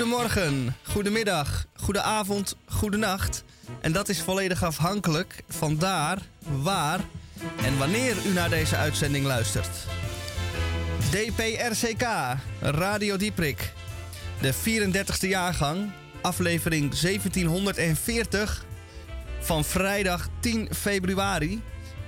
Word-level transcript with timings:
Goedemorgen, 0.00 0.76
goedemiddag, 0.82 1.66
goedenavond, 1.74 2.56
goedenacht. 2.66 3.44
En 3.80 3.92
dat 3.92 4.08
is 4.08 4.20
volledig 4.22 4.62
afhankelijk 4.64 5.42
van 5.48 5.76
daar, 5.76 6.18
waar 6.62 7.00
en 7.64 7.78
wanneer 7.78 8.16
u 8.26 8.32
naar 8.32 8.50
deze 8.50 8.76
uitzending 8.76 9.26
luistert. 9.26 9.86
DPRCK, 11.10 12.06
Radio 12.60 13.16
Dieprik. 13.16 13.72
De 14.40 14.54
34e 14.54 15.28
jaargang, 15.28 15.90
aflevering 16.22 16.94
1740 17.00 18.64
van 19.40 19.64
vrijdag 19.64 20.28
10 20.40 20.68
februari. 20.74 21.62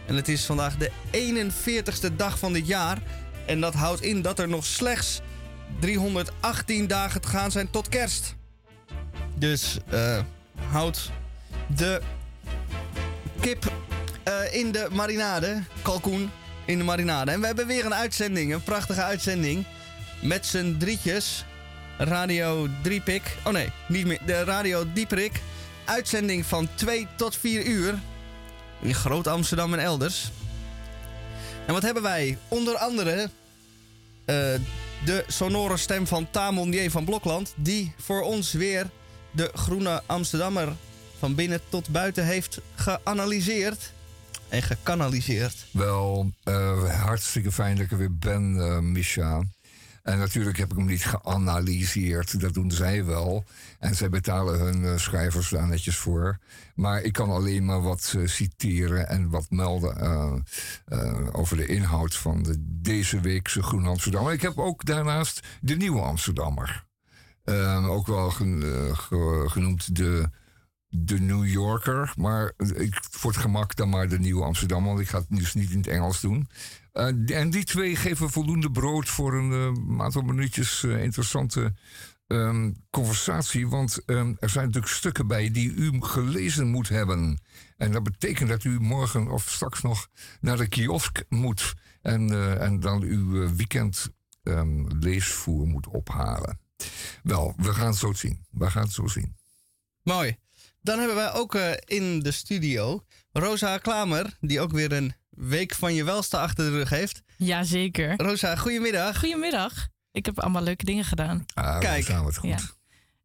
En 0.06 0.16
het 0.16 0.28
is 0.28 0.44
vandaag 0.44 0.76
de 0.76 0.90
41ste 1.10 2.16
dag 2.16 2.38
van 2.38 2.52
dit 2.52 2.66
jaar. 2.66 2.98
En 3.46 3.60
dat 3.60 3.74
houdt 3.74 4.02
in 4.02 4.22
dat 4.22 4.38
er 4.38 4.48
nog 4.48 4.64
slechts 4.64 5.20
318 5.78 6.86
dagen 6.86 7.20
te 7.20 7.28
gaan 7.28 7.50
zijn 7.50 7.70
tot 7.70 7.88
kerst. 7.88 8.34
Dus 9.34 9.78
uh, 9.92 10.18
houd 10.70 11.10
de 11.66 12.00
kip 13.40 13.72
uh, 14.28 14.54
in 14.54 14.72
de 14.72 14.88
marinade, 14.92 15.62
kalkoen 15.82 16.30
in 16.64 16.78
de 16.78 16.84
marinade. 16.84 17.30
En 17.30 17.40
we 17.40 17.46
hebben 17.46 17.66
weer 17.66 17.84
een 17.84 17.94
uitzending, 17.94 18.52
een 18.52 18.62
prachtige 18.62 19.02
uitzending. 19.02 19.64
Met 20.20 20.46
z'n 20.46 20.76
drietjes. 20.78 21.44
Radio 21.98 22.68
Driepik. 22.82 23.36
Oh 23.44 23.52
nee, 23.52 23.72
niet 23.88 24.06
meer. 24.06 24.18
De 24.26 24.44
Radio 24.44 24.92
Dieprik. 24.92 25.40
Uitzending 25.84 26.46
van 26.46 26.68
2 26.74 27.06
tot 27.16 27.36
4 27.36 27.64
uur. 27.64 27.98
In 28.80 28.94
Groot 28.94 29.26
Amsterdam 29.26 29.72
en 29.72 29.78
elders. 29.78 30.30
En 31.66 31.72
wat 31.72 31.82
hebben 31.82 32.02
wij? 32.02 32.38
Onder 32.48 32.76
andere 32.76 33.30
uh, 34.26 34.54
de 35.04 35.24
sonore 35.26 35.76
stem 35.76 36.06
van 36.06 36.30
Tamon 36.30 36.90
van 36.90 37.04
Blokland. 37.04 37.54
Die 37.56 37.94
voor 37.98 38.22
ons 38.22 38.52
weer 38.52 38.90
de 39.30 39.50
groene 39.54 40.02
Amsterdammer 40.06 40.72
van 41.18 41.34
binnen 41.34 41.60
tot 41.68 41.88
buiten 41.88 42.26
heeft 42.26 42.60
geanalyseerd 42.74 43.92
en 44.48 44.62
gekanaliseerd. 44.62 45.66
Wel, 45.70 46.32
uh, 46.44 47.02
hartstikke 47.02 47.52
fijn 47.52 47.76
dat 47.76 47.84
ik 47.84 47.90
er 47.90 47.98
weer 47.98 48.16
ben, 48.16 48.54
uh. 48.92 49.40
En 50.02 50.18
natuurlijk 50.18 50.58
heb 50.58 50.70
ik 50.70 50.76
hem 50.76 50.86
niet 50.86 51.04
geanalyseerd. 51.04 52.40
Dat 52.40 52.54
doen 52.54 52.70
zij 52.70 53.04
wel. 53.04 53.44
En 53.78 53.94
zij 53.94 54.08
betalen 54.08 54.60
hun 54.60 54.82
uh, 54.82 54.96
schrijvers 54.96 55.48
daar 55.48 55.66
netjes 55.66 55.96
voor. 55.96 56.38
Maar 56.74 57.02
ik 57.02 57.12
kan 57.12 57.30
alleen 57.30 57.64
maar 57.64 57.82
wat 57.82 58.14
uh, 58.16 58.26
citeren 58.26 59.08
en 59.08 59.30
wat 59.30 59.50
melden 59.50 59.96
uh, 60.92 61.28
over 61.32 61.56
de 61.56 61.66
inhoud 61.66 62.16
van 62.16 62.42
de, 62.42 62.54
deze 62.58 63.20
weekse 63.20 63.62
Groen 63.62 63.86
Amsterdam. 63.86 64.28
Ik 64.28 64.42
heb 64.42 64.58
ook 64.58 64.84
daarnaast 64.84 65.46
de 65.60 65.76
Nieuwe 65.76 66.00
Amsterdammer. 66.00 66.84
Ehm, 67.44 67.84
ook 67.84 68.06
wel 68.06 68.30
gen, 68.30 68.62
genoemd 69.46 69.96
de 69.96 70.30
de 70.94 71.20
New 71.20 71.46
Yorker. 71.46 72.12
Maar 72.16 72.52
ik, 72.74 72.98
voor 73.10 73.30
het 73.30 73.40
gemak 73.40 73.76
dan 73.76 73.88
maar 73.88 74.08
de 74.08 74.18
Nieuwe 74.18 74.44
Amsterdam. 74.44 74.84
Want 74.84 75.00
ik 75.00 75.08
ga 75.08 75.18
het 75.18 75.26
dus 75.28 75.54
niet 75.54 75.70
in 75.70 75.76
het 75.76 75.86
Engels 75.86 76.20
doen. 76.20 76.48
Uh, 76.92 77.38
en 77.38 77.50
die 77.50 77.64
twee 77.64 77.96
geven 77.96 78.30
voldoende 78.30 78.70
brood 78.70 79.08
voor 79.08 79.34
een 79.34 79.76
uh, 79.88 80.00
aantal 80.00 80.22
minuutjes 80.22 80.82
uh, 80.82 81.02
interessante 81.02 81.74
um, 82.26 82.84
conversatie. 82.90 83.68
Want 83.68 84.02
um, 84.06 84.36
er 84.40 84.48
zijn 84.48 84.66
natuurlijk 84.66 84.92
stukken 84.92 85.26
bij 85.26 85.50
die 85.50 85.72
u 85.72 86.02
gelezen 86.02 86.68
moet 86.68 86.88
hebben. 86.88 87.40
En 87.76 87.92
dat 87.92 88.02
betekent 88.02 88.48
dat 88.48 88.64
u 88.64 88.80
morgen 88.80 89.30
of 89.30 89.50
straks 89.50 89.82
nog 89.82 90.08
naar 90.40 90.56
de 90.56 90.68
kiosk 90.68 91.22
moet. 91.28 91.74
En, 92.02 92.58
en 92.60 92.80
dan 92.80 93.02
uw 93.02 93.54
weekend 93.54 94.10
um, 94.42 94.98
leesvoer 94.98 95.66
moet 95.66 95.86
ophalen. 95.86 96.60
Wel, 97.22 97.54
we 97.56 97.74
gaan 97.74 97.86
het 97.86 97.96
zo 97.96 98.12
zien. 98.12 98.44
We 98.50 98.70
gaan 98.70 98.82
het 98.82 98.92
zo 98.92 99.06
zien. 99.06 99.36
Mooi. 100.02 100.36
Dan 100.80 100.98
hebben 100.98 101.16
wij 101.16 101.32
ook 101.32 101.54
in 101.84 102.20
de 102.20 102.32
studio 102.32 103.04
Rosa 103.32 103.78
Klamer, 103.78 104.36
die 104.40 104.60
ook 104.60 104.72
weer 104.72 104.92
een 104.92 105.14
week 105.36 105.74
van 105.74 105.94
je 105.94 106.04
welste 106.04 106.38
achter 106.38 106.64
de 106.64 106.70
rug 106.70 106.88
heeft. 106.88 107.22
Jazeker. 107.36 108.14
Rosa, 108.16 108.56
goedemiddag. 108.56 109.18
Goedemiddag. 109.18 109.88
Ik 110.12 110.26
heb 110.26 110.40
allemaal 110.40 110.62
leuke 110.62 110.84
dingen 110.84 111.04
gedaan. 111.04 111.44
Ah, 111.54 111.78
Kijk. 111.78 112.04
gaan 112.04 112.20
we 112.20 112.26
het 112.26 112.36
goed. 112.36 112.50
Ja. 112.50 112.58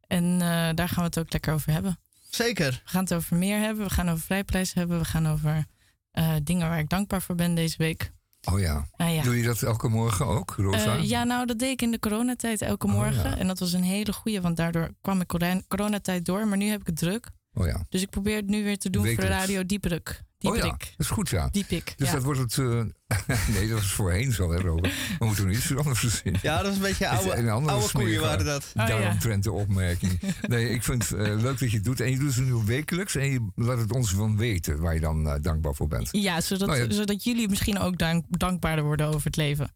En 0.08 0.24
uh, 0.24 0.40
daar 0.74 0.90
gaan 0.90 0.98
we 0.98 1.04
het 1.04 1.20
ook 1.20 1.32
lekker 1.32 1.54
over 1.54 1.72
hebben. 1.72 2.00
Zeker. 2.30 2.82
We 2.84 2.90
gaan 2.90 3.04
het 3.04 3.14
over 3.14 3.38
meer 3.38 3.60
hebben. 3.60 3.86
We 3.86 3.94
gaan 3.94 4.10
over 4.10 4.24
vrijprijs 4.24 4.74
hebben. 4.74 5.00
We 5.00 5.06
gaan 5.06 5.28
over 5.28 5.66
uh, 6.14 6.34
dingen 6.44 6.70
waar 6.70 6.80
ik 6.80 6.90
dankbaar 6.90 7.22
voor 7.22 7.36
ben 7.36 7.56
deze 7.56 7.78
week. 7.78 8.12
Oh 8.52 8.60
ja. 8.60 8.88
Uh, 8.98 9.16
ja. 9.16 9.24
Doe 9.24 9.38
je 9.38 9.44
dat 9.44 9.62
elke 9.62 9.88
morgen 9.88 10.26
ook, 10.26 10.54
Rosa? 10.58 10.94
ja, 10.94 11.24
nou, 11.24 11.46
dat 11.46 11.60
deed 11.60 11.72
ik 11.72 11.82
in 11.82 11.92
de 11.92 12.00
coronatijd 12.00 12.62
elke 12.62 12.88
morgen. 12.88 13.26
Oh, 13.26 13.32
ja. 13.32 13.38
En 13.38 13.48
dat 13.48 13.60
was 13.60 13.74
een 13.74 13.84
hele 13.84 14.14
goede, 14.14 14.42
want 14.42 14.58
daardoor 14.58 14.90
kwam 15.02 15.22
ik 15.22 15.28
coronatijd 15.68 16.26
door. 16.26 16.48
Maar 16.48 16.58
nu 16.58 16.70
heb 16.70 16.80
ik 16.82 16.88
het 16.88 16.98
druk. 16.98 17.30
Oh 17.58 17.66
ja. 17.66 17.86
Dus 17.90 18.02
ik 18.02 18.10
probeer 18.10 18.36
het 18.36 18.48
nu 18.48 18.64
weer 18.64 18.78
te 18.78 18.90
doen 18.90 19.04
Wekelijks. 19.04 19.36
voor 19.36 19.40
Radio. 19.42 19.66
Dieprik. 19.66 20.26
Oh 20.40 20.56
ja, 20.56 20.62
dat 20.62 20.90
is 20.98 21.08
goed, 21.08 21.30
ja. 21.30 21.50
Diepik, 21.52 21.94
dus 21.98 22.08
ja. 22.08 22.14
dat 22.14 22.24
wordt 22.24 22.40
het... 22.40 22.58
Uh, 22.58 22.68
nee, 23.56 23.68
dat 23.68 23.80
was 23.80 23.92
voorheen 23.92 24.32
zo, 24.32 24.52
hè, 24.52 24.60
Robert. 24.60 24.94
We 25.20 25.26
moeten 25.26 25.46
er 25.46 25.52
iets 25.52 25.76
anders 25.76 26.00
verzinnen. 26.00 26.42
Ja, 26.44 26.62
dat 26.62 26.72
is 26.72 26.76
een 26.76 26.84
beetje 26.84 27.08
oude, 27.08 27.36
een 27.36 27.50
oude 27.50 27.92
koeien 27.92 28.22
waren 28.22 28.46
dat. 28.46 28.72
Oh, 28.76 28.88
Daaromtrent 28.88 29.44
ja. 29.44 29.52
de 29.52 29.58
opmerking. 29.58 30.20
Nee, 30.42 30.70
ik 30.70 30.84
vind 30.84 31.10
het 31.10 31.20
uh, 31.20 31.42
leuk 31.42 31.60
dat 31.60 31.70
je 31.70 31.76
het 31.76 31.86
doet. 31.86 32.00
En 32.00 32.12
je 32.12 32.18
doet 32.18 32.36
het 32.36 32.46
nu 32.46 32.54
wekelijks. 32.66 33.16
En 33.16 33.32
je 33.32 33.48
laat 33.56 33.78
het 33.78 33.92
ons 33.92 34.12
van 34.12 34.38
weten 34.38 34.80
waar 34.80 34.94
je 34.94 35.00
dan 35.00 35.26
uh, 35.26 35.34
dankbaar 35.42 35.76
voor 35.76 35.88
bent. 35.88 36.10
Ja, 36.12 36.42
zodat, 36.42 36.68
nou 36.68 36.80
ja. 36.80 36.92
zodat 36.92 37.24
jullie 37.24 37.50
misschien 37.50 37.80
ook 37.80 37.98
dank, 37.98 38.26
dankbaarder 38.30 38.84
worden 38.86 39.08
over 39.08 39.24
het 39.24 39.36
leven. 39.36 39.72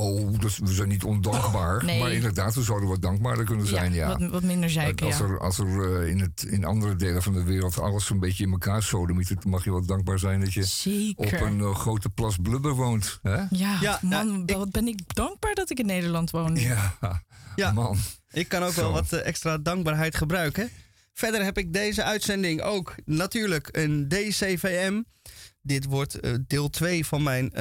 Oh, 0.00 0.40
dus 0.40 0.58
we 0.58 0.72
zijn 0.72 0.88
niet 0.88 1.04
ondankbaar. 1.04 1.76
Oh, 1.76 1.82
nee. 1.82 2.00
Maar 2.00 2.12
inderdaad, 2.12 2.54
we 2.54 2.62
zouden 2.62 2.88
wat 2.88 3.02
dankbaarder 3.02 3.44
kunnen 3.44 3.66
zijn, 3.66 3.92
ja. 3.92 4.08
ja. 4.08 4.18
Wat, 4.18 4.30
wat, 4.30 4.42
minder 4.42 4.70
zeiken, 4.70 5.06
als 5.06 5.20
er, 5.20 5.40
als 5.40 5.58
er 5.58 5.66
uh, 5.66 6.08
in, 6.08 6.20
het, 6.20 6.42
in 6.42 6.64
andere 6.64 6.96
delen 6.96 7.22
van 7.22 7.32
de 7.32 7.42
wereld 7.42 7.78
alles 7.78 8.10
een 8.10 8.20
beetje 8.20 8.44
in 8.44 8.50
elkaar 8.50 8.82
sodemiet... 8.82 9.28
dan 9.28 9.50
mag 9.50 9.64
je 9.64 9.70
wel 9.70 9.86
dankbaar 9.86 10.18
zijn 10.18 10.40
dat 10.40 10.52
je 10.52 10.64
Zeker. 10.64 11.24
op 11.24 11.40
een 11.40 11.58
uh, 11.58 11.74
grote 11.74 12.08
plas 12.10 12.36
blubber 12.42 12.74
woont. 12.74 13.18
Hè? 13.22 13.36
Ja, 13.50 13.78
ja, 13.80 13.98
man, 14.02 14.42
ja, 14.46 14.56
wat 14.56 14.70
ben 14.70 14.88
ik 14.88 15.14
dankbaar 15.14 15.54
dat 15.54 15.70
ik 15.70 15.78
in 15.78 15.86
Nederland 15.86 16.30
woon. 16.30 16.56
Ja, 16.56 16.98
ja. 17.56 17.72
man. 17.72 17.96
Ik 18.30 18.48
kan 18.48 18.62
ook 18.62 18.72
Zo. 18.72 18.80
wel 18.80 18.92
wat 18.92 19.12
uh, 19.12 19.26
extra 19.26 19.58
dankbaarheid 19.58 20.16
gebruiken. 20.16 20.70
Verder 21.12 21.44
heb 21.44 21.58
ik 21.58 21.72
deze 21.72 22.04
uitzending 22.04 22.62
ook 22.62 22.94
natuurlijk 23.04 23.68
een 23.72 24.08
DCVM. 24.08 25.02
Dit 25.62 25.84
wordt 25.84 26.18
deel 26.46 26.70
2 26.70 27.06
van 27.06 27.22
mijn 27.22 27.52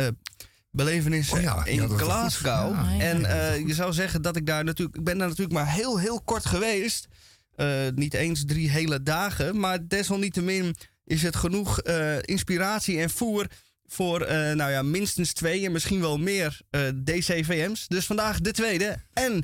belevenissen 0.71 1.37
oh 1.37 1.43
ja, 1.43 1.65
in 1.65 1.89
Glasgow. 1.89 2.73
Ja. 2.73 2.99
En 2.99 3.21
uh, 3.21 3.67
je 3.67 3.73
zou 3.73 3.93
zeggen 3.93 4.21
dat 4.21 4.35
ik 4.35 4.45
daar 4.45 4.63
natuurlijk... 4.63 4.97
Ik 4.97 5.03
ben 5.03 5.17
daar 5.17 5.27
natuurlijk 5.27 5.55
maar 5.55 5.73
heel, 5.73 5.99
heel 5.99 6.21
kort 6.21 6.45
geweest. 6.45 7.07
Uh, 7.55 7.87
niet 7.95 8.13
eens 8.13 8.45
drie 8.45 8.69
hele 8.69 9.03
dagen. 9.03 9.59
Maar 9.59 9.87
desalniettemin 9.87 10.75
is 11.03 11.21
het 11.21 11.35
genoeg 11.35 11.83
uh, 11.83 12.21
inspiratie 12.21 12.99
en 12.99 13.09
voer... 13.09 13.47
voor 13.85 14.19
nou 14.55 14.71
ja, 14.71 14.81
minstens 14.81 15.33
twee 15.33 15.65
en 15.65 15.71
misschien 15.71 16.01
wel 16.01 16.17
meer 16.17 16.61
DCVM's. 17.03 17.87
Dus 17.87 18.05
vandaag 18.05 18.39
de 18.39 18.51
tweede. 18.51 18.97
En 19.13 19.43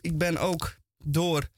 ik 0.00 0.18
ben 0.18 0.38
ook 0.38 0.76
door 0.98 1.48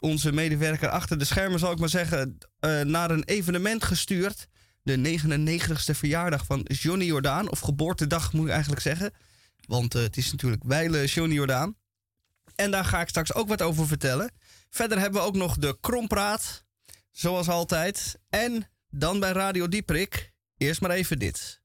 onze 0.00 0.32
medewerker 0.32 0.88
achter 0.88 1.18
de 1.18 1.24
schermen... 1.24 1.58
zal 1.58 1.72
ik 1.72 1.78
maar 1.78 1.88
zeggen, 1.88 2.38
naar 2.84 3.10
een 3.10 3.24
evenement 3.24 3.84
gestuurd 3.84 4.48
de 4.82 5.20
99ste 5.20 5.96
verjaardag 5.96 6.46
van 6.46 6.60
Johnny 6.60 7.04
Jordaan. 7.04 7.50
Of 7.50 7.60
geboortedag 7.60 8.32
moet 8.32 8.46
ik 8.46 8.52
eigenlijk 8.52 8.82
zeggen. 8.82 9.12
Want 9.66 9.94
uh, 9.94 10.02
het 10.02 10.16
is 10.16 10.30
natuurlijk 10.30 10.62
wijle 10.64 11.04
Johnny 11.04 11.34
Jordaan. 11.34 11.76
En 12.54 12.70
daar 12.70 12.84
ga 12.84 13.00
ik 13.00 13.08
straks 13.08 13.34
ook 13.34 13.48
wat 13.48 13.62
over 13.62 13.86
vertellen. 13.86 14.32
Verder 14.70 14.98
hebben 14.98 15.20
we 15.20 15.26
ook 15.26 15.36
nog 15.36 15.56
de 15.56 15.78
Krompraat. 15.80 16.64
Zoals 17.10 17.48
altijd. 17.48 18.18
En 18.28 18.70
dan 18.90 19.20
bij 19.20 19.32
Radio 19.32 19.68
Dieprik. 19.68 20.32
Eerst 20.56 20.80
maar 20.80 20.90
even 20.90 21.18
dit. 21.18 21.57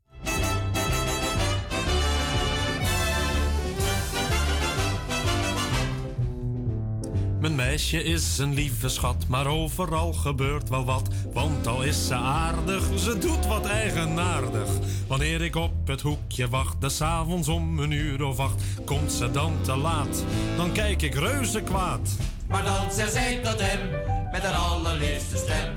Mijn 7.44 7.56
meisje 7.56 8.04
is 8.04 8.38
een 8.38 8.54
lieve 8.54 8.90
schat, 8.90 9.28
maar 9.28 9.48
overal 9.48 10.14
gebeurt 10.14 10.70
wel 10.70 10.86
wat. 10.86 11.08
Want 11.34 11.68
al 11.68 11.82
is 11.84 12.08
ze 12.08 12.14
aardig, 12.14 13.00
ze 13.00 13.18
doet 13.18 13.46
wat 13.48 13.66
eigenaardig. 13.66 14.70
Wanneer 15.08 15.42
ik 15.42 15.56
op 15.56 15.72
het 15.86 16.02
hoekje 16.02 16.50
wacht, 16.50 16.82
des 16.82 17.02
avonds 17.02 17.48
om 17.48 17.80
een 17.80 17.92
uur 17.92 18.24
of 18.24 18.40
acht, 18.40 18.64
komt 18.86 19.12
ze 19.12 19.32
dan 19.32 19.54
te 19.62 19.76
laat. 19.76 20.24
Dan 20.58 20.72
kijk 20.72 21.02
ik 21.02 21.14
reuze 21.14 21.62
kwaad. 21.62 22.10
Maar 22.48 22.64
dan 22.64 22.92
zegt 22.92 23.12
zij 23.12 23.40
tot 23.44 23.62
hem, 23.62 23.90
met 24.32 24.42
haar 24.44 24.56
allerliefste 24.56 25.38
stem. 25.38 25.74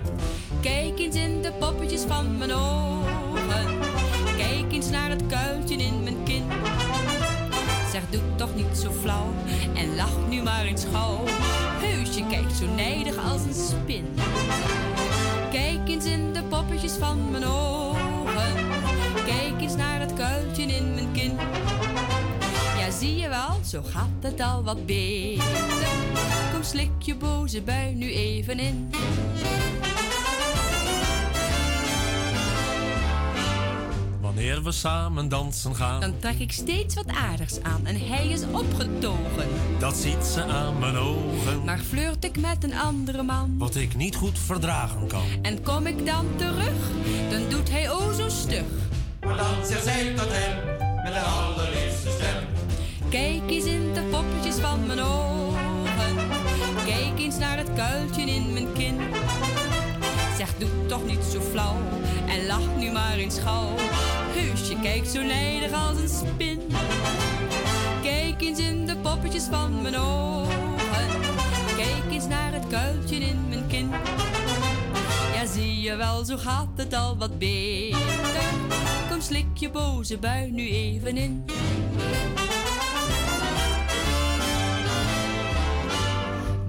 Kijk 0.61 0.99
eens 0.99 1.17
in 1.17 1.43
de 1.43 1.53
poppetjes 1.53 2.03
van 2.03 2.39
mijn 2.39 2.53
ogen. 2.53 3.79
Kijk 4.37 4.73
eens 4.73 4.91
naar 4.91 5.11
het 5.11 5.27
kuiltje 5.27 5.77
in 5.77 6.03
mijn 6.03 6.23
kin. 6.25 6.45
Zeg, 7.97 8.05
doe 8.11 8.21
toch 8.37 8.55
niet 8.55 8.79
zo 8.79 8.91
flauw 9.01 9.33
en 9.75 9.95
lach 9.95 10.29
nu 10.29 10.43
maar 10.43 10.65
eens 10.65 10.85
gauw. 10.93 11.25
Heusje 11.81 12.27
kijkt 12.27 12.53
zo 12.53 12.67
nijdig 12.75 13.17
als 13.17 13.43
een 13.43 13.55
spin. 13.55 14.05
Kijk 15.51 15.89
eens 15.89 16.05
in 16.05 16.33
de 16.33 16.43
poppetjes 16.43 16.93
van 16.93 17.31
mijn 17.31 17.45
ogen. 17.45 18.55
Kijk 19.27 19.61
eens 19.61 19.77
naar 19.77 20.01
het 20.01 20.15
kuiltje 20.15 20.63
in 20.63 20.95
mijn 20.95 21.13
kin. 21.13 21.33
Ja, 22.79 22.91
zie 22.91 23.17
je 23.17 23.29
wel, 23.29 23.61
zo 23.65 23.83
gaat 23.83 24.09
het 24.21 24.41
al 24.41 24.63
wat 24.63 24.87
beter. 24.87 25.45
Kom, 26.53 26.63
slik 26.63 26.91
je 26.99 27.15
boze 27.15 27.63
bui 27.63 27.95
nu 27.95 28.13
even 28.13 28.59
in. 28.59 28.91
Wanneer 34.37 34.63
we 34.63 34.73
samen 34.73 35.29
dansen 35.29 35.75
gaan, 35.77 36.01
Dan 36.01 36.19
trek 36.19 36.39
ik 36.39 36.53
steeds 36.53 36.95
wat 36.95 37.07
aardigs 37.07 37.63
aan 37.63 37.81
en 37.87 37.97
hij 38.09 38.27
is 38.29 38.43
opgetogen. 38.53 39.49
dat 39.79 39.97
ziet 39.97 40.25
ze 40.25 40.45
aan 40.45 40.79
mijn 40.79 40.97
ogen. 40.97 41.65
Maar 41.65 41.79
flirt 41.79 42.25
ik 42.25 42.39
met 42.41 42.65
een 42.65 42.75
andere 42.79 43.23
man 43.23 43.55
Wat 43.59 43.75
ik 43.75 43.95
niet 43.97 44.17
goed 44.17 44.39
verdragen 44.39 45.07
kan. 45.07 45.23
en 45.43 45.63
kom 45.63 45.87
ik 45.87 46.07
dan 46.07 46.27
terug, 46.37 46.91
dan 47.31 47.41
doet 47.49 47.71
hij 47.71 47.91
o 47.91 48.13
zo 48.13 48.29
stug. 48.29 48.65
Maar 49.21 49.37
dan 49.37 49.67
zegt 49.67 49.85
zij 49.85 50.15
tot 50.17 50.29
hem 50.31 50.65
met 51.05 51.15
een 51.15 51.23
allerliefste 51.23 52.11
stem. 52.11 52.45
Kijk 53.11 53.51
eens 53.51 53.65
in 53.65 53.95
de 53.95 54.03
poppetjes 54.11 54.55
van 54.57 54.87
mijn 54.87 55.01
ogen. 55.01 56.17
Kijk 56.85 57.19
eens 57.19 57.39
naar 57.39 57.57
het 57.57 57.73
kuiltje 57.75 58.23
in 58.23 58.53
mijn 58.53 58.73
kin. 58.73 58.97
Doe 60.59 60.87
toch 60.87 61.05
niet 61.05 61.25
zo 61.33 61.41
flauw 61.41 61.77
en 62.29 62.47
lach 62.47 62.77
nu 62.79 62.91
maar 62.91 63.17
eens 63.17 63.39
gauw. 63.39 63.75
Heus, 64.35 64.69
je 64.69 64.81
kijkt 64.81 65.09
zo 65.09 65.23
nijdig 65.23 65.73
als 65.73 65.99
een 65.99 66.09
spin. 66.09 66.61
Kijk 68.03 68.41
eens 68.41 68.59
in 68.59 68.87
de 68.87 68.97
poppetjes 68.97 69.45
van 69.45 69.83
mijn 69.83 69.97
ogen. 69.97 71.09
Kijk 71.77 72.13
eens 72.13 72.27
naar 72.27 72.53
het 72.53 72.67
kuiltje 72.67 73.17
in 73.17 73.49
mijn 73.49 73.67
kin. 73.67 73.91
Ja, 75.35 75.47
zie 75.47 75.81
je 75.81 75.97
wel, 75.97 76.25
zo 76.25 76.37
gaat 76.37 76.69
het 76.77 76.95
al 76.95 77.17
wat 77.17 77.39
beter. 77.39 77.99
Kom, 79.11 79.21
slik 79.21 79.47
je 79.55 79.71
boze 79.71 80.19
bui 80.19 80.51
nu 80.51 80.69
even 80.69 81.17
in. 81.17 81.45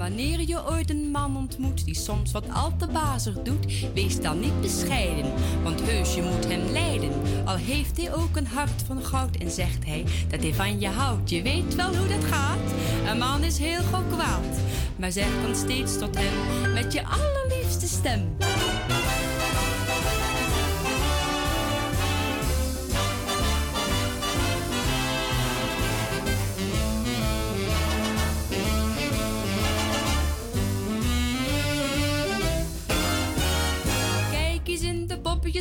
Wanneer 0.07 0.41
je 0.47 0.69
ooit 0.69 0.89
een 0.89 1.11
man 1.11 1.37
ontmoet 1.37 1.85
die 1.85 1.95
soms 1.95 2.31
wat 2.31 2.43
al 2.53 2.77
te 2.77 2.87
bazig 2.87 3.41
doet, 3.41 3.91
wees 3.93 4.21
dan 4.21 4.39
niet 4.39 4.61
bescheiden, 4.61 5.31
want 5.63 5.81
heus 5.81 6.15
je 6.15 6.21
moet 6.21 6.47
hem 6.47 6.71
leiden. 6.71 7.11
Al 7.45 7.55
heeft 7.55 7.97
hij 7.97 8.13
ook 8.13 8.35
een 8.35 8.47
hart 8.47 8.83
van 8.85 9.03
goud 9.03 9.35
en 9.35 9.51
zegt 9.51 9.85
hij 9.85 10.05
dat 10.27 10.39
hij 10.39 10.53
van 10.53 10.79
je 10.79 10.87
houdt. 10.87 11.29
Je 11.29 11.41
weet 11.41 11.75
wel 11.75 11.95
hoe 11.95 12.07
dat 12.07 12.23
gaat, 12.23 12.71
een 13.11 13.17
man 13.17 13.43
is 13.43 13.57
heel 13.57 13.81
gauw 13.81 14.03
kwaad, 14.11 14.59
maar 14.95 15.11
zeg 15.11 15.41
dan 15.41 15.55
steeds 15.55 15.97
tot 15.97 16.17
hem 16.19 16.73
met 16.73 16.93
je 16.93 17.03
allerliefste 17.03 17.87
stem. 17.87 18.35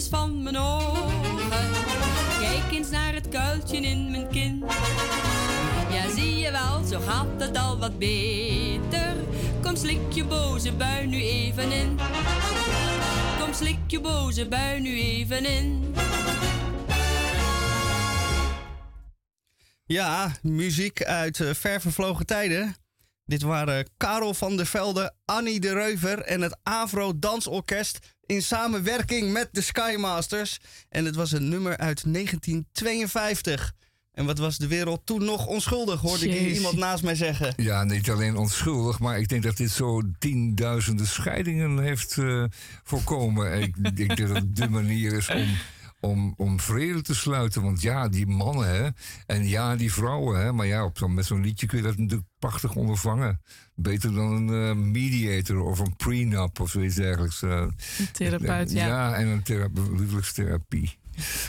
Van 0.04 0.42
mijn 0.42 0.56
ogen. 0.56 1.70
Kijk 2.40 2.72
eens 2.72 2.90
naar 2.90 3.14
het 3.14 3.28
kuiltje 3.28 3.76
in 3.76 4.10
mijn 4.10 4.28
kin. 4.28 4.64
Ja, 5.90 6.10
zie 6.14 6.38
je 6.38 6.50
wel, 6.50 6.84
zo 6.84 7.00
gaat 7.00 7.26
het 7.38 7.58
al 7.58 7.78
wat 7.78 7.98
beter. 7.98 9.14
Kom, 9.62 9.76
slik 9.76 10.12
je 10.12 10.24
boze 10.24 10.72
bui 10.72 11.06
nu 11.06 11.22
even 11.22 11.72
in. 11.72 11.98
Kom, 13.40 13.52
slik 13.52 13.78
je 13.86 14.00
boze 14.00 14.48
bui 14.48 14.80
nu 14.80 15.00
even 15.00 15.44
in. 15.44 15.94
Ja, 19.84 20.32
muziek 20.42 21.02
uit 21.02 21.40
eh, 21.40 21.54
ver 21.54 21.80
vervlogen 21.80 22.26
tijden. 22.26 22.85
Dit 23.26 23.42
waren 23.42 23.88
Karel 23.96 24.34
van 24.34 24.56
der 24.56 24.66
Velde, 24.66 25.12
Annie 25.24 25.60
de 25.60 25.72
Reuver 25.72 26.18
en 26.18 26.40
het 26.40 26.56
Avro 26.62 27.18
Dansorkest 27.18 27.98
in 28.26 28.42
samenwerking 28.42 29.32
met 29.32 29.48
de 29.52 29.60
Skymasters. 29.60 30.58
En 30.88 31.04
het 31.04 31.14
was 31.14 31.32
een 31.32 31.48
nummer 31.48 31.76
uit 31.76 32.12
1952. 32.12 33.72
En 34.12 34.26
wat 34.26 34.38
was 34.38 34.58
de 34.58 34.66
wereld 34.66 35.00
toen 35.04 35.24
nog 35.24 35.46
onschuldig, 35.46 36.00
hoorde 36.00 36.28
ik 36.28 36.38
hier 36.38 36.50
iemand 36.50 36.76
naast 36.76 37.02
mij 37.02 37.14
zeggen. 37.14 37.52
Ja, 37.56 37.84
niet 37.84 38.10
alleen 38.10 38.36
onschuldig, 38.36 38.98
maar 38.98 39.18
ik 39.18 39.28
denk 39.28 39.42
dat 39.42 39.56
dit 39.56 39.70
zo 39.70 40.02
tienduizenden 40.18 41.06
scheidingen 41.06 41.78
heeft 41.78 42.18
eh, 42.18 42.44
voorkomen. 42.84 43.62
Ik 43.62 43.96
denk 43.96 44.16
dat 44.16 44.28
het 44.28 44.56
de 44.56 44.68
manier 44.68 45.12
is 45.12 45.28
om, 45.28 45.56
om, 46.06 46.34
om 46.36 46.60
vrede 46.60 47.02
te 47.02 47.14
sluiten. 47.14 47.62
Want 47.62 47.82
ja, 47.82 48.08
die 48.08 48.26
mannen 48.26 48.68
hè, 48.68 48.88
en 49.26 49.48
ja, 49.48 49.76
die 49.76 49.92
vrouwen. 49.92 50.40
Hè, 50.40 50.52
maar 50.52 50.66
ja, 50.66 50.84
op 50.84 51.08
met 51.08 51.24
zo'n 51.26 51.40
liedje 51.42 51.66
kun 51.66 51.78
je 51.78 51.84
dat 51.84 51.96
natuurlijk 51.98 52.28
prachtig 52.38 52.74
ondervangen. 52.74 53.40
Beter 53.74 54.14
dan 54.14 54.32
een 54.48 54.68
eh, 54.68 54.76
mediator 54.76 55.60
of 55.60 55.78
een 55.78 55.96
prenup 55.96 56.60
of 56.60 56.70
zoiets 56.70 56.94
dergelijks. 56.94 57.42
eh. 57.42 57.50
Een 57.50 58.10
therapeut, 58.12 58.72
ja. 58.72 58.86
Ja, 58.86 59.14
en 59.14 59.26
een 59.26 59.42
thera- 59.42 59.68
huwelijkstherapie. 59.74 60.98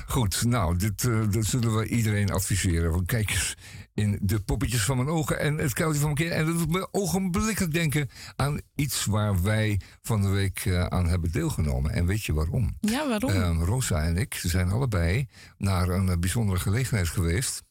Goed, 0.08 0.44
nou, 0.46 0.78
dit, 0.78 1.04
eh, 1.04 1.22
dat 1.32 1.46
zullen 1.46 1.76
we 1.78 1.88
iedereen 1.88 2.32
adviseren. 2.32 2.92
Want 2.92 3.06
kijk 3.06 3.30
eens 3.30 3.56
in 3.98 4.20
de 4.22 4.40
poppetjes 4.40 4.84
van 4.84 4.98
mijn 4.98 5.10
ogen 5.10 5.40
en 5.40 5.58
het 5.58 5.74
kuiltje 5.74 6.02
van 6.02 6.14
mijn 6.14 6.30
kind. 6.30 6.40
En 6.40 6.46
dat 6.46 6.58
doet 6.58 6.72
me 6.72 6.88
ogenblikkelijk 6.92 7.74
denken 7.74 8.10
aan 8.36 8.62
iets 8.76 9.06
waar 9.06 9.42
wij 9.42 9.80
van 10.02 10.22
de 10.22 10.28
week 10.28 10.60
eh, 10.66 10.86
aan 10.86 11.08
hebben 11.08 11.32
deelgenomen. 11.32 11.92
En 11.92 12.06
weet 12.06 12.24
je 12.24 12.34
waarom? 12.34 12.78
Ja, 12.80 13.08
waarom? 13.08 13.30
Ehm, 13.32 13.60
Rosa 13.60 14.04
en 14.04 14.18
ik 14.18 14.34
zijn 14.34 14.70
allebei 14.70 15.28
naar 15.58 15.90
een 15.90 16.10
eh, 16.10 16.18
bijzondere 16.18 16.60
gelegenheid 16.60 17.08
geweest. 17.08 17.64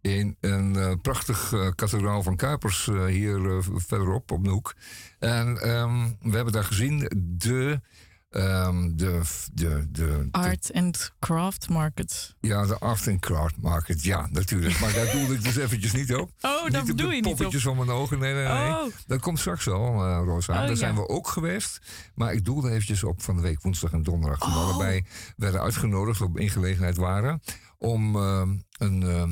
In 0.00 0.36
een 0.40 0.76
eh, 0.76 0.92
prachtig 1.02 1.48
kathedraal 1.74 2.22
van 2.22 2.36
Kuipers 2.36 2.90
hier 3.06 3.62
verderop 3.74 4.30
op 4.30 4.44
de 4.44 4.50
hoek. 4.50 4.74
En 5.18 5.62
ehm, 5.62 6.08
we 6.20 6.34
hebben 6.34 6.52
daar 6.52 6.64
gezien 6.64 7.10
de. 7.16 7.80
Ehm, 8.30 8.96
de, 8.96 9.20
de, 9.52 9.86
de, 9.90 10.28
Art 10.30 10.70
and 10.74 11.12
Craft 11.20 11.68
Market. 11.68 12.34
ja, 12.40 12.66
de 12.66 12.78
Art 12.78 13.08
and 13.08 13.20
Craft 13.20 13.56
Market. 13.56 14.02
Ja, 14.02 14.28
natuurlijk. 14.30 14.80
Maar 14.80 14.92
daar 14.92 15.12
doelde 15.12 15.34
ik 15.34 15.42
dus 15.44 15.56
eventjes 15.56 15.92
niet 15.92 16.14
op. 16.14 16.30
Oh, 16.40 16.62
niet 16.62 16.72
daar 16.72 16.80
op 16.80 16.86
bedoel 16.86 17.08
de 17.08 17.14
je 17.14 17.20
niet 17.20 17.30
op. 17.30 17.36
poppetjes 17.36 17.62
van 17.62 17.76
mijn 17.76 17.90
ogen. 17.90 18.18
Nee, 18.18 18.34
nee, 18.34 18.46
nee. 18.48 18.68
Oh. 18.70 18.84
Dat 19.06 19.20
komt 19.20 19.38
straks 19.38 19.64
wel, 19.64 20.04
eh, 20.04 20.20
Rosa. 20.24 20.52
Oh, 20.52 20.58
Daar 20.58 20.68
ja. 20.68 20.74
zijn 20.74 20.94
we 20.94 21.08
ook 21.08 21.28
geweest. 21.28 21.80
Maar 22.14 22.32
ik 22.32 22.44
doelde 22.44 22.70
eventjes 22.70 23.04
op 23.04 23.22
van 23.22 23.36
de 23.36 23.42
week 23.42 23.62
woensdag 23.62 23.92
en 23.92 24.02
donderdag. 24.02 24.38
Toen 24.38 24.52
Oh. 24.52 24.64
allebei 24.68 25.04
werden 25.36 25.60
uitgenodigd, 25.60 26.20
op 26.20 26.38
ingelegenheid 26.38 26.96
waren... 26.96 27.42
om 27.78 28.16
eh, 28.16 28.42
een... 28.78 29.02
eh, 29.02 29.30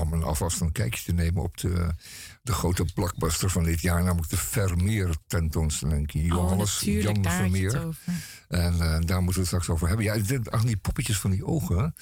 om 0.00 0.12
een 0.12 0.22
alvast 0.22 0.60
een 0.60 0.72
kijkje 0.72 1.04
te 1.04 1.12
nemen 1.12 1.42
op 1.42 1.56
de, 1.56 1.94
de 2.44 2.52
grote 2.52 2.84
blockbuster 2.94 3.50
van 3.50 3.64
dit 3.64 3.80
jaar, 3.80 4.02
namelijk 4.04 4.30
de 4.30 4.36
Vermeer 4.36 5.16
tentoonstelling. 5.26 6.14
Oh, 6.14 6.22
Johannes 6.24 6.80
Jan 6.80 7.24
Vermeer. 7.24 7.88
En 8.48 8.72
eh, 8.80 8.98
daar 9.06 9.22
moeten 9.22 9.32
we 9.34 9.38
het 9.38 9.46
straks 9.46 9.68
over 9.68 9.86
hebben. 9.88 10.04
Ja, 10.06 10.16
dit- 10.18 10.50
ach, 10.50 10.64
die 10.64 10.76
poppetjes 10.76 11.18
van 11.18 11.30
die 11.30 11.46
ogen. 11.46 11.94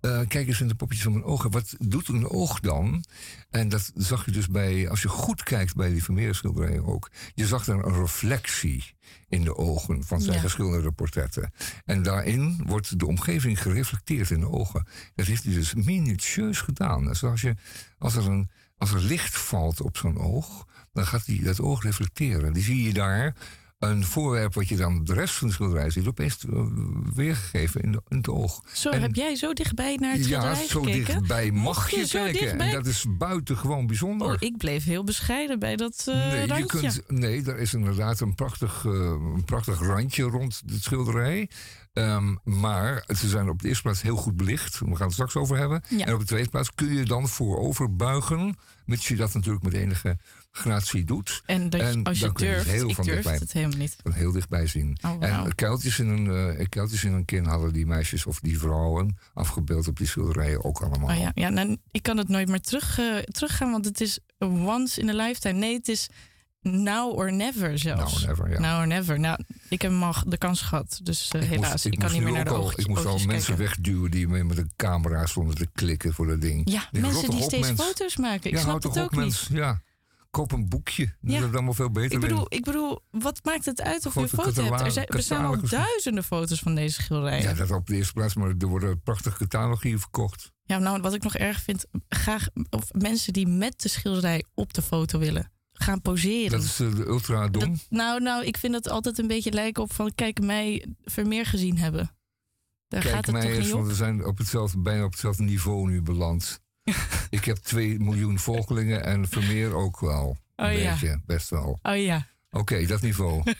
Eh, 0.00 0.20
kijk 0.28 0.46
eens 0.48 0.60
in 0.60 0.68
de 0.68 0.74
poppetjes 0.74 1.04
van 1.04 1.12
mijn 1.12 1.24
ogen. 1.24 1.50
Wat 1.50 1.74
doet 1.78 2.08
een 2.08 2.28
oog 2.28 2.60
dan? 2.60 3.04
En 3.50 3.68
dat 3.68 3.90
zag 3.94 4.24
je 4.24 4.30
dus 4.30 4.48
bij, 4.48 4.88
als 4.88 5.02
je 5.02 5.08
goed 5.08 5.42
kijkt 5.42 5.74
bij 5.74 5.88
die 5.90 6.04
Vermeer-schilderijen 6.04 6.86
ook. 6.86 7.10
Je 7.34 7.46
zag 7.46 7.64
daar 7.64 7.78
een 7.84 7.94
reflectie 8.00 8.94
in 9.28 9.44
de 9.44 9.56
ogen 9.56 10.04
van 10.04 10.20
zijn 10.20 10.34
Ja. 10.36 10.40
geschilderde 10.42 10.92
portretten. 10.92 11.52
En 11.84 12.02
daarin 12.02 12.62
wordt 12.66 12.98
de 12.98 13.06
omgeving 13.06 13.62
gereflecteerd 13.62 14.30
in 14.30 14.40
de 14.40 14.50
ogen. 14.50 14.86
Dat 15.14 15.26
heeft 15.26 15.44
hij 15.44 15.54
dus 15.54 15.74
minutieus 15.74 16.60
gedaan. 16.60 17.04
Dus 17.04 17.24
als, 17.24 17.40
je, 17.40 17.54
als, 17.98 18.14
er, 18.14 18.26
een, 18.26 18.50
als 18.78 18.92
er 18.92 19.00
licht 19.00 19.36
valt 19.38 19.80
op 19.80 19.96
zo'n 19.96 20.18
oog, 20.18 20.64
dan 20.92 21.06
gaat 21.06 21.26
die, 21.26 21.42
dat 21.42 21.60
oog 21.60 21.82
reflecteren. 21.82 22.52
Die 22.52 22.62
zie 22.62 22.82
je 22.82 22.92
daar 22.92 23.34
een 23.78 24.04
voorwerp 24.04 24.54
wat 24.54 24.68
je 24.68 24.76
dan 24.76 25.04
de 25.04 25.14
rest 25.14 25.34
van 25.34 25.46
de 25.48 25.54
schilderij 25.54 25.90
ziet, 25.90 26.06
opeens 26.06 26.44
weergegeven 27.14 27.80
in, 27.80 28.00
in 28.08 28.16
het 28.16 28.28
oog. 28.28 28.62
Zo, 28.72 28.90
En- 28.90 29.00
heb 29.02 29.14
jij 29.14 29.36
zo 29.36 29.52
dichtbij 29.52 29.96
naar 29.96 30.12
het 30.12 30.26
ja, 30.26 30.40
schilderij 30.40 30.66
zo 30.66 30.82
gekeken? 30.82 31.14
dichtbij 31.14 31.50
mag 31.50 31.90
je, 31.90 31.96
je 31.96 32.06
zo 32.06 32.22
kijken. 32.22 32.60
En 32.60 32.72
dat 32.72 32.86
is 32.86 33.04
buitengewoon 33.18 33.86
bijzonder. 33.86 34.28
Oh, 34.28 34.34
ik 34.38 34.56
bleef 34.56 34.84
heel 34.84 35.04
bescheiden 35.04 35.58
bij 35.58 35.76
dat 35.76 36.04
eh 36.08 36.14
nee, 36.14 36.40
je 36.40 36.46
randje. 36.46 36.66
kunt, 36.66 37.02
nee, 37.06 37.44
er 37.44 37.58
is 37.58 37.74
inderdaad 37.74 38.20
een 38.20 38.34
prachtig, 38.34 38.84
eh, 38.84 38.92
een 39.34 39.44
prachtig 39.44 39.80
randje 39.80 40.22
rond 40.22 40.62
het 40.66 40.82
schilderij. 40.82 41.50
Ehm, 41.98 42.34
maar 42.60 43.04
ze 43.16 43.28
zijn 43.28 43.48
op 43.48 43.62
de 43.62 43.68
eerste 43.68 43.82
plaats 43.82 44.02
heel 44.02 44.16
goed 44.16 44.36
belicht. 44.36 44.78
We 44.78 44.86
gaan 44.96 45.04
het 45.06 45.12
straks 45.12 45.36
over 45.36 45.56
hebben. 45.56 45.82
Ja. 45.88 46.06
En 46.06 46.14
op 46.14 46.20
de 46.20 46.26
tweede 46.26 46.48
plaats 46.48 46.74
kun 46.74 46.92
je 46.94 47.04
dan 47.04 47.28
voorover 47.28 47.96
buigen. 47.96 48.56
Mits 48.84 49.08
je 49.08 49.16
dat 49.16 49.34
natuurlijk 49.34 49.64
met 49.64 49.72
enige 49.72 50.18
gratie 50.50 51.04
doet. 51.04 51.42
En 51.46 51.70
dat, 51.70 51.80
je- 51.80 51.86
En 51.86 52.02
als 52.04 52.18
je 52.18 52.24
dan 52.24 52.34
kun 52.34 52.46
je 52.46 52.52
het 52.52 52.62
durft, 52.64 52.78
heel 52.78 52.88
ik 52.88 52.94
van 52.94 53.04
durf 53.04 53.16
dichtbij- 53.16 53.38
het 53.38 53.52
helemaal 53.52 53.78
niet. 53.78 53.96
Van 54.02 54.12
heel 54.12 54.32
dichtbij 54.32 54.66
zien. 54.66 54.98
Oh. 55.06 55.24
En 55.24 55.54
kuiltjes 55.54 55.98
in, 55.98 56.08
een, 56.08 56.56
eh, 56.58 56.66
kuiltjes 56.68 57.04
in 57.04 57.12
een 57.12 57.24
kin 57.24 57.44
hadden 57.44 57.72
die 57.72 57.86
meisjes 57.86 58.26
of 58.26 58.40
die 58.40 58.58
vrouwen 58.58 59.18
afgebeeld 59.34 59.88
op 59.88 59.96
die 59.96 60.06
schilderijen 60.06 60.64
ook 60.64 60.80
allemaal. 60.80 61.08
Oh 61.16 61.18
ja, 61.20 61.30
ja 61.34 61.48
nou, 61.48 61.76
ik 61.90 62.02
kan 62.02 62.16
het 62.16 62.28
nooit 62.28 62.48
meer 62.48 62.60
terug, 62.60 62.98
eh, 62.98 63.16
teruggaan, 63.18 63.70
want 63.70 63.84
het 63.84 64.00
is 64.00 64.18
once 64.38 65.00
in 65.00 65.08
a 65.08 65.12
lifetime. 65.26 65.58
Nee, 65.58 65.74
het 65.76 65.88
is 65.88 66.08
now 66.60 67.18
or 67.18 67.32
never 67.32 67.78
zelfs. 67.78 68.12
Now 68.12 68.22
or 68.22 68.26
never, 68.26 68.50
ja. 68.50 68.60
Now 68.60 68.80
or 68.80 68.86
never. 68.86 69.20
Nou, 69.20 69.38
ik 69.68 69.82
heb 69.82 69.92
al 69.92 70.14
de 70.26 70.38
kans 70.38 70.60
gehad. 70.60 71.00
Dus 71.02 71.32
uh, 71.36 71.42
helaas, 71.42 71.86
ik, 71.86 71.92
ik 71.92 71.98
kan 71.98 72.12
niet 72.12 72.22
meer 72.22 72.32
naar 72.32 72.44
de 72.44 72.72
Ik 72.76 72.86
moest 72.86 73.06
al 73.06 73.18
mensen 73.18 73.56
wegduwen 73.56 74.10
die 74.10 74.28
met 74.28 74.58
een 74.58 74.72
camera 74.76 75.26
stonden 75.26 75.54
te 75.54 75.68
klikken 75.72 76.14
voor 76.14 76.26
dat 76.26 76.40
ding. 76.40 76.70
Ja, 76.70 76.88
mensen 76.92 77.30
die 77.30 77.42
steeds 77.42 77.70
foto's 77.70 78.16
maken. 78.16 78.50
Ik 78.50 78.56
ja, 78.56 78.62
snap 78.62 78.82
het 78.82 78.98
ook 78.98 79.16
niet. 79.16 79.48
Ja 79.52 79.80
koop 80.30 80.52
een 80.52 80.68
boekje. 80.68 81.14
Ja. 81.20 81.40
Dat 81.40 81.48
is 81.48 81.54
allemaal 81.54 81.74
veel 81.74 81.90
beter. 81.90 82.12
Ik 82.12 82.20
bedoel, 82.20 82.46
ik 82.48 82.64
bedoel, 82.64 83.00
wat 83.10 83.40
maakt 83.44 83.64
het 83.64 83.80
uit 83.80 84.06
of 84.06 84.14
je 84.14 84.20
een 84.20 84.28
foto 84.28 84.64
hebt? 84.64 84.80
Er, 84.80 84.90
zijn, 84.90 85.06
er 85.06 85.16
bestaan 85.16 85.44
al 85.44 85.68
duizenden 85.68 86.24
foto's 86.24 86.58
van 86.58 86.74
deze 86.74 87.02
schilderijen. 87.02 87.42
Ja, 87.42 87.54
dat 87.54 87.70
op 87.70 87.86
de 87.86 87.96
eerste 87.96 88.12
plaats, 88.12 88.34
maar 88.34 88.54
er 88.58 88.66
worden 88.66 89.00
prachtige 89.00 89.36
catalogieën 89.36 89.98
verkocht. 89.98 90.52
Ja, 90.64 90.78
nou, 90.78 91.00
wat 91.00 91.14
ik 91.14 91.22
nog 91.22 91.34
erg 91.34 91.62
vind, 91.62 91.86
graag 92.08 92.48
of 92.70 92.92
mensen 92.92 93.32
die 93.32 93.46
met 93.46 93.80
de 93.80 93.88
schilderij 93.88 94.44
op 94.54 94.74
de 94.74 94.82
foto 94.82 95.18
willen 95.18 95.52
gaan 95.78 96.02
poseren. 96.02 96.50
Dat 96.50 96.62
is 96.62 96.80
uh, 96.80 96.94
de 96.94 97.06
ultra 97.06 97.48
dom. 97.48 97.78
nou, 97.88 98.20
nou, 98.20 98.44
ik 98.44 98.56
vind 98.56 98.74
het 98.74 98.88
altijd 98.88 99.18
een 99.18 99.26
beetje 99.26 99.52
lijken 99.52 99.82
op 99.82 99.92
van 99.92 100.12
kijk 100.14 100.40
mij 100.40 100.86
Vermeer 101.04 101.46
gezien 101.46 101.78
hebben. 101.78 102.16
Daar 102.88 103.00
kijk 103.00 103.14
gaat 103.14 103.26
het 103.26 103.34
mij 103.34 103.42
toch 103.42 103.52
eens, 103.52 103.66
niet 103.66 103.74
op? 103.74 103.86
we 103.86 103.94
zijn 103.94 104.24
op 104.24 104.38
hetzelfde, 104.38 104.78
bijna 104.78 105.04
op 105.04 105.10
hetzelfde 105.10 105.42
niveau 105.42 105.90
nu 105.90 106.02
beland. 106.02 106.60
ik 107.30 107.44
heb 107.44 107.56
2 107.56 107.98
miljoen 107.98 108.38
volgelingen 108.38 109.04
en 109.04 109.28
Vermeer 109.28 109.74
ook 109.74 110.00
wel. 110.00 110.36
Oh 110.56 110.66
een 110.66 110.78
ja. 110.78 110.90
beetje, 110.90 111.20
best 111.26 111.50
wel. 111.50 111.78
Oh 111.82 111.96
ja. 111.96 112.26
Oké, 112.50 112.86
dat 112.86 113.00
niveau. 113.00 113.42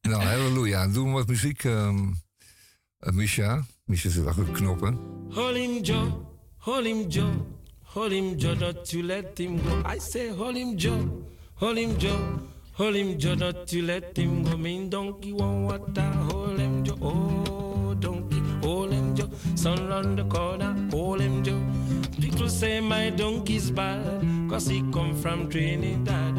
Nou, 0.00 0.22
halleluja. 0.22 0.88
Doen 0.88 1.06
we 1.06 1.12
wat 1.12 1.26
muziek, 1.26 1.64
um, 1.64 2.20
uh, 3.00 3.12
Misha. 3.12 3.64
Misha 3.84 4.08
zit 4.08 4.26
achter 4.26 4.44
de 4.44 4.50
knoppen. 4.50 4.98
Hold 5.28 5.56
him, 5.56 5.82
Joe. 5.82 6.26
Hold 6.56 6.84
him, 6.84 7.08
Joe. 7.08 7.46
Hold 7.82 8.10
him, 8.10 8.36
Joe, 8.36 8.54
not 8.54 8.88
to 8.88 9.02
let 9.02 9.38
him 9.38 9.58
go. 9.58 9.82
I 9.94 9.98
say, 9.98 10.30
hold 10.30 10.56
him, 10.56 10.76
Joe. 10.76 11.31
Hold 11.62 11.78
him, 11.78 11.96
Joe. 11.96 12.40
Hold 12.72 12.96
him, 12.96 13.18
Joe, 13.20 13.36
not 13.36 13.68
to 13.68 13.82
let 13.82 14.18
him 14.18 14.42
go. 14.42 14.56
Mean 14.56 14.90
donkey 14.90 15.32
want 15.32 15.66
water. 15.68 16.10
Hold 16.28 16.58
him, 16.58 16.82
Joe. 16.82 16.98
Oh, 17.00 17.94
donkey. 18.00 18.42
Hold 18.62 18.92
him, 18.92 19.14
Joe. 19.14 19.30
Sun 19.54 19.86
round 19.88 20.18
the 20.18 20.24
corner. 20.24 20.74
Hold 20.90 21.20
him, 21.20 21.44
Joe. 21.44 21.62
People 22.20 22.48
say 22.48 22.80
my 22.80 23.10
donkey's 23.10 23.70
bad, 23.70 24.24
cause 24.50 24.66
he 24.66 24.80
come 24.90 25.14
from 25.14 25.48
Trinidad. 25.48 26.36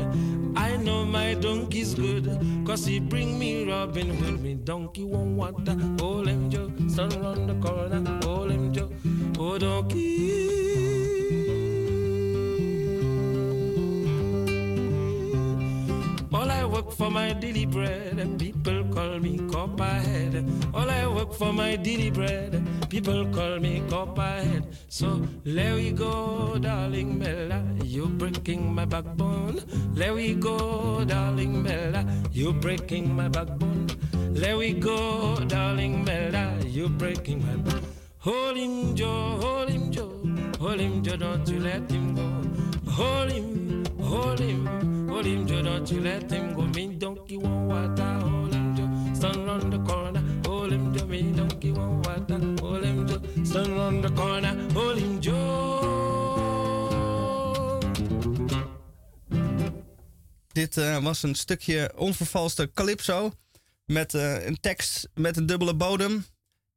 I 0.57 0.75
know 0.75 1.05
my 1.05 1.35
donkey's 1.35 1.93
good, 1.95 2.27
cause 2.65 2.85
he 2.85 2.99
bring 2.99 3.39
me 3.39 3.63
Robin 3.63 4.09
Hood. 4.09 4.41
Me 4.41 4.55
donkey 4.55 5.05
won't 5.05 5.37
water, 5.37 5.77
hold 5.99 6.27
him 6.27 6.49
Joe. 6.49 6.69
Sun 6.89 7.11
round 7.21 7.49
the 7.49 7.55
corner, 7.65 8.19
hold 8.23 8.51
him 8.51 8.73
Joe. 8.73 8.89
Oh 9.39 9.57
donkey. 9.57 10.62
All 16.33 16.49
I 16.49 16.65
work 16.65 16.91
for 16.91 17.11
my 17.11 17.31
daily 17.33 17.65
bread, 17.65 18.39
people 18.39 18.83
call 18.85 19.19
me 19.19 19.37
copperhead. 19.51 20.43
All 20.73 20.89
I 20.89 21.05
work 21.05 21.31
for 21.33 21.53
my 21.53 21.75
daily 21.75 22.09
bread, 22.09 22.59
people 22.89 23.27
call 23.27 23.59
me 23.59 23.83
copperhead. 23.87 24.65
So 24.89 25.27
let 25.45 25.75
we 25.75 25.91
go, 25.91 26.57
darling 26.59 27.19
Bella, 27.19 27.63
you're 27.83 28.07
breaking 28.07 28.73
my 28.73 28.85
backbone. 28.85 29.59
Let 29.93 30.15
we 30.15 30.33
go, 30.33 31.05
darling 31.05 31.61
Bella, 31.61 32.03
you're 32.31 32.53
breaking 32.53 33.15
my 33.15 33.27
backbone. 33.27 33.87
Let 34.33 34.57
we 34.57 34.73
go, 34.73 35.35
darling 35.47 36.03
Bella, 36.03 36.57
you're 36.65 36.89
breaking 36.89 37.45
my 37.45 37.57
backbone. 37.57 37.93
Hold 38.19 38.57
him, 38.57 38.95
Joe, 38.95 39.37
hold 39.39 39.69
him, 39.69 39.91
Joe, 39.91 40.19
hold 40.59 40.79
him, 40.79 41.03
Joe, 41.03 41.17
don't 41.17 41.47
you 41.47 41.59
let 41.59 41.91
him 41.91 42.15
go. 42.15 42.91
Hold 42.91 43.31
him, 43.31 43.62
hold 44.03 44.39
him, 44.39 45.07
hold 45.09 45.25
him, 45.25 45.47
Joe, 45.47 45.61
don't 45.61 45.91
you 45.91 46.01
let 46.01 46.31
him 46.31 46.53
go. 46.53 46.61
Me 46.61 46.87
donkey 46.97 47.37
want 47.37 47.67
water, 47.69 48.19
hold 48.19 48.53
him, 48.53 48.75
Joe, 48.75 49.15
stand 49.15 49.45
round 49.45 49.71
the 49.71 49.79
corner, 49.79 50.23
hold 50.45 50.71
him, 50.71 50.93
Joe, 50.93 51.05
me 51.05 51.21
donkey 51.31 51.71
want 51.71 52.05
water, 52.05 52.39
hold 52.61 52.83
him, 52.83 53.07
Joe, 53.07 53.21
stand 53.43 53.75
round 53.77 54.03
the 54.03 54.09
corner, 54.09 54.55
hold 54.73 54.97
him, 54.97 55.19
Joe. 55.21 55.93
Dit 60.53 60.77
uh, 60.77 61.03
was 61.03 61.23
een 61.23 61.35
stukje 61.35 61.91
onvervalste 61.95 62.71
calypso 62.73 63.31
met 63.85 64.13
uh, 64.13 64.45
een 64.45 64.59
tekst 64.59 65.09
met 65.13 65.37
een 65.37 65.45
dubbele 65.45 65.75
bodem. 65.75 66.25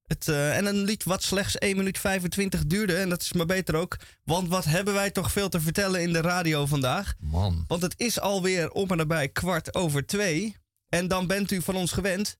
Het, 0.06 0.26
uh, 0.26 0.56
en 0.56 0.66
een 0.66 0.84
lied 0.84 1.04
wat 1.04 1.22
slechts 1.22 1.58
1 1.58 1.76
minuut 1.76 1.98
25 1.98 2.66
duurde. 2.66 2.96
En 2.96 3.08
dat 3.08 3.22
is 3.22 3.32
maar 3.32 3.46
beter 3.46 3.74
ook. 3.74 3.96
Want 4.24 4.48
wat 4.48 4.64
hebben 4.64 4.94
wij 4.94 5.10
toch 5.10 5.32
veel 5.32 5.48
te 5.48 5.60
vertellen 5.60 6.02
in 6.02 6.12
de 6.12 6.20
radio 6.20 6.66
vandaag? 6.66 7.14
Man. 7.20 7.64
Want 7.66 7.82
het 7.82 7.94
is 7.96 8.20
alweer 8.20 8.70
om 8.70 8.90
en 8.90 8.96
nabij 8.96 9.28
kwart 9.28 9.74
over 9.74 10.06
twee. 10.06 10.56
En 10.88 11.08
dan 11.08 11.26
bent 11.26 11.50
u 11.50 11.62
van 11.62 11.76
ons 11.76 11.92
gewend 11.92 12.36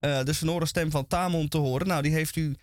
uh, 0.00 0.22
de 0.24 0.32
sonore 0.32 0.66
stem 0.66 0.90
van 0.90 1.06
Tamon 1.06 1.48
te 1.48 1.58
horen. 1.58 1.86
Nou, 1.86 2.02
die 2.02 2.12
heeft 2.12 2.36
u 2.36 2.56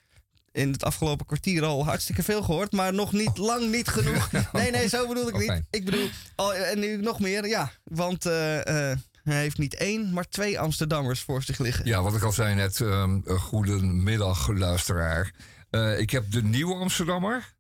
in 0.52 0.72
het 0.72 0.84
afgelopen 0.84 1.26
kwartier 1.26 1.64
al 1.64 1.86
hartstikke 1.86 2.24
veel 2.24 2.44
gehoord. 2.44 2.72
Maar 2.72 2.94
nog 2.94 3.12
niet, 3.12 3.38
lang 3.38 3.72
niet 3.72 3.88
genoeg. 3.88 4.30
Nee, 4.52 4.72
nee, 4.72 4.90
zo 4.90 5.08
bedoel 5.08 5.28
ik 5.28 5.38
niet. 5.38 5.50
Oké. 5.50 5.66
Ik 5.70 5.86
bedoel, 5.86 6.10
al, 6.36 6.54
en 6.54 6.80
nu 6.80 6.98
nog 6.98 7.20
meer, 7.20 7.48
ja. 7.48 7.72
Want... 7.84 8.26
Uh, 8.26 8.92
hij 9.24 9.42
heeft 9.42 9.58
niet 9.58 9.76
één, 9.76 10.14
maar 10.14 10.30
twee 10.30 10.60
Amsterdammers 10.60 11.22
voor 11.22 11.44
zich 11.44 11.60
liggen. 11.60 11.86
Ja, 11.86 12.02
wat 12.02 12.16
ik 12.16 12.24
al 12.24 12.32
zei 12.32 12.56
net, 12.56 12.80
um, 12.80 13.24
goedemiddag 13.28 14.48
luisteraar. 14.48 15.34
Uh, 15.72 16.00
ik 16.00 16.10
heb 16.10 16.32
de 16.32 16.44
Nieuwe 16.44 16.76
Amsterdammer 16.76 17.54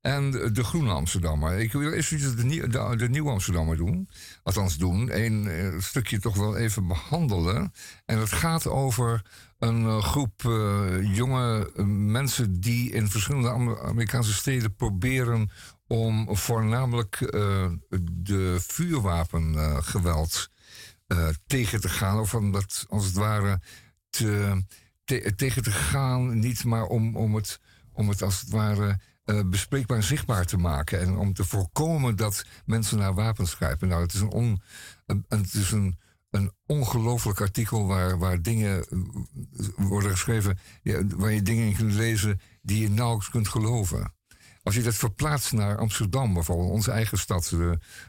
en 0.00 0.30
de 0.30 0.64
Groene 0.64 0.92
Amsterdammer. 0.92 1.58
Ik 1.58 1.72
wil 1.72 1.92
eerst 1.92 2.10
de, 2.10 2.96
de, 2.96 3.08
Nieuwe 3.08 3.30
Amsterdammer 3.30 3.76
doen. 3.76 4.08
Althans 4.42 4.76
doen. 4.76 5.16
Een 5.24 5.44
uh, 5.44 5.80
stukje 5.80 6.18
toch 6.20 6.36
wel 6.36 6.56
even 6.56 6.86
behandelen. 6.86 7.72
En 8.04 8.18
het 8.18 8.32
gaat 8.32 8.66
over 8.66 9.22
een 9.58 9.82
uh, 9.82 10.02
groep 10.02 10.42
jonge 11.02 11.70
mensen 11.86 12.60
die 12.60 12.92
in 12.92 13.08
verschillende 13.10 13.78
Amerikaanse 13.82 14.32
steden 14.32 14.74
proberen 14.74 15.50
om 15.86 16.36
voornamelijk 16.36 17.18
de 18.12 18.56
vuurwapengeweld 18.60 20.50
uh, 21.08 21.28
tegen 21.46 21.80
te 21.80 21.88
gaan. 21.88 22.18
Of 22.18 22.34
om 22.34 22.52
dat 22.52 22.86
als 22.88 23.04
het 23.04 23.14
ware 23.14 23.60
te, 24.10 24.62
te, 25.04 25.32
tegen 25.36 25.62
te 25.62 25.70
gaan. 25.70 26.38
Niet 26.38 26.64
maar 26.64 26.84
om, 26.84 27.16
om, 27.16 27.34
het, 27.34 27.60
om 27.92 28.08
het 28.08 28.22
als 28.22 28.40
het 28.40 28.50
ware 28.50 29.00
uh, 29.24 29.40
bespreekbaar 29.44 29.96
en 29.96 30.02
zichtbaar 30.02 30.44
te 30.44 30.56
maken. 30.56 31.00
En 31.00 31.16
om 31.16 31.32
te 31.32 31.44
voorkomen 31.44 32.16
dat 32.16 32.44
mensen 32.64 32.98
naar 32.98 33.14
wapens 33.14 33.54
grijpen. 33.54 33.88
Nou, 33.88 34.02
het 34.02 34.14
is 34.14 34.20
een, 34.20 34.30
on, 34.30 34.62
een, 35.06 35.24
het 35.28 35.54
is 35.54 35.70
een, 35.70 35.98
een 36.30 36.52
ongelooflijk 36.66 37.40
artikel 37.40 37.86
waar, 37.86 38.18
waar 38.18 38.42
dingen 38.42 38.84
worden 39.76 40.10
geschreven. 40.10 40.58
Waar 41.16 41.32
je 41.32 41.42
dingen 41.42 41.66
in 41.66 41.76
kunt 41.76 41.92
lezen 41.92 42.40
die 42.62 42.80
je 42.80 42.90
nauwelijks 42.90 43.30
kunt 43.30 43.48
geloven. 43.48 44.12
Als 44.62 44.74
je 44.74 44.82
dat 44.82 44.94
verplaatst 44.94 45.52
naar 45.52 45.78
Amsterdam, 45.78 46.34
bijvoorbeeld 46.34 46.70
onze 46.70 46.90
eigen 46.90 47.18
stad, 47.18 47.54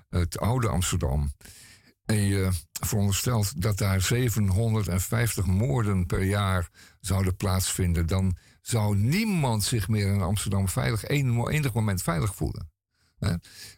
het 0.09 0.39
oude 0.39 0.67
Amsterdam. 0.67 1.31
En 2.09 2.21
je 2.21 2.49
veronderstelt 2.71 3.61
dat 3.61 3.77
daar 3.77 4.01
750 4.01 5.45
moorden 5.45 6.05
per 6.05 6.23
jaar 6.23 6.69
zouden 6.99 7.35
plaatsvinden, 7.35 8.07
dan 8.07 8.37
zou 8.61 8.97
niemand 8.97 9.63
zich 9.63 9.87
meer 9.87 10.13
in 10.13 10.21
Amsterdam 10.21 10.69
veilig, 10.69 11.03
enig 11.05 11.73
moment 11.73 12.01
veilig 12.01 12.35
voelen. 12.35 12.71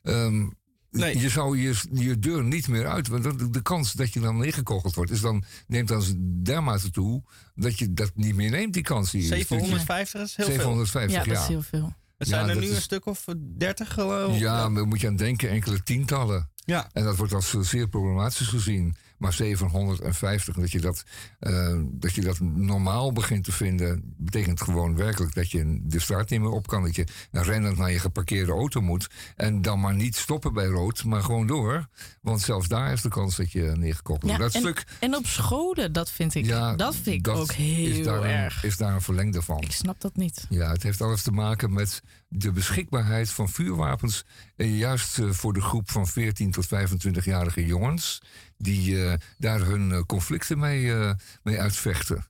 Um, 0.03 0.53
nee. 0.91 1.19
Je 1.19 1.29
zou 1.29 1.57
je, 1.57 1.75
je 1.91 2.19
deur 2.19 2.43
niet 2.43 2.67
meer 2.67 2.87
uit, 2.87 3.07
want 3.07 3.23
de, 3.23 3.49
de 3.49 3.61
kans 3.61 3.93
dat 3.93 4.13
je 4.13 4.19
dan 4.19 4.37
neergekogeld 4.37 4.95
wordt, 4.95 5.11
is 5.11 5.21
dan, 5.21 5.43
neemt 5.67 5.87
dan 5.87 6.03
dermate 6.43 6.89
toe 6.91 7.23
dat 7.55 7.79
je 7.79 7.93
dat 7.93 8.11
niet 8.15 8.35
meer 8.35 8.49
neemt, 8.49 8.73
die 8.73 8.83
kans. 8.83 9.11
Die 9.11 9.23
750 9.23 10.21
is 10.21 10.35
heel 10.35 10.45
750, 10.45 11.17
ja, 11.17 11.23
ja. 11.23 11.33
dat 11.33 11.41
is 11.41 11.47
heel 11.47 11.61
veel. 11.61 11.93
Het 12.21 12.29
zijn 12.29 12.45
Ja, 12.45 12.51
er 12.53 12.59
nu 12.59 12.67
is- 12.67 12.75
een 12.75 12.81
stuk 12.81 13.05
of 13.05 13.25
30 13.57 13.93
geloof 13.93 14.33
ik. 14.33 14.39
Ja, 14.39 14.69
maar 14.69 14.87
moet 14.87 15.01
je 15.01 15.07
aan 15.07 15.15
denken, 15.15 15.49
enkele 15.49 15.83
tientallen. 15.83 16.49
Ja. 16.55 16.89
En 16.93 17.03
dat 17.03 17.15
wordt 17.17 17.33
als 17.33 17.55
zeer 17.59 17.87
problematisch 17.87 18.47
gezien. 18.47 18.95
Maar 19.21 19.33
750, 19.33 20.55
dat 20.55 20.71
je 20.71 20.79
dat, 20.79 21.03
eh, 21.39 21.77
dat 21.83 22.13
je 22.13 22.21
dat 22.21 22.39
normaal 22.39 23.13
begint 23.13 23.43
te 23.43 23.51
vinden, 23.51 24.13
betekent 24.17 24.61
gewoon 24.61 24.95
werkelijk 24.95 25.33
dat 25.33 25.51
je 25.51 25.79
de 25.83 25.99
straat 25.99 26.29
niet 26.29 26.39
meer 26.39 26.49
op 26.49 26.67
kan. 26.67 26.83
Dat 26.83 26.95
je 26.95 27.05
rennend 27.31 27.77
naar 27.77 27.91
je 27.91 27.99
geparkeerde 27.99 28.51
auto 28.51 28.81
moet. 28.81 29.09
En 29.35 29.61
dan 29.61 29.79
maar 29.79 29.95
niet 29.95 30.15
stoppen 30.15 30.53
bij 30.53 30.65
rood, 30.65 31.03
maar 31.03 31.23
gewoon 31.23 31.47
door. 31.47 31.87
Want 32.21 32.41
zelfs 32.41 32.67
daar 32.67 32.91
is 32.91 33.01
de 33.01 33.09
kans 33.09 33.35
dat 33.35 33.51
je 33.51 33.61
neergekocht 33.61 34.21
wordt. 34.21 34.37
Ja, 34.37 34.43
dat 34.43 34.53
en, 34.53 34.61
stuk, 34.61 34.83
en 34.99 35.15
op 35.15 35.25
scholen, 35.25 35.93
dat 35.93 36.11
vind 36.11 36.35
ik, 36.35 36.45
ja, 36.45 36.75
dat 36.75 36.95
vind 36.95 37.15
ik 37.15 37.23
dat 37.23 37.37
ook 37.37 37.51
heel 37.51 37.97
is 37.97 38.05
daar, 38.05 38.23
erg. 38.23 38.63
Een, 38.63 38.69
is 38.69 38.77
daar 38.77 38.93
een 38.93 39.01
verlengde 39.01 39.41
van. 39.41 39.61
Ik 39.61 39.71
snap 39.71 40.01
dat 40.01 40.15
niet. 40.15 40.45
Ja, 40.49 40.71
het 40.71 40.83
heeft 40.83 41.01
alles 41.01 41.21
te 41.21 41.31
maken 41.31 41.73
met 41.73 42.01
de 42.27 42.51
beschikbaarheid 42.51 43.29
van 43.29 43.49
vuurwapens. 43.49 44.25
En 44.55 44.75
juist 44.75 45.19
eh, 45.19 45.29
voor 45.29 45.53
de 45.53 45.61
groep 45.61 45.91
van 45.91 46.07
14 46.07 46.51
tot 46.51 46.65
25-jarige 46.65 47.65
jongens. 47.65 48.21
Die 48.61 49.05
eh, 49.05 49.13
daar 49.37 49.59
hun 49.59 49.91
eh, 49.91 50.01
conflicten 50.01 50.59
mee, 50.59 50.93
eh, 50.93 51.13
mee 51.43 51.59
uitvechten. 51.59 52.25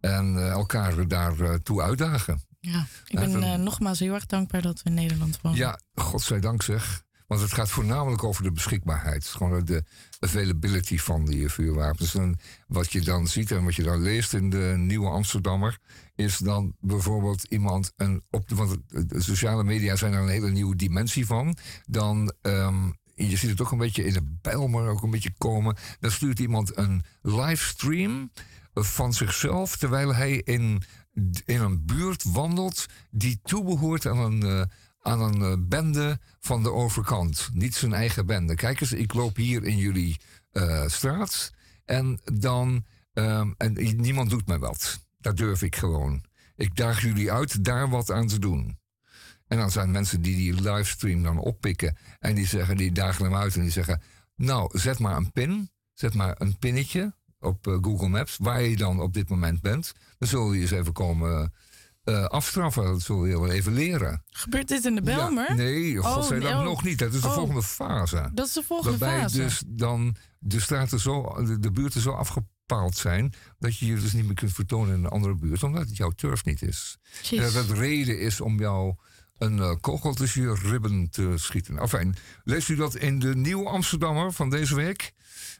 En 0.00 0.50
elkaar 0.50 1.08
daartoe 1.08 1.82
uitdagen. 1.82 2.40
Ja, 2.60 2.86
ik 3.06 3.18
ben 3.18 3.62
nogmaals 3.62 3.98
heel 3.98 4.14
erg 4.14 4.26
dankbaar 4.26 4.62
dat 4.62 4.82
we 4.82 4.88
in 4.88 4.94
Nederland 4.94 5.40
wonen. 5.40 5.58
Ja, 5.58 5.80
godzijdank 5.94 6.62
zeg. 6.62 7.04
Want 7.26 7.40
het 7.40 7.52
gaat 7.52 7.70
voornamelijk 7.70 8.24
over 8.24 8.42
de 8.42 8.52
beschikbaarheid. 8.52 9.26
Gewoon 9.26 9.64
de 9.64 9.84
availability 10.18 10.98
van 10.98 11.24
die 11.24 11.48
vuurwapens. 11.48 12.14
En 12.14 12.38
wat 12.66 12.92
je 12.92 13.00
dan 13.00 13.28
ziet 13.28 13.50
en 13.50 13.64
wat 13.64 13.74
je 13.74 13.82
dan 13.82 14.02
leest 14.02 14.34
in 14.34 14.50
de 14.50 14.74
Nieuwe 14.76 15.08
Amsterdammer... 15.08 15.78
is 16.14 16.38
dan 16.38 16.74
bijvoorbeeld 16.80 17.44
iemand... 17.44 17.92
Een, 17.96 18.22
op 18.30 18.48
de, 18.48 18.54
want 18.54 18.78
de 18.88 19.22
sociale 19.22 19.64
media 19.64 19.96
zijn 19.96 20.12
er 20.12 20.20
een 20.20 20.28
hele 20.28 20.50
nieuwe 20.50 20.76
dimensie 20.76 21.26
van. 21.26 21.56
Dan... 21.84 22.32
Um, 22.42 22.96
je 23.16 23.36
ziet 23.36 23.50
het 23.50 23.60
ook 23.60 23.70
een 23.70 23.78
beetje 23.78 24.04
in 24.04 24.12
de 24.12 24.36
bijl, 24.42 24.68
maar 24.68 24.88
ook 24.88 25.02
een 25.02 25.10
beetje 25.10 25.34
komen. 25.38 25.76
Dan 26.00 26.10
stuurt 26.10 26.38
iemand 26.38 26.76
een 26.76 27.04
livestream 27.22 28.30
van 28.74 29.12
zichzelf 29.12 29.76
terwijl 29.76 30.14
hij 30.14 30.32
in, 30.32 30.82
in 31.44 31.60
een 31.60 31.84
buurt 31.84 32.22
wandelt 32.24 32.86
die 33.10 33.40
toebehoort 33.42 34.06
aan 34.06 34.18
een, 34.18 34.44
uh, 34.44 34.62
aan 35.00 35.20
een 35.20 35.40
uh, 35.40 35.68
bende 35.68 36.20
van 36.40 36.62
de 36.62 36.72
overkant. 36.72 37.50
Niet 37.52 37.74
zijn 37.74 37.92
eigen 37.92 38.26
bende. 38.26 38.54
Kijk 38.54 38.80
eens, 38.80 38.92
ik 38.92 39.14
loop 39.14 39.36
hier 39.36 39.64
in 39.64 39.76
jullie 39.76 40.16
uh, 40.52 40.86
straat 40.86 41.52
en 41.84 42.20
dan. 42.32 42.84
Um, 43.12 43.54
en 43.56 43.96
niemand 43.96 44.30
doet 44.30 44.46
mij 44.46 44.58
wat. 44.58 45.06
Dat 45.18 45.36
durf 45.36 45.62
ik 45.62 45.76
gewoon. 45.76 46.24
Ik 46.56 46.76
daag 46.76 47.02
jullie 47.02 47.32
uit 47.32 47.64
daar 47.64 47.88
wat 47.88 48.10
aan 48.10 48.26
te 48.26 48.38
doen. 48.38 48.78
En 49.46 49.58
dan 49.58 49.70
zijn 49.70 49.90
mensen 49.90 50.22
die 50.22 50.36
die 50.36 50.62
livestream 50.62 51.22
dan 51.22 51.38
oppikken 51.38 51.96
en 52.18 52.34
die 52.34 52.46
zeggen, 52.46 52.76
die 52.76 52.92
dagen 52.92 53.24
hem 53.24 53.34
uit 53.34 53.54
en 53.54 53.60
die 53.62 53.70
zeggen, 53.70 54.02
nou, 54.36 54.78
zet 54.78 54.98
maar 54.98 55.16
een 55.16 55.32
pin, 55.32 55.70
zet 55.92 56.14
maar 56.14 56.34
een 56.38 56.58
pinnetje 56.58 57.14
op 57.40 57.66
uh, 57.66 57.78
Google 57.80 58.08
Maps, 58.08 58.36
waar 58.40 58.62
je 58.62 58.76
dan 58.76 59.00
op 59.00 59.14
dit 59.14 59.28
moment 59.28 59.60
bent. 59.60 59.92
Dan 60.18 60.28
zul 60.28 60.52
je 60.52 60.60
eens 60.60 60.70
even 60.70 60.92
komen 60.92 61.52
uh, 62.04 62.24
afstraffen. 62.24 62.84
Dat 62.84 63.02
zul 63.02 63.24
je 63.24 63.40
wel 63.40 63.50
even 63.50 63.72
leren. 63.72 64.22
Gebeurt 64.30 64.68
dit 64.68 64.84
in 64.84 64.94
de 64.94 65.02
Belmer? 65.02 65.48
Ja, 65.48 65.54
nee, 65.54 65.96
godzijdank 65.96 66.58
oh, 66.58 66.64
nog 66.64 66.84
niet. 66.84 66.98
Dat 66.98 67.14
is 67.14 67.20
de 67.20 67.26
oh. 67.26 67.34
volgende 67.34 67.62
fase. 67.62 68.30
Dat 68.34 68.46
is 68.46 68.52
de 68.52 68.62
volgende 68.62 68.98
waarbij 68.98 69.20
fase. 69.20 69.36
dus 69.36 69.62
dan 69.66 70.16
de 70.38 70.60
straten 70.60 71.00
zo, 71.00 71.44
de, 71.44 71.58
de 71.58 71.70
buurten 71.70 72.00
zo 72.00 72.10
afgepaald 72.10 72.96
zijn, 72.96 73.34
dat 73.58 73.78
je 73.78 73.86
je 73.86 73.94
dus 73.94 74.12
niet 74.12 74.24
meer 74.24 74.34
kunt 74.34 74.52
vertonen 74.52 74.94
in 74.94 75.04
een 75.04 75.10
andere 75.10 75.34
buurt, 75.34 75.62
omdat 75.62 75.86
het 75.86 75.96
jouw 75.96 76.10
turf 76.10 76.44
niet 76.44 76.62
is. 76.62 76.98
En 77.30 77.36
dat 77.36 77.52
het 77.52 77.70
reden 77.70 78.20
is 78.20 78.40
om 78.40 78.58
jou 78.58 78.94
een 79.38 79.56
uh, 79.56 79.74
kogel 79.80 80.14
tussen 80.14 80.42
je 80.42 80.54
ribben 80.54 81.10
te 81.10 81.32
schieten. 81.34 81.78
Enfin, 81.78 82.16
leest 82.44 82.68
u 82.68 82.76
dat 82.76 82.94
in 82.94 83.18
de 83.18 83.36
Nieuw 83.36 83.68
Amsterdammer 83.68 84.32
van 84.32 84.50
deze 84.50 84.74
week? 84.74 85.12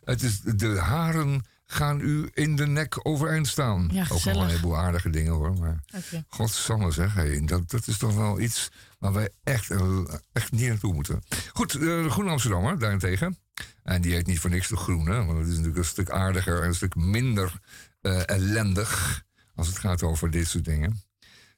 Het 0.05 0.23
is 0.23 0.41
de 0.41 0.79
haren 0.79 1.45
gaan 1.67 2.01
u 2.01 2.31
in 2.35 2.57
de 2.57 2.67
nek 2.67 3.07
overeind 3.07 3.47
staan. 3.47 3.89
Ja, 3.93 4.03
Ook 4.03 4.25
nog 4.25 4.25
een 4.25 4.47
heleboel 4.47 4.77
aardige 4.77 5.11
dingen 5.11 5.33
hoor. 5.33 5.59
Maar 5.59 5.81
godsamme 6.29 6.91
zeg, 6.91 7.15
hey, 7.15 7.45
dat, 7.45 7.71
dat 7.71 7.87
is 7.87 7.99
toch 7.99 8.15
wel 8.15 8.41
iets 8.41 8.71
waar 8.99 9.13
wij 9.13 9.31
echt, 9.43 9.71
eh, 9.71 10.05
echt 10.33 10.53
niet 10.53 10.69
naartoe 10.69 10.95
moeten. 10.95 11.23
Goed, 11.53 11.75
eh, 11.75 11.81
de 11.81 12.11
Groene 12.11 12.31
Amsterdammer 12.31 12.79
daarentegen. 12.79 13.39
En 13.83 14.01
die 14.01 14.13
heet 14.13 14.27
niet 14.27 14.41
voor 14.41 14.51
niks 14.51 14.69
de 14.69 14.77
Groene. 14.77 15.25
Want 15.25 15.39
het 15.39 15.47
is 15.47 15.53
natuurlijk 15.53 15.79
een 15.79 15.85
stuk 15.85 16.11
aardiger 16.11 16.63
en 16.63 16.69
een 16.69 16.75
stuk 16.75 16.95
minder 16.95 17.61
eh, 18.01 18.29
ellendig. 18.29 19.25
Als 19.55 19.67
het 19.67 19.79
gaat 19.79 20.03
over 20.03 20.31
dit 20.31 20.49
soort 20.49 20.65
dingen. 20.65 21.03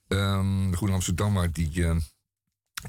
Ehm, 0.08 0.70
de 0.70 0.76
Groene 0.76 0.94
Amsterdammer 0.94 1.52
die, 1.52 1.84
eh, 1.84 1.96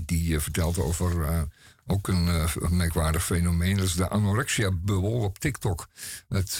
die 0.05 0.35
eh, 0.35 0.41
vertelt 0.41 0.77
over 0.77 1.23
eh, 1.23 1.41
ook 1.87 2.07
een, 2.07 2.47
merkwaardig 2.69 3.25
fenomeen. 3.25 3.77
Dat 3.77 3.85
is 3.85 3.93
de 3.93 4.09
anorexia-bubbel 4.09 5.11
op 5.11 5.39
TikTok. 5.39 5.87
Het, 6.27 6.59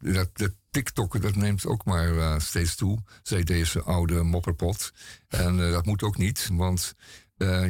dat, 0.00 0.28
dat 0.32 0.52
TikTok 0.70 1.22
dat 1.22 1.34
neemt 1.34 1.66
ook 1.66 1.84
maar 1.84 2.40
steeds 2.40 2.74
toe, 2.76 2.98
zei 3.22 3.44
deze 3.44 3.82
oude 3.82 4.22
mopperpot. 4.22 4.92
En 5.28 5.56
dat 5.56 5.86
moet 5.86 6.02
ook 6.02 6.16
niet, 6.16 6.48
want 6.52 6.94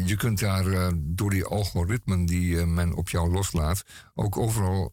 je 0.04 0.14
kunt 0.18 0.38
daar 0.38 0.92
door 0.96 1.30
die 1.30 1.44
algoritmen 1.44 2.26
die 2.26 2.66
men 2.66 2.94
op 2.94 3.08
jou 3.08 3.30
loslaat, 3.30 3.84
ook 4.14 4.36
overal 4.36 4.92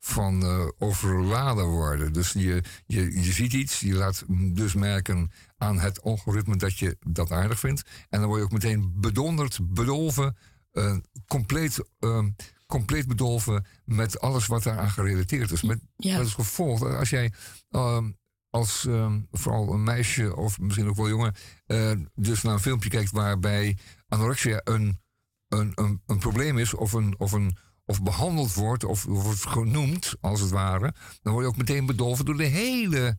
van 0.00 0.42
eh, 0.42 0.66
overladen 0.78 1.66
worden. 1.66 2.12
Dus 2.12 2.32
je, 2.32 2.62
je, 2.86 3.22
je 3.22 3.32
ziet 3.32 3.52
iets, 3.52 3.80
je 3.80 3.94
laat 3.94 4.24
dus 4.54 4.74
merken 4.74 5.30
aan 5.56 5.78
het 5.78 6.02
algoritme 6.02 6.56
dat 6.56 6.78
je 6.78 6.96
dat 7.06 7.30
aardig 7.30 7.58
vindt. 7.58 7.82
En 8.08 8.20
dan 8.20 8.28
word 8.28 8.38
je 8.38 8.44
ook 8.44 8.52
meteen 8.52 8.92
bedonderd, 8.96 9.58
bedolven, 9.62 10.36
eh, 10.70 10.96
compleet, 11.26 11.84
eh, 11.98 12.24
compleet 12.66 13.06
bedolven 13.06 13.66
met 13.84 14.20
alles 14.20 14.46
wat 14.46 14.62
daaraan 14.62 14.90
gerelateerd 14.90 15.50
is. 15.50 15.62
Met, 15.62 15.80
Ja. 15.96 16.16
Dat 16.16 16.26
is 16.26 16.34
gevolg. 16.34 16.80
dat 16.80 16.94
Als 16.94 17.10
jij 17.10 17.32
ehm, 17.70 18.10
als 18.50 18.86
ehm, 18.86 19.20
vooral 19.30 19.72
een 19.72 19.82
meisje 19.82 20.36
of 20.36 20.58
misschien 20.58 20.88
ook 20.88 20.96
wel 20.96 21.08
jongen, 21.08 21.34
eh, 21.66 21.92
dus 22.14 22.42
naar 22.42 22.52
een 22.52 22.60
filmpje 22.60 22.90
kijkt 22.90 23.10
waarbij 23.10 23.78
anorexia 24.08 24.60
een, 24.64 25.00
een, 25.48 25.72
een, 25.74 26.02
een 26.06 26.18
probleem 26.18 26.58
is 26.58 26.74
of, 26.74 26.92
een, 26.92 27.14
of, 27.18 27.32
een, 27.32 27.56
of 27.90 28.02
behandeld 28.02 28.54
wordt 28.54 28.84
of 28.84 29.04
wordt 29.04 29.46
genoemd, 29.46 30.14
als 30.20 30.40
het 30.40 30.50
ware, 30.50 30.94
dan 31.22 31.32
word 31.32 31.44
je 31.44 31.50
ook 31.50 31.56
meteen 31.56 31.86
bedolven 31.86 32.24
door 32.24 32.36
de 32.36 32.44
hele, 32.44 33.18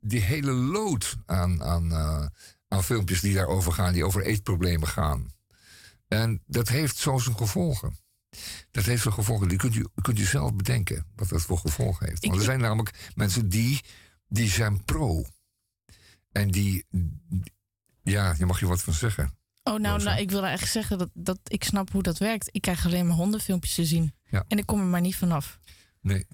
die 0.00 0.20
hele 0.20 0.52
lood 0.52 1.16
aan, 1.26 1.62
aan, 1.62 1.92
eh, 1.92 2.26
aan 2.68 2.84
filmpjes 2.84 3.20
die 3.20 3.34
daarover 3.34 3.72
gaan, 3.72 3.92
die 3.92 4.04
over 4.04 4.22
eetproblemen 4.22 4.88
gaan. 4.88 5.32
En 6.08 6.42
dat 6.46 6.68
heeft 6.68 6.96
zo 6.96 7.18
zijn 7.18 7.36
gevolgen. 7.36 7.96
Dat 8.70 8.84
heeft 8.84 9.02
zijn 9.02 9.14
gevolgen. 9.14 9.48
Die 9.48 9.58
kunt 9.58 9.74
u, 9.74 9.86
kunt 10.02 10.18
u 10.18 10.24
zelf 10.24 10.54
bedenken 10.54 11.06
wat 11.16 11.28
dat 11.28 11.42
voor 11.42 11.58
gevolgen 11.58 12.06
heeft. 12.08 12.26
Want 12.26 12.38
er 12.38 12.44
zijn 12.44 12.60
namelijk 12.60 13.10
mensen 13.14 13.48
die, 13.48 13.80
die 14.28 14.48
zijn 14.48 14.84
pro. 14.84 15.24
En 16.32 16.50
die, 16.50 16.86
ja, 18.02 18.34
daar 18.34 18.46
mag 18.46 18.60
je 18.60 18.66
wat 18.66 18.82
van 18.82 18.92
zeggen. 18.92 19.38
Oh, 19.70 19.80
nou, 19.80 20.02
nou, 20.02 20.20
ik 20.20 20.30
wilde 20.30 20.46
eigenlijk 20.46 20.72
zeggen 20.72 20.98
dat, 20.98 21.08
dat 21.14 21.38
ik 21.44 21.64
snap 21.64 21.92
hoe 21.92 22.02
dat 22.02 22.18
werkt. 22.18 22.48
Ik 22.52 22.60
krijg 22.60 22.86
alleen 22.86 23.06
maar 23.06 23.16
hondenfilmpjes 23.16 23.74
te 23.74 23.84
zien. 23.84 24.14
Ja. 24.24 24.44
En 24.48 24.58
ik 24.58 24.66
kom 24.66 24.80
er 24.80 24.86
maar 24.86 25.00
niet 25.00 25.16
vanaf. 25.16 25.58
Nee. 26.00 26.26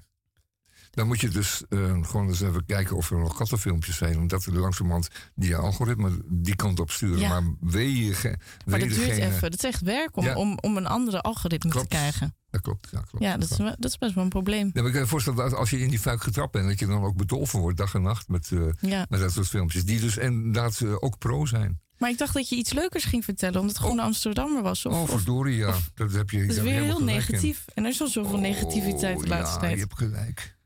Dan 0.90 1.07
moet 1.07 1.20
je 1.20 1.29
dus 1.29 1.62
eh, 1.68 1.79
gewoon 2.03 2.29
eens 2.29 2.40
even 2.40 2.64
kijken 2.66 2.96
of 2.96 3.11
er 3.11 3.18
nog 3.18 3.37
kattenfilmpjes 3.37 3.96
zijn. 3.96 4.18
Omdat 4.18 4.44
er 4.44 4.59
langzamerhand 4.59 5.09
die 5.35 5.57
algoritme 5.57 6.20
die 6.25 6.57
kant 6.57 6.81
op 6.81 6.90
sturen. 6.90 7.18
Ja. 7.18 7.29
Maar 7.29 7.55
wee 7.61 8.05
je, 8.05 8.37
Maar 8.66 8.79
dat 8.79 8.88
duurt 8.88 9.09
even. 9.09 9.51
Dat 9.51 9.59
is 9.59 9.64
echt 9.64 9.81
werk 9.81 10.16
om, 10.16 10.25
Ja. 10.25 10.35
om, 10.35 10.59
om 10.61 10.77
een 10.77 10.87
andere 10.87 11.20
algoritme 11.20 11.70
Klopt. 11.70 11.90
te 11.90 11.96
krijgen. 11.96 12.35
Dat 12.51 12.61
klopt, 12.61 12.88
ja, 12.92 13.01
klopt. 13.01 13.25
Ja, 13.25 13.37
dat 13.37 13.51
is, 13.51 13.57
dat 13.57 13.85
is 13.85 13.99
best 13.99 14.14
wel 14.14 14.25
een 14.25 14.31
probleem. 14.31 14.66
Ja, 14.66 14.70
maar 14.75 14.87
ik 14.87 14.92
kan 14.92 15.01
je 15.01 15.07
voorstellen 15.09 15.38
dat 15.38 15.55
als 15.55 15.70
je 15.70 15.81
in 15.81 15.88
die 15.90 15.99
fuik 15.99 16.22
getrapt 16.22 16.53
bent, 16.53 16.68
dat 16.68 16.79
je 16.79 16.87
dan 16.87 17.03
ook 17.03 17.16
bedolven 17.16 17.61
wordt 17.61 17.77
dag 17.77 17.94
en 17.94 18.03
nacht 18.03 18.29
met, 18.29 18.51
eh, 18.53 18.61
met 19.09 19.20
dat 19.20 19.33
soort 19.33 19.49
filmpjes. 19.49 19.85
Die 19.85 20.01
dus 20.01 20.16
inderdaad 20.16 20.81
eh, 20.81 20.94
ook 20.99 21.18
pro 21.18 21.46
zijn. 21.46 21.81
Maar 21.99 22.11
ik 22.11 22.19
dacht 22.19 22.35
dat 22.35 22.49
je 22.49 22.57
iets 22.57 22.73
leukers 22.73 23.05
ging 23.05 23.25
vertellen, 23.25 23.61
omdat 23.61 23.77
het 23.77 23.85
Groene 23.85 24.03
Amsterdammer 24.03 24.63
was. 24.63 24.87
Of, 24.87 24.93
oh, 24.93 25.09
verdorie, 25.09 25.57
ja. 25.57 25.75
dat 25.95 26.13
heb 26.13 26.31
je 26.31 26.47
dat 26.47 26.57
is 26.57 26.63
weer 26.63 26.83
heel 26.83 26.99
in. 26.99 27.05
negatief. 27.05 27.65
En 27.75 27.85
er 27.85 27.91
is 27.91 28.01
al 28.01 28.09
zoveel 28.09 28.39
negativiteit 28.39 29.19
de 29.19 29.25
Oh, 29.25 29.31
laatste 29.31 29.55
ja, 29.55 29.61
tijd. 29.61 29.73
je 29.73 29.81
hebt 29.81 29.99
gelijk. 29.99 30.57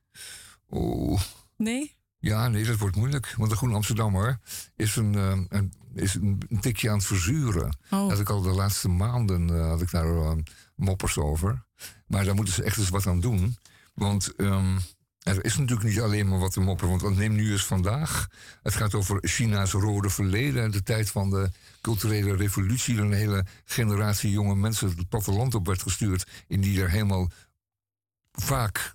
Oh. 0.68 1.20
Nee? 1.56 1.98
Ja, 2.18 2.48
nee, 2.48 2.64
dat 2.64 2.78
wordt 2.78 2.96
moeilijk. 2.96 3.34
Want 3.36 3.50
de 3.50 3.56
Groene 3.56 3.74
Amsterdammer 3.74 4.38
is 4.76 4.96
een, 4.96 5.14
eh, 5.14 5.38
een, 5.48 5.72
is 5.94 6.14
een, 6.14 6.40
tikje 6.60 6.88
aan 6.90 6.96
het 6.96 7.06
verzuren. 7.06 7.76
Oh. 7.90 8.08
Dat 8.08 8.20
ik 8.20 8.28
al 8.28 8.40
de 8.42 8.50
laatste 8.50 8.88
maanden 8.88 9.50
eh, 9.50 9.68
had 9.68 9.82
ik 9.82 9.90
daar 9.90 10.16
eh, 10.16 10.32
moppers 10.74 11.18
over. 11.18 11.64
Maar 12.06 12.24
daar 12.24 12.34
moeten 12.34 12.54
ze 12.54 12.62
echt 12.62 12.78
eens 12.78 12.88
wat 12.88 13.06
aan 13.06 13.20
doen. 13.20 13.56
Want 13.94 14.34
ehm, 14.36 14.78
er 15.20 15.44
is 15.44 15.56
natuurlijk 15.56 15.88
niet 15.88 16.00
alleen 16.00 16.28
maar 16.28 16.38
wat 16.38 16.52
te 16.52 16.60
mopperen. 16.60 16.98
Want 16.98 17.16
neem 17.16 17.34
nu 17.34 17.52
eens 17.52 17.66
vandaag. 17.66 18.28
Het 18.62 18.74
gaat 18.74 18.94
over 18.94 19.18
China's 19.22 19.72
rode 19.72 20.10
verleden. 20.10 20.62
En 20.62 20.70
de 20.70 20.82
tijd 20.82 21.10
van 21.10 21.30
de 21.30 21.50
culturele 21.80 22.36
revolutie. 22.36 22.98
Een 22.98 23.12
hele 23.12 23.44
generatie 23.64 24.30
jonge 24.30 24.54
mensen 24.54 24.88
het 24.88 25.08
platteland 25.08 25.54
op 25.54 25.66
werd 25.66 25.82
gestuurd. 25.82 26.26
In 26.46 26.60
die 26.60 26.82
er 26.82 26.90
helemaal 26.90 27.30
vaak 28.32 28.94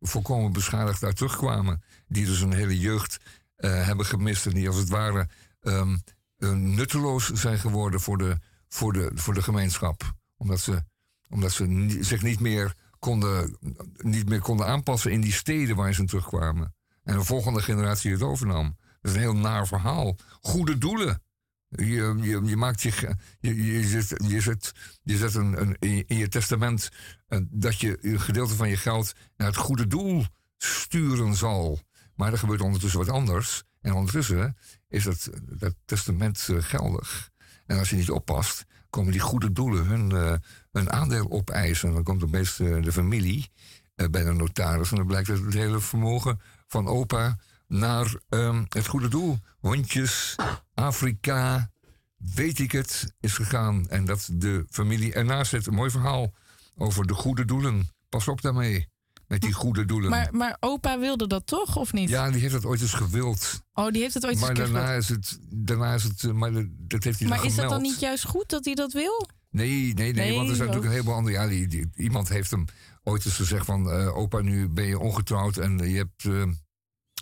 volkomen 0.00 0.52
beschadigd 0.52 1.02
uit 1.02 1.16
terugkwamen. 1.16 1.82
Die 2.08 2.26
dus 2.26 2.40
een 2.40 2.52
hele 2.52 2.78
jeugd 2.78 3.18
eh, 3.56 3.84
hebben 3.84 4.06
gemist. 4.06 4.46
En 4.46 4.54
die 4.54 4.68
als 4.68 4.76
het 4.76 4.88
ware 4.88 5.28
ehm, 5.60 5.96
eh, 6.36 6.52
nutteloos 6.52 7.32
zijn 7.32 7.58
geworden 7.58 8.00
voor 8.00 8.18
de, 8.18 8.38
voor 8.68 8.92
de, 8.92 9.10
voor 9.14 9.34
de 9.34 9.42
gemeenschap. 9.42 10.14
Omdat 10.36 10.60
ze, 10.60 10.84
omdat 11.28 11.52
ze 11.52 11.96
zich 12.00 12.22
niet 12.22 12.40
meer, 12.40 12.74
konden, 13.06 13.56
niet 13.96 14.28
meer 14.28 14.40
konden 14.40 14.66
aanpassen 14.66 15.10
in 15.12 15.20
die 15.20 15.32
steden 15.32 15.76
waar 15.76 15.92
ze 15.94 16.04
terugkwamen. 16.04 16.74
En 17.02 17.14
een 17.16 17.24
volgende 17.24 17.62
generatie 17.62 18.12
het 18.12 18.22
overnam. 18.22 18.76
Dat 19.00 19.10
is 19.10 19.12
een 19.14 19.20
heel 19.22 19.36
naar 19.36 19.66
verhaal. 19.66 20.16
Goede 20.40 20.78
doelen. 20.78 21.22
Je, 21.68 22.16
je, 22.20 22.40
je 22.44 22.56
maakt 22.56 22.80
zich. 22.80 23.00
Je, 23.40 23.64
je 23.64 23.82
zet, 23.84 24.22
je 24.28 24.40
zet, 24.40 24.72
je 25.02 25.16
zet 25.16 25.34
een, 25.34 25.60
een, 25.60 25.76
in 25.78 25.96
je- 25.96 26.04
in 26.06 26.16
je 26.16 26.28
testament 26.28 26.88
eh, 27.28 27.38
dat 27.50 27.80
je 27.80 27.98
een 28.00 28.20
gedeelte 28.20 28.54
van 28.54 28.68
je 28.68 28.76
geld 28.76 29.12
naar 29.36 29.46
het 29.48 29.56
goede 29.56 29.86
doel 29.86 30.24
sturen 30.58 31.34
zal. 31.34 31.78
Maar 32.14 32.32
er 32.32 32.38
gebeurt 32.38 32.60
ondertussen 32.60 32.98
wat 33.00 33.08
anders. 33.10 33.62
En 33.80 33.92
ondertussen 33.92 34.56
is 34.88 35.04
dat, 35.04 35.30
dat 35.42 35.74
testament 35.84 36.48
eh, 36.50 36.56
geldig. 36.60 37.30
En 37.66 37.78
als 37.78 37.90
je 37.90 37.96
niet 37.96 38.10
oppast, 38.10 38.64
komen 38.90 39.12
die 39.12 39.20
goede 39.20 39.52
doelen 39.52 39.86
hun, 39.86 40.10
eh, 40.12 40.34
hun 40.76 40.92
aandeel 40.92 41.30
opeisen. 41.30 41.92
Dan 41.92 42.02
komt 42.02 42.22
opeens 42.22 42.56
de, 42.56 42.80
de 42.80 42.92
familie 42.92 43.50
eh, 43.94 44.08
bij 44.08 44.24
de 44.24 44.32
notaris. 44.32 44.90
En 44.90 44.96
dan 44.96 45.06
blijkt 45.06 45.28
dat 45.28 45.38
het 45.38 45.54
hele 45.54 45.80
vermogen 45.80 46.40
van 46.66 46.86
opa 46.86 47.38
naar 47.68 48.14
ehm, 48.28 48.64
het 48.68 48.86
goede 48.86 49.08
doel. 49.08 49.38
Hondjes, 49.60 50.36
Afrika, 50.74 51.70
weet 52.16 52.58
ik 52.58 52.72
het, 52.72 53.14
is 53.20 53.32
gegaan. 53.32 53.88
En 53.88 54.04
dat 54.04 54.28
de 54.32 54.66
familie 54.70 55.12
ernaast 55.12 55.50
zit. 55.50 55.66
Een 55.66 55.74
mooi 55.74 55.90
verhaal. 55.90 56.32
over 56.76 57.06
de 57.06 57.14
goede 57.14 57.44
doelen. 57.44 57.90
Pas 58.08 58.28
op 58.28 58.42
daarmee, 58.42 58.88
met 59.26 59.40
die 59.40 59.52
goede 59.52 59.84
doelen. 59.84 60.10
Maar, 60.10 60.28
maar 60.32 60.56
opa 60.60 60.98
wilde 60.98 61.26
dat 61.26 61.46
toch, 61.46 61.76
of 61.76 61.92
niet? 61.92 62.08
ja, 62.08 62.30
die 62.30 62.40
heeft 62.40 62.52
dat 62.52 62.64
ooit 62.64 62.80
eens 62.80 62.92
gewild. 62.92 63.60
Oh, 63.74 63.88
die 63.88 64.02
heeft 64.02 64.14
het 64.14 64.26
ooit 64.26 64.40
Maar 64.40 64.48
eens 64.48 64.58
een 64.58 64.64
keer 64.64 64.74
daarna 64.74 65.00
gewild. 65.00 65.22
is 65.22 65.30
het, 65.30 65.38
daarna 65.66 65.94
is 65.94 66.02
het, 66.02 66.24
eh, 66.24 66.30
maar 66.30 66.52
dat 66.68 67.04
heeft 67.04 67.18
hij 67.18 67.28
Maar 67.28 67.44
is 67.44 67.54
dat 67.54 67.70
dan 67.70 67.82
niet 67.82 68.00
juist 68.00 68.24
goed 68.24 68.48
dat 68.48 68.64
hij 68.64 68.74
dat 68.74 68.92
wil? 68.92 69.28
Nee, 69.50 69.94
nee, 69.94 70.12
nee, 70.12 70.34
want 70.36 70.48
er 70.48 70.54
zijn 70.56 70.68
natuurlijk 70.68 70.84
een 70.84 70.90
heleboel 70.90 71.14
andere. 71.14 71.34
Ja, 71.36 71.46
die, 71.46 71.66
die- 71.66 71.90
iemand 71.94 72.28
heeft 72.28 72.50
hem 72.50 72.64
ooit 73.02 73.24
eens 73.24 73.34
gezegd 73.34 73.64
van... 73.64 73.90
eh, 73.90 74.16
opa, 74.16 74.40
nu 74.40 74.68
ben 74.68 74.84
je 74.86 74.98
ongetrouwd 74.98 75.56
en 75.56 75.78
je 75.90 75.96
hebt 75.96 76.24
eh, 76.24 76.42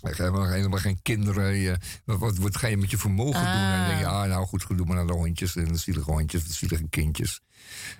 helemaal, 0.01 0.79
geen 0.79 1.01
kinderen. 1.01 1.55
Je, 1.55 1.77
wat, 2.05 2.19
wat, 2.19 2.37
wat 2.37 2.57
ga 2.57 2.67
je 2.67 2.77
met 2.77 2.91
je 2.91 2.97
vermogen 2.97 3.39
doen? 3.41 3.49
En 3.51 3.77
dan 3.77 3.87
denk 3.87 3.99
je, 3.99 4.07
ah, 4.07 4.29
nou 4.29 4.45
goed, 4.45 4.65
doe 4.67 4.85
maar 4.85 4.95
naar 4.95 5.07
de 5.07 5.13
hondjes 5.13 5.55
en 5.55 5.65
de 5.65 5.77
zielige 5.77 6.11
hondjes, 6.11 6.47
de 6.47 6.53
zielige 6.53 6.87
kindjes. 6.89 7.41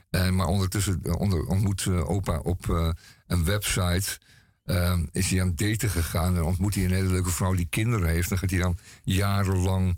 Eh, 0.09 0.29
maar 0.29 0.47
ondertussen 0.47 1.17
onder, 1.19 1.45
ontmoet 1.45 1.87
opa 1.87 2.39
op 2.39 2.67
een 3.27 3.43
website... 3.45 4.19
is 5.11 5.29
hij 5.29 5.41
aan 5.41 5.47
het 5.47 5.57
daten 5.57 5.89
gegaan 5.89 6.35
en 6.35 6.43
ontmoet 6.43 6.75
hij 6.75 6.83
een 6.83 6.91
hele 6.91 7.09
leuke 7.09 7.29
vrouw 7.29 7.53
die 7.53 7.67
kinderen 7.69 8.09
heeft. 8.09 8.29
Dan 8.29 8.37
gaat 8.37 8.49
hij 8.49 8.59
dan 8.59 8.77
jarenlang, 9.03 9.97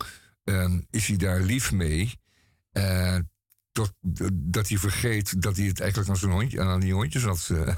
is 0.90 1.08
hij 1.08 1.18
daar 1.18 1.42
lief 1.42 1.72
mee... 1.72 2.20
Tot, 3.78 3.94
dat 4.34 4.68
hij 4.70 4.78
vergeet 4.78 5.42
dat 5.42 5.58
hij 5.58 5.66
het 5.66 5.80
eigenlijk 5.80 6.10
aan, 6.10 6.18
zijn 6.18 6.32
hondje, 6.32 6.62
aan 6.62 6.80
die 6.80 6.94
hondjes 6.94 7.24
had. 7.24 7.50
eh, 7.52 7.76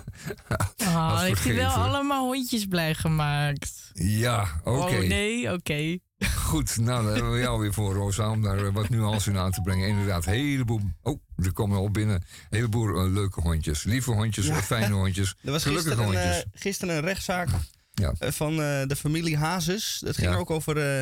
Oh, 0.79 1.07
had 1.09 1.21
heeft 1.21 1.43
hij 1.43 1.55
wel 1.55 1.69
allemaal 1.71 2.25
hondjes 2.25 2.65
blij 2.65 2.95
gemaakt? 2.95 3.91
Ja, 3.93 4.61
oké. 4.63 4.95
Oh 4.95 4.99
nee, 5.07 5.53
oké. 5.53 5.97
Goed, 6.35 6.77
nou 6.77 7.03
dan 7.03 7.13
hebben 7.13 7.31
we 7.33 7.39
jou 7.39 7.59
weer 7.59 7.73
voor, 7.73 7.93
Rosa, 7.93 8.29
om 8.31 8.41
daar 8.41 8.71
wat 8.71 8.89
nuance 8.89 9.29
in 9.29 9.37
aan 9.37 9.51
te 9.51 9.61
brengen. 9.61 9.87
Inderdaad, 9.87 10.25
een 10.25 10.33
heleboel. 10.33 10.81
Oh, 11.01 11.19
er 11.35 11.53
komen 11.53 11.77
al 11.77 11.89
binnen. 11.91 12.15
Een 12.15 12.23
heleboel 12.49 13.05
eh, 13.05 13.11
leuke 13.11 13.41
hondjes. 13.41 13.83
Lieve 13.83 14.11
hondjes, 14.11 14.45
Ja. 14.45 14.55
eh, 14.55 14.61
fijne 14.61 14.93
hondjes. 14.93 15.35
Er 15.43 15.51
was 15.51 15.63
gelukkige 15.63 15.95
gisteren 15.95 16.15
een, 16.15 16.23
hondjes. 16.25 16.43
eh, 16.43 16.61
gisteren 16.61 16.95
een 16.95 17.01
rechtszaak 17.03 17.49
Ja. 17.93 18.13
van 18.19 18.51
eh, 18.51 18.87
de 18.87 18.95
familie 18.95 19.37
Hazes. 19.37 19.99
Dat 20.03 20.17
ging 20.17 20.31
Ja. 20.31 20.37
ook 20.37 20.49
over 20.49 20.77
eh, 20.77 20.99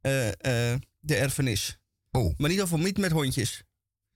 eh, 0.00 0.72
eh, 0.72 0.78
de 1.00 1.14
erfenis. 1.14 1.78
Oh, 2.10 2.34
Maar 2.38 2.50
niet 2.50 2.60
over 2.62 2.78
niet 2.78 2.98
met 2.98 3.10
hondjes. 3.12 3.62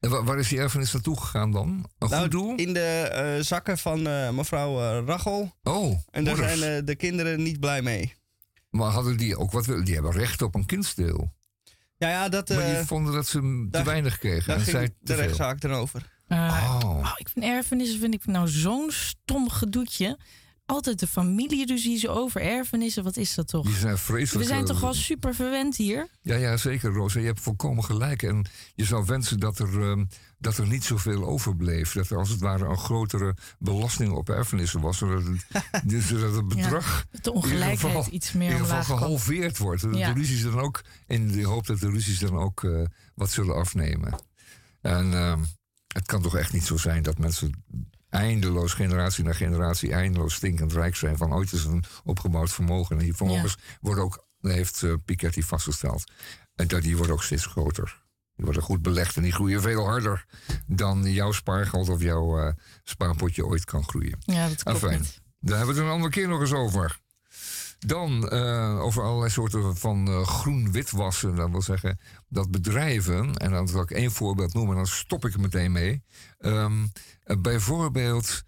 En 0.05 0.25
waar 0.25 0.39
is 0.39 0.49
die 0.49 0.59
erfenis 0.59 0.93
naartoe 0.93 1.21
gegaan 1.21 1.51
dan? 1.53 1.69
Een 1.99 2.09
Nou, 2.09 2.23
goed 2.23 2.31
doel? 2.31 2.55
In 2.57 2.73
de 2.73 2.81
eh, 2.81 3.43
zakken 3.45 3.79
van 3.79 4.07
eh, 4.07 4.31
mevrouw 4.31 4.81
eh, 4.81 5.07
Rachel. 5.07 5.53
Oh, 5.63 5.99
En 6.11 6.25
daar 6.25 6.37
zijn 6.37 6.63
eh, 6.63 6.85
de 6.87 6.95
kinderen 6.97 7.43
niet 7.43 7.61
blij 7.61 7.83
mee. 7.83 8.15
Maar 8.71 8.91
hadden 8.91 9.17
die 9.17 9.37
ook 9.39 9.53
wat? 9.53 9.67
willen- 9.67 9.85
Die 9.85 9.95
hebben 9.95 10.13
recht 10.13 10.43
op 10.43 10.55
een 10.55 10.67
kindsdeel. 10.67 11.33
Ja, 11.97 12.09
ja, 12.09 12.29
dat, 12.29 12.49
Maar 12.49 12.67
die 12.75 12.85
vonden 12.87 13.13
dat 13.13 13.27
ze 13.27 13.39
te 13.41 13.67
daar- 13.71 13.85
weinig 13.85 14.19
kregen. 14.19 14.47
daar 14.47 14.57
en 14.57 14.63
ging 14.63 14.77
zij 14.77 14.91
de 15.01 15.15
rechtszaak 15.15 15.61
dan 15.61 15.73
over. 15.73 16.13
Eh, 16.27 16.79
Oh. 16.83 16.91
oh, 16.99 17.11
ik 17.17 17.29
vind 17.29 17.45
erfenissen 17.45 18.01
vind 18.01 18.15
ik 18.15 18.27
nou 18.27 18.49
zo'n 18.49 18.91
stom 18.91 19.51
gedoetje. 19.51 20.19
Altijd 20.67 21.01
de 21.01 21.07
familieruzie 21.07 21.99
zo 21.99 22.07
over 22.07 22.41
erfenissen. 22.41 23.05
Wat 23.05 23.17
is 23.17 23.35
dat 23.35 23.49
toch? 23.49 23.67
Die 23.67 23.77
zijn 23.77 23.99
vreselijk. 23.99 24.45
We 24.45 24.55
zijn 24.55 24.61
eh, 24.61 24.67
toch 24.67 24.81
wel 24.81 24.95
super 24.95 25.35
verwend 25.35 25.77
hier? 25.77 26.09
Ja, 26.23 26.35
ja, 26.35 26.57
zeker, 26.57 26.93
Rosa. 26.93 27.21
Je 27.21 27.27
hebt 27.27 27.41
volkomen 27.41 27.85
gelijk. 27.85 28.23
En 28.23 28.47
je 28.75 28.85
zou 28.85 29.05
wensen 29.07 29.41
dat 29.41 29.59
er, 29.59 29.83
ehm, 29.83 30.05
dat 30.39 30.57
er 30.57 30.67
niet 30.67 30.85
zoveel 30.85 31.25
overbleef. 31.25 31.93
Dat 31.93 32.11
er 32.11 32.19
als 32.19 32.29
het 32.29 32.41
ware 32.41 32.65
een 32.65 32.79
grotere 32.79 33.37
belasting 33.59 34.13
op 34.13 34.29
erfenissen 34.29 34.81
was. 34.81 34.99
Zodat 34.99 35.23
het, 35.23 35.47
dus 35.91 36.09
dat 36.09 36.35
het 36.35 36.49
bedrag 36.49 37.07
De 37.23 37.33
ongelijkheid 37.33 38.07
iets 38.07 38.33
meer 38.33 38.51
in 38.51 38.57
ieder 38.57 38.67
geval 38.67 38.97
gehalveerd 38.97 39.59
wordt. 39.59 39.83
Ja. 39.83 40.13
de 40.13 40.21
ruzies 40.21 40.43
dan 40.43 40.61
ook, 40.61 40.83
in 41.07 41.29
de 41.29 41.45
hoop 41.45 41.67
dat 41.67 41.81
de 41.81 41.91
ruzies 41.91 42.19
dan 42.19 42.37
ook 42.37 42.65
eh, 42.65 42.83
wat 43.15 43.31
zullen 43.31 43.55
afnemen. 43.55 44.21
En 44.81 45.15
ehm, 45.15 45.41
het 45.89 46.07
kan 46.07 46.23
toch 46.23 46.37
echt 46.37 46.53
niet 46.53 46.65
zo 46.65 46.77
zijn 46.77 47.03
dat 47.03 47.19
mensen 47.19 47.65
eindeloos, 48.15 48.73
generatie 48.73 49.25
na 49.25 49.33
generatie, 49.33 49.93
eindeloos 49.93 50.35
stinkend 50.35 50.73
rijk 50.73 50.97
zijn 50.97 51.17
van 51.17 51.35
ooit 51.35 51.53
is 51.53 51.65
een 51.65 51.85
opgebouwd 52.05 52.53
vermogen. 52.53 52.99
En 52.99 53.05
die 53.05 53.15
vermogens 53.15 53.57
worden 53.81 54.05
ook, 54.05 54.27
heeft 54.41 54.83
eh, 54.83 54.93
Piketty 55.05 55.43
vastgesteld, 55.43 56.05
en 56.55 56.69
dat 56.69 56.83
die 56.83 56.97
worden 56.97 57.15
ook 57.15 57.23
steeds 57.23 57.47
groter. 57.47 58.03
Die 58.37 58.45
worden 58.45 58.63
goed 58.63 58.83
belegd 58.83 59.17
en 59.17 59.23
die 59.23 59.33
groeien 59.33 59.63
veel 59.63 59.85
harder 59.85 60.25
dan 60.67 61.13
jouw 61.13 61.33
spaargeld 61.33 61.89
of 61.89 62.03
jouw 62.03 62.39
eh, 62.39 62.53
spaarpotje 62.83 63.47
ooit 63.47 63.65
kan 63.65 63.85
groeien. 63.85 64.19
Ja, 64.19 64.49
dat 64.49 64.63
klopt. 64.63 64.81
Daar 65.41 65.57
hebben 65.57 65.75
we 65.75 65.81
het 65.81 65.89
een 65.89 65.95
andere 65.95 66.11
keer 66.11 66.29
nog 66.29 66.41
eens 66.41 66.53
over. 66.53 67.03
Dan 67.79 68.29
eh, 68.29 68.81
over 68.81 69.03
allerlei 69.03 69.31
soorten 69.31 69.77
van 69.77 70.25
groen-witwassen. 70.27 71.37
Dat 71.37 71.51
wil 71.51 71.63
zeggen 71.63 71.99
dat 72.29 72.51
bedrijven, 72.51 73.37
en 73.37 73.51
dan 73.51 73.69
zal 73.69 73.83
ik 73.83 73.91
één 73.91 74.13
voorbeeld 74.13 74.55
noemen, 74.55 74.73
en 74.73 74.77
dan 74.77 74.87
stop 74.87 75.25
ik 75.25 75.35
er 75.35 75.41
meteen 75.41 75.73
mee. 75.73 76.03
Ehm, 76.39 76.83
eh, 76.83 76.89
bijvoorbeeld 77.25 78.43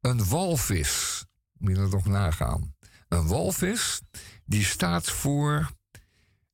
een 0.00 0.28
walvis. 0.28 1.24
Moet 1.52 1.70
je 1.70 1.76
dat 1.76 1.90
nog 1.90 2.06
nagaan. 2.06 2.74
Een 3.08 3.26
walvis, 3.26 4.00
die 4.44 4.64
staat 4.64 5.10
voor, 5.10 5.70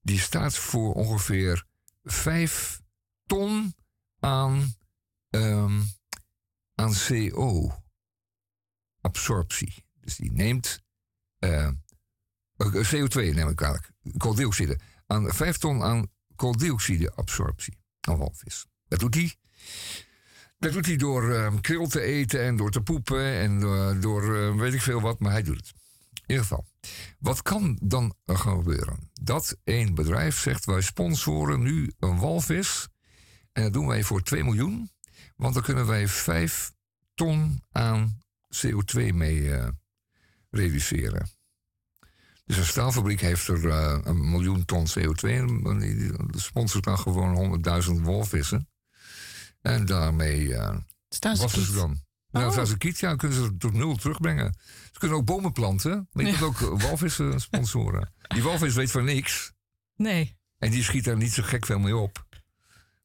die 0.00 0.18
staat 0.18 0.56
voor 0.56 0.94
ongeveer 0.94 1.64
5 2.02 2.80
ton 3.26 3.74
aan, 4.18 4.74
ehm, 5.30 5.82
aan 6.74 6.92
CO-absorptie. 7.06 9.84
Dus 10.00 10.16
die 10.16 10.32
neemt 10.32 10.84
eh, 11.38 11.66
eh, 12.56 12.92
CO2, 12.92 13.34
neem 13.34 13.48
ik 13.48 13.60
eigenlijk, 13.60 13.92
kooldioxide. 14.16 14.78
Aan 15.06 15.34
5 15.34 15.56
ton 15.56 15.82
aan 15.82 16.10
kooldioxideabsorptie. 16.36 17.78
Een 18.00 18.16
walvis. 18.16 18.66
Dat 18.88 19.00
doet 19.00 19.14
hij. 19.14 19.36
Dat 20.58 20.72
doet 20.72 20.86
hij 20.86 20.96
door 20.96 21.32
eh, 21.32 21.54
kril 21.60 21.86
te 21.86 22.00
eten 22.00 22.40
en 22.40 22.56
door 22.56 22.70
te 22.70 22.80
poepen 22.80 23.24
en 23.24 23.60
door, 23.60 24.00
door 24.00 24.36
eh, 24.36 24.56
weet 24.56 24.74
ik 24.74 24.82
veel 24.82 25.00
wat, 25.00 25.18
maar 25.18 25.32
hij 25.32 25.42
doet 25.42 25.56
het. 25.56 25.72
In 26.12 26.22
ieder 26.26 26.44
geval. 26.44 26.66
Wat 27.18 27.42
kan 27.42 27.78
dan 27.82 28.14
gebeuren? 28.24 29.10
Dat 29.12 29.56
één 29.64 29.94
bedrijf 29.94 30.38
zegt, 30.38 30.64
wij 30.64 30.80
sponsoren 30.80 31.62
nu 31.62 31.92
een 31.98 32.18
walvis. 32.18 32.88
En 33.52 33.62
dat 33.62 33.72
doen 33.72 33.86
wij 33.86 34.02
voor 34.02 34.22
2 34.22 34.44
miljoen. 34.44 34.90
Want 35.36 35.54
dan 35.54 35.62
kunnen 35.62 35.86
wij 35.86 36.08
5 36.08 36.72
ton 37.14 37.62
aan 37.72 38.22
CO2 38.56 39.14
mee 39.14 39.54
eh, 39.54 39.68
reduceren. 40.50 41.28
Dus 42.44 42.56
een 42.56 42.64
staalfabriek 42.64 43.20
heeft 43.20 43.48
er 43.48 43.68
eh, 43.68 43.98
een 44.02 44.30
miljoen 44.30 44.64
ton 44.64 44.86
CO2 44.88 45.22
en 45.22 45.78
die 45.78 46.12
sponsort 46.30 46.84
dan 46.84 46.98
gewoon 46.98 47.62
100.000 47.84 47.90
walvissen. 48.02 48.68
En 49.66 49.84
daarmee 49.86 50.54
Staan 51.08 51.36
ze 51.36 51.42
wassen 51.42 51.60
ze 51.62 51.66
kiet? 51.66 51.76
dan. 51.76 52.00
Nou, 52.30 52.50
Oh. 52.50 52.56
als 52.58 52.68
ze 52.70 52.78
kiet, 52.78 52.98
ja, 52.98 53.14
kunnen 53.16 53.36
ze 53.36 53.42
het 53.44 53.60
tot 53.60 53.72
nul 53.72 53.96
terugbrengen. 53.96 54.58
Ze 54.92 54.98
kunnen 54.98 55.16
ook 55.18 55.24
bomen 55.24 55.52
planten, 55.52 56.08
maar 56.12 56.24
je 56.24 56.30
Ja. 56.30 56.38
kunt 56.38 56.62
ook 56.62 56.78
eh, 56.78 56.82
walvissen 56.86 57.40
sponsoren. 57.40 58.12
Die 58.28 58.42
walvis 58.42 58.74
weet 58.74 58.90
van 58.90 59.04
niks. 59.04 59.52
Nee. 59.96 60.36
En 60.58 60.70
die 60.70 60.82
schiet 60.82 61.04
daar 61.04 61.16
niet 61.16 61.32
zo 61.32 61.42
gek 61.42 61.66
veel 61.66 61.78
mee 61.78 61.96
op. 61.96 62.25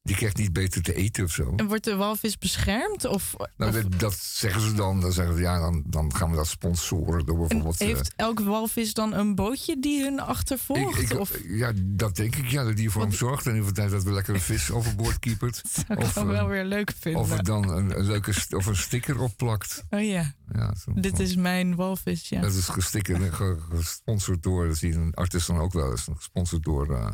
Die 0.03 0.15
krijgt 0.15 0.37
niet 0.37 0.53
beter 0.53 0.81
te 0.81 0.93
eten 0.93 1.23
of 1.23 1.31
zo. 1.31 1.53
En 1.55 1.67
wordt 1.67 1.83
de 1.83 1.95
walvis 1.95 2.37
beschermd? 2.37 3.05
Of, 3.05 3.35
Nou, 3.57 3.77
of- 3.77 3.81
dat, 3.83 3.99
dat 3.99 4.13
zeggen 4.17 4.61
ze 4.61 4.73
dan. 4.73 5.01
Dan 5.01 5.11
zeggen 5.11 5.35
ze, 5.35 5.41
ja, 5.41 5.59
dan, 5.59 5.83
dan 5.87 6.15
gaan 6.15 6.29
we 6.29 6.35
dat 6.35 6.47
sponsoren 6.47 7.25
door 7.25 7.37
bijvoorbeeld... 7.37 7.81
eh, 7.81 7.87
heeft 7.87 8.13
elke 8.15 8.43
walvis 8.43 8.93
dan 8.93 9.13
een 9.13 9.35
bootje 9.35 9.79
die 9.79 10.03
hun 10.03 10.19
achtervolgt? 10.19 11.01
ik, 11.01 11.09
ik, 11.09 11.19
of 11.19 11.37
Ja, 11.47 11.71
dat 11.75 12.15
denk 12.15 12.35
ik. 12.35 12.47
Ja, 12.47 12.63
dat 12.63 12.75
die 12.75 12.89
voor 12.89 13.01
hem 13.01 13.11
zorgt. 13.11 13.47
En 13.47 13.55
in 13.55 13.63
de 13.65 13.71
tijd 13.71 13.91
dat 13.91 14.03
we 14.03 14.11
lekker 14.11 14.33
een 14.33 14.41
vis 14.41 14.71
overboord 14.77 15.19
kiepert. 15.19 15.61
zou 15.71 15.85
ik 15.99 16.05
of, 16.05 16.17
eh, 16.17 16.23
wel 16.27 16.47
weer 16.47 16.65
leuk 16.65 16.93
vinden? 16.99 17.21
Of 17.21 17.31
er 17.31 17.43
dan 17.43 17.69
een, 17.69 17.97
een 17.97 18.05
leuke 18.05 18.33
of 18.55 18.65
een 18.65 18.75
sticker 18.75 19.19
op 19.19 19.37
plakt. 19.37 19.83
Oh 19.89 20.03
ja, 20.03 20.33
Ja, 20.51 20.75
zo- 20.75 20.91
dit 20.95 21.19
is 21.19 21.35
mijn 21.35 21.75
walvis, 21.75 22.29
ja. 22.29 22.41
Dat 22.41 22.53
is 22.53 22.67
gestickerd 22.67 23.33
gesponsord 23.69 24.43
door, 24.43 24.67
dat 24.67 24.77
zie 24.77 24.89
je 24.91 24.95
een 24.97 25.13
artist 25.13 25.47
dan 25.47 25.57
ook 25.59 25.73
wel 25.73 25.91
eens, 25.91 26.07
gesponsord 26.15 26.63
door 26.63 26.95
eh, 26.95 27.07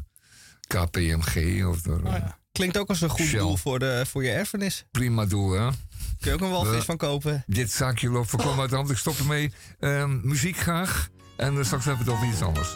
KPMG 0.67 1.65
of 1.65 1.81
door 1.81 2.01
Oh 2.03 2.13
eh, 2.13 2.19
ja. 2.19 2.37
Klinkt 2.57 2.77
ook 2.77 2.89
als 2.89 3.01
een 3.01 3.09
goed 3.09 3.25
Shell. 3.25 3.39
doel 3.39 3.57
voor, 3.57 3.79
de, 3.79 4.03
voor 4.07 4.23
je 4.23 4.29
erfenis. 4.31 4.85
prima 4.91 5.25
doel, 5.25 5.51
hè? 5.51 5.67
Kun 5.67 5.75
je 6.19 6.33
ook 6.33 6.41
een 6.41 6.49
walvis 6.49 6.75
We- 6.77 6.81
van 6.83 6.97
kopen. 6.97 7.43
Dit 7.47 7.71
zaakje 7.71 8.09
loopt 8.09 8.29
voorkomen 8.29 8.59
uit 8.59 8.69
de 8.69 8.75
hand, 8.75 8.89
ik 8.89 8.97
stop 8.97 9.17
ermee. 9.19 9.53
Ehm, 9.79 10.19
muziek 10.27 10.57
graag 10.57 11.09
en 11.35 11.57
eh, 11.57 11.63
straks 11.63 11.85
hebben 11.85 12.05
we 12.05 12.11
het 12.11 12.19
over 12.21 12.33
iets 12.33 12.41
anders. 12.41 12.73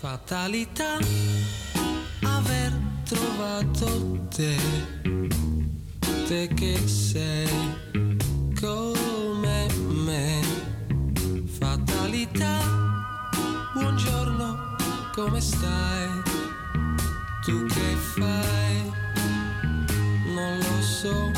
Fatalità 0.00 0.98
aver 2.22 2.72
trovato 3.04 4.18
te, 4.28 4.54
te 6.26 6.48
che 6.54 6.76
sei 6.86 7.48
Fatalità, 12.16 12.60
buongiorno, 13.74 14.74
come 15.12 15.38
stai? 15.38 16.22
Tu 17.44 17.66
che 17.66 17.94
fai? 18.14 18.90
Non 20.34 20.56
lo 20.56 20.80
so, 20.80 21.30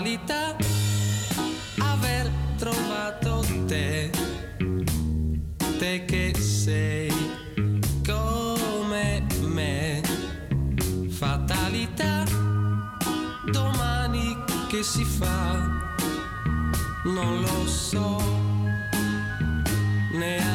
fatalità 0.00 0.56
aver 1.78 2.30
trovato 2.56 3.44
te, 3.66 4.10
te 5.78 6.04
che 6.06 6.32
sei 6.38 7.12
come 8.06 9.26
me. 9.42 10.00
Fatalità, 11.10 12.24
domani 13.52 14.42
che 14.70 14.82
si 14.82 15.04
fa, 15.04 15.68
non 17.04 17.42
lo 17.42 17.66
so, 17.66 18.18
neanch'io 20.12 20.49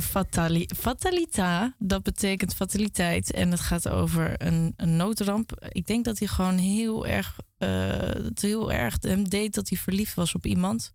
fatali 0.00 0.68
fatalita, 0.76 1.74
dat 1.78 2.02
betekent 2.02 2.54
fataliteit. 2.54 3.32
En 3.32 3.50
het 3.50 3.60
gaat 3.60 3.88
over 3.88 4.34
een, 4.42 4.74
een 4.76 4.96
noodramp. 4.96 5.66
Ik 5.68 5.86
denk 5.86 6.04
dat 6.04 6.18
hij 6.18 6.28
gewoon 6.28 6.58
heel 6.58 7.06
erg, 7.06 7.38
eh, 7.58 7.68
het 7.98 8.42
heel 8.42 8.72
erg 8.72 8.96
hem 9.00 9.28
deed 9.28 9.54
dat 9.54 9.68
hij 9.68 9.78
verliefd 9.78 10.14
was 10.14 10.34
op 10.34 10.46
iemand. 10.46 10.92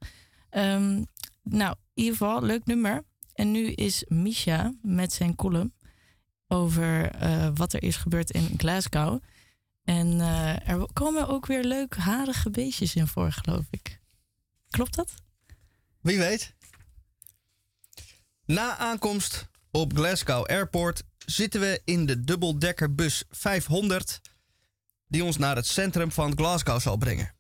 Ehm, 0.50 1.04
nou, 1.44 1.76
in 1.94 2.04
ieder 2.04 2.18
geval, 2.18 2.42
leuk 2.42 2.66
nummer. 2.66 3.04
En 3.34 3.52
nu 3.52 3.72
is 3.72 4.06
Misha 4.08 4.74
met 4.82 5.14
zijn 5.14 5.36
column 5.36 5.74
over 6.48 7.12
eh, 7.12 7.50
wat 7.54 7.74
er 7.74 7.84
is 7.84 7.96
gebeurd 7.96 8.32
in 8.32 8.54
Glasgow. 8.58 9.20
En 9.84 10.22
eh, 10.22 10.70
er 10.70 10.86
komen 10.94 11.28
ook 11.28 11.46
weer 11.46 11.64
leuk 11.64 11.96
harige 11.96 12.50
beestjes 12.50 12.96
in 12.96 13.08
voor, 13.08 13.32
geloof 13.32 13.66
ik. 13.70 14.02
Klopt 14.70 14.96
dat? 14.96 15.14
Wie 16.02 16.18
weet. 16.18 16.54
Na 18.45 18.77
aankomst 18.77 19.47
op 19.71 19.93
Glasgow 19.93 20.45
Airport 20.45 21.04
zitten 21.25 21.62
we 21.62 21.82
in 21.86 22.06
de 22.06 22.21
dubbeldekkerbus 22.21 23.23
500 23.30 24.21
die 25.08 25.23
ons 25.23 25.38
naar 25.38 25.56
het 25.56 25.67
centrum 25.67 26.12
van 26.12 26.38
Glasgow 26.38 26.80
zal 26.80 26.97
brengen. 26.97 27.36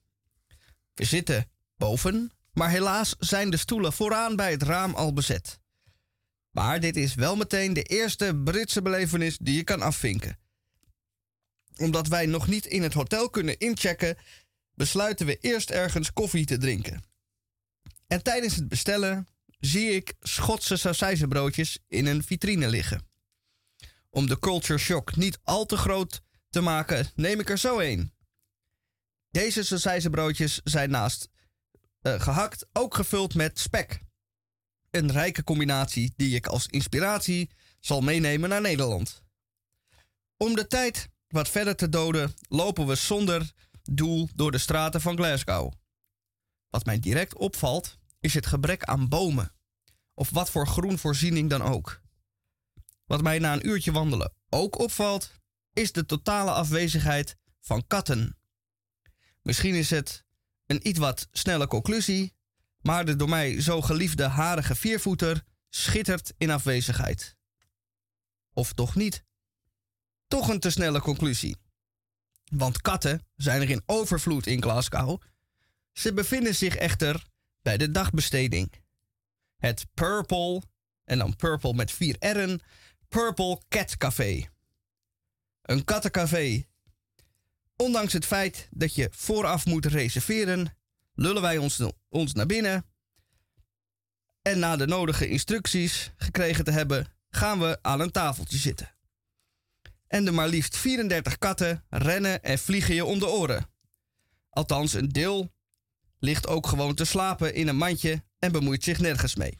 We 0.93 1.05
zitten 1.05 1.49
boven, 1.77 2.31
maar 2.53 2.69
helaas 2.69 3.15
zijn 3.19 3.49
de 3.49 3.57
stoelen 3.57 3.93
vooraan 3.93 4.35
bij 4.35 4.51
het 4.51 4.63
raam 4.63 4.95
al 4.95 5.13
bezet. 5.13 5.59
Maar 6.51 6.79
dit 6.79 6.95
is 6.95 7.15
wel 7.15 7.35
meteen 7.35 7.73
de 7.73 7.83
eerste 7.83 8.41
Britse 8.43 8.81
belevenis 8.81 9.37
die 9.37 9.55
je 9.55 9.63
kan 9.63 9.81
afvinken. 9.81 10.39
Omdat 11.77 12.07
wij 12.07 12.25
nog 12.25 12.47
niet 12.47 12.65
in 12.65 12.83
het 12.83 12.93
hotel 12.93 13.29
kunnen 13.29 13.57
inchecken, 13.57 14.17
besluiten 14.75 15.25
we 15.25 15.37
eerst 15.37 15.69
ergens 15.69 16.13
koffie 16.13 16.45
te 16.45 16.57
drinken. 16.57 17.03
En 18.07 18.23
tijdens 18.23 18.55
het 18.55 18.67
bestellen 18.67 19.27
zie 19.61 19.89
ik 19.89 20.13
Schotse 20.19 20.77
sausijzenbroodjes 20.77 21.79
in 21.87 22.05
een 22.05 22.23
vitrine 22.23 22.67
liggen. 22.67 23.09
Om 24.09 24.27
de 24.27 24.39
culture 24.39 24.79
shock 24.79 25.15
niet 25.15 25.39
al 25.43 25.65
te 25.65 25.77
groot 25.77 26.21
te 26.49 26.61
maken, 26.61 27.09
neem 27.15 27.39
ik 27.39 27.49
er 27.49 27.57
zo 27.57 27.79
een. 27.79 28.13
Deze 29.29 29.63
sausijzenbroodjes 29.63 30.61
zijn 30.63 30.89
naast 30.89 31.29
eh, 32.01 32.21
gehakt 32.21 32.65
ook 32.73 32.95
gevuld 32.95 33.35
met 33.35 33.59
spek. 33.59 34.01
Een 34.89 35.11
rijke 35.11 35.43
combinatie 35.43 36.13
die 36.15 36.35
ik 36.35 36.47
als 36.47 36.67
inspiratie 36.67 37.49
zal 37.79 38.01
meenemen 38.01 38.49
naar 38.49 38.61
Nederland. 38.61 39.23
Om 40.37 40.55
de 40.55 40.67
tijd 40.67 41.09
wat 41.27 41.49
verder 41.49 41.75
te 41.75 41.89
doden, 41.89 42.33
lopen 42.47 42.87
we 42.87 42.95
zonder 42.95 43.51
doel 43.83 44.29
door 44.35 44.51
de 44.51 44.57
straten 44.57 45.01
van 45.01 45.15
Glasgow. 45.17 45.71
Wat 46.69 46.85
mij 46.85 46.99
direct 46.99 47.35
opvalt, 47.35 47.99
is 48.21 48.33
het 48.33 48.45
gebrek 48.45 48.83
aan 48.83 49.07
bomen. 49.07 49.53
Of 50.13 50.29
wat 50.29 50.49
voor 50.49 50.67
groenvoorziening 50.67 51.49
dan 51.49 51.61
ook. 51.61 52.01
Wat 53.05 53.21
mij 53.21 53.39
na 53.39 53.53
een 53.53 53.67
uurtje 53.67 53.91
wandelen 53.91 54.33
ook 54.49 54.79
opvalt, 54.79 55.31
is 55.73 55.91
de 55.91 56.05
totale 56.05 56.51
afwezigheid 56.51 57.35
van 57.59 57.87
katten. 57.87 58.37
Misschien 59.41 59.75
is 59.75 59.89
het 59.89 60.25
een 60.65 60.87
iets 60.87 60.99
wat 60.99 61.27
snelle 61.31 61.67
conclusie, 61.67 62.33
maar 62.81 63.05
de 63.05 63.15
door 63.15 63.29
mij 63.29 63.61
zo 63.61 63.81
geliefde 63.81 64.23
harige 64.23 64.75
viervoeter 64.75 65.43
schittert 65.69 66.33
in 66.37 66.51
afwezigheid. 66.51 67.35
Of 68.53 68.73
toch 68.73 68.95
niet? 68.95 69.23
Toch 70.27 70.49
een 70.49 70.59
te 70.59 70.69
snelle 70.69 71.01
conclusie. 71.01 71.57
Want 72.43 72.81
katten 72.81 73.27
zijn 73.35 73.61
er 73.61 73.69
in 73.69 73.83
overvloed 73.85 74.45
in 74.45 74.61
Glasgow. 74.61 75.21
Ze 75.93 76.13
bevinden 76.13 76.55
zich 76.55 76.75
echter 76.75 77.25
bij 77.61 77.77
de 77.77 77.91
dagbesteding. 77.91 78.71
Het 79.57 79.85
Purple, 79.93 80.61
en 81.03 81.17
dan 81.17 81.35
Purple 81.35 81.73
met 81.73 81.91
vier 81.91 82.15
R'en, 82.19 82.61
Purple 83.07 83.61
Cat 83.67 83.97
Café. 83.97 84.49
Een 85.61 85.83
kattencafé. 85.83 86.65
Ondanks 87.75 88.13
het 88.13 88.25
feit 88.25 88.67
dat 88.71 88.95
je 88.95 89.09
vooraf 89.11 89.65
moet 89.65 89.85
reserveren, 89.85 90.77
lullen 91.13 91.41
wij 91.41 91.57
ons, 91.57 91.81
ons 92.09 92.33
naar 92.33 92.45
binnen. 92.45 92.85
En 94.41 94.59
na 94.59 94.75
de 94.75 94.87
nodige 94.87 95.29
instructies 95.29 96.11
gekregen 96.17 96.63
te 96.63 96.71
hebben, 96.71 97.07
gaan 97.29 97.59
we 97.59 97.79
aan 97.81 97.99
een 97.99 98.11
tafeltje 98.11 98.57
zitten. 98.57 98.95
En 100.07 100.25
de 100.25 100.31
maar 100.31 100.47
liefst 100.47 100.77
34 100.77 101.37
katten 101.37 101.85
rennen 101.89 102.43
en 102.43 102.59
vliegen 102.59 102.95
je 102.95 103.05
om 103.05 103.19
de 103.19 103.27
oren. 103.27 103.69
Althans, 104.49 104.93
een 104.93 105.09
deel 105.09 105.53
ligt 106.21 106.47
ook 106.47 106.67
gewoon 106.67 106.95
te 106.95 107.05
slapen 107.05 107.53
in 107.53 107.67
een 107.67 107.77
mandje 107.77 108.23
en 108.39 108.51
bemoeit 108.51 108.83
zich 108.83 108.99
nergens 108.99 109.35
mee. 109.35 109.57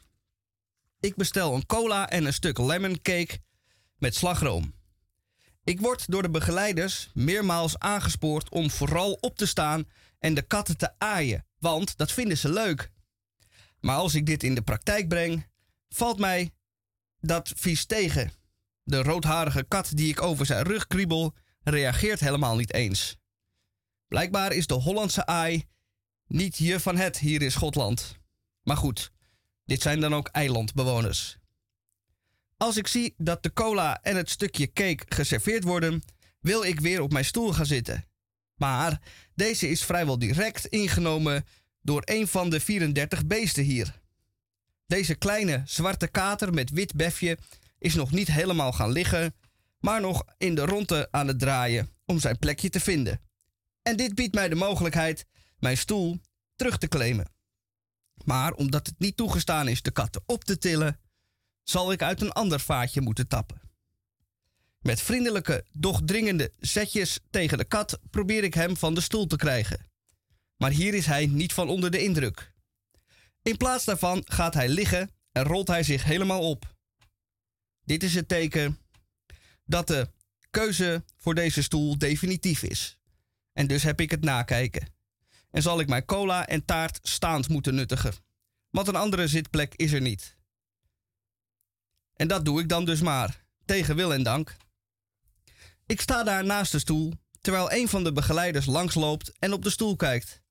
Ik 1.00 1.15
bestel 1.15 1.56
een 1.56 1.65
cola 1.65 2.10
en 2.10 2.26
een 2.26 2.34
stuk 2.34 2.58
lemon 2.58 3.02
cake 3.02 3.39
met 3.97 4.15
slagroom. 4.15 4.74
Ik 5.63 5.80
word 5.80 6.12
door 6.12 6.21
de 6.21 6.30
begeleiders 6.30 7.10
meermaals 7.13 7.80
aangespoord 7.80 8.50
om 8.50 8.69
vooral 8.69 9.12
op 9.12 9.38
te 9.38 9.45
staan 9.45 9.88
en 10.19 10.34
de 10.34 10.41
katten 10.41 10.78
te 10.78 10.91
aaien, 10.97 11.45
want 11.60 11.97
dat 11.97 12.12
vinden 12.12 12.38
ze 12.38 12.50
leuk. 12.50 12.91
Maar 13.80 13.95
als 13.95 14.15
ik 14.15 14.26
dit 14.26 14.43
in 14.43 14.56
de 14.56 14.62
praktijk 14.62 15.08
breng, 15.08 15.47
valt 15.89 16.19
mij 16.19 16.52
dat 17.19 17.52
vies 17.56 17.86
tegen. 17.86 18.32
De 18.84 19.04
roodharige 19.04 19.63
kat 19.63 19.91
die 19.93 20.10
ik 20.10 20.21
over 20.21 20.45
zijn 20.45 20.63
rug 20.63 20.88
kriebel, 20.88 21.36
reageert 21.63 22.19
helemaal 22.19 22.56
niet 22.56 22.74
eens. 22.74 23.17
Blijkbaar 24.08 24.54
is 24.54 24.67
de 24.67 24.74
Hollandse 24.74 25.26
aai 25.26 25.65
Niet 26.32 26.58
je 26.58 26.80
van 26.80 26.98
het 26.98 27.20
hier 27.20 27.41
in 27.41 27.52
Schotland. 27.52 28.17
Maar 28.63 28.78
goed, 28.78 29.12
dit 29.65 29.82
zijn 29.82 30.00
dan 30.00 30.15
ook 30.15 30.28
eilandbewoners. 30.28 31.38
Als 32.58 32.78
ik 32.78 32.88
zie 32.88 33.13
dat 33.17 33.44
de 33.44 33.54
cola 33.54 34.02
en 34.02 34.15
het 34.15 34.30
stukje 34.30 34.72
cake 34.72 35.04
geserveerd 35.08 35.63
worden, 35.63 36.04
wil 36.39 36.63
ik 36.63 36.80
weer 36.80 37.02
op 37.02 37.12
mijn 37.12 37.26
stoel 37.26 37.54
gaan 37.54 37.65
zitten. 37.65 38.06
Maar 38.56 39.02
deze 39.36 39.70
is 39.70 39.84
vrijwel 39.84 40.20
direct 40.20 40.65
ingenomen 40.65 41.46
door 41.82 42.02
een 42.06 42.28
van 42.28 42.50
de 42.50 42.60
34 42.60 43.26
beesten 43.26 43.63
hier. 43.63 44.00
Deze 44.88 45.15
kleine 45.15 45.62
zwarte 45.65 46.08
kater 46.08 46.54
met 46.54 46.70
wit 46.70 46.96
befje 46.96 47.38
is 47.78 47.94
nog 47.94 48.12
niet 48.12 48.32
helemaal 48.32 48.72
gaan 48.72 48.91
liggen, 48.91 49.36
maar 49.80 50.02
nog 50.02 50.24
in 50.38 50.56
de 50.56 50.65
ronde 50.65 51.08
aan 51.12 51.28
het 51.28 51.39
draaien 51.39 51.89
om 52.06 52.20
zijn 52.20 52.39
plekje 52.39 52.70
te 52.70 52.80
vinden. 52.80 53.22
En 53.82 53.98
dit 53.98 54.15
biedt 54.15 54.36
mij 54.36 54.50
de 54.50 54.56
mogelijkheid 54.56 55.26
mijn 55.62 55.78
stoel 55.78 56.21
terug 56.56 56.78
te 56.78 56.88
claimen. 56.88 57.32
Maar 58.24 58.54
omdat 58.54 58.88
het 58.88 59.00
niet 59.00 59.17
toegestaan 59.17 59.67
is 59.67 59.82
de 59.82 59.91
katten 59.91 60.24
op 60.26 60.43
te 60.43 60.58
tillen, 60.58 61.00
zal 61.63 61.91
ik 61.91 62.02
uit 62.02 62.21
een 62.21 62.32
ander 62.32 62.60
vaatje 62.60 63.02
moeten 63.02 63.28
tappen. 63.28 63.62
Met 64.80 65.02
vriendelijke, 65.02 65.65
doch 65.71 66.02
dringende 66.06 66.54
zetjes 66.60 67.19
tegen 67.30 67.58
de 67.58 67.65
kat 67.65 68.00
probeer 68.10 68.43
ik 68.43 68.54
hem 68.54 68.78
van 68.78 68.93
de 68.93 69.02
stoel 69.02 69.28
te 69.28 69.36
krijgen. 69.36 69.89
Maar 70.58 70.71
hier 70.71 70.93
is 70.93 71.06
hij 71.06 71.26
niet 71.26 71.54
van 71.54 71.69
onder 71.69 71.91
de 71.91 72.04
indruk. 72.04 72.54
In 73.41 73.58
plaats 73.58 73.86
daarvan 73.86 74.21
gaat 74.26 74.54
hij 74.54 74.69
liggen 74.69 75.10
en 75.32 75.43
rolt 75.43 75.67
hij 75.67 75.84
zich 75.84 76.04
helemaal 76.04 76.50
op. 76.50 76.76
Dit 77.84 78.04
is 78.04 78.15
het 78.15 78.28
teken 78.28 78.80
dat 79.65 79.88
de 79.88 80.10
keuze 80.50 81.04
voor 81.17 81.36
deze 81.36 81.63
stoel 81.63 81.97
definitief 81.97 82.63
is. 82.63 82.97
En 83.54 83.67
dus 83.67 83.84
heb 83.84 84.00
ik 84.00 84.12
het 84.12 84.24
nakijken. 84.24 84.93
En 85.52 85.62
zal 85.62 85.80
ik 85.80 85.88
mijn 85.88 86.06
cola 86.06 86.48
en 86.48 86.66
taart 86.66 87.00
staand 87.02 87.50
moeten 87.50 87.76
nuttigen. 87.76 88.14
Want 88.70 88.88
een 88.88 88.96
andere 88.96 89.28
zitplek 89.28 89.76
is 89.76 89.92
er 89.92 90.02
niet. 90.02 90.38
En 92.16 92.28
dat 92.28 92.46
doe 92.46 92.60
ik 92.60 92.70
dan 92.70 92.86
dus 92.86 93.02
maar, 93.02 93.46
tegen 93.66 93.96
wil 93.96 94.14
en 94.14 94.24
dank. 94.24 94.58
Ik 95.86 96.02
sta 96.02 96.24
daar 96.24 96.46
naast 96.46 96.72
de 96.72 96.80
stoel, 96.80 97.14
terwijl 97.42 97.72
een 97.72 97.88
van 97.88 98.04
de 98.04 98.14
begeleiders 98.14 98.66
langsloopt 98.66 99.32
en 99.40 99.54
op 99.54 99.64
de 99.64 99.70
stoel 99.70 99.96
kijkt. 99.96 100.42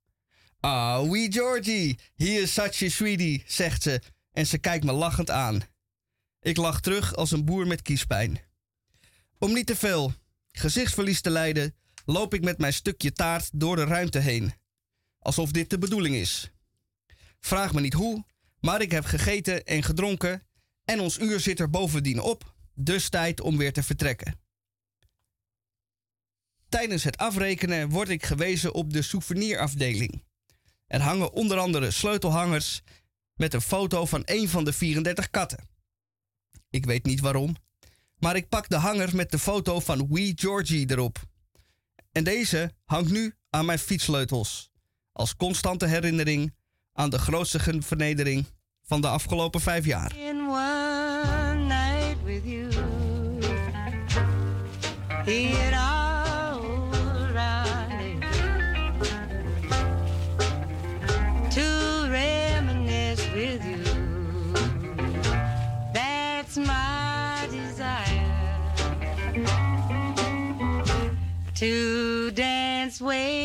Ah, 0.61 1.11
wee 1.11 1.33
Georgie, 1.33 1.99
he 2.15 2.25
is 2.25 2.53
such 2.53 2.83
a 2.83 2.89
sweetie, 2.89 3.45
zegt 3.47 3.83
ze 3.83 4.03
en 4.33 4.47
ze 4.47 4.59
kijkt 4.59 4.85
me 4.85 4.93
lachend 4.93 5.31
aan. 5.31 5.63
Ik 6.41 6.57
lach 6.57 6.81
terug 6.81 7.15
als 7.15 7.31
een 7.31 7.45
boer 7.45 7.67
met 7.67 7.83
kiespijn. 7.83 8.41
Om 9.39 9.53
niet 9.53 9.67
te 9.67 9.77
veel 9.77 10.13
gezichtsverlies 10.53 11.21
te 11.21 11.31
lijden, 11.31 11.75
loop 12.05 12.35
ik 12.35 12.43
met 12.43 12.59
mijn 12.59 12.73
stukje 12.73 13.13
taart 13.13 13.51
door 13.53 13.77
de 13.77 13.85
ruimte 13.85 14.19
heen. 14.19 14.53
Alsof 15.21 15.51
dit 15.51 15.71
de 15.71 15.79
bedoeling 15.79 16.15
is. 16.15 16.51
Vraag 17.41 17.73
me 17.73 17.81
niet 17.81 17.93
hoe, 17.93 18.25
maar 18.61 18.81
ik 18.81 18.91
heb 18.91 19.05
gegeten 19.05 19.65
en 19.65 19.83
gedronken 19.83 20.47
en 20.85 21.01
ons 21.01 21.19
uur 21.19 21.41
zit 21.41 21.61
er 21.61 21.71
bovendien 21.71 22.21
op, 22.21 22.55
dus 22.75 23.09
tijd 23.09 23.41
om 23.41 23.57
weer 23.57 23.73
te 23.73 23.83
vertrekken. 23.83 24.41
Tijdens 26.69 27.05
het 27.05 27.17
afrekenen 27.17 27.89
word 27.89 28.09
ik 28.09 28.27
gewezen 28.27 28.75
op 28.75 28.93
de 28.93 29.03
souvenirafdeling. 29.03 30.25
Er 30.87 31.01
hangen 31.01 31.33
onder 31.33 31.59
andere 31.59 31.91
sleutelhangers 31.91 32.81
met 33.35 33.55
een 33.55 33.61
foto 33.61 34.07
van 34.07 34.23
een 34.25 34.49
van 34.49 34.65
de 34.65 34.73
34 34.73 35.31
katten. 35.31 35.69
Ik 36.71 36.85
weet 36.85 37.05
niet 37.05 37.21
waarom, 37.21 37.57
maar 38.17 38.37
ik 38.37 38.49
pak 38.49 38.69
de 38.69 38.77
hanger 38.77 39.17
met 39.17 39.31
de 39.31 39.39
foto 39.39 39.81
van 39.81 40.09
Wee 40.09 40.33
Georgie 40.37 40.91
erop. 40.91 41.19
En 42.13 42.25
deze 42.25 42.75
hangt 42.85 43.11
nu 43.11 43.35
aan 43.51 43.65
mijn 43.65 43.79
fietssleutels, 43.79 44.70
als 45.13 45.37
constante 45.37 45.87
herinnering 45.87 46.55
aan 46.93 47.11
de 47.11 47.19
grootste 47.19 47.83
vernedering 47.83 48.47
van 48.83 49.01
de 49.01 49.09
afgelopen 49.09 49.61
vijf 49.61 49.85
jaar. 49.85 50.13
In 50.17 50.49
one 50.49 51.55
night 51.55 52.17
with 52.25 52.45
you, 52.45 52.69
it 55.27 55.73
all 55.73 56.01
to 61.51 62.07
reminisce 62.09 63.29
with 63.35 63.65
you. 63.65 63.83
That's 65.93 66.57
my 66.57 67.49
desire 67.51 68.31
to 71.55 72.31
dance 72.31 73.01
where 73.01 73.40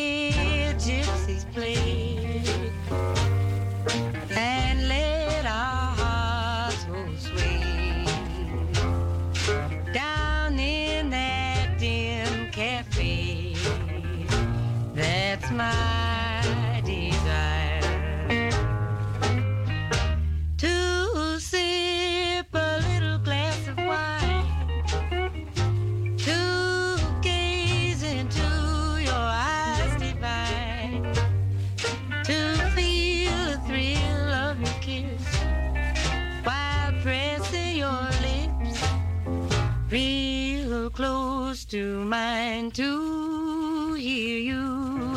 to 41.76 42.04
mine 42.06 42.70
to 42.70 43.92
hear 43.92 44.38
you 44.38 45.14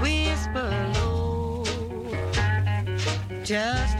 whisper 0.00 0.68
low 0.94 1.62
just 3.44 3.99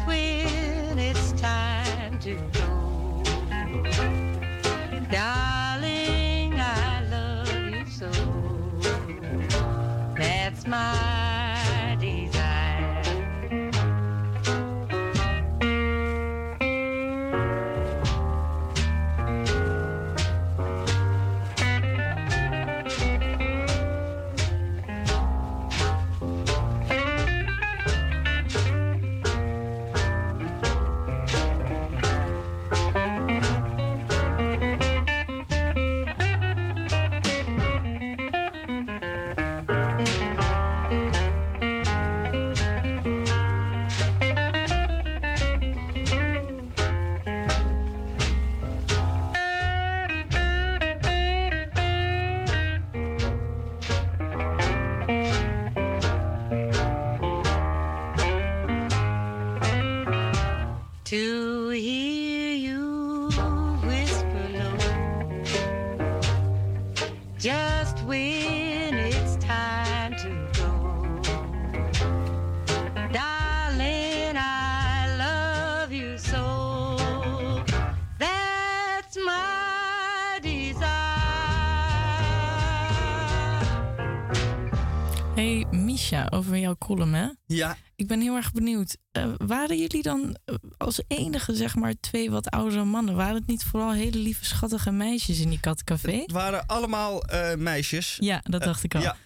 over 86.41 86.59
jouw 86.59 86.77
column 86.77 87.15
hè? 87.15 87.29
Ja, 87.47 87.77
Ik 87.97 88.07
ben 88.07 88.21
heel 88.21 88.37
erg 88.37 88.53
benieuwd. 88.53 88.97
Eh, 89.13 89.33
waren 89.37 89.79
jullie 89.79 90.03
dan 90.03 90.37
eh, 90.45 90.55
als 90.77 91.03
enige, 91.07 91.55
zeg 91.55 91.75
maar, 91.75 91.95
twee 92.01 92.31
wat 92.31 92.51
oudere 92.51 92.85
mannen? 92.85 93.15
Waren 93.15 93.35
het 93.35 93.47
niet 93.47 93.65
vooral 93.65 93.93
hele 93.93 94.19
lieve, 94.19 94.45
schattige 94.45 94.91
meisjes 94.91 95.41
in 95.41 95.49
die 95.49 95.61
kattencafé? 95.61 96.21
het 96.21 96.33
waren 96.33 96.67
allemaal 96.67 97.25
eh, 97.25 97.57
meisjes. 97.57 98.17
Ja, 98.21 98.41
dat 98.43 98.63
dacht 98.63 98.85
ik 98.85 98.95
al. 98.95 99.01
Ja, 99.01 99.17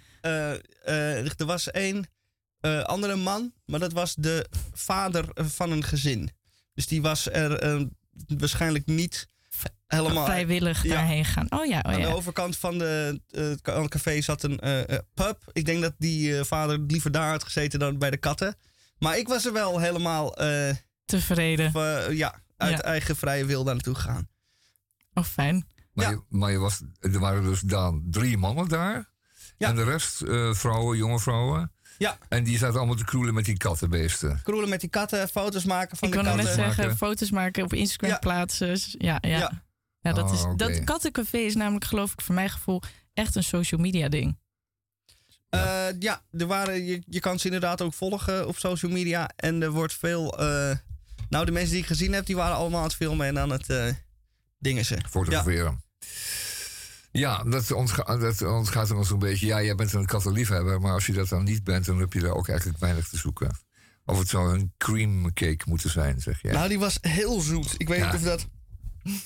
er 1.36 1.46
was 1.46 1.70
één 1.70 2.08
andere 2.82 3.16
man, 3.16 3.52
maar 3.66 3.80
dat 3.80 3.92
was 3.92 4.14
de 4.14 4.46
vader 4.72 5.24
van 5.34 5.70
een 5.70 5.84
gezin. 5.84 6.30
Dus 6.74 6.86
die 6.86 7.02
was 7.02 7.30
er 7.30 7.88
waarschijnlijk 8.26 8.86
niet 8.86 9.26
helemaal... 9.86 10.24
Vrijwillig 10.24 10.82
Ja. 10.82 10.94
daarheen 10.94 11.24
gaan. 11.24 11.46
Oh 11.50 11.64
ja, 11.66 11.78
oh 11.86 11.92
Aan 11.92 12.00
de 12.00 12.06
ja. 12.06 12.12
overkant 12.12 12.56
van 12.56 12.78
de, 12.78 13.20
eh, 13.30 13.74
het 13.74 13.88
café 13.88 14.20
zat 14.20 14.42
een 14.42 14.58
eh, 14.60 14.88
eh, 14.88 14.98
pub. 15.14 15.38
Ik 15.52 15.64
denk 15.64 15.82
dat 15.82 15.94
die 15.98 16.44
vader 16.44 16.78
liever 16.86 17.10
daar 17.10 17.30
had 17.30 17.44
gezeten 17.44 17.78
dan 17.78 17.98
bij 17.98 18.10
de 18.10 18.16
katten. 18.16 18.56
Maar 18.98 19.18
ik 19.18 19.28
was 19.28 19.44
er 19.46 19.52
wel 19.52 19.78
helemaal 19.80 20.36
eh, 20.36 20.74
Tevreden. 21.04 21.70
v- 21.70 22.08
ja, 22.10 22.42
uit 22.56 22.72
Ja. 22.76 22.82
eigen 22.82 23.16
vrije 23.16 23.44
wil 23.44 23.64
daar 23.64 23.74
naartoe 23.74 23.94
gegaan. 23.94 24.28
Oh, 25.14 25.24
fijn. 25.24 25.66
Maar, 25.92 26.10
je, 26.10 26.22
maar 26.28 26.50
je 26.50 26.58
was, 26.58 26.82
er 27.00 27.18
waren 27.18 27.42
dus 27.44 27.60
dan 27.60 28.02
drie 28.10 28.36
mannen 28.38 28.68
daar. 28.68 29.12
Ja. 29.56 29.68
En 29.68 29.74
de 29.76 29.84
rest 29.84 30.20
eh, 30.22 30.52
vrouwen, 30.54 30.96
jonge 30.98 31.18
vrouwen. 31.20 31.72
Ja. 31.98 32.18
En 32.28 32.44
die 32.44 32.58
zaten 32.58 32.76
allemaal 32.76 32.96
te 32.96 33.04
kroelen 33.04 33.34
met 33.34 33.44
die 33.44 33.56
kattenbeesten. 33.56 34.40
Kroelen 34.42 34.68
met 34.68 34.80
die 34.80 34.90
katten, 34.90 35.28
foto's 35.28 35.64
maken 35.64 35.96
van 35.96 36.08
Ik 36.08 36.14
de 36.14 36.20
katten. 36.22 36.44
net 36.44 36.54
zeggen, 36.54 36.96
foto's 36.96 37.30
maken 37.30 37.62
op 37.64 37.72
Instagram 37.72 38.10
Ja. 38.10 38.18
plaatsen. 38.18 38.78
Ja, 38.98 39.18
ja. 39.20 39.38
ja. 39.38 39.62
Ja. 40.00 40.12
dat, 40.12 40.32
is, 40.32 40.42
Oh, 40.42 40.56
dat 40.56 40.84
kattencafé 40.84 41.38
is 41.38 41.54
namelijk, 41.54 41.84
geloof 41.84 42.12
ik, 42.12 42.20
voor 42.20 42.34
mijn 42.34 42.50
gevoel 42.50 42.82
echt 43.14 43.34
een 43.34 43.44
social 43.44 43.80
media 43.80 44.08
ding. 44.08 44.36
Eh, 45.48 45.86
ja, 45.98 46.22
er 46.30 46.46
waren, 46.46 46.84
je, 46.84 47.02
je 47.06 47.20
kan 47.20 47.38
ze 47.38 47.44
inderdaad 47.46 47.82
ook 47.82 47.94
volgen 47.94 48.48
op 48.48 48.56
social 48.58 48.92
media. 48.92 49.30
En 49.36 49.62
er 49.62 49.70
wordt 49.70 49.94
veel... 49.94 50.38
eh, 50.38 50.76
nou, 51.28 51.44
de 51.44 51.52
mensen 51.52 51.70
die 51.72 51.80
ik 51.80 51.86
gezien 51.86 52.12
heb, 52.12 52.26
die 52.26 52.36
waren 52.36 52.56
allemaal 52.56 52.78
aan 52.78 52.86
het 52.86 52.94
filmen 52.94 53.26
en 53.26 53.38
aan 53.38 53.50
het 53.50 53.70
eh 53.70 53.86
dingen 54.58 54.84
ze. 54.84 54.98
Fotograferen. 55.10 55.82
Ja, 55.98 56.06
dat, 57.50 57.70
ontga 57.72 58.16
dat 58.16 58.42
ontgaat 58.42 58.90
er 58.90 58.96
ons 58.96 59.10
een 59.10 59.18
beetje. 59.18 59.46
Ja, 59.46 59.62
jij 59.62 59.74
bent 59.74 59.92
een 59.92 60.06
kattenliefhebber, 60.06 60.80
maar 60.80 60.92
als 60.92 61.06
je 61.06 61.12
dat 61.12 61.28
dan 61.28 61.44
niet 61.44 61.64
bent, 61.64 61.84
dan 61.86 61.98
heb 61.98 62.12
je 62.12 62.20
daar 62.20 62.34
ook 62.34 62.48
eigenlijk 62.48 62.78
weinig 62.78 63.08
te 63.08 63.16
zoeken. 63.16 63.56
Of 64.04 64.18
het 64.18 64.28
zou 64.28 64.54
een 64.58 64.72
cream 64.78 65.32
cake 65.32 65.60
moeten 65.66 65.90
zijn, 65.90 66.20
zeg 66.20 66.42
jij. 66.42 66.52
nou, 66.52 66.68
die 66.68 66.78
was 66.78 66.98
heel 67.00 67.40
zoet. 67.40 67.74
Ik 67.78 67.88
weet 67.88 67.98
Ja. 67.98 68.06
niet 68.06 68.14
of 68.14 68.22
dat 68.22 68.46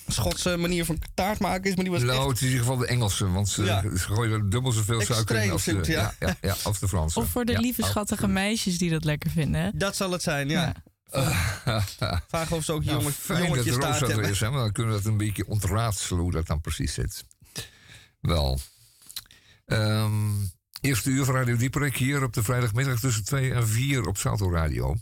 Schotse 0.07 0.57
manier 0.57 0.85
van 0.85 0.99
taart 1.15 1.39
maken 1.39 1.71
is, 1.71 1.75
maar 1.75 1.85
die 1.85 1.93
was 1.93 2.03
nou, 2.03 2.19
echt... 2.19 2.27
het 2.29 2.37
is 2.37 2.41
in 2.43 2.47
ieder 2.49 2.61
geval 2.63 2.77
de 2.79 2.87
Engelse, 2.87 3.31
want 3.31 3.49
ze, 3.49 3.65
Ja. 3.65 3.81
ze 3.83 3.99
gooien 3.99 4.33
er 4.33 4.51
dubbel 4.51 4.73
zoveel 4.73 5.01
suiker 5.01 5.43
in 5.43 5.51
als 5.51 5.65
de, 5.65 5.71
zoet, 5.71 5.87
ja. 5.87 6.15
ja, 6.21 6.37
ja, 6.41 6.55
als 6.63 6.79
de 6.79 6.89
Fransen. 6.89 7.23
Of 7.23 7.29
voor 7.29 7.45
de 7.45 7.53
Ja, 7.53 7.59
lieve, 7.61 7.83
schattige 7.83 8.27
meisjes 8.29 8.79
die 8.79 8.91
dat 8.91 9.05
lekker 9.05 9.31
vinden. 9.31 9.79
Dat 9.79 9.97
zal 9.97 10.11
het 10.13 10.23
zijn, 10.23 10.49
ja. 10.49 10.73
Vragen 12.29 12.57
of 12.57 12.65
ze 12.65 12.73
ook 12.73 12.85
Nou, 12.85 12.97
jongen, 12.99 13.13
fijn 13.13 13.39
dat 13.39 13.49
jongetjes 13.49 13.75
Roos 13.75 13.83
taart 13.85 14.01
er 14.01 14.09
hebben. 14.09 14.31
is, 14.31 14.41
hè, 14.41 14.49
want 14.49 14.59
dan 14.63 14.73
kunnen 14.73 14.93
we 14.97 15.03
dat 15.03 15.11
een 15.13 15.19
beetje 15.19 15.47
ontraadselen 15.47 16.23
hoe 16.23 16.31
dat 16.33 16.47
dan 16.47 16.61
precies 16.61 16.95
zit. 16.95 17.25
Wel. 18.21 18.59
Ehm 19.65 20.57
eerste 20.81 21.11
uur 21.11 21.25
van 21.25 21.35
Radio 21.35 21.57
Dieperik 21.57 21.97
hier 21.97 22.23
op 22.23 22.33
de 22.33 22.43
vrijdagmiddag 22.43 23.01
tussen 23.01 23.25
2 23.25 23.53
en 23.53 23.69
4 23.69 24.07
op 24.07 24.17
Salto 24.17 24.53
Radio. 24.53 24.97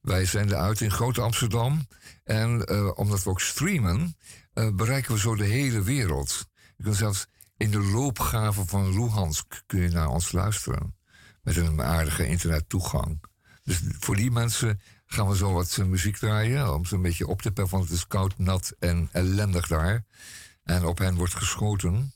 Wij 0.00 0.24
zenden 0.24 0.58
uit 0.58 0.80
in 0.80 0.90
Grote 0.90 1.20
Amsterdam. 1.20 1.86
En 2.24 2.64
eh, 2.64 2.90
omdat 2.94 3.22
we 3.22 3.30
ook 3.30 3.40
streamen, 3.40 4.16
eh, 4.52 4.68
bereiken 4.74 5.12
we 5.12 5.18
zo 5.18 5.34
de 5.34 5.44
hele 5.44 5.82
wereld. 5.82 6.46
Je 6.76 6.82
kunt 6.82 6.96
zelfs 6.96 7.26
in 7.56 7.70
de 7.70 7.80
loopgraven 7.80 8.66
van 8.66 8.92
Luhansk 8.92 9.62
kun 9.66 9.80
je 9.80 9.88
naar 9.88 10.08
ons 10.08 10.32
luisteren. 10.32 10.96
Met 11.42 11.56
een 11.56 11.82
aardige 11.82 12.26
internettoegang. 12.26 13.22
Dus 13.62 13.80
voor 13.98 14.16
die 14.16 14.30
mensen 14.30 14.80
gaan 15.06 15.28
we 15.28 15.36
zo 15.36 15.52
wat 15.52 15.76
eh, 15.78 15.84
muziek 15.84 16.16
draaien. 16.16 16.74
Om 16.74 16.84
ze 16.84 16.94
een 16.94 17.02
beetje 17.02 17.26
op 17.26 17.42
te 17.42 17.50
peppen, 17.50 17.72
want 17.72 17.88
het 17.88 17.98
is 17.98 18.06
koud, 18.06 18.38
nat 18.38 18.74
en 18.78 19.08
ellendig 19.12 19.66
daar. 19.66 20.04
En 20.62 20.84
op 20.84 20.98
hen 20.98 21.14
wordt 21.14 21.34
geschoten. 21.34 22.13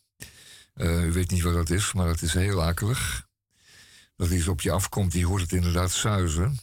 Eh, 0.79 1.05
u 1.05 1.13
weet 1.13 1.31
niet 1.31 1.43
wat 1.43 1.55
dat 1.55 1.71
is, 1.71 1.93
maar 1.93 2.07
het 2.09 2.23
is 2.23 2.33
heel 2.35 2.63
akelig. 2.63 3.27
Dat 4.17 4.31
iets 4.31 4.49
op 4.49 4.61
je 4.61 4.71
afkomt, 4.71 5.13
die 5.13 5.27
hoort 5.27 5.41
het 5.43 5.53
inderdaad 5.53 5.91
zuizen. 5.91 6.59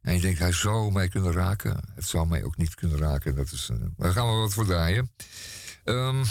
En 0.00 0.14
je 0.14 0.20
denkt, 0.20 0.38
hij 0.38 0.52
zou 0.52 0.92
mij 0.92 1.08
kunnen 1.08 1.32
raken. 1.32 1.80
Het 1.94 2.04
zou 2.04 2.26
mij 2.28 2.42
ook 2.44 2.56
niet 2.56 2.74
kunnen 2.74 2.98
raken. 2.98 3.34
Dat 3.34 3.52
is, 3.52 3.68
eh, 3.72 3.76
daar 3.96 4.12
gaan 4.12 4.26
we 4.26 4.34
wat 4.34 4.52
voor 4.54 4.64
draaien. 4.66 5.12
Ehm, 5.84 6.24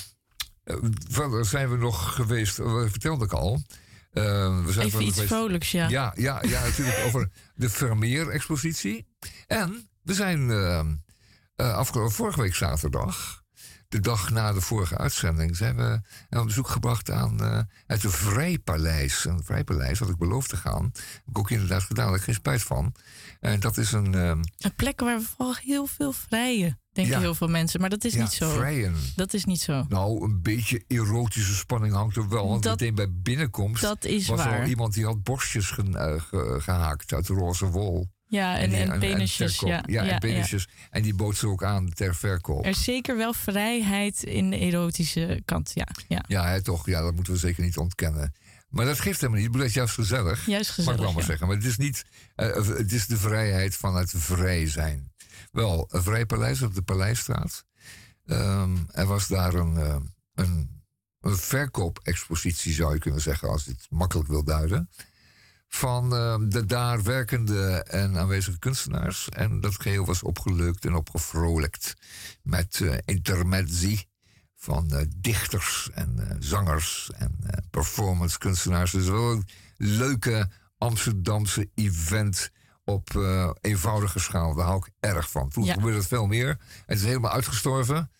verder 1.10 1.46
zijn 1.46 1.70
we 1.70 1.78
nog 1.78 2.16
geweest, 2.16 2.58
dat 2.58 2.90
vertelde 2.90 3.26
ik 3.26 3.32
al. 3.32 3.62
Eh, 4.12 4.24
we 4.66 4.72
zijn 4.72 4.86
Even 4.86 5.02
iets 5.04 5.14
geweest- 5.14 5.34
vrolijks, 5.34 5.72
ja. 5.72 5.90
ja, 5.90 6.14
ja, 6.16 6.42
ja, 6.44 6.64
natuurlijk 6.64 6.98
over 7.06 7.30
de 7.56 7.70
Vermeer-expositie. 7.70 9.08
En 9.48 9.90
we 10.02 10.14
zijn 10.14 10.50
eh, 10.52 10.80
eh, 11.56 11.74
afgelopen 11.74 12.12
vorige 12.14 12.42
week 12.42 12.56
zaterdag, 12.56 13.43
de 13.94 14.00
dag 14.00 14.30
na 14.30 14.54
de 14.54 14.62
vorige 14.62 14.98
uitzending, 14.98 15.56
zijn 15.58 15.76
we 15.76 16.02
een 16.30 16.46
bezoek 16.46 16.68
gebracht 16.68 17.12
aan 17.12 17.42
eh, 17.44 17.60
het 17.86 18.02
Vrijpaleis. 18.08 19.26
Een 19.26 19.44
Vrijpaleis, 19.44 20.00
had 20.00 20.10
ik 20.10 20.18
beloofd 20.18 20.50
te 20.50 20.58
gaan. 20.58 20.84
Heb 20.94 21.24
ik 21.30 21.38
ook 21.38 21.50
inderdaad 21.52 21.84
gedaan, 21.84 21.96
daar 22.04 22.14
heb 22.14 22.16
ik 22.20 22.24
geen 22.26 22.34
spijt 22.36 22.62
van. 22.62 22.94
En 23.40 23.60
dat 23.60 23.78
is 23.78 23.92
een... 23.92 24.16
eh, 24.16 24.30
Een 24.58 24.76
plek 24.76 25.00
waar 25.00 25.18
we 25.18 25.26
vooral 25.26 25.56
heel 25.56 25.86
veel 25.86 26.12
vrijen, 26.12 26.80
denken 26.92 27.14
Ja. 27.14 27.20
heel 27.20 27.36
veel 27.36 27.48
mensen. 27.48 27.80
Maar 27.82 27.90
dat 27.90 28.04
is 28.04 28.14
ja, 28.14 28.22
niet 28.22 28.32
zo. 28.32 28.50
vrijen. 28.50 28.96
Dat 29.16 29.34
is 29.34 29.46
niet 29.46 29.62
zo. 29.62 29.86
Nou, 29.90 30.24
een 30.24 30.42
beetje 30.42 30.84
erotische 30.88 31.56
spanning 31.56 31.94
hangt 31.94 32.16
er 32.16 32.30
wel. 32.30 32.48
Want 32.48 32.64
Dat- 32.64 32.80
meteen 32.80 32.96
bij 32.96 33.12
binnenkomst 33.12 33.82
dat 33.82 34.06
is 34.06 34.28
was 34.28 34.44
waar. 34.44 34.62
al 34.62 34.68
iemand 34.68 34.94
die 34.94 35.06
had 35.06 35.24
borstjes 35.24 35.70
ge- 35.72 35.92
eh, 35.98 36.22
ge- 36.22 36.58
gehaakt 36.62 37.14
uit 37.14 37.28
roze 37.28 37.66
wol. 37.66 38.12
Ja, 38.28 38.58
en, 38.58 38.70
die- 38.70 38.80
en, 38.80 39.00
penisjes. 39.00 39.60
ja, 39.60 39.68
ja, 39.68 40.04
ja, 40.04 40.12
en 40.12 40.20
penisjes. 40.20 40.68
En 40.90 41.02
die 41.02 41.14
bood 41.14 41.38
ze 41.38 41.48
ook 41.48 41.64
aan 41.64 41.90
ter 41.90 42.16
verkoop. 42.16 42.64
Er 42.64 42.70
is 42.70 42.84
zeker 42.84 43.18
wel 43.18 43.34
vrijheid 43.34 44.24
in 44.24 44.50
de 44.50 44.58
erotische 44.58 45.42
kant, 45.46 45.72
ja. 45.74 45.88
ja. 46.08 46.24
Ja, 46.28 46.48
hè, 46.48 46.62
toch. 46.62 46.86
Ja, 46.86 47.02
dat 47.02 47.14
moeten 47.16 47.34
we 47.34 47.40
zeker 47.40 47.64
niet 47.64 47.78
ontkennen. 47.78 48.34
Maar 48.70 48.86
dat 48.86 49.00
geeft 49.00 49.16
helemaal 49.20 49.38
niet. 49.38 49.46
Ik 49.46 49.52
bedoel, 49.52 49.68
dat 49.68 49.76
is 49.76 49.82
juist 49.82 49.94
gezellig. 49.94 50.46
Juist 50.46 50.70
Mag 50.70 50.78
ik 50.78 50.84
gezellig, 50.84 51.00
wel 51.00 51.12
maar 51.14 51.24
zeggen. 51.24 51.48
Maar 51.48 51.56
het 51.56 51.66
is 51.66 51.78
niet... 51.78 52.06
eh, 52.36 52.56
het 52.68 52.92
is 52.92 53.08
de 53.08 53.18
vrijheid 53.18 53.76
van 53.76 53.96
het 53.96 54.14
vrij 54.16 54.68
zijn. 54.70 55.12
Wel, 55.52 55.88
een 55.92 56.04
vrij 56.04 56.26
paleis 56.26 56.62
op 56.62 56.74
de 56.76 56.82
Paleisstraat. 56.82 57.66
Ehm, 58.26 58.76
er 58.92 59.06
was 59.06 59.28
daar 59.28 59.54
een, 59.54 59.78
eh, 59.78 59.96
een, 60.36 60.82
een 61.22 61.38
verkoopexpositie, 61.38 62.74
zou 62.74 62.94
je 62.94 63.00
kunnen 63.00 63.22
zeggen... 63.22 63.50
als 63.50 63.64
je 63.66 63.72
het 63.72 63.86
makkelijk 63.90 64.30
wil 64.30 64.44
duiden. 64.44 64.90
Van 65.76 66.16
eh, 66.16 66.36
de 66.40 66.66
daar 66.66 67.04
werkende 67.04 67.84
en 67.84 68.18
aanwezige 68.18 68.60
kunstenaars. 68.60 69.30
En 69.30 69.60
dat 69.62 69.82
geheel 69.82 70.06
was 70.06 70.24
opgeleukt 70.24 70.86
en 70.86 70.96
opgevrolijkt. 70.96 71.94
Met 72.42 72.82
eh 72.82 72.98
intermezzi 73.06 74.04
van 74.56 74.92
eh, 74.92 75.06
dichters 75.16 75.90
en 75.94 76.36
zangers 76.40 77.12
en 77.16 77.40
performance 77.70 78.38
kunstenaars. 78.38 78.92
Dus 78.92 79.08
wel 79.08 79.32
een 79.32 79.48
leuke 79.78 80.50
Amsterdamse 80.78 81.70
event 81.76 82.52
op 82.84 83.10
eenvoudige 83.62 84.20
schaal. 84.20 84.54
Daar 84.54 84.66
hou 84.66 84.78
ik 84.86 84.94
erg 85.00 85.30
van. 85.32 85.50
Toen 85.50 85.64
Ja. 85.64 85.74
gebeurde 85.74 85.98
het 85.98 86.08
veel 86.08 86.26
meer. 86.28 86.58
Het 86.86 86.98
is 86.98 87.04
helemaal 87.04 87.32
uitgestorven. 87.32 88.12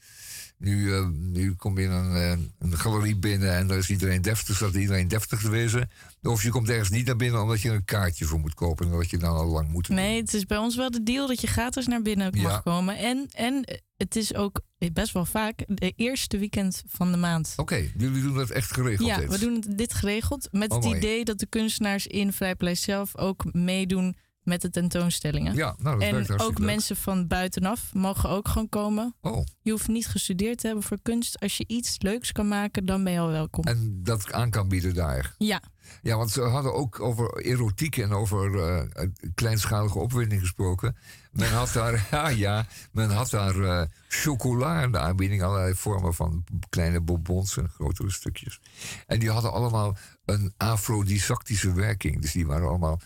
Nu, 0.58 0.94
eh, 0.94 1.08
nu 1.10 1.54
kom 1.56 1.78
je 1.80 1.86
in 1.86 1.92
een, 1.92 2.16
eh, 2.16 2.30
een 2.60 2.78
galerie 2.78 3.16
binnen 3.16 3.56
en 3.56 3.68
daar 3.68 3.78
is 3.78 3.90
iedereen 3.90 4.22
deftig, 4.22 4.56
staat 4.56 4.74
iedereen 4.76 5.08
deftig 5.08 5.42
te 5.42 5.50
wezen. 5.50 5.90
Of 6.22 6.44
je 6.44 6.50
komt 6.50 6.70
ergens 6.70 6.90
niet 6.90 7.06
naar 7.06 7.16
binnen 7.16 7.42
omdat 7.42 7.62
je 7.62 7.70
een 7.70 7.86
kaartje 7.86 8.26
voor 8.26 8.40
moet 8.40 8.54
kopen 8.54 8.86
en 8.86 8.92
dat 8.92 9.10
je 9.10 9.18
dan 9.18 9.36
al 9.36 9.46
lang 9.48 9.70
moet. 9.70 9.90
Nee, 9.90 10.22
het 10.22 10.34
is 10.34 10.46
bij 10.46 10.58
ons 10.58 10.76
wel 10.76 10.92
de 10.92 11.04
deal 11.04 11.28
dat 11.28 11.42
je 11.42 11.48
gratis 11.48 11.88
naar 11.88 12.02
binnen 12.02 12.32
mag 12.42 12.52
Ja. 12.52 12.60
komen. 12.60 12.98
En, 12.98 13.28
en 13.32 13.82
het 13.98 14.16
is 14.16 14.34
ook 14.36 14.62
best 14.94 15.14
wel 15.14 15.26
vaak 15.26 15.64
de 15.68 15.94
eerste 15.96 16.38
weekend 16.38 16.84
van 16.88 17.12
de 17.12 17.18
maand. 17.18 17.54
Oké, 17.58 17.90
jullie 17.98 18.22
doen 18.22 18.34
dat 18.36 18.50
echt 18.50 18.72
geregeld. 18.74 19.08
Ja, 19.08 19.18
dit. 19.20 19.30
we 19.30 19.40
doen 19.40 19.64
dit 19.70 19.94
geregeld 19.94 20.48
met 20.52 20.72
Oh, 20.72 20.84
het 20.84 20.96
idee 20.96 21.26
dat 21.26 21.40
de 21.40 21.46
kunstenaars 21.48 22.08
in 22.08 22.34
Vrijpaleis 22.34 22.82
zelf 22.82 23.18
ook 23.18 23.54
meedoen 23.54 24.16
met 24.44 24.62
de 24.62 24.70
tentoonstellingen. 24.70 25.56
Ja, 25.56 25.76
nou, 25.80 26.00
dat 26.00 26.30
en 26.30 26.40
ook 26.40 26.60
leuk. 26.60 26.68
mensen 26.68 26.96
van 26.96 27.28
buitenaf 27.28 27.94
mogen 27.94 28.30
ook 28.30 28.48
gewoon 28.48 28.70
komen. 28.70 29.16
Oh. 29.22 29.46
Je 29.62 29.72
hoeft 29.72 29.88
niet 29.88 30.08
gestudeerd 30.08 30.58
te 30.58 30.66
hebben 30.66 30.86
voor 30.86 31.00
kunst. 31.02 31.40
Als 31.40 31.58
je 31.58 31.64
iets 31.68 31.96
leuks 32.02 32.32
kan 32.32 32.48
maken, 32.48 32.86
dan 32.86 33.04
ben 33.04 33.14
je 33.14 33.20
al 33.20 33.30
welkom. 33.30 33.64
En 33.64 34.00
dat 34.04 34.32
aan 34.32 34.50
kan 34.50 34.68
bieden 34.68 34.94
daar. 34.94 35.36
Ja, 35.38 35.62
Ja, 36.02 36.18
want 36.18 36.32
ze 36.32 36.42
hadden 36.42 36.74
ook 36.74 37.00
over 37.00 37.46
erotiek 37.46 37.98
en 37.98 38.12
over 38.12 38.60
eh, 38.64 39.08
kleinschalige 39.36 40.00
opwinding 40.00 40.42
gesproken. 40.42 40.96
Men 41.32 41.52
had 41.52 41.74
daar, 41.74 42.08
ja, 42.12 42.28
ja, 42.48 42.66
men 42.92 43.10
had 43.10 43.30
daar 43.30 43.60
eh, 43.60 43.88
chocola 44.08 44.82
in 44.82 44.92
de 44.92 45.00
aanbieding, 45.00 45.44
allerlei 45.44 45.74
vormen 45.74 46.14
van 46.14 46.44
kleine 46.70 47.02
bonbons 47.02 47.58
en 47.58 47.70
grotere 47.70 48.12
stukjes. 48.12 48.60
En 49.08 49.20
die 49.20 49.30
hadden 49.30 49.52
allemaal 49.52 49.98
een 50.26 50.54
afrodisactische 50.58 51.74
werking. 51.74 52.22
Dus 52.22 52.32
die 52.32 52.48
waren 52.48 52.68
allemaal 52.68 53.00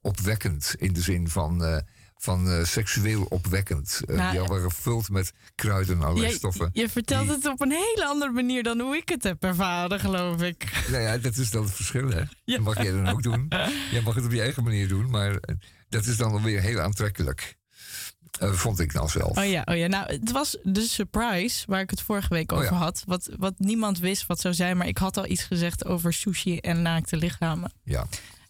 opwekkend 0.00 0.74
in 0.78 0.92
de 0.92 1.00
zin 1.00 1.28
van, 1.28 1.64
eh, 1.64 1.76
van 2.16 2.50
eh, 2.50 2.64
seksueel 2.64 3.22
opwekkend. 3.28 4.00
Eh, 4.06 4.16
Nou, 4.16 4.30
die 4.30 4.40
waren 4.40 4.70
gevuld 4.70 5.08
met 5.10 5.32
kruiden 5.54 5.96
en 5.96 6.02
allerlei 6.02 6.28
je, 6.30 6.34
stoffen. 6.36 6.70
je 6.72 6.88
vertelt 6.88 7.26
die- 7.26 7.34
het 7.36 7.46
op 7.46 7.60
een 7.60 7.70
hele 7.70 8.06
andere 8.06 8.30
manier 8.32 8.62
dan 8.62 8.80
hoe 8.80 8.96
ik 8.96 9.08
het 9.08 9.22
heb 9.22 9.42
ervaren, 9.44 10.00
geloof 10.00 10.42
ik. 10.42 10.84
Nou 10.90 11.02
ja, 11.02 11.18
dat 11.18 11.36
is 11.36 11.50
dan 11.50 11.62
het 11.64 11.72
verschil, 11.72 12.08
hè? 12.10 12.22
Dat 12.44 12.60
mag 12.60 12.82
jij 12.82 12.90
dan 12.92 13.08
ook 13.08 13.22
doen. 13.22 13.46
Jij 13.92 14.02
mag 14.04 14.14
het 14.14 14.24
op 14.24 14.32
je 14.32 14.40
eigen 14.40 14.64
manier 14.64 14.88
doen, 14.88 15.10
maar 15.10 15.36
eh, 15.36 15.54
dat 15.88 16.06
is 16.06 16.16
dan 16.16 16.32
alweer 16.32 16.60
heel 16.60 16.80
aantrekkelijk. 16.80 17.56
Eh, 18.40 18.52
vond 18.52 18.80
ik 18.80 18.92
nou 18.92 19.08
zelf. 19.08 19.36
Oh 19.38 19.44
ja, 19.46 19.62
oh 19.64 19.76
ja, 19.76 19.86
nou, 19.86 20.12
het 20.12 20.30
was 20.30 20.56
de 20.62 20.80
surprise 20.80 21.64
waar 21.68 21.80
ik 21.80 21.90
het 21.90 22.00
vorige 22.00 22.28
week 22.28 22.52
Oh 22.52 22.58
over 22.58 22.72
ja. 22.72 22.78
had. 22.78 23.02
Wat, 23.06 23.28
wat 23.38 23.54
niemand 23.58 23.98
wist 23.98 24.26
wat 24.26 24.40
zou 24.40 24.54
zijn, 24.54 24.76
maar 24.76 24.86
ik 24.86 24.98
had 24.98 25.16
al 25.16 25.26
iets 25.26 25.42
gezegd 25.42 25.84
over 25.86 26.12
sushi 26.12 26.58
en 26.58 26.82
naakte 26.82 27.16
lichamen. 27.16 27.72
Ja. 27.82 28.06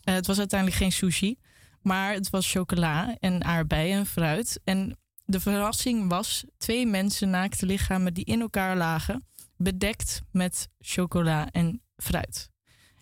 Eh, 0.07 0.15
het 0.15 0.27
was 0.27 0.39
uiteindelijk 0.39 0.81
geen 0.81 0.93
sushi. 0.93 1.39
Maar 1.81 2.13
het 2.13 2.31
was 2.31 2.51
chocola 2.51 3.17
en 3.21 3.45
aardbeien 3.45 3.99
en 3.99 4.07
fruit. 4.07 4.61
En 4.65 4.99
de 5.25 5.41
verrassing 5.41 6.09
was 6.09 6.45
twee 6.57 6.87
mensen 6.87 7.31
naakte 7.31 7.67
lichamen 7.67 8.15
die 8.15 8.25
in 8.25 8.41
elkaar 8.41 8.77
lagen, 8.77 9.27
bedekt 9.57 10.23
met 10.33 10.69
chocola 10.79 11.51
en 11.51 11.83
fruit. 11.97 12.51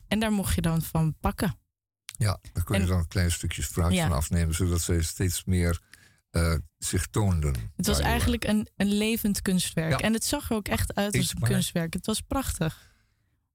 En 0.09 0.19
daar 0.19 0.33
mocht 0.33 0.55
je 0.55 0.61
dan 0.61 0.83
van 0.83 1.15
pakken. 1.21 1.59
Ja, 2.19 2.39
daar 2.53 2.65
kon 2.65 2.77
je 2.77 2.83
En- 2.83 2.89
dan 2.89 3.09
kleine 3.09 3.33
stukjes 3.33 3.67
fruit 3.67 3.95
Ja. 3.95 4.07
van 4.09 4.17
afnemen, 4.17 4.55
zodat 4.55 4.81
ze 4.81 5.03
steeds 5.03 5.45
meer 5.45 5.81
eh, 6.31 6.55
zich 6.79 7.07
toonden. 7.07 7.55
Het 7.77 7.87
was 7.87 7.99
eigenlijk 7.99 8.45
een, 8.45 8.69
een 8.77 8.93
levend 8.93 9.43
kunstwerk. 9.43 9.91
Ja. 9.91 9.99
En 9.99 10.13
het 10.13 10.25
zag 10.25 10.51
er 10.51 10.57
ook 10.57 10.69
echt 10.69 10.95
uit 10.95 11.17
als 11.17 11.31
een 11.35 11.41
kunstwerk. 11.43 11.93
Het 11.95 12.07
was 12.07 12.21
prachtig. 12.21 12.94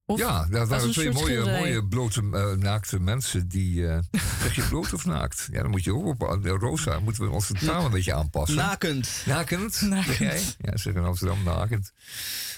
Of 0.10 0.20
ja, 0.20 0.46
daar 0.46 0.60
als 0.60 0.70
waren 0.70 0.92
twee 0.92 1.12
mooie, 1.12 1.46
mooie 1.46 1.88
blote 1.88 2.22
eh, 2.34 2.52
naakte 2.52 3.00
mensen 3.00 3.48
die. 3.48 3.88
eh, 3.88 4.00
zeg 4.42 4.56
je 4.56 4.68
bloot 4.68 4.94
of 4.94 5.06
naakt? 5.06 5.48
Ja, 5.52 5.62
dan 5.62 5.72
moet 5.72 5.84
je 5.84 5.94
ook 5.96 6.06
op. 6.06 6.44
eh, 6.46 6.52
Rosa, 6.60 7.00
moeten 7.00 7.24
we 7.24 7.30
onze 7.30 7.54
taal 7.54 7.86
een 7.86 7.92
beetje 7.92 8.14
aanpassen. 8.14 8.58
Nakend. 8.58 9.24
Nakend? 9.26 9.82
Nakend. 9.82 10.18
jij? 10.18 10.42
Ja, 10.58 10.78
zeg 10.78 10.94
in 10.94 11.04
Amsterdam 11.04 11.44
nakend. 11.44 11.92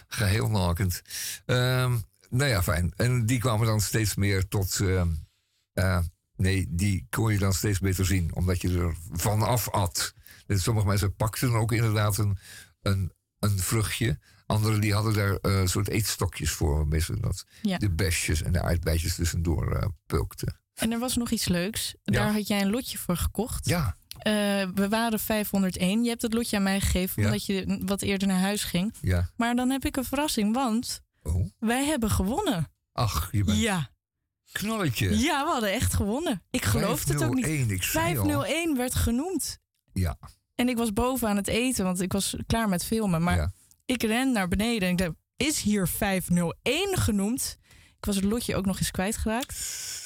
Geheel 0.08 0.50
nakend. 0.50 1.02
Ehm, 1.46 1.98
nou 2.30 2.50
ja, 2.50 2.64
fijn. 2.64 2.94
En 2.96 3.26
die 3.26 3.40
kwamen 3.40 3.68
dan 3.68 3.82
steeds 3.82 4.16
meer 4.16 4.48
tot. 4.48 4.80
ehm, 4.80 5.08
eh, 5.74 6.00
nee, 6.36 6.66
die 6.70 7.08
kon 7.10 7.32
je 7.32 7.38
dan 7.40 7.54
steeds 7.54 7.80
beter 7.80 8.06
zien, 8.06 8.36
omdat 8.36 8.62
je 8.62 8.78
er 8.80 8.96
vanaf 9.12 9.70
at. 9.70 10.14
Dus 10.46 10.64
sommige 10.64 10.88
mensen 10.88 11.16
pakten 11.16 11.54
ook 11.54 11.72
inderdaad 11.72 12.18
een, 12.18 12.38
een, 12.82 13.12
een 13.40 13.60
vruchtje. 13.60 14.20
Anderen 14.52 14.82
die 14.82 14.94
hadden 14.94 15.14
daar 15.14 15.36
eh, 15.36 15.66
soort 15.66 15.88
eetstokjes 15.88 16.52
voor, 16.52 16.76
waarmee 16.78 17.00
ze 17.02 17.20
dat, 17.20 17.46
Ja. 17.62 17.78
de 17.78 17.92
besjes 17.92 18.42
en 18.44 18.52
de 18.52 18.62
aardbeidjes 18.62 19.16
tussendoor 19.16 19.76
eh 19.76 19.88
pulkten. 20.06 20.60
En 20.74 20.92
er 20.92 21.00
was 21.00 21.16
nog 21.16 21.30
iets 21.32 21.48
leuks. 21.48 21.96
Ja. 22.04 22.14
Daar 22.14 22.34
had 22.34 22.48
jij 22.48 22.62
een 22.62 22.70
lotje 22.70 22.98
voor 22.98 23.18
gekocht. 23.18 23.66
Ja, 23.66 24.00
Eh, 24.18 24.34
we 24.76 24.88
waren 24.90 25.20
501. 25.20 26.04
Je 26.04 26.10
hebt 26.10 26.22
het 26.22 26.34
lotje 26.34 26.58
aan 26.58 26.64
mij 26.64 26.80
gegeven 26.82 27.22
Ja. 27.22 27.28
omdat 27.28 27.46
je 27.46 27.82
wat 27.86 28.02
eerder 28.02 28.28
naar 28.28 28.40
huis 28.40 28.64
ging. 28.64 28.94
ja. 29.02 29.30
Maar 29.36 29.56
dan 29.56 29.70
heb 29.70 29.86
ik 29.86 29.98
een 29.98 30.04
verrassing, 30.04 30.54
want 30.54 31.02
Oh. 31.24 31.50
wij 31.60 31.86
hebben 31.86 32.10
gewonnen. 32.10 32.72
Ach, 32.92 33.30
je 33.32 33.44
bent 33.44 33.58
Ja. 33.60 33.90
knalletje. 34.52 35.20
ja, 35.20 35.44
we 35.46 35.52
hadden 35.52 35.72
echt 35.74 35.94
gewonnen. 35.94 36.44
Ik 36.50 36.66
geloofde 36.66 37.14
het 37.14 37.24
ook 37.24 37.34
niet. 37.34 37.46
501, 37.46 37.76
ik 37.76 37.84
zei 37.84 38.18
al. 38.18 38.26
501 38.26 38.78
werd 38.78 38.96
genoemd. 38.96 39.60
Ja, 39.94 40.18
En 40.56 40.70
ik 40.70 40.78
was 40.78 40.94
boven 40.94 41.28
aan 41.30 41.36
het 41.36 41.48
eten, 41.48 41.84
want 41.86 42.02
ik 42.02 42.12
was 42.12 42.36
klaar 42.48 42.70
met 42.70 42.86
filmen. 42.86 43.24
Maar 43.24 43.36
ja. 43.36 43.52
Ik 43.92 44.04
ren 44.04 44.32
naar 44.32 44.48
beneden 44.48 44.88
en 44.88 44.92
ik 44.94 44.98
dacht, 44.98 45.14
is 45.38 45.62
hier 45.62 45.88
501 45.88 46.98
genoemd? 46.98 47.58
Ik 47.98 48.06
was 48.06 48.16
het 48.16 48.24
lotje 48.24 48.56
ook 48.56 48.66
nog 48.66 48.80
eens 48.80 48.92
kwijtgeraakt. 48.92 49.56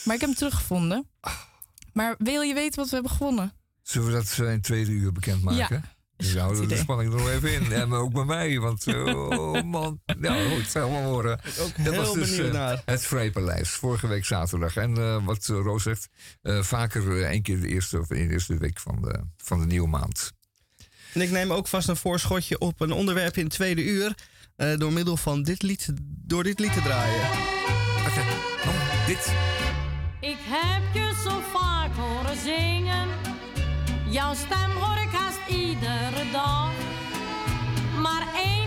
Maar 0.05 0.15
ik 0.15 0.21
heb 0.21 0.29
hem 0.29 0.39
teruggevonden. 0.39 1.09
Maar 1.93 2.15
wil 2.17 2.41
je 2.41 2.53
weten 2.53 2.79
wat 2.79 2.89
we 2.89 2.93
hebben 2.93 3.11
gewonnen? 3.11 3.53
Zullen 3.81 4.07
we 4.07 4.13
dat 4.13 4.37
eh, 4.39 4.51
in 4.51 4.61
tweede 4.61 4.91
uur 4.91 5.11
bekendmaken? 5.11 5.83
Ja, 5.83 5.95
is 6.17 6.25
Dus 6.25 6.41
houden 6.41 6.61
we 6.61 6.67
de 6.67 6.75
spanning 6.75 7.13
er 7.13 7.19
nog 7.19 7.29
even 7.29 7.53
in. 7.53 7.71
En 7.71 7.93
ook 7.93 8.13
bij 8.13 8.23
mij, 8.23 8.59
want 8.59 8.87
oh 8.97 9.63
man. 9.63 10.01
Nou 10.17 10.49
goed, 10.49 10.57
het 10.61 10.71
zal 10.71 10.91
wel 10.91 11.01
horen. 11.01 11.39
Ook 11.59 11.83
Dat 11.83 11.93
heel 11.93 11.95
was 11.95 12.13
dus 12.13 12.29
benieuwd 12.29 12.47
eh, 12.47 12.53
naar. 12.53 12.81
het 12.85 13.05
Vrijpaleis, 13.05 13.69
vorige 13.69 14.07
week 14.07 14.25
zaterdag. 14.25 14.75
En 14.75 14.97
eh, 14.97 15.25
wat 15.25 15.45
Roos 15.45 15.83
zegt, 15.83 16.09
eh, 16.41 16.61
vaker 16.61 17.23
één 17.23 17.41
keer 17.41 17.61
de 17.61 17.67
eerste, 17.67 17.99
of 17.99 18.09
in 18.09 18.27
de 18.27 18.33
eerste 18.33 18.57
week 18.57 18.79
van 18.79 19.01
de, 19.01 19.23
van 19.37 19.59
de 19.59 19.65
nieuwe 19.65 19.87
maand. 19.87 20.33
En 21.15 21.21
ik 21.21 21.31
neem 21.31 21.51
ook 21.51 21.67
vast 21.67 21.87
een 21.87 21.95
voorschotje 21.95 22.59
op 22.59 22.81
een 22.81 22.91
onderwerp 22.91 23.37
in 23.37 23.43
het 23.43 23.53
tweede 23.53 23.83
uur. 23.83 24.13
eh, 24.55 24.77
door 24.77 24.93
middel 24.93 25.17
van 25.17 25.43
dit 25.43 25.61
lied, 25.61 25.89
door 26.03 26.43
dit 26.43 26.59
lied 26.59 26.73
te 26.73 26.81
draaien. 26.81 27.21
Oké, 28.07 28.19
oh, 28.67 29.05
dit. 29.07 29.33
Ik 30.19 30.37
heb 30.41 30.93
je 30.93 31.13
zo 31.23 31.41
vaak 31.53 31.95
horen 31.95 32.37
zingen. 32.43 33.07
Jouw 34.09 34.33
stem 34.33 34.71
hoor 34.71 34.97
ik 35.03 35.09
haast 35.11 35.39
iedere 35.49 36.31
dag. 36.31 36.69
Maar 38.01 38.27
één 38.35 38.64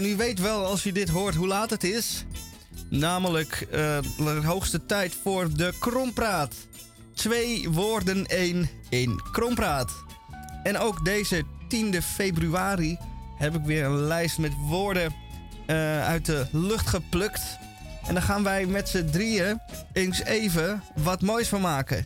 en 0.00 0.06
u 0.06 0.16
weet 0.16 0.40
wel 0.40 0.66
als 0.66 0.82
je 0.82 0.92
dit 0.92 1.08
hoort 1.08 1.34
hoe 1.34 1.46
laat 1.46 1.70
het 1.70 1.84
is. 1.84 2.24
Namelijk 2.88 3.66
eh, 3.70 3.98
de 4.16 4.40
hoogste 4.44 4.86
tijd 4.86 5.16
voor 5.22 5.52
de 5.54 5.72
Krompraat. 5.78 6.54
Twee 7.14 7.70
woorden, 7.70 8.26
één 8.26 8.70
in 8.88 9.20
Krompraat. 9.32 10.04
En 10.62 10.78
ook 10.78 11.04
deze 11.04 11.42
10 11.68 12.02
februari 12.02 12.98
heb 13.36 13.54
ik 13.54 13.62
weer 13.64 13.84
een 13.84 14.00
lijst 14.00 14.38
met 14.38 14.52
woorden 14.68 15.14
eh, 15.66 16.06
uit 16.06 16.26
de 16.26 16.46
lucht 16.52 16.86
geplukt. 16.86 17.42
En 18.06 18.14
daar 18.14 18.22
gaan 18.22 18.42
wij 18.42 18.66
met 18.66 18.88
z'n 18.88 19.04
drieën 19.04 19.60
eens 19.92 20.22
even 20.22 20.82
wat 20.94 21.20
moois 21.20 21.48
van 21.48 21.60
maken. 21.60 22.04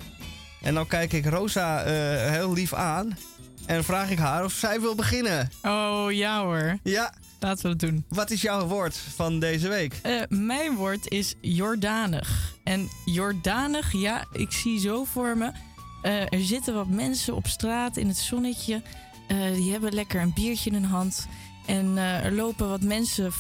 En 0.63 0.75
dan 0.75 0.87
kijk 0.87 1.13
ik 1.13 1.27
Rosa 1.27 1.83
eh, 1.83 2.31
heel 2.31 2.53
lief 2.53 2.75
aan. 2.75 3.17
En 3.67 3.85
vraag 3.85 4.11
ik 4.11 4.19
haar 4.19 4.45
of 4.45 4.53
zij 4.53 4.81
wil 4.81 4.95
beginnen. 4.95 5.51
Oh 5.63 6.07
ja 6.13 6.43
hoor. 6.43 6.79
Ja. 6.83 7.13
Laten 7.45 7.63
we 7.63 7.69
het 7.69 7.79
doen. 7.79 8.05
Wat 8.09 8.31
is 8.31 8.43
jouw 8.43 8.67
woord 8.67 8.97
van 8.97 9.39
deze 9.39 9.69
week? 9.69 9.99
Eh, 10.03 10.21
mijn 10.29 10.75
woord 10.75 11.11
is 11.11 11.35
Jordanig. 11.41 12.55
En 12.63 12.89
Jordanig, 13.05 13.93
ja, 13.93 14.25
ik 14.33 14.53
zie 14.53 14.81
zo 14.81 15.05
voor 15.05 15.39
me. 15.39 15.51
Eh, 16.03 16.21
er 16.21 16.41
zitten 16.41 16.75
wat 16.75 16.89
mensen 16.89 17.35
op 17.35 17.47
straat 17.47 17.97
in 17.97 18.09
het 18.09 18.17
zonnetje. 18.17 18.83
Eh, 19.29 19.53
die 19.55 19.71
hebben 19.73 19.95
lekker 19.95 20.21
een 20.21 20.33
biertje 20.35 20.71
in 20.71 20.77
hun 20.77 20.91
hand. 20.91 21.27
En 21.67 21.97
er 21.97 22.33
lopen 22.33 22.69
wat 22.69 22.83
mensen, 22.83 23.33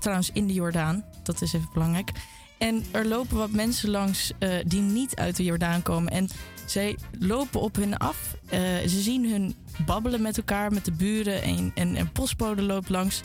trouwens 0.00 0.30
in 0.32 0.46
de 0.46 0.52
Jordaan, 0.52 1.04
dat 1.22 1.40
is 1.42 1.52
even 1.52 1.68
belangrijk. 1.72 2.10
En 2.58 2.84
er 2.90 3.06
lopen 3.06 3.36
wat 3.36 3.50
mensen 3.50 3.90
langs 3.90 4.32
die 4.66 4.80
niet 4.80 5.16
uit 5.16 5.36
de 5.36 5.44
Jordaan 5.44 5.82
komen. 5.82 6.12
En 6.12 6.28
zij 6.70 6.96
lopen 7.18 7.60
op 7.60 7.76
hun 7.76 7.96
af. 7.96 8.16
Eh, 8.48 8.60
ze 8.86 9.00
zien 9.00 9.30
hun 9.30 9.54
babbelen 9.86 10.22
met 10.22 10.36
elkaar, 10.36 10.72
met 10.72 10.84
de 10.84 10.92
buren. 10.92 11.42
En, 11.42 11.72
en 11.74 11.96
een 11.96 12.12
postbode 12.12 12.62
loopt 12.62 12.88
langs. 12.88 13.20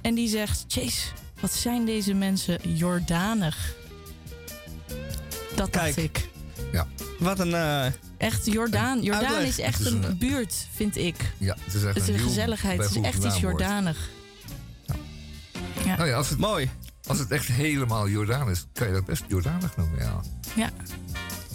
En 0.00 0.14
die 0.14 0.28
zegt: 0.28 0.64
Chase, 0.68 1.06
wat 1.40 1.52
zijn 1.52 1.84
deze 1.84 2.14
mensen 2.14 2.58
Jordanig? 2.76 3.74
Dat 5.56 5.72
dacht 5.72 5.96
ik. 5.96 6.28
Ja. 6.72 6.86
Wat 7.18 7.38
een. 7.40 7.54
eh, 7.54 7.86
Echt 8.16 8.46
Jordaan. 8.46 9.02
Jordaan 9.02 9.24
Uitleg. 9.24 9.48
is 9.48 9.58
echt 9.58 9.80
is 9.80 9.86
een, 9.86 10.02
een, 10.02 10.18
buurt, 10.18 10.66
vind 10.74 10.96
ik. 10.96 11.16
Ja, 11.38 11.56
het 11.64 11.74
is 11.74 11.84
echt 11.84 11.94
Het 11.94 12.08
is 12.08 12.14
een 12.14 12.20
gezelligheid. 12.20 12.78
Het 12.82 12.90
is 12.90 13.00
echt 13.02 13.24
iets. 13.24 13.40
Jordanig. 13.40 14.08
Ja. 15.84 15.96
Nou 15.96 16.08
ja, 16.08 16.16
als 16.16 16.28
het, 16.28 16.38
Mooi. 16.38 16.70
Als 17.06 17.18
het 17.18 17.30
echt 17.30 17.46
helemaal 17.46 18.08
Jordaan 18.08 18.50
is, 18.50 18.66
kan 18.72 18.86
je 18.86 18.92
dat 18.92 19.04
best 19.04 19.22
Jordanig 19.28 19.76
noemen, 19.76 19.98
ja. 19.98 20.20
Ja, 20.54 20.70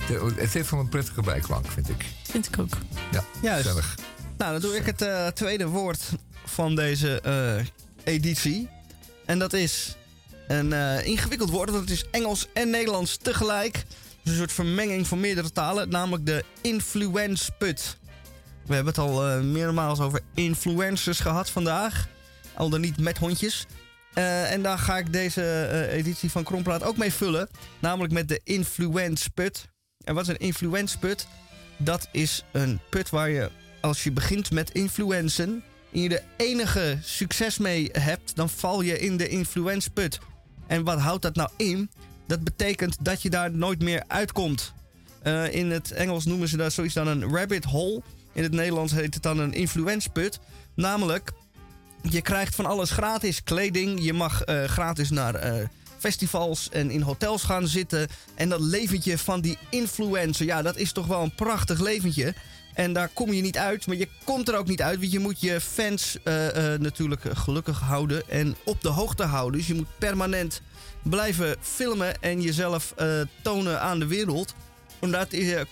Het- 0.07 0.53
heeft 0.53 0.69
wel 0.69 0.79
een 0.79 0.89
prettige 0.89 1.21
bijklank, 1.21 1.65
vind 1.71 1.89
ik. 1.89 2.05
vind 2.23 2.47
ik 2.47 2.59
ook. 2.59 2.73
Ja, 3.11 3.23
Juist. 3.41 3.65
gezellig. 3.65 3.95
Nou, 4.37 4.51
dan 4.51 4.61
doe 4.61 4.75
ik 4.75 4.85
het 4.85 5.01
eh, 5.01 5.27
tweede 5.27 5.67
woord 5.67 6.01
van 6.45 6.75
deze 6.75 7.21
eh, 7.21 8.13
editie. 8.13 8.69
En 9.25 9.39
dat 9.39 9.53
is 9.53 9.95
een 10.47 10.73
eh, 10.73 11.05
ingewikkeld 11.05 11.49
woord, 11.49 11.69
want 11.69 11.81
het 11.81 11.91
is 11.91 12.05
Engels 12.11 12.47
en 12.53 12.69
Nederlands 12.69 13.17
tegelijk. 13.17 13.83
Dus 14.23 14.33
een 14.33 14.39
soort 14.39 14.51
vermenging 14.51 15.07
van 15.07 15.19
meerdere 15.19 15.51
talen, 15.51 15.89
namelijk 15.89 16.25
de 16.25 16.43
influence 16.61 17.51
put. 17.57 17.97
We 18.65 18.73
hebben 18.73 18.93
het 18.93 19.03
al 19.03 19.27
eh 19.27 19.39
meermaals 19.41 19.99
over 19.99 20.21
influencers 20.33 21.19
gehad 21.19 21.49
vandaag. 21.49 22.07
Al 22.53 22.69
dan 22.69 22.81
niet 22.81 22.97
met 22.97 23.17
hondjes. 23.17 23.65
Eh, 24.13 24.51
en 24.51 24.61
daar 24.61 24.77
ga 24.77 24.97
ik 24.97 25.13
deze 25.13 25.41
eh, 25.43 25.93
editie 25.97 26.31
van 26.31 26.43
Krompraat 26.43 26.83
ook 26.83 26.97
mee 26.97 27.13
vullen. 27.13 27.49
Namelijk 27.79 28.13
met 28.13 28.27
de 28.27 28.41
influence 28.43 29.29
put. 29.29 29.67
En 30.05 30.13
wat 30.13 30.23
is 30.23 30.29
een 30.29 30.37
influence 30.37 30.97
put? 30.97 31.27
Dat 31.77 32.07
is 32.11 32.43
een 32.51 32.79
put 32.89 33.09
waar 33.09 33.29
je, 33.29 33.49
als 33.81 34.03
je 34.03 34.11
begint 34.11 34.51
met 34.51 34.71
influencen... 34.71 35.63
en 35.93 36.01
je 36.01 36.09
de 36.09 36.21
enige 36.37 36.97
succes 37.01 37.57
mee 37.57 37.89
hebt... 37.91 38.35
dan 38.35 38.49
val 38.49 38.81
je 38.81 38.99
in 38.99 39.17
de 39.17 39.27
influence 39.27 39.89
put. 39.89 40.19
En 40.67 40.83
wat 40.83 40.99
houdt 40.99 41.21
dat 41.21 41.35
nou 41.35 41.49
in? 41.57 41.89
Dat 42.27 42.43
betekent 42.43 42.97
dat 42.99 43.21
je 43.21 43.29
daar 43.29 43.51
nooit 43.51 43.81
meer 43.81 44.03
uitkomt. 44.07 44.73
Eh, 45.21 45.53
in 45.53 45.71
het 45.71 45.91
Engels 45.91 46.25
noemen 46.25 46.47
ze 46.47 46.57
dat 46.57 46.73
zoiets 46.73 46.93
dan 46.93 47.07
een 47.07 47.35
rabbit 47.35 47.63
hole. 47.63 48.01
In 48.33 48.43
het 48.43 48.51
Nederlands 48.51 48.93
heet 48.93 49.13
het 49.13 49.23
dan 49.23 49.39
een 49.39 49.53
influence 49.53 50.09
put. 50.09 50.39
Namelijk, 50.75 51.31
je 52.01 52.21
krijgt 52.21 52.55
van 52.55 52.65
alles 52.65 52.91
gratis. 52.91 53.43
Kleding, 53.43 54.03
je 54.03 54.13
mag 54.13 54.41
eh, 54.41 54.63
gratis 54.63 55.09
naar 55.09 55.35
eh, 55.35 55.67
festivals 56.05 56.69
en 56.69 56.91
in 56.91 57.01
hotels 57.01 57.43
gaan 57.43 57.67
zitten. 57.67 58.07
En 58.35 58.49
dat 58.49 58.59
leventje 58.59 59.17
van 59.17 59.41
die 59.41 59.57
influencer, 59.69 60.45
ja, 60.45 60.61
dat 60.61 60.77
is 60.77 60.91
toch 60.91 61.07
wel 61.07 61.21
een 61.21 61.35
prachtig 61.35 61.79
leventje. 61.79 62.33
En 62.73 62.93
daar 62.93 63.09
kom 63.13 63.33
je 63.33 63.41
niet 63.41 63.57
uit, 63.57 63.87
maar 63.87 63.95
je 63.95 64.07
komt 64.23 64.49
er 64.49 64.57
ook 64.57 64.67
niet 64.67 64.81
uit. 64.81 64.99
Want 64.99 65.11
je 65.11 65.19
moet 65.19 65.41
je 65.41 65.61
fans 65.61 66.17
eh, 66.23 66.73
eh, 66.73 66.79
natuurlijk 66.79 67.21
gelukkig 67.33 67.79
houden 67.79 68.29
en 68.29 68.55
op 68.65 68.81
de 68.81 68.89
hoogte 68.89 69.23
houden. 69.23 69.59
Dus 69.59 69.67
je 69.67 69.73
moet 69.73 69.97
permanent 69.97 70.61
blijven 71.03 71.55
filmen 71.61 72.21
en 72.21 72.41
jezelf 72.41 72.93
eh, 72.95 73.07
tonen 73.41 73.81
aan 73.81 73.99
de 73.99 74.07
wereld. 74.07 74.53
Omdat 74.99 75.27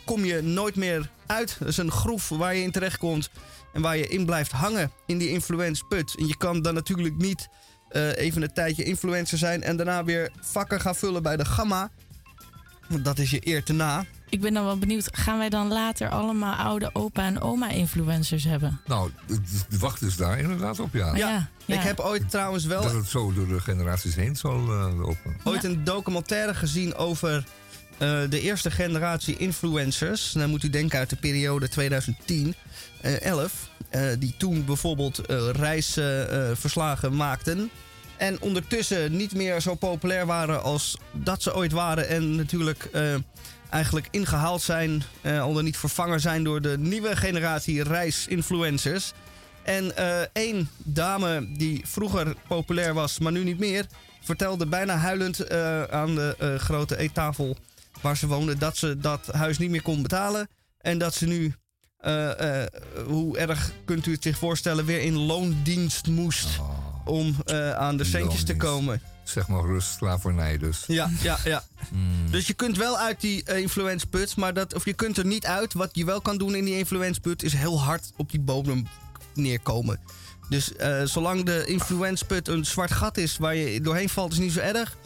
kom 0.05 0.25
je 0.25 0.41
nooit 0.41 0.75
meer 0.75 1.09
uit. 1.25 1.55
Dat 1.59 1.67
is 1.67 1.77
een 1.77 1.91
groef 1.91 2.29
waar 2.29 2.55
je 2.55 2.63
in 2.63 2.71
terechtkomt 2.71 3.29
en 3.73 3.81
waar 3.81 3.97
je 3.97 4.07
in 4.07 4.25
blijft 4.25 4.51
hangen 4.51 4.91
in 5.05 5.17
die 5.17 5.29
influence 5.29 5.83
put. 5.85 6.15
En 6.17 6.27
je 6.27 6.37
kan 6.37 6.61
dan 6.61 6.73
natuurlijk 6.73 7.17
niet 7.17 7.49
eh, 7.93 8.15
even 8.15 8.41
een 8.41 8.53
tijdje 8.53 8.83
influencer 8.83 9.37
zijn 9.37 9.63
en 9.63 9.77
daarna 9.77 10.03
weer 10.03 10.31
vakken 10.41 10.81
gaan 10.81 10.95
vullen 10.95 11.23
bij 11.23 11.37
de 11.37 11.45
gamma. 11.45 11.89
Want 12.87 13.05
dat 13.05 13.19
is 13.19 13.29
je 13.29 13.47
eer 13.47 13.63
te 13.63 13.73
na. 13.73 14.05
Ik 14.29 14.41
ben 14.41 14.53
dan 14.53 14.65
wel 14.65 14.77
benieuwd, 14.77 15.09
gaan 15.11 15.37
wij 15.37 15.49
dan 15.49 15.67
later 15.67 16.09
allemaal 16.09 16.53
oude 16.53 16.89
opa 16.93 17.25
en 17.25 17.41
oma 17.41 17.69
influencers 17.69 18.43
hebben? 18.43 18.79
Nou, 18.85 19.11
wacht 19.79 20.01
is 20.01 20.15
daar 20.15 20.39
inderdaad 20.39 20.79
op, 20.79 20.93
ja. 20.93 21.15
Ja, 21.15 21.49
ja. 21.65 21.75
Ik 21.75 21.81
heb 21.81 21.99
ooit 21.99 22.29
trouwens 22.29 22.65
wel 22.65 22.81
Dat 22.81 22.93
het 22.93 23.07
zo 23.07 23.33
door 23.33 23.47
de 23.47 23.59
generaties 23.59 24.15
heen 24.15 24.35
zal 24.35 24.57
eh, 24.57 24.97
lopen. 24.97 25.35
ooit 25.43 25.63
een 25.63 25.83
documentaire 25.83 26.53
gezien 26.53 26.95
over 26.95 27.43
eh, 27.97 28.21
de 28.29 28.41
eerste 28.41 28.71
generatie 28.71 29.37
influencers. 29.37 30.31
Dan 30.31 30.49
moet 30.49 30.63
u 30.63 30.69
denken 30.69 30.99
uit 30.99 31.09
de 31.09 31.15
periode 31.15 31.69
2010, 31.69 32.55
eh 33.01 33.21
11. 33.21 33.69
eh, 33.89 34.01
die 34.19 34.35
toen 34.37 34.65
bijvoorbeeld 34.65 35.21
reisverslagen 35.51 37.15
maakten. 37.15 37.69
En 38.17 38.41
ondertussen 38.41 39.15
niet 39.15 39.35
meer 39.35 39.61
zo 39.61 39.75
populair 39.75 40.25
waren 40.25 40.63
als 40.63 40.97
dat 41.11 41.43
ze 41.43 41.55
ooit 41.55 41.71
waren. 41.71 42.07
En 42.07 42.35
natuurlijk 42.35 42.89
eigenlijk 43.69 44.07
ingehaald 44.11 44.61
zijn, 44.61 45.03
al 45.23 45.53
dan 45.53 45.63
niet 45.63 45.77
vervangen 45.77 46.19
zijn 46.19 46.43
door 46.43 46.61
de 46.61 46.77
nieuwe 46.77 47.15
generatie 47.15 47.83
reisinfluencers. 47.83 49.13
En 49.63 49.93
één 50.33 50.69
dame 50.77 51.47
die 51.57 51.81
vroeger 51.85 52.35
populair 52.47 52.93
was, 52.93 53.19
maar 53.19 53.31
nu 53.31 53.43
niet 53.43 53.59
meer, 53.59 53.85
vertelde 54.21 54.65
bijna 54.65 54.95
huilend 54.97 55.49
aan 55.89 56.15
de 56.15 56.55
grote 56.59 56.97
eettafel 56.97 57.57
waar 58.03 58.17
ze 58.17 58.27
woonde 58.27 58.57
dat 58.57 58.77
ze 58.77 58.97
dat 58.97 59.27
huis 59.31 59.57
niet 59.57 59.69
meer 59.69 59.81
kon 59.81 60.01
betalen. 60.01 60.47
En 60.77 60.97
dat 60.97 61.13
ze 61.13 61.25
nu, 61.25 61.53
eh, 61.97 62.61
eh, 62.61 62.67
hoe 63.05 63.37
erg 63.37 63.71
kunt 63.85 64.05
u 64.05 64.11
het 64.11 64.23
zich 64.23 64.37
voorstellen, 64.37 64.85
weer 64.85 65.01
in 65.01 65.17
loondienst 65.17 66.07
moest 66.07 66.47
om 67.05 67.35
eh, 67.45 67.73
aan 67.73 67.97
de 67.97 68.03
centjes 68.03 68.43
te 68.43 68.55
komen. 68.55 69.01
Zeg 69.23 69.47
maar 69.47 69.61
rust, 69.61 69.93
slavernij 69.97 70.57
dus. 70.57 70.83
Ja, 70.87 71.09
ja, 71.21 71.37
ja. 71.43 71.63
Hmm. 71.89 72.31
Dus 72.31 72.47
je 72.47 72.53
kunt 72.53 72.77
wel 72.77 72.97
uit 72.97 73.21
die 73.21 73.53
influence 73.55 74.07
put, 74.07 74.35
maar 74.35 74.53
dat, 74.53 74.73
of 74.73 74.85
je 74.85 74.93
kunt 74.93 75.17
er 75.17 75.25
niet 75.25 75.45
uit. 75.45 75.73
Wat 75.73 75.89
je 75.93 76.05
wel 76.05 76.21
kan 76.21 76.37
doen 76.37 76.55
in 76.55 76.65
die 76.65 76.77
influence 76.77 77.19
put 77.19 77.43
is 77.43 77.53
heel 77.53 77.81
hard 77.81 78.11
op 78.17 78.31
die 78.31 78.39
bodem 78.39 78.87
neerkomen. 79.33 79.99
Dus 80.49 80.71
zolang 81.03 81.45
de 81.45 81.65
influence 81.65 82.25
put 82.25 82.47
een 82.47 82.65
zwart 82.65 82.91
gat 82.91 83.17
is 83.17 83.37
waar 83.37 83.55
je 83.55 83.81
doorheen 83.81 84.09
valt, 84.09 84.31
is 84.31 84.37
niet 84.37 84.51
zo 84.51 84.59
erg. 84.59 84.97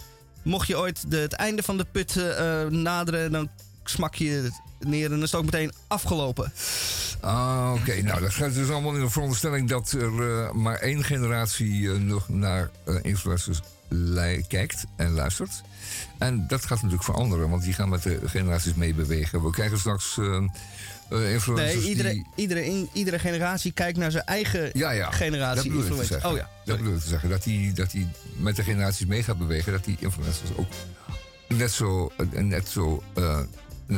Mocht 0.48 0.68
je 0.68 0.78
ooit 0.78 1.06
het 1.10 1.34
einde 1.34 1.64
van 1.64 1.78
de 1.78 1.86
put 1.92 2.18
eh, 2.18 2.62
eh, 2.62 2.72
naderen, 2.72 3.32
dan 3.32 3.50
smak 3.84 4.16
je 4.16 4.50
neer 4.80 5.12
en 5.12 5.22
is 5.22 5.32
het 5.32 5.40
ook 5.40 5.46
meteen 5.46 5.72
afgelopen. 5.88 6.54
Ah, 7.20 7.74
oké. 7.76 8.02
Nou, 8.02 8.22
dat 8.22 8.34
gaat 8.34 8.54
dus 8.54 8.70
allemaal 8.70 8.94
in 8.94 9.02
de 9.02 9.10
veronderstelling 9.10 9.70
dat 9.70 9.92
er 9.92 10.30
eh, 10.30 10.52
maar 10.52 10.76
één 10.76 11.04
generatie 11.04 11.90
nog 11.90 12.30
naar 12.30 12.70
eh, 12.86 12.96
influencers 13.02 13.62
kijkt 14.48 14.86
en 14.96 15.12
luistert. 15.12 15.62
En 16.18 16.48
dat 16.48 16.62
gaat 16.62 16.78
natuurlijk 16.78 17.04
veranderen, 17.04 17.50
want 17.50 17.64
die 17.64 17.74
gaan 17.74 17.90
met 17.90 18.04
de 18.04 18.20
generaties 18.26 18.74
meebewegen. 18.74 19.44
We 19.44 19.50
krijgen 19.52 19.80
straks 19.80 20.18
eh, 20.18 20.36
eh, 21.10 21.34
influencers 21.34 21.74
Nee, 21.74 21.84
iedere, 22.36 22.62
die... 22.64 22.90
iedere, 22.94 23.20
generatie 23.20 23.72
kijkt 23.72 23.98
naar 23.98 24.12
zijn 24.12 24.24
eigen 24.26 24.70
Ja, 24.74 24.92
ja. 24.92 25.12
generatie 25.12 25.56
dat 25.56 25.64
bedoel 25.64 25.80
ik 25.80 25.86
te 25.86 25.90
influencer. 25.90 26.22
zeggen. 26.22 26.30
Oh 26.30 26.38
ja, 26.38 26.50
Dat 26.66 26.78
bedoel 26.78 26.94
ik 26.94 27.02
te 27.02 27.08
zeggen. 27.08 27.30
Dat 27.30 27.44
die, 27.44 27.74
dat 27.74 27.92
die 27.92 28.08
met 28.38 28.56
de 28.56 28.64
generaties 28.64 29.06
mee 29.06 29.24
gaat 29.24 29.38
bewegen. 29.38 29.72
Dat 29.72 29.86
die 29.86 29.98
influencers 30.00 30.50
ook 30.56 30.72
net 31.48 31.72
zo, 31.72 32.12
eh, 32.18 32.42
net 32.42 32.70
zo 32.70 33.04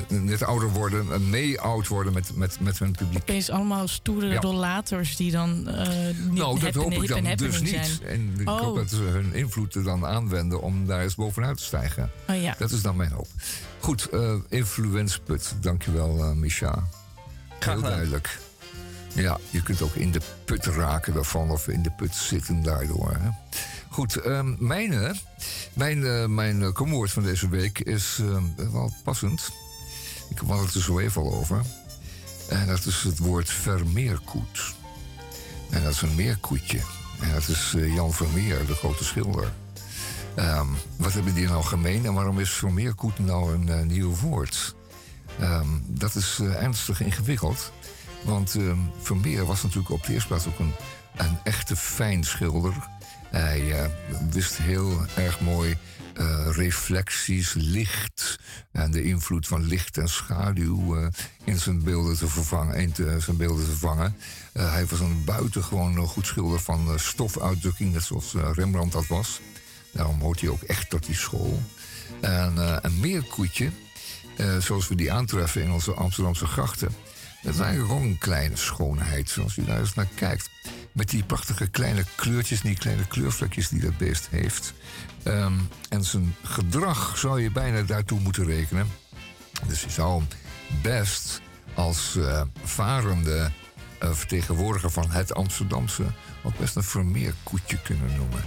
net 0.07 0.43
ouder 0.43 0.69
worden, 0.69 1.13
en 1.13 1.29
mee 1.29 1.59
oud 1.61 1.87
worden 1.87 2.13
met, 2.13 2.35
met, 2.35 2.59
met 2.59 2.79
hun 2.79 2.91
publiek. 2.91 3.21
Opeens 3.21 3.49
allemaal 3.49 3.87
stoere 3.87 4.27
Ja. 4.27 4.39
rollators 4.39 5.15
die 5.15 5.31
dan 5.31 5.67
eh 5.67 5.87
niet 6.17 6.31
Nou, 6.37 6.59
dat 6.59 6.73
hoop 6.75 6.91
ik 6.91 7.07
dan 7.07 7.35
dus 7.35 7.61
niet. 7.61 7.69
zijn. 7.69 8.01
En 8.03 8.33
ik 8.39 8.49
Oh. 8.49 8.59
hoop 8.61 8.75
dat 8.75 8.89
ze 8.89 8.95
hun 9.03 9.33
invloed 9.33 9.75
er 9.75 9.83
dan 9.83 10.05
aanwenden 10.05 10.61
om 10.61 10.85
daar 10.87 11.01
eens 11.01 11.15
bovenuit 11.15 11.57
te 11.57 11.63
stijgen. 11.63 12.11
Oh 12.29 12.41
ja. 12.41 12.55
Dat 12.57 12.71
is 12.71 12.81
dan 12.81 12.95
mijn 12.95 13.11
hoop. 13.11 13.27
Goed, 13.79 14.09
eh 14.09 14.33
influenceput. 14.49 15.55
Dankjewel, 15.61 16.17
eh 16.23 16.31
Micha. 16.31 16.73
Heel 16.73 17.73
gedaan. 17.75 17.81
duidelijk. 17.81 18.39
Ja, 19.13 19.37
je 19.49 19.63
kunt 19.63 19.81
ook 19.81 19.93
in 19.95 20.11
de 20.11 20.21
put 20.45 20.65
raken 20.65 21.13
daarvan 21.13 21.51
of 21.51 21.67
in 21.67 21.81
de 21.81 21.91
put 21.91 22.15
zitten 22.15 22.63
daardoor. 22.63 23.11
Hè. 23.19 23.29
Goed, 23.89 24.15
ehm, 24.15 24.55
mijn, 24.57 25.15
mijn, 25.73 26.05
eh, 26.05 26.25
mijn 26.25 26.73
komwoord 26.73 27.11
van 27.11 27.23
deze 27.23 27.49
week 27.49 27.79
is 27.79 28.19
eh, 28.21 28.37
wel 28.71 28.93
passend. 29.03 29.49
Ik 30.41 30.47
had 30.47 30.59
het 30.65 30.73
er 30.73 30.81
zo 30.81 30.99
even 30.99 31.21
al 31.21 31.33
over. 31.33 31.61
En 32.49 32.67
dat 32.67 32.85
is 32.85 33.03
het 33.03 33.19
woord 33.19 33.49
vermeerkoet. 33.49 34.75
En 35.69 35.83
dat 35.83 35.93
is 35.93 36.01
een 36.01 36.15
meerkoetje. 36.15 36.79
En 37.21 37.33
dat 37.33 37.47
is 37.47 37.73
eh, 37.75 37.93
Jan 37.93 38.13
Vermeer, 38.13 38.65
de 38.65 38.75
grote 38.75 39.03
schilder. 39.03 39.53
Ehm, 40.35 40.67
wat 40.95 41.13
hebben 41.13 41.33
die 41.33 41.47
nou 41.47 41.63
gemeen 41.63 42.05
en 42.05 42.13
waarom 42.13 42.39
is 42.39 42.49
vermeerkoet 42.51 43.19
nou 43.19 43.53
een 43.53 43.69
eh, 43.69 43.81
nieuw 43.81 44.15
woord? 44.15 44.75
Ehm, 45.39 45.67
dat 45.87 46.15
is 46.15 46.39
eh, 46.41 46.63
ernstig 46.63 47.01
ingewikkeld. 47.01 47.71
Want 48.21 48.55
ehm, 48.55 48.79
Vermeer 49.01 49.45
was 49.45 49.63
natuurlijk 49.63 49.89
op 49.89 50.05
de 50.05 50.13
eerste 50.13 50.27
plaats 50.27 50.47
ook 50.47 50.59
een, 50.59 50.73
echte 51.43 51.75
fijn 51.75 52.23
schilder. 52.23 52.73
Hij 53.29 53.91
wist 54.29 54.57
heel 54.57 55.05
erg 55.15 55.39
mooi 55.39 55.77
eh, 56.19 56.47
reflecties, 56.51 57.53
licht 57.53 58.39
en 58.71 58.91
de 58.91 59.03
invloed 59.03 59.47
van 59.47 59.63
licht 59.63 59.97
en 59.97 60.09
schaduw 60.09 60.97
eh, 60.97 61.07
in 61.43 61.59
zijn 61.59 61.83
beelden 61.83 62.17
te 62.17 62.27
vervangen. 62.27 62.75
In 62.75 63.21
zijn 63.21 63.37
beelden 63.37 63.65
te 63.65 63.77
vangen. 63.77 64.15
Eh, 64.53 64.71
hij 64.71 64.85
was 64.85 64.99
een 64.99 65.23
buitengewoon 65.23 65.97
goed 65.97 66.25
schilder 66.25 66.59
van 66.59 66.99
stofuitdrukking, 66.99 67.93
net 67.93 68.03
zoals 68.03 68.33
Rembrandt 68.53 68.93
dat 68.93 69.07
was. 69.07 69.39
Daarom 69.93 70.19
hoort 70.19 70.41
hij 70.41 70.49
ook 70.49 70.61
echt 70.61 70.89
tot 70.89 71.05
die 71.05 71.15
school. 71.15 71.61
En 72.21 72.57
een 72.85 72.99
meerkoetje, 72.99 73.71
zoals 74.59 74.87
we 74.87 74.95
die 74.95 75.11
aantreffen 75.11 75.61
in 75.61 75.71
onze 75.71 75.93
Amsterdamse 75.93 76.45
grachten. 76.45 76.89
Dat 77.41 77.53
is 77.53 77.59
eigenlijk 77.59 77.93
ook 77.93 78.01
een 78.01 78.17
kleine 78.17 78.55
schoonheid, 78.55 79.29
zoals 79.29 79.57
u 79.57 79.65
daar 79.65 79.79
eens 79.79 79.93
naar 79.93 80.07
kijkt. 80.15 80.49
Met 80.91 81.09
die 81.09 81.23
prachtige 81.23 81.67
kleine 81.67 82.03
kleurtjes, 82.15 82.61
die 82.61 82.77
kleine 82.77 83.07
kleurvlekjes 83.07 83.69
die 83.69 83.81
dat 83.81 83.97
beest 83.97 84.27
heeft. 84.29 84.73
Ehm, 85.23 85.53
en 85.89 86.03
zijn 86.03 86.35
gedrag 86.43 87.17
zou 87.17 87.41
je 87.41 87.51
bijna 87.51 87.81
daartoe 87.81 88.19
moeten 88.19 88.45
rekenen. 88.45 88.87
Dus 89.67 89.81
je 89.81 89.89
zou 89.89 90.23
best 90.81 91.41
als 91.73 92.15
eh, 92.15 92.41
varende 92.63 93.51
eh, 93.99 94.11
vertegenwoordiger 94.11 94.91
van 94.91 95.11
het 95.11 95.33
Amsterdamse 95.33 96.03
ook 96.43 96.57
best 96.57 96.75
een 96.75 96.83
vermeerkoetje 96.83 97.81
kunnen 97.81 98.15
noemen. 98.15 98.43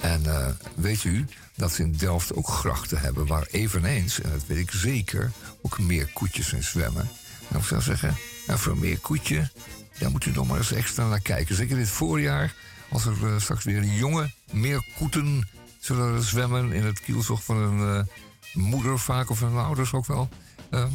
En 0.00 0.26
eh, 0.26 0.48
weet 0.74 1.04
u 1.04 1.26
dat 1.54 1.72
ze 1.72 1.82
in 1.82 1.92
Delft 1.92 2.34
ook 2.34 2.48
grachten 2.48 2.98
hebben 2.98 3.26
waar 3.26 3.46
eveneens, 3.50 4.20
en 4.20 4.30
dat 4.30 4.46
weet 4.46 4.58
ik 4.58 4.70
zeker, 4.70 5.32
ook 5.62 5.78
meer 5.78 6.06
koetjes 6.12 6.52
in 6.52 6.62
zwemmen. 6.62 7.08
Nou, 7.48 7.62
ik 7.62 7.68
zou 7.68 7.82
zeggen, 7.82 8.16
een 8.46 8.58
vermeerkoetje, 8.58 9.50
daar 9.98 10.10
moet 10.10 10.24
u 10.24 10.30
nog 10.30 10.46
maar 10.46 10.58
eens 10.58 10.72
extra 10.72 11.08
naar 11.08 11.20
kijken. 11.20 11.54
Zeker 11.54 11.76
dit 11.76 11.88
voorjaar, 11.88 12.54
als 12.88 13.04
er 13.04 13.40
straks 13.40 13.64
weer 13.64 13.84
jonge 13.84 14.30
meerkoeten 14.50 15.48
zullen 15.84 16.22
zwemmen 16.22 16.72
in 16.72 16.84
het 16.84 17.00
kielzog 17.00 17.44
van 17.44 17.56
een 17.56 17.98
eh, 17.98 18.04
moeder 18.52 18.98
vaak 18.98 19.30
of 19.30 19.40
hun 19.40 19.56
ouders 19.56 19.92
ook 19.92 20.06
wel. 20.06 20.28
Ehm 20.70 20.88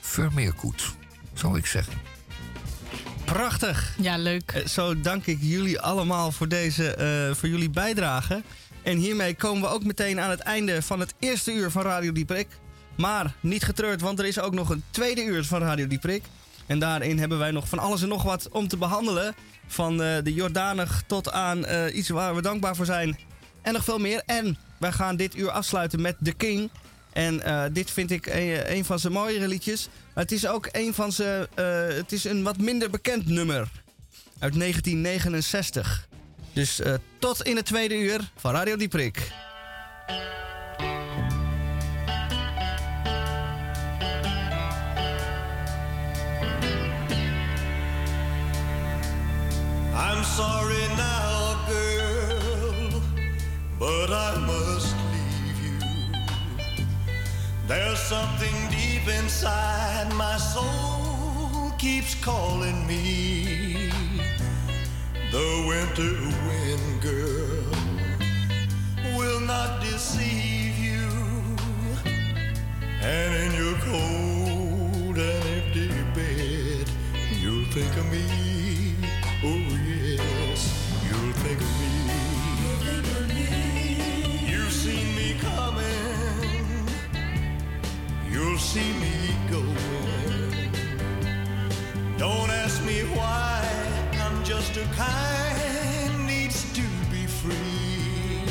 vermeerkoet, 0.00 0.94
zou 1.32 1.58
ik 1.58 1.66
zeggen. 1.66 1.92
Prachtig. 3.24 3.94
Ja, 4.00 4.16
leuk. 4.16 4.52
Eh, 4.52 4.66
Zo 4.66 5.00
dank 5.00 5.26
ik 5.26 5.38
jullie 5.40 5.80
allemaal 5.80 6.32
voor, 6.32 6.48
deze, 6.48 6.94
eh, 6.94 7.34
voor 7.34 7.48
jullie 7.48 7.70
bijdrage. 7.70 8.42
En 8.82 8.96
hiermee 8.98 9.34
komen 9.34 9.62
we 9.62 9.68
ook 9.68 9.84
meteen 9.84 10.20
aan 10.20 10.30
het 10.30 10.40
einde 10.40 10.82
van 10.82 11.00
het 11.00 11.14
eerste 11.18 11.52
uur 11.52 11.70
van 11.70 11.82
Radio 11.82 12.12
Dieprik. 12.12 12.48
Maar 12.96 13.34
niet 13.40 13.64
getreurd, 13.64 14.00
want 14.00 14.18
er 14.18 14.26
is 14.26 14.40
ook 14.40 14.54
nog 14.54 14.70
een 14.70 14.82
tweede 14.90 15.24
uur 15.24 15.44
van 15.44 15.60
Radio 15.60 15.86
Dieprik. 15.86 16.22
En 16.66 16.78
daarin 16.78 17.18
hebben 17.18 17.38
wij 17.38 17.50
nog 17.50 17.68
van 17.68 17.78
alles 17.78 18.02
en 18.02 18.08
nog 18.08 18.22
wat 18.22 18.48
om 18.48 18.68
te 18.68 18.76
behandelen. 18.76 19.34
Van 19.66 20.02
eh, 20.02 20.22
de 20.22 20.34
Jordanig 20.34 21.02
tot 21.06 21.32
aan 21.32 21.64
eh, 21.64 21.96
iets 21.96 22.08
waar 22.08 22.34
we 22.34 22.42
dankbaar 22.42 22.76
voor 22.76 22.86
zijn. 22.86 23.18
En 23.62 23.72
nog 23.72 23.84
veel 23.84 23.98
meer. 23.98 24.22
En 24.26 24.56
wij 24.78 24.92
gaan 24.92 25.16
dit 25.16 25.36
uur 25.36 25.50
afsluiten 25.50 26.00
met 26.00 26.16
The 26.22 26.32
King. 26.32 26.70
En 27.12 27.42
eh, 27.42 27.64
dit 27.72 27.90
vind 27.90 28.10
ik 28.10 28.26
een, 28.26 28.76
een 28.76 28.84
van 28.84 28.98
zijn 28.98 29.12
mooiere 29.12 29.48
liedjes. 29.48 29.88
Maar 30.14 30.22
het 30.24 30.32
is 30.32 30.46
ook 30.46 30.68
een 30.72 30.94
van 30.94 31.12
zijn. 31.12 31.46
eh, 31.54 31.86
het 31.88 32.12
is 32.12 32.24
een 32.24 32.42
wat 32.42 32.58
minder 32.58 32.90
bekend 32.90 33.26
nummer. 33.26 33.68
Uit 34.38 34.58
1969. 34.58 36.06
Dus 36.52 36.80
eh, 36.80 36.94
tot 37.18 37.42
in 37.42 37.56
het 37.56 37.66
tweede 37.66 37.98
uur 37.98 38.30
van 38.36 38.52
Radio 38.52 38.76
Dieprik. 38.76 39.30
I'm 50.10 50.24
sorry 50.24 50.97
but 53.78 54.10
I 54.10 54.36
must 54.38 54.96
leave 55.12 55.58
you. 55.64 55.78
There's 57.68 57.98
something 58.00 58.56
deep 58.70 59.06
inside 59.06 60.12
my 60.14 60.36
soul 60.36 61.72
keeps 61.78 62.14
calling 62.16 62.86
me. 62.86 63.90
The 65.30 65.64
winter 65.68 66.16
wind, 66.48 67.02
girl, 67.02 67.72
will 69.16 69.40
not 69.40 69.80
deceive 69.80 70.76
you. 70.76 71.08
And 73.00 73.34
in 73.44 73.52
your 73.62 73.76
cold 73.78 75.18
and 75.18 75.44
empty 75.56 75.88
bed, 76.14 76.90
you'll 77.40 77.64
think 77.66 77.96
of 77.96 78.10
me. 78.10 78.57
See 88.74 88.92
me 89.00 89.16
going. 89.50 90.70
Don't 92.18 92.50
ask 92.50 92.84
me 92.84 92.98
why, 93.16 93.64
I'm 94.20 94.44
just 94.44 94.76
a 94.76 94.84
kind 94.94 96.26
needs 96.26 96.70
to 96.74 96.82
be 97.10 97.24
free. 97.40 98.42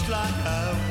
like 0.10 0.34
I 0.44 0.89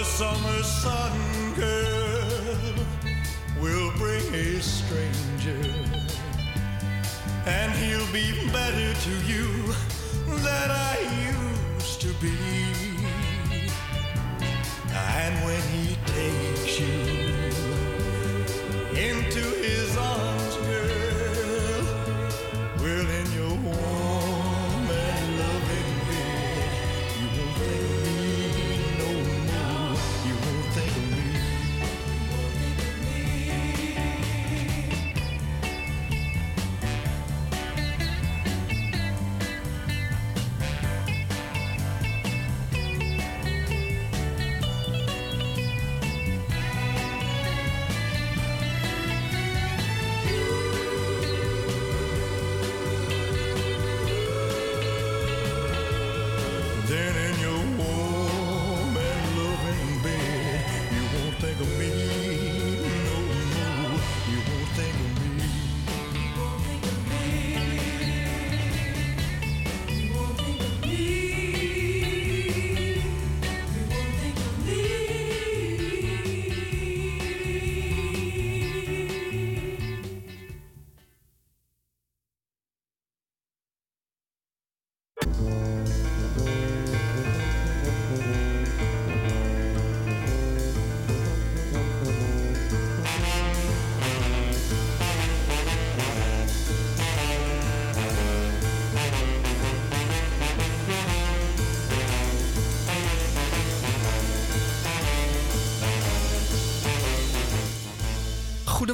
The 0.00 0.06
summer 0.06 0.62
sun, 0.62 1.12
girl, 1.56 2.86
will 3.60 3.92
bring 3.98 4.34
a 4.34 4.58
stranger, 4.62 5.60
and 7.44 7.70
he'll 7.72 8.10
be 8.10 8.32
better 8.50 8.94
to 8.94 9.14
you 9.30 9.74
than 10.38 10.70
I 10.70 10.96
used 11.76 12.00
to 12.00 12.14
be. 12.14 12.49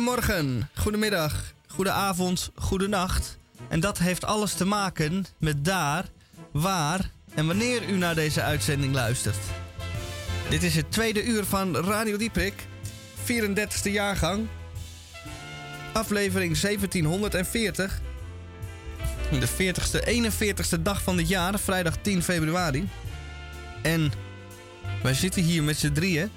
Goedemorgen, 0.07 0.69
goedemiddag, 0.75 1.53
goedenavond, 1.67 2.51
goedenacht. 2.55 3.39
En 3.69 3.81
dat 3.81 3.99
heeft 3.99 4.25
alles 4.25 4.55
te 4.55 4.65
maken 4.65 5.27
met 5.39 5.65
daar, 5.65 6.05
waar 6.53 7.11
en 7.35 7.47
wanneer 7.47 7.89
u 7.89 7.97
naar 7.97 8.15
deze 8.15 8.43
uitzending 8.43 8.95
luistert. 8.95 9.37
Dit 10.49 10.63
is 10.63 10.75
het 10.75 10.93
tweede 10.93 11.25
uur 11.25 11.45
van 11.45 11.77
Radio 11.77 12.17
Dieprik, 12.17 12.67
34e 13.25 13.91
jaargang, 13.91 14.47
aflevering 15.93 16.59
1740. 16.59 18.01
De 19.31 19.49
40ste, 19.49 20.09
41ste 20.79 20.83
dag 20.83 21.03
van 21.03 21.17
dit 21.17 21.29
jaar, 21.29 21.59
vrijdag 21.59 21.97
10 21.97 22.23
februari. 22.23 22.89
En 23.83 24.13
wij 25.03 25.15
zitten 25.15 25.43
hier 25.43 25.63
met 25.63 25.77
z'n 25.77 25.93
drieën. 25.93 26.31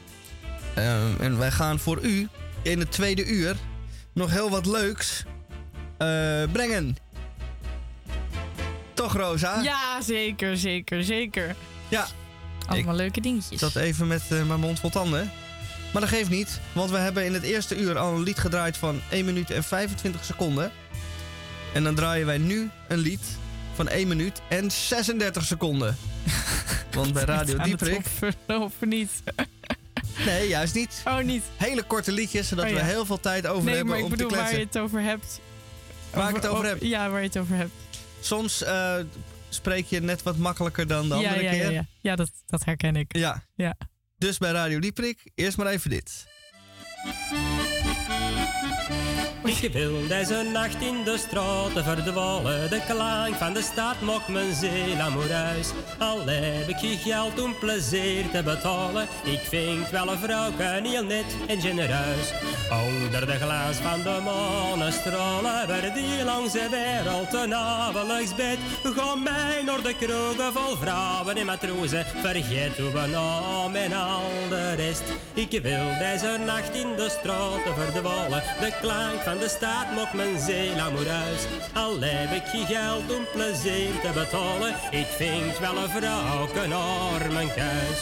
Eh, 0.74 1.22
en 1.22 1.38
wij 1.38 1.52
gaan 1.52 1.80
voor 1.80 2.00
u 2.02 2.30
in 2.62 2.80
het 2.80 2.92
tweede 2.92 3.26
uur 3.26 3.56
nog 4.14 4.32
heel 4.32 4.50
wat 4.50 4.66
leuks 4.66 5.24
eh, 5.98 6.44
brengen. 6.52 6.96
Toch, 8.94 9.14
Rosa? 9.14 9.62
Ja, 9.62 10.02
zeker, 10.02 10.58
zeker, 10.58 11.04
zeker. 11.04 11.56
Ja. 11.88 12.08
Allemaal 12.68 12.96
leuke 12.96 13.22
dingetjes. 13.22 13.60
zat 13.60 13.76
even 13.76 14.08
met 14.08 14.22
eh, 14.30 14.44
mijn 14.44 14.60
mond 14.60 14.80
vol 14.80 14.90
tanden. 14.90 15.32
Maar 15.94 16.02
dat 16.02 16.12
geeft 16.12 16.30
niet, 16.30 16.60
want 16.74 16.90
we 16.90 16.98
hebben 16.98 17.26
in 17.26 17.34
het 17.34 17.44
eerste 17.44 17.78
uur 17.78 17.98
al 17.98 18.16
een 18.16 18.24
lied 18.24 18.40
gedraaid 18.40 18.78
van 18.78 19.02
1 19.10 19.26
minuut 19.26 19.52
en 19.52 19.64
25 19.64 20.26
seconden. 20.26 20.72
En 21.74 21.84
dan 21.84 21.96
draaien 21.96 22.26
wij 22.26 22.38
nu 22.38 22.70
een 22.88 22.98
lied 22.98 23.38
van 23.74 23.88
1 23.88 24.08
minuut 24.08 24.42
en 24.50 24.72
36 24.72 25.44
seconden. 25.44 25.98
want 26.92 27.14
bij 27.14 27.24
Radio 27.24 27.58
Dieprik... 27.58 28.06
Verlopen 28.18 28.90
niet. 28.90 29.12
Nee, 30.26 30.48
juist 30.48 30.74
niet. 30.74 31.02
Oh, 31.06 31.20
niet. 31.20 31.44
Hele 31.58 31.84
korte 31.84 32.12
liedjes, 32.12 32.48
zodat 32.48 32.66
Oh, 32.66 32.72
ja. 32.72 32.76
we 32.78 32.84
heel 32.84 33.06
veel 33.06 33.20
tijd 33.20 33.48
over 33.48 33.64
nee, 33.64 33.76
hebben 33.76 33.88
maar 33.94 33.98
ik 33.98 34.04
om 34.04 34.10
te 34.10 34.16
bedoel 34.16 34.30
waar 34.32 34.40
kletsen. 34.40 34.60
je 34.60 34.66
het 34.66 34.78
over 34.78 35.02
hebt. 35.02 35.40
Waar 36.14 36.30
ik 36.30 36.36
het 36.36 36.48
over 36.48 36.66
heb? 36.66 36.82
Ja, 36.82 37.10
waar 37.10 37.22
je 37.22 37.28
het 37.28 37.38
over 37.38 37.56
hebt. 37.56 37.72
Soms 38.20 38.64
eh, 38.64 38.96
spreek 39.50 39.86
je 39.86 40.02
net 40.02 40.24
wat 40.24 40.38
makkelijker 40.38 40.88
dan 40.88 41.10
de 41.10 41.16
ja, 41.16 41.30
andere 41.30 41.44
ja, 41.44 41.52
keer. 41.52 41.64
ja, 41.64 41.70
ja. 41.70 41.86
ja 42.02 42.16
dat, 42.16 42.32
dat 42.46 42.66
herken 42.66 42.96
ik. 42.96 43.16
Ja. 43.18 43.44
Ja. 43.56 43.76
Dus 44.18 44.38
bij 44.38 44.52
Radio 44.52 44.80
Dieprik, 44.80 45.32
eerst 45.36 45.58
maar 45.58 45.68
even 45.68 45.90
dit. 45.90 46.26
Ik 49.44 49.74
wil 49.74 50.08
deze 50.08 50.50
nacht 50.54 50.82
in 50.82 51.04
de 51.04 51.18
straten 51.18 51.84
verdwalen. 51.84 52.70
De 52.70 52.82
klank 52.88 53.36
van 53.36 53.54
de 53.54 53.62
stad 53.62 54.02
mocht 54.02 54.28
mijn 54.28 54.54
ziel 54.54 55.00
amoureus. 55.00 55.72
Al 55.98 56.26
heb 56.26 56.68
ik 56.68 56.78
geen 56.78 56.98
geld 56.98 57.42
om 57.42 57.56
plezier 57.60 58.30
te 58.32 58.44
betalen. 58.44 59.08
Ik 59.24 59.40
vind 59.40 59.90
wel 59.90 60.12
een 60.12 60.18
vrouw 60.18 60.52
heel 60.58 61.04
net 61.04 61.26
en 61.48 61.62
genereus. 61.62 62.34
Onder 62.72 63.26
de 63.26 63.34
glans 63.34 63.78
van 63.78 64.02
de 64.04 64.20
manestralen. 64.24 65.68
Waar 65.68 65.94
die 65.94 66.24
langs 66.26 66.54
de 66.54 66.68
wereld 66.70 67.34
een 67.34 67.56
avondsbed. 67.56 68.58
Ga 68.84 69.16
mij 69.16 69.62
naar 69.66 69.82
de 69.82 69.96
kroegen 69.96 70.54
vol 70.54 70.76
vrouwen 70.78 71.38
en 71.38 71.46
matrozen. 71.46 72.06
Vergeet 72.06 72.78
uw 72.78 72.92
naam 72.92 73.76
en 73.76 73.94
al 73.94 74.32
de 74.50 74.74
rest. 74.74 75.04
Ik 75.34 75.62
wil 75.62 75.88
deze 76.00 76.38
nacht 76.46 76.76
in 76.76 76.96
de 76.96 77.10
straten 77.10 77.76
verdwalen. 77.76 78.44
De 78.60 78.72
klank 78.82 79.28
van 79.30 79.38
de 79.38 79.50
stad 79.50 79.92
mocht 79.96 80.14
mijn 80.14 80.40
ziel 80.40 80.80
amoureus. 80.80 81.44
Al 81.74 82.00
heb 82.00 82.32
ik 82.32 82.48
geen 82.48 82.66
geld 82.66 83.16
om 83.18 83.26
plezier 83.34 84.00
te 84.02 84.12
betalen. 84.14 84.76
Ik 84.92 85.08
vind 85.08 85.60
wel 85.60 85.78
een 85.78 85.90
vrouw 85.90 86.48
naar 86.68 87.32
mijn 87.32 87.54
kuis. 87.54 88.00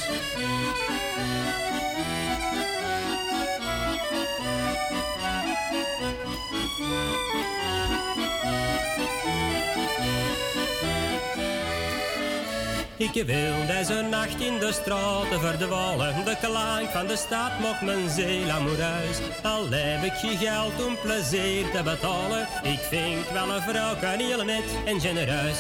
Ik 12.99 13.23
wil 13.25 13.65
deze 13.67 14.01
nacht 14.09 14.41
in 14.41 14.59
de 14.59 14.71
straten 14.71 15.39
verdwalen. 15.39 16.25
De 16.25 16.35
klank 16.41 16.89
van 16.89 17.07
de 17.07 17.15
stad 17.15 17.59
mocht 17.59 17.81
mijn 17.81 18.09
ziel 18.09 18.49
amoureus. 18.49 19.17
Al 19.43 19.69
heb 19.69 20.03
ik 20.03 20.13
geen 20.13 20.37
geld 20.37 20.85
om 20.85 20.97
plezier 21.01 21.65
te 21.71 21.83
betalen. 21.83 22.47
Ik 22.63 22.79
vind 22.79 23.31
wel 23.33 23.49
een 23.49 23.61
vrouw 23.61 23.95
heel 24.01 24.43
net 24.43 24.67
en 24.85 24.99
genereus. 24.99 25.57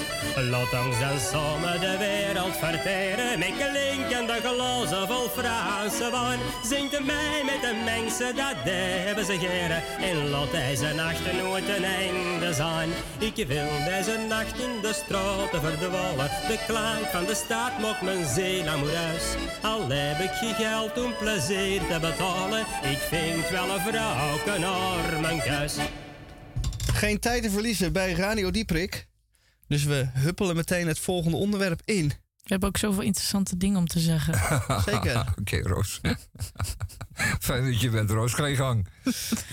Laat 0.49 0.85
ons 0.85 0.99
dan 0.99 1.19
samen 1.31 1.79
de 1.79 1.95
wereld 1.97 2.55
verteren. 2.57 3.39
Met 3.39 3.53
klinkende 3.61 4.37
glazen 4.43 5.07
vol 5.07 5.29
Franse 5.29 6.11
wijn. 6.11 6.39
Zingt 6.63 7.05
mij 7.05 7.41
met 7.45 7.61
de 7.61 7.81
mensen, 7.85 8.35
dat 8.35 8.59
hebben 8.63 9.25
ze 9.25 9.37
geren. 9.39 9.83
En 10.09 10.29
laat 10.29 10.51
deze 10.51 10.93
nacht 10.93 11.21
nooit 11.41 11.67
een 11.69 11.83
einde 11.83 12.53
zijn. 12.53 12.89
Ik 13.19 13.47
wil 13.47 13.71
deze 13.85 14.17
nacht 14.29 14.59
in 14.59 14.81
de 14.81 14.93
straten 14.93 15.61
verdwalen. 15.61 16.29
De 16.47 16.57
klank 16.67 17.05
van 17.11 17.25
de 17.27 17.35
stad 17.35 17.79
mocht 17.79 18.01
mijn 18.01 18.25
ziel 18.25 18.67
amoureus. 18.67 19.35
Al 19.61 19.89
heb 19.89 20.19
ik 20.19 20.31
geen 20.31 20.53
geld 20.53 21.05
om 21.05 21.13
plezier 21.17 21.79
te 21.79 21.97
betalen. 22.01 22.59
Ik 22.83 22.97
vind 22.97 23.49
wel 23.49 23.69
een 23.69 23.81
vrouw 23.81 24.57
naar 24.59 25.21
mijn 25.21 25.39
kuis. 25.39 25.75
Geen 26.93 27.19
tijd 27.19 27.43
te 27.43 27.49
verliezen 27.49 27.93
bij 27.93 28.11
Radio 28.11 28.51
Dieprik. 28.51 29.07
Dus 29.67 29.83
we 29.83 30.07
huppelen 30.13 30.55
meteen 30.55 30.87
het 30.87 30.99
volgende 30.99 31.37
onderwerp 31.37 31.81
in. 31.85 32.11
We 32.47 32.53
hebben 32.53 32.69
ook 32.69 32.77
zoveel 32.77 33.01
interessante 33.03 33.57
dingen 33.57 33.77
om 33.77 33.87
te 33.87 33.99
zeggen. 33.99 34.33
Zeker. 34.91 35.33
Oké, 35.39 35.57
Roos. 35.61 35.99
Fijn 37.39 37.65
dat 37.65 37.81
je 37.81 37.89
bent, 37.89 38.09
Roos. 38.09 38.33
Ga 38.33 38.45
je 38.45 38.55
gang. 38.55 38.87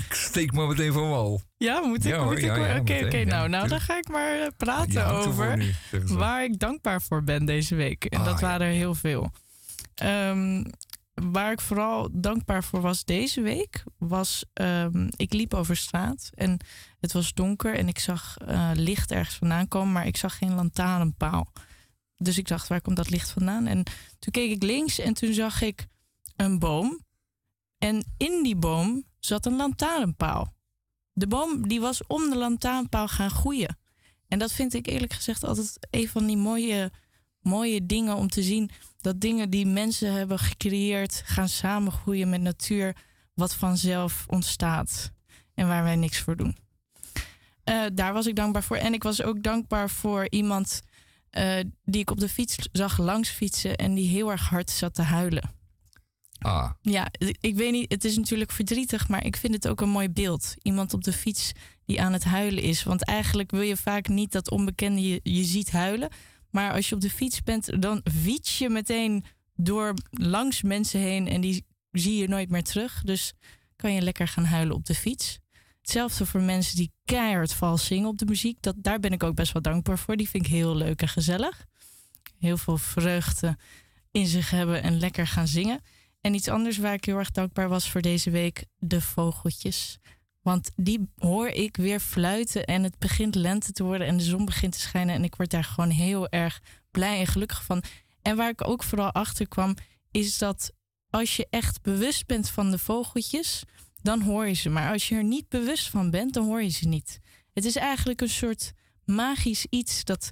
Ik 0.08 0.14
steek 0.14 0.52
maar 0.52 0.66
meteen 0.66 0.92
van 0.92 1.08
wal. 1.08 1.42
Ja, 1.56 1.80
moet 1.80 2.04
ik? 2.04 2.10
Ja, 2.10 2.24
moet 2.24 2.32
Oké, 2.78 3.24
nou, 3.24 3.48
nou, 3.48 3.68
dan 3.68 3.80
ga 3.80 3.96
ik 3.96 4.08
maar 4.08 4.40
eh, 4.40 4.46
praten 4.56 5.06
over 5.06 5.56
nu, 5.56 5.74
waar 6.04 6.44
ik 6.44 6.58
dankbaar 6.58 7.02
voor 7.02 7.22
ben 7.24 7.44
deze 7.44 7.74
week. 7.74 8.04
En 8.04 8.18
Ah, 8.18 8.24
dat 8.24 8.40
ja. 8.40 8.46
waren 8.46 8.66
er 8.66 8.72
heel 8.72 8.94
veel. 8.94 9.30
Ehm, 9.94 10.64
waar 11.14 11.52
ik 11.52 11.60
vooral 11.60 12.08
dankbaar 12.12 12.64
voor 12.64 12.80
was 12.80 13.04
deze 13.04 13.40
week, 13.40 13.82
was 13.98 14.44
ehm, 14.52 15.08
ik 15.16 15.32
liep 15.32 15.54
over 15.54 15.76
straat 15.76 16.30
en 16.34 16.58
het 17.00 17.12
was 17.12 17.32
donker 17.32 17.74
en 17.74 17.88
ik 17.88 17.98
zag 17.98 18.36
eh, 18.46 18.70
licht 18.74 19.10
ergens 19.10 19.36
vandaan 19.36 19.68
komen, 19.68 19.92
maar 19.92 20.06
ik 20.06 20.16
zag 20.16 20.38
geen 20.38 20.54
lantaarnpaal. 20.54 21.52
Dus 22.24 22.38
ik 22.38 22.48
dacht, 22.48 22.68
waar 22.68 22.80
komt 22.80 22.96
dat 22.96 23.10
licht 23.10 23.30
vandaan? 23.30 23.66
En 23.66 23.82
toen 24.18 24.32
keek 24.32 24.50
ik 24.50 24.62
links 24.62 24.98
en 24.98 25.14
toen 25.14 25.32
zag 25.32 25.60
ik 25.60 25.86
een 26.36 26.58
boom. 26.58 27.04
En 27.78 28.04
in 28.16 28.42
die 28.42 28.56
boom 28.56 29.04
zat 29.18 29.46
een 29.46 29.56
lantaarnpaal. 29.56 30.54
De 31.12 31.26
boom 31.26 31.68
die 31.68 31.80
was 31.80 32.06
om 32.06 32.30
de 32.30 32.36
lantaarnpaal 32.36 33.08
gaan 33.08 33.30
groeien. 33.30 33.78
En 34.28 34.38
dat 34.38 34.52
vind 34.52 34.74
ik 34.74 34.86
eerlijk 34.86 35.12
gezegd 35.12 35.44
altijd 35.44 35.86
een 35.90 36.08
van 36.08 36.26
die 36.26 36.36
mooie, 36.36 36.90
mooie 37.40 37.86
dingen 37.86 38.16
om 38.16 38.28
te 38.28 38.42
zien. 38.42 38.70
Dat 39.00 39.20
dingen 39.20 39.50
die 39.50 39.66
mensen 39.66 40.12
hebben 40.12 40.38
gecreëerd 40.38 41.22
gaan 41.24 41.48
samengroeien 41.48 42.28
met 42.28 42.40
natuur. 42.40 42.96
Wat 43.34 43.54
vanzelf 43.54 44.24
ontstaat. 44.28 45.12
En 45.54 45.66
waar 45.66 45.82
wij 45.82 45.96
niks 45.96 46.20
voor 46.20 46.36
doen. 46.36 46.56
Eh, 47.64 47.84
daar 47.92 48.12
was 48.12 48.26
ik 48.26 48.36
dankbaar 48.36 48.62
voor. 48.62 48.76
En 48.76 48.94
ik 48.94 49.02
was 49.02 49.22
ook 49.22 49.42
dankbaar 49.42 49.90
voor 49.90 50.26
iemand 50.28 50.82
eh, 51.34 51.64
die 51.84 52.00
ik 52.00 52.10
op 52.10 52.20
de 52.20 52.28
fiets 52.28 52.56
zag 52.72 52.98
langs 52.98 53.28
fietsen. 53.28 53.76
En 53.76 53.94
die 53.94 54.08
heel 54.08 54.30
erg 54.30 54.48
hard 54.48 54.70
zat 54.70 54.94
te 54.94 55.02
huilen. 55.02 55.50
Ah, 56.38 56.70
Ja, 56.80 57.08
ik 57.40 57.56
weet 57.56 57.72
niet, 57.72 57.92
het 57.92 58.04
is 58.04 58.16
natuurlijk 58.16 58.52
verdrietig, 58.52 59.08
maar 59.08 59.24
ik 59.24 59.36
vind 59.36 59.54
het 59.54 59.68
ook 59.68 59.80
een 59.80 59.88
mooi 59.88 60.08
beeld. 60.08 60.54
Iemand 60.62 60.94
op 60.94 61.04
de 61.04 61.12
fiets 61.12 61.52
die 61.84 62.02
aan 62.02 62.12
het 62.12 62.24
huilen 62.24 62.62
is. 62.62 62.82
Want 62.82 63.04
eigenlijk 63.04 63.50
wil 63.50 63.60
je 63.60 63.76
vaak 63.76 64.08
niet 64.08 64.32
dat 64.32 64.50
onbekende 64.50 65.08
je, 65.08 65.20
je 65.22 65.44
ziet 65.44 65.70
huilen. 65.70 66.08
Maar 66.50 66.72
als 66.72 66.88
je 66.88 66.94
op 66.94 67.00
de 67.00 67.10
fiets 67.10 67.42
bent, 67.42 67.82
dan 67.82 68.02
fiets 68.22 68.58
je 68.58 68.68
meteen 68.68 69.24
door 69.54 69.94
langs 70.10 70.62
mensen 70.62 71.00
heen 71.00 71.28
en 71.28 71.40
die 71.40 71.64
zie 71.90 72.16
je 72.16 72.28
nooit 72.28 72.50
meer 72.50 72.62
terug. 72.62 73.02
Dus 73.04 73.32
kan 73.76 73.92
je 73.92 74.02
lekker 74.02 74.28
gaan 74.28 74.44
huilen 74.44 74.76
op 74.76 74.86
de 74.86 74.94
fiets. 74.94 75.38
Hetzelfde 75.84 76.26
voor 76.26 76.40
mensen 76.40 76.76
die 76.76 76.92
keihard 77.04 77.52
vals 77.52 77.84
zingen 77.84 78.08
op 78.08 78.18
de 78.18 78.24
muziek. 78.24 78.56
Dat, 78.60 78.74
daar 78.78 79.00
ben 79.00 79.12
ik 79.12 79.22
ook 79.22 79.34
best 79.34 79.52
wel 79.52 79.62
dankbaar 79.62 79.98
voor. 79.98 80.16
Die 80.16 80.28
vind 80.28 80.46
ik 80.46 80.52
heel 80.52 80.76
leuk 80.76 81.02
en 81.02 81.08
gezellig. 81.08 81.66
Heel 82.38 82.56
veel 82.56 82.76
vreugde 82.76 83.56
in 84.10 84.26
zich 84.26 84.50
hebben 84.50 84.82
en 84.82 84.98
lekker 84.98 85.26
gaan 85.26 85.48
zingen. 85.48 85.80
En 86.20 86.34
iets 86.34 86.48
anders 86.48 86.78
waar 86.78 86.92
ik 86.92 87.04
heel 87.04 87.18
erg 87.18 87.30
dankbaar 87.30 87.68
was 87.68 87.90
voor 87.90 88.00
deze 88.00 88.30
week, 88.30 88.64
de 88.78 89.00
vogeltjes. 89.00 89.98
Want 90.42 90.70
die 90.76 91.08
hoor 91.18 91.48
ik 91.48 91.76
weer 91.76 92.00
fluiten 92.00 92.64
en 92.64 92.82
het 92.82 92.98
begint 92.98 93.34
lente 93.34 93.72
te 93.72 93.82
worden 93.82 94.06
en 94.06 94.16
de 94.16 94.24
zon 94.24 94.44
begint 94.44 94.72
te 94.72 94.80
schijnen. 94.80 95.14
En 95.14 95.24
ik 95.24 95.34
word 95.34 95.50
daar 95.50 95.64
gewoon 95.64 95.90
heel 95.90 96.28
erg 96.28 96.60
blij 96.90 97.18
en 97.18 97.26
gelukkig 97.26 97.64
van. 97.64 97.82
En 98.22 98.36
waar 98.36 98.50
ik 98.50 98.68
ook 98.68 98.82
vooral 98.82 99.12
achter 99.12 99.48
kwam, 99.48 99.74
is 100.10 100.38
dat 100.38 100.72
als 101.10 101.36
je 101.36 101.46
echt 101.50 101.82
bewust 101.82 102.26
bent 102.26 102.50
van 102.50 102.70
de 102.70 102.78
vogeltjes, 102.78 103.64
dan 104.04 104.20
hoor 104.20 104.46
je 104.46 104.54
ze. 104.54 104.68
Maar 104.68 104.92
als 104.92 105.08
je 105.08 105.14
er 105.14 105.24
niet 105.24 105.48
bewust 105.48 105.88
van 105.88 106.10
bent, 106.10 106.32
dan 106.32 106.44
hoor 106.44 106.62
je 106.62 106.68
ze 106.68 106.88
niet. 106.88 107.18
Het 107.52 107.64
is 107.64 107.76
eigenlijk 107.76 108.20
een 108.20 108.28
soort 108.28 108.72
magisch 109.04 109.66
iets 109.70 110.04
dat. 110.04 110.30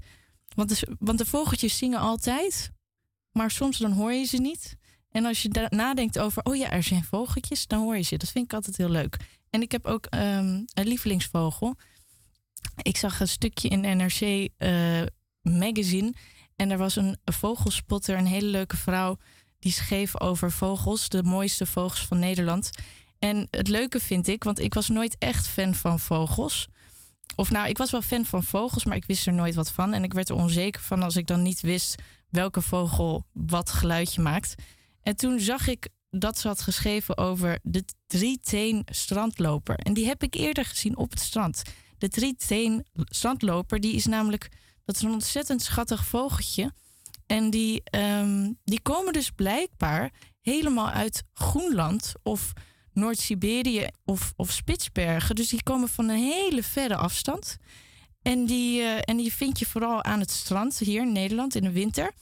Want 0.55 0.69
de, 0.69 0.97
want 0.99 1.19
de 1.19 1.27
vogeltjes 1.27 1.79
zingen 1.79 1.99
altijd, 1.99 2.71
maar 3.31 3.51
soms 3.51 3.79
dan 3.79 3.93
hoor 3.93 4.13
je 4.13 4.25
ze 4.25 4.37
niet. 4.37 4.77
En 5.11 5.25
als 5.25 5.43
je 5.43 5.67
nadenkt 5.69 6.19
over, 6.19 6.43
oh 6.43 6.57
ja, 6.57 6.71
er 6.71 6.83
zijn 6.83 7.05
vogeltjes, 7.05 7.67
dan 7.67 7.83
hoor 7.83 7.97
je 7.97 8.03
ze. 8.03 8.17
Dat 8.17 8.31
vind 8.31 8.45
ik 8.45 8.53
altijd 8.53 8.77
heel 8.77 8.89
leuk. 8.89 9.17
En 9.51 9.63
ik 9.63 9.73
heb 9.73 9.87
ook 9.87 10.07
ehm, 10.07 10.63
een 10.75 10.87
lievelingsvogel. 10.87 11.77
Ik 12.83 12.97
zag 12.97 13.21
een 13.21 13.29
stukje 13.29 13.69
in 13.69 13.97
NRC 13.97 14.49
eh, 14.57 15.03
Magazine. 15.43 16.15
En 16.57 16.71
er 16.71 16.79
was 16.79 16.97
een 16.97 17.19
vogelspotter, 17.25 18.19
een 18.19 18.27
hele 18.27 18.47
leuke 18.47 18.77
vrouw. 18.77 19.19
Die 19.59 19.73
schreef 19.73 20.21
over 20.21 20.53
vogels, 20.53 21.09
de 21.09 21.23
mooiste 21.23 21.67
vogels 21.67 22.07
van 22.07 22.19
Nederland. 22.19 22.71
En 23.23 23.47
het 23.51 23.69
leuke 23.69 24.01
vind 24.01 24.29
ik, 24.29 24.45
want 24.45 24.59
ik 24.59 24.75
was 24.75 24.89
nooit 24.89 25.17
echt 25.19 25.49
fan 25.49 25.75
van 25.75 26.01
vogels. 26.01 26.69
Of 27.37 27.51
nou, 27.51 27.69
ik 27.69 27.79
was 27.79 27.91
wel 27.91 28.03
fan 28.03 28.25
van 28.25 28.43
vogels, 28.43 28.85
maar 28.85 28.97
ik 28.97 29.05
wist 29.05 29.27
er 29.27 29.33
nooit 29.33 29.55
wat 29.55 29.73
van. 29.73 29.93
En 29.93 30.05
ik 30.05 30.13
werd 30.13 30.29
er 30.29 30.35
onzeker 30.35 30.81
van 30.81 31.03
als 31.03 31.17
ik 31.17 31.27
dan 31.27 31.43
niet 31.43 31.61
wist 31.61 32.03
welke 32.29 32.61
vogel 32.61 33.27
wat 33.33 33.71
geluidje 33.71 34.23
maakt. 34.23 34.55
En 35.03 35.17
toen 35.17 35.41
zag 35.41 35.69
ik 35.69 35.89
dat 36.11 36.39
ze 36.39 36.49
had 36.49 36.61
geschreven 36.63 37.17
over 37.19 37.59
de 37.63 37.85
drieteen 38.07 38.83
strandloper. 38.91 39.77
En 39.77 39.95
die 39.95 40.07
heb 40.07 40.23
ik 40.23 40.35
eerder 40.35 40.65
gezien 40.65 40.97
op 40.97 41.11
het 41.11 41.21
strand. 41.21 41.63
De 41.99 42.09
drieteen 42.09 42.87
strandloper, 42.95 43.81
die 43.81 43.95
is 43.95 44.07
namelijk... 44.07 44.49
Dat 44.85 44.97
is 44.97 45.03
een 45.03 45.13
ontzettend 45.13 45.63
schattig 45.63 46.05
vogeltje. 46.05 46.73
En 47.27 47.51
die, 47.51 47.83
ehm, 47.85 48.53
die 48.65 48.81
komen 48.81 49.13
dus 49.13 49.31
blijkbaar 49.31 50.11
helemaal 50.41 50.89
uit 50.89 51.23
Groenland 51.33 52.13
of 52.23 52.53
Noord-Siberië 52.93 53.89
of, 54.05 54.33
of 54.37 54.51
Spitsbergen. 54.51 55.35
Dus 55.35 55.49
die 55.49 55.63
komen 55.63 55.89
van 55.89 56.09
een 56.09 56.19
hele 56.19 56.63
verre 56.63 56.97
afstand. 56.97 57.57
En 58.23 58.47
die, 58.47 58.81
eh, 58.81 58.99
en 59.05 59.17
die 59.17 59.33
vind 59.33 59.59
je 59.59 59.67
vooral 59.67 60.03
aan 60.03 60.21
het 60.21 60.31
strand 60.31 60.79
hier 60.79 61.03
in 61.03 61.13
Nederland 61.13 61.55
in 61.55 61.63
de 61.63 61.73
winter. 61.73 62.13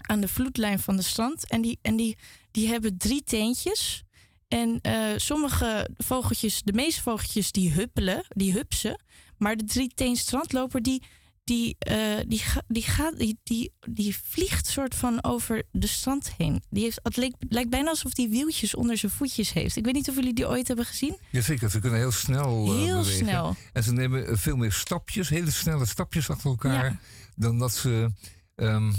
Aan 0.00 0.20
de 0.20 0.28
vloedlijn 0.28 0.78
van 0.78 0.96
de 0.96 1.02
strand. 1.02 1.48
En 1.48 1.62
die, 1.62 1.78
en 1.82 1.96
die, 1.96 2.16
die 2.50 2.68
hebben 2.68 2.96
drie 2.96 3.22
teentjes. 3.24 4.02
En 4.48 4.78
eh, 4.80 5.04
sommige 5.16 5.88
vogeltjes, 5.96 6.62
de 6.62 6.72
meeste 6.72 7.02
vogeltjes, 7.02 7.52
die 7.52 7.72
huppelen, 7.72 8.24
die 8.28 8.52
hupsen. 8.52 9.00
Maar 9.38 9.56
de 9.56 9.64
drieteen 9.64 10.16
strandloper, 10.16 10.82
die, 10.82 11.02
die, 11.44 11.76
eh, 11.78 12.18
die, 12.26 12.42
die, 12.68 12.82
gaat, 12.82 13.18
die, 13.18 13.38
die, 13.42 13.72
die 13.90 14.16
vliegt 14.24 14.66
soort 14.66 14.94
van 14.94 15.24
over 15.24 15.62
de 15.72 15.86
strand 15.86 16.32
heen. 16.36 16.62
Die 16.70 16.82
heeft, 16.82 17.00
het 17.02 17.16
leek, 17.16 17.34
lijkt 17.48 17.70
bijna 17.70 17.88
alsof 17.88 18.12
die 18.12 18.28
wieltjes 18.28 18.74
onder 18.74 18.98
zijn 18.98 19.12
voetjes 19.12 19.52
heeft. 19.52 19.76
Ik 19.76 19.84
weet 19.84 19.94
niet 19.94 20.08
of 20.08 20.14
jullie 20.14 20.34
die 20.34 20.48
ooit 20.48 20.66
hebben 20.66 20.86
gezien. 20.86 21.16
Jazeker, 21.30 21.70
ze 21.70 21.80
kunnen 21.80 21.98
heel 21.98 22.10
snel 22.12 22.66
eh, 22.66 22.74
Heel 22.74 23.00
bewegen. 23.00 23.26
snel. 23.26 23.56
En 23.72 23.82
ze 23.82 23.92
nemen 23.92 24.38
veel 24.38 24.56
meer 24.56 24.72
stapjes, 24.72 25.28
hele 25.28 25.50
snelle 25.50 25.86
stapjes 25.86 26.30
achter 26.30 26.50
elkaar... 26.50 26.84
Ja. 26.84 26.98
dan 27.36 27.58
dat 27.58 27.74
ze, 27.74 28.10
ehm, 28.54 28.92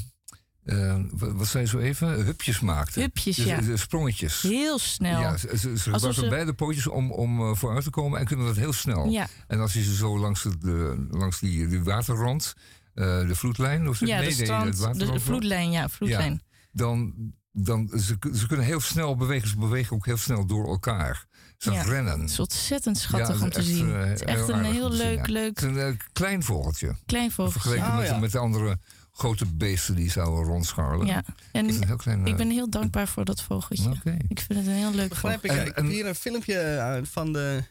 eh, 0.66 0.95
wat 1.11 1.51
je 1.51 1.66
zo 1.66 1.78
even, 1.80 2.26
hupjes 2.26 2.59
maakten. 2.59 3.01
Hupjes, 3.01 3.36
Dus, 3.36 3.45
ja. 3.45 3.57
eh, 3.61 3.76
sprongetjes. 3.76 4.41
Heel 4.41 4.80
snel. 4.80 5.20
Ja, 5.20 5.38
ze, 5.38 5.47
ze, 5.47 5.57
ze 5.57 5.70
Alsof 5.70 5.84
gebruiken 5.84 6.14
ze- 6.24 6.30
beide 6.30 6.53
pootjes 6.53 6.88
om, 6.88 7.11
om 7.11 7.39
eh, 7.41 7.55
vooruit 7.55 7.84
te 7.84 7.89
komen 7.89 8.20
en 8.20 8.26
kunnen 8.26 8.45
dat 8.45 8.55
heel 8.55 8.74
snel. 8.74 9.09
Ja. 9.09 9.28
En 9.47 9.59
als 9.59 9.74
je 9.74 9.84
ze 9.84 9.95
zo 9.95 10.20
langs, 10.20 10.43
de, 10.59 11.07
langs 11.11 11.39
die, 11.39 11.68
die 11.68 11.84
waterrand, 11.84 12.53
eh, 12.93 13.28
de 13.28 13.36
vloedlijn... 13.36 13.88
Of 13.89 13.97
ze- 13.97 14.05
Ja, 14.05 14.20
nee, 14.20 14.28
de 14.28 14.34
strand, 14.34 14.66
het 14.66 14.78
de, 14.78 14.84
waterrand- 14.84 15.14
de 15.20 15.26
vloedlijn, 15.26 15.72
ja, 15.72 15.89
vloedlijn. 15.89 16.32
Ja, 16.43 16.57
dan, 16.72 17.14
dan 17.51 17.89
ze, 17.99 18.18
ze 18.34 18.47
kunnen 18.47 18.66
heel 18.66 18.80
snel 18.82 19.16
bewegen. 19.16 19.47
Ze 19.47 19.57
bewegen 19.57 19.95
ook 19.95 20.05
heel 20.05 20.18
snel 20.18 20.45
door 20.45 20.68
elkaar. 20.68 21.26
Ze 21.57 21.72
Ja. 21.72 21.82
rennen. 21.82 22.20
Het 22.22 22.30
is 22.30 22.39
ontzettend 22.39 22.97
schattig 22.97 23.38
Ja, 23.38 23.43
om 23.43 23.49
te 23.49 23.57
echt, 23.57 23.68
zien. 23.68 23.93
eh, 23.93 23.99
het 24.05 24.22
is 24.22 24.26
echt 24.28 24.47
een 24.47 24.64
heel 24.64 24.91
zien, 24.91 24.97
leuk, 25.05 25.26
ja. 25.26 25.32
leuk 25.34 25.59
Het 25.59 25.70
is 25.72 25.82
een 25.84 25.99
klein 26.14 26.43
vogeltje. 26.43 26.95
klein 27.05 27.32
vogeltje. 27.32 27.59
Vergeleken 27.59 27.95
met, 27.95 28.07
de- 28.09 28.20
met 28.20 28.32
de 28.32 28.38
andere 28.38 28.80
grote 29.14 29.45
beesten 29.45 29.95
die 29.95 30.11
zouden 30.11 30.43
rondscharrelen. 30.43 31.07
Ja, 31.07 31.24
en 31.51 31.68
is 31.70 31.76
een 31.78 31.88
heel 31.88 31.95
klein, 31.95 32.26
ik 32.26 32.32
eh, 32.32 32.38
ben 32.38 32.49
heel 32.49 32.70
dankbaar 32.70 33.07
voor 33.07 33.26
dat 33.26 33.41
vogeltje. 33.41 33.91
Ik 34.28 34.39
vind 34.39 34.59
het 34.59 34.68
een 34.68 34.74
heel 34.74 34.93
leuk 34.93 35.09
Begrijp 35.09 35.43
ik. 35.43 35.51
vogel. 35.51 35.66
ik 35.66 35.76
heb 35.76 35.86
hier 35.86 36.05
een 36.05 36.16
filmpje 36.16 36.59
eh, 36.59 37.03
van 37.03 37.34
de 37.34 37.64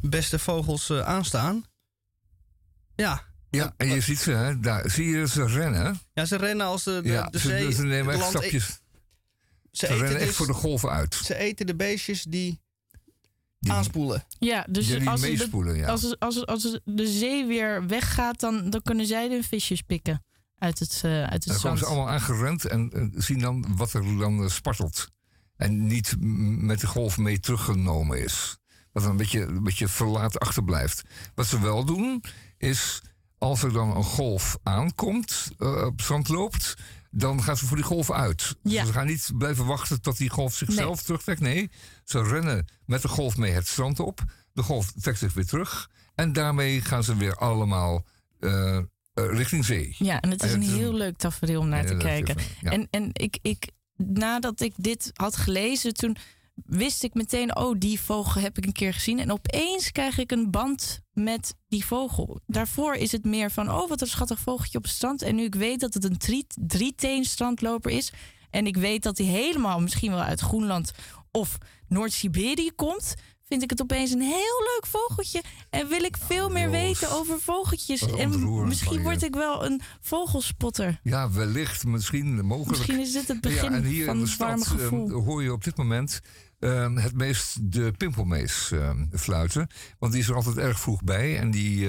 beste 0.00 0.38
vogels 0.38 0.90
eh, 0.90 1.00
aanstaan. 1.00 1.64
Ja. 2.96 3.26
Ja, 3.50 3.74
en 3.76 3.88
je 3.88 4.00
ziet 4.00 4.18
ze, 4.18 4.30
hè, 4.30 4.60
daar 4.60 4.90
zie 4.90 5.06
je 5.06 5.28
ze 5.28 5.46
rennen. 5.46 6.00
Ja, 6.12 6.24
ze 6.24 6.36
rennen 6.36 6.66
als 6.66 6.84
de, 6.84 7.00
de, 7.02 7.08
ja, 7.08 7.26
de 7.26 7.38
ze, 7.38 7.48
zee... 7.48 7.72
ze 7.72 7.82
nemen 7.84 8.14
echt 8.14 8.24
stapjes. 8.28 8.66
Ze, 8.66 8.80
Ze, 9.70 9.86
eten 9.86 9.98
rennen 9.98 10.18
echt 10.18 10.26
dus- 10.26 10.36
voor 10.36 10.46
de 10.46 10.52
golven 10.52 10.90
uit. 10.90 11.14
Ze 11.14 11.34
eten 11.34 11.66
de 11.66 11.74
beestjes 11.74 12.22
die, 12.22 12.60
Die- 13.58 13.72
aanspoelen. 13.72 14.24
Ja, 14.38 14.66
dus 14.68 14.86
die 14.86 15.08
als, 15.08 15.20
de, 15.20 15.28
meespoelen, 15.28 15.76
ja. 15.76 15.88
als, 15.88 16.18
als, 16.18 16.46
als 16.46 16.78
de 16.84 17.06
zee 17.06 17.46
weer 17.46 17.86
weggaat, 17.86 18.40
dan, 18.40 18.70
dan 18.70 18.82
kunnen 18.82 19.06
zij 19.06 19.28
de 19.28 19.42
visjes 19.42 19.82
pikken 19.82 20.22
uit 20.58 20.78
het, 20.78 21.00
eh 21.04 21.22
uit 21.22 21.44
het 21.44 21.52
Dan 21.52 21.60
komen 21.60 21.78
ze 21.78 21.86
allemaal 21.86 22.08
aangerend 22.08 22.64
en 22.64 22.90
eh, 22.92 23.20
zien 23.20 23.38
dan 23.38 23.76
wat 23.76 23.92
er 23.92 24.18
dan 24.18 24.42
eh, 24.42 24.48
spartelt. 24.48 25.08
En 25.56 25.86
niet 25.86 26.16
met 26.60 26.80
de 26.80 26.86
golf 26.86 27.18
mee 27.18 27.40
teruggenomen 27.40 28.24
is. 28.24 28.58
Wat 28.92 29.02
dan 29.02 29.12
een 29.12 29.18
beetje, 29.18 29.40
een 29.40 29.62
beetje 29.62 29.88
verlaat 29.88 30.38
achterblijft. 30.38 31.02
Wat 31.34 31.46
ze 31.46 31.60
wel 31.60 31.84
doen, 31.84 32.24
is 32.58 33.02
als 33.38 33.62
er 33.62 33.72
dan 33.72 33.96
een 33.96 34.04
golf 34.04 34.58
aankomt, 34.62 35.50
eh, 35.58 35.68
op 35.68 35.92
het 35.92 36.02
strand 36.02 36.28
loopt, 36.28 36.74
dan 37.10 37.42
gaan 37.42 37.56
ze 37.56 37.66
voor 37.66 37.76
die 37.76 37.86
golf 37.86 38.10
uit. 38.10 38.56
Ja. 38.62 38.84
Ze 38.84 38.92
gaan 38.92 39.06
niet 39.06 39.30
blijven 39.38 39.66
wachten 39.66 40.00
tot 40.00 40.16
die 40.16 40.30
golf 40.30 40.54
zichzelf 40.54 40.94
Nee. 40.96 41.04
terugtrekt. 41.04 41.40
Nee, 41.40 41.70
ze 42.04 42.22
rennen 42.22 42.66
met 42.86 43.02
de 43.02 43.08
golf 43.08 43.36
mee 43.36 43.52
het 43.52 43.66
strand 43.68 44.00
op. 44.00 44.20
De 44.52 44.62
golf 44.62 44.92
trekt 44.92 45.18
zich 45.18 45.34
weer 45.34 45.46
terug. 45.46 45.90
En 46.14 46.32
daarmee 46.32 46.80
gaan 46.80 47.04
ze 47.04 47.16
weer 47.16 47.36
allemaal 47.36 48.04
richting 49.26 49.64
zee. 49.64 49.94
Ja, 49.98 50.20
en 50.20 50.30
het 50.30 50.42
is 50.42 50.48
En 50.48 50.54
een 50.54 50.62
het 50.62 50.70
is 50.70 50.76
heel 50.76 50.94
leuk 50.94 51.16
tafereel 51.16 51.60
om 51.60 51.68
naar 51.68 51.86
te 51.86 51.96
kijken. 51.96 52.36
ja. 52.60 52.70
En, 52.70 52.88
en 52.90 53.10
ik, 53.12 53.38
ik, 53.42 53.68
nadat 53.96 54.60
ik 54.60 54.72
dit 54.76 55.10
had 55.14 55.36
gelezen, 55.36 55.94
toen 55.94 56.16
wist 56.66 57.02
ik 57.02 57.14
meteen, 57.14 57.56
oh, 57.56 57.78
die 57.78 58.00
vogel 58.00 58.40
heb 58.40 58.58
ik 58.58 58.66
een 58.66 58.72
keer 58.72 58.92
gezien. 58.92 59.18
En 59.18 59.32
opeens 59.32 59.92
krijg 59.92 60.18
ik 60.18 60.30
een 60.30 60.50
band 60.50 61.00
met 61.12 61.54
die 61.68 61.84
vogel. 61.84 62.40
Daarvoor 62.46 62.94
is 62.94 63.12
het 63.12 63.24
meer 63.24 63.50
van, 63.50 63.70
oh, 63.70 63.88
wat 63.88 64.00
een 64.00 64.06
schattig 64.06 64.38
vogeltje 64.38 64.78
op 64.78 64.84
het 64.84 64.92
strand. 64.92 65.22
En 65.22 65.34
nu 65.34 65.44
ik 65.44 65.54
weet 65.54 65.80
dat 65.80 65.94
het 65.94 66.04
een 66.04 66.18
drie, 66.18 66.46
drieteen 66.54 67.24
strandloper 67.24 67.90
is. 67.90 68.12
En 68.50 68.66
ik 68.66 68.76
weet 68.76 69.02
dat 69.02 69.18
hij 69.18 69.26
helemaal 69.26 69.80
misschien 69.80 70.10
wel 70.10 70.22
uit 70.22 70.40
Groenland 70.40 70.90
of 71.30 71.58
Noord-Siberië 71.88 72.70
komt. 72.76 73.14
Vind 73.48 73.62
ik 73.62 73.70
het 73.70 73.82
opeens 73.82 74.10
een 74.10 74.20
heel 74.20 74.62
leuk 74.74 74.86
vogeltje. 74.86 75.42
En 75.70 75.88
wil 75.88 76.02
ik 76.02 76.16
veel 76.26 76.48
meer 76.48 76.70
weten 76.70 77.10
over 77.10 77.40
vogeltjes. 77.40 78.00
En 78.00 78.66
misschien 78.66 79.02
word 79.02 79.22
ik 79.22 79.34
wel 79.34 79.64
een 79.64 79.80
vogelspotter. 80.00 81.00
Ja, 81.02 81.30
wellicht, 81.30 81.84
misschien, 81.84 82.44
mogelijk. 82.44 82.78
Misschien 82.78 83.00
is 83.00 83.12
dit 83.12 83.28
het 83.28 83.40
begin 83.40 83.70
ja, 83.70 83.76
en 83.76 83.84
hier 83.84 84.04
van 84.04 84.16
in 84.16 84.24
de 84.24 84.30
stad 84.30 84.74
ehm, 84.78 85.10
hoor 85.10 85.42
je 85.42 85.52
op 85.52 85.64
dit 85.64 85.76
moment 85.76 86.20
ehm, 86.58 86.96
het 86.96 87.14
meest 87.14 87.72
de 87.72 87.92
pimpelmees 87.96 88.70
ehm, 88.72 89.06
fluiten. 89.12 89.68
Want 89.98 90.12
die 90.12 90.20
is 90.20 90.28
er 90.28 90.34
altijd 90.34 90.56
erg 90.56 90.80
vroeg 90.80 91.02
bij. 91.02 91.38
En 91.38 91.50
die 91.50 91.88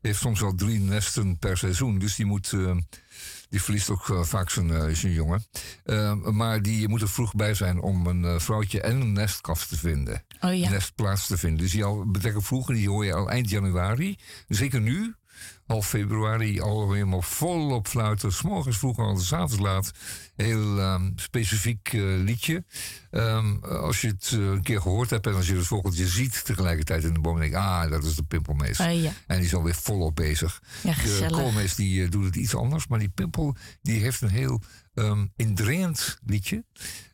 heeft 0.00 0.20
soms 0.20 0.40
wel 0.40 0.54
drie 0.54 0.80
nesten 0.80 1.38
per 1.38 1.56
seizoen. 1.56 1.98
Dus 1.98 2.16
die 2.16 2.26
moet... 2.26 2.52
die 3.52 3.62
verliest 3.62 3.90
ook 3.90 4.08
eh, 4.08 4.22
vaak 4.22 4.50
zijn, 4.50 4.70
eh, 4.70 4.94
zijn 4.94 5.12
jongen. 5.12 5.44
Ehm, 5.84 6.36
maar 6.36 6.62
die 6.62 6.88
moet 6.88 7.00
er 7.00 7.08
vroeg 7.08 7.34
bij 7.34 7.54
zijn 7.54 7.80
om 7.80 8.06
een 8.06 8.24
eh, 8.24 8.38
vrouwtje 8.38 8.80
en 8.80 9.00
een 9.00 9.12
nestkast 9.12 9.68
te 9.68 9.78
vinden. 9.78 10.24
Oh 10.40 10.54
ja. 10.54 10.66
Een 10.66 10.72
nestplaats 10.72 11.26
te 11.26 11.38
vinden. 11.38 11.58
Dus 11.58 11.72
die 11.72 11.84
al 11.84 12.06
betrekkelijk 12.06 12.46
vroeg. 12.46 12.68
En 12.68 12.74
die 12.74 12.88
hoor 12.88 13.04
je 13.04 13.14
al 13.14 13.30
eind 13.30 13.50
januari. 13.50 14.18
Zeker 14.48 14.80
nu, 14.80 15.14
half 15.72 15.86
februari, 15.88 16.60
al 16.60 16.92
helemaal 16.92 17.22
volop 17.22 17.88
fluiten. 17.88 18.32
S 18.32 18.42
morgens 18.42 18.78
vroeg 18.78 18.98
al, 18.98 19.16
s 19.16 19.32
avonds 19.32 19.58
laat. 19.58 19.90
Heel 20.36 20.78
ehm, 20.78 21.10
specifiek 21.16 21.92
eh, 21.92 22.00
liedje. 22.02 22.64
Ehm, 23.10 23.56
als 23.64 24.00
je 24.00 24.08
het 24.08 24.30
eh, 24.32 24.38
een 24.38 24.62
keer 24.62 24.80
gehoord 24.80 25.10
hebt 25.10 25.26
en 25.26 25.34
als 25.34 25.46
je 25.46 25.56
het 25.56 25.66
vogeltje 25.66 26.06
ziet 26.06 26.44
tegelijkertijd 26.44 27.04
in 27.04 27.12
de 27.14 27.20
boom, 27.20 27.38
denk 27.38 27.50
je, 27.52 27.58
ah, 27.58 27.90
dat 27.90 28.04
is 28.04 28.14
de 28.14 28.22
pimpelmees. 28.22 28.80
Ah, 28.80 29.02
ja. 29.02 29.12
En 29.26 29.36
die 29.36 29.46
is 29.46 29.54
alweer 29.54 29.74
volop 29.74 30.16
bezig. 30.16 30.62
Ja, 30.82 30.94
de 30.94 31.26
koolmees 31.30 31.74
die 31.74 32.04
eh, 32.04 32.10
doet 32.10 32.24
het 32.24 32.36
iets 32.36 32.54
anders, 32.54 32.86
maar 32.86 32.98
die 32.98 33.08
pimpel 33.08 33.56
die 33.82 34.00
heeft 34.00 34.20
een 34.20 34.28
heel 34.30 34.60
ehm 34.94 35.26
indringend 35.36 36.18
liedje. 36.26 36.64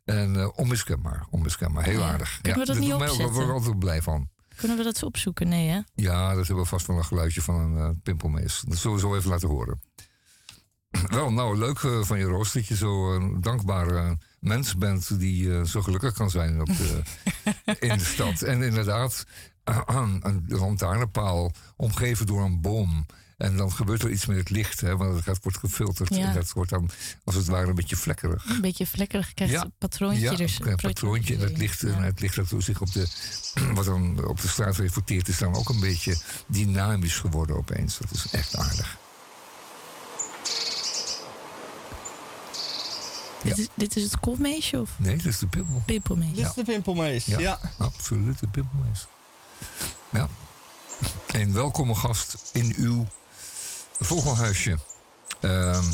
En 0.05 0.53
onmiskenbaar, 0.57 1.27
onmiskenbaar. 1.31 1.85
Heel 1.85 2.03
aardig. 2.03 2.39
Kunnen 2.43 2.61
we 2.61 2.67
dat 2.67 2.79
niet 2.79 2.93
ook- 2.93 2.99
Daar 2.99 3.09
word 3.09 3.21
ik 3.21 3.27
opzetten? 3.27 3.53
altijd 3.55 3.79
blij 3.79 4.03
van. 4.03 4.29
Kunnen 4.59 4.77
we 4.77 4.83
dat 4.83 5.03
opzoeken? 5.03 5.49
Nee, 5.49 5.69
hè? 5.69 5.81
Ja, 5.95 6.35
dat 6.35 6.47
hebben 6.47 6.65
we 6.65 6.71
vast 6.71 6.87
wel 6.87 6.97
een 6.97 7.05
geluidje 7.05 7.43
van 7.43 7.55
een 7.55 7.77
eh, 7.77 7.91
pimpelmees. 8.03 8.63
Dat 8.67 8.79
zullen 8.79 8.97
we 8.97 9.03
zo 9.03 9.17
even 9.17 9.31
laten 9.31 9.49
horen. 9.49 9.81
Wel, 11.09 11.33
nou, 11.33 11.59
leuk 11.59 11.79
eh, 11.79 12.03
van 12.03 12.19
je 12.19 12.25
Roos 12.25 12.53
dat 12.53 12.67
je 12.67 12.77
zo 12.77 13.15
een 13.15 13.41
dankbare 13.41 14.19
mens 14.41 14.77
bent 14.77 15.19
die 15.19 15.55
eh, 15.55 15.65
zo 15.65 15.83
gelukkig 15.83 16.13
kan 16.13 16.31
zijn 16.31 16.61
op 16.61 16.67
de, 16.67 17.03
in 17.89 17.99
de 17.99 18.05
stad. 18.05 18.43
En 18.43 18.63
inderdaad, 18.63 19.25
een 19.87 20.45
lantaarnpaal 20.49 21.53
omgeven 21.77 22.27
door 22.27 22.43
een 22.43 22.61
boom. 22.61 23.07
En 23.39 23.57
dan 23.57 23.73
gebeurt 23.73 24.03
er 24.03 24.11
iets 24.11 24.27
met 24.27 24.37
het 24.37 24.51
licht, 24.51 24.81
hè, 24.81 24.97
want 24.97 25.15
het 25.15 25.25
gaat, 25.25 25.39
wordt 25.43 25.59
gefilterd. 25.59 26.15
Ja. 26.15 26.29
En 26.29 26.35
dat 26.35 26.53
wordt 26.53 26.71
dan 26.71 26.91
als 27.25 27.35
het 27.35 27.47
ware 27.47 27.67
een 27.67 27.75
beetje 27.75 27.97
vlekkerig. 27.97 28.45
Een 28.45 28.61
beetje 28.61 28.87
vlekkerig. 28.87 29.35
Krijgt 29.35 29.55
een 29.55 29.73
patroontje. 29.79 30.21
Ja, 30.21 30.35
dus, 30.35 30.59
een 30.61 30.77
patroontje. 30.77 31.35
En 31.35 31.41
het 31.41 31.59
licht, 31.59 31.83
en 31.83 32.03
het 32.03 32.21
licht 32.21 32.37
dat 32.37 32.55
zich 32.59 32.81
op 32.81 32.93
de, 32.93 33.09
wat 33.75 33.85
dan 33.85 34.27
op 34.27 34.41
de 34.41 34.49
straat 34.49 34.77
reflecteert, 34.77 35.29
is 35.29 35.39
dan 35.39 35.55
ook 35.55 35.69
een 35.69 35.81
beetje 35.81 36.17
dynamisch 36.47 37.17
geworden 37.17 37.57
opeens. 37.57 37.99
Dat 37.99 38.11
is 38.11 38.27
echt 38.31 38.57
aardig. 38.57 38.99
Dit, 43.43 43.59
is, 43.59 43.69
dit 43.75 43.97
is 43.97 44.03
het 44.03 44.21
koolmeesje 44.21 44.81
of 44.81 44.91
Nee, 44.97 45.17
dat 45.17 45.27
is 45.27 45.39
de 45.39 45.47
pimpel. 45.47 45.83
pimpelmees? 45.87 46.35
Dit 46.35 46.47
is 46.47 46.55
de 46.55 46.65
pimpelmees. 46.65 47.25
Ja. 47.25 47.61
absoluut, 47.79 48.39
de 48.39 48.47
pimpelmees. 48.47 49.07
Ja. 50.11 50.29
Een 51.27 51.53
welkome 51.53 51.95
gast 51.95 52.51
in 52.53 52.75
uw 52.77 53.07
vogelhuisje. 54.01 54.79
Ehm, 55.41 55.85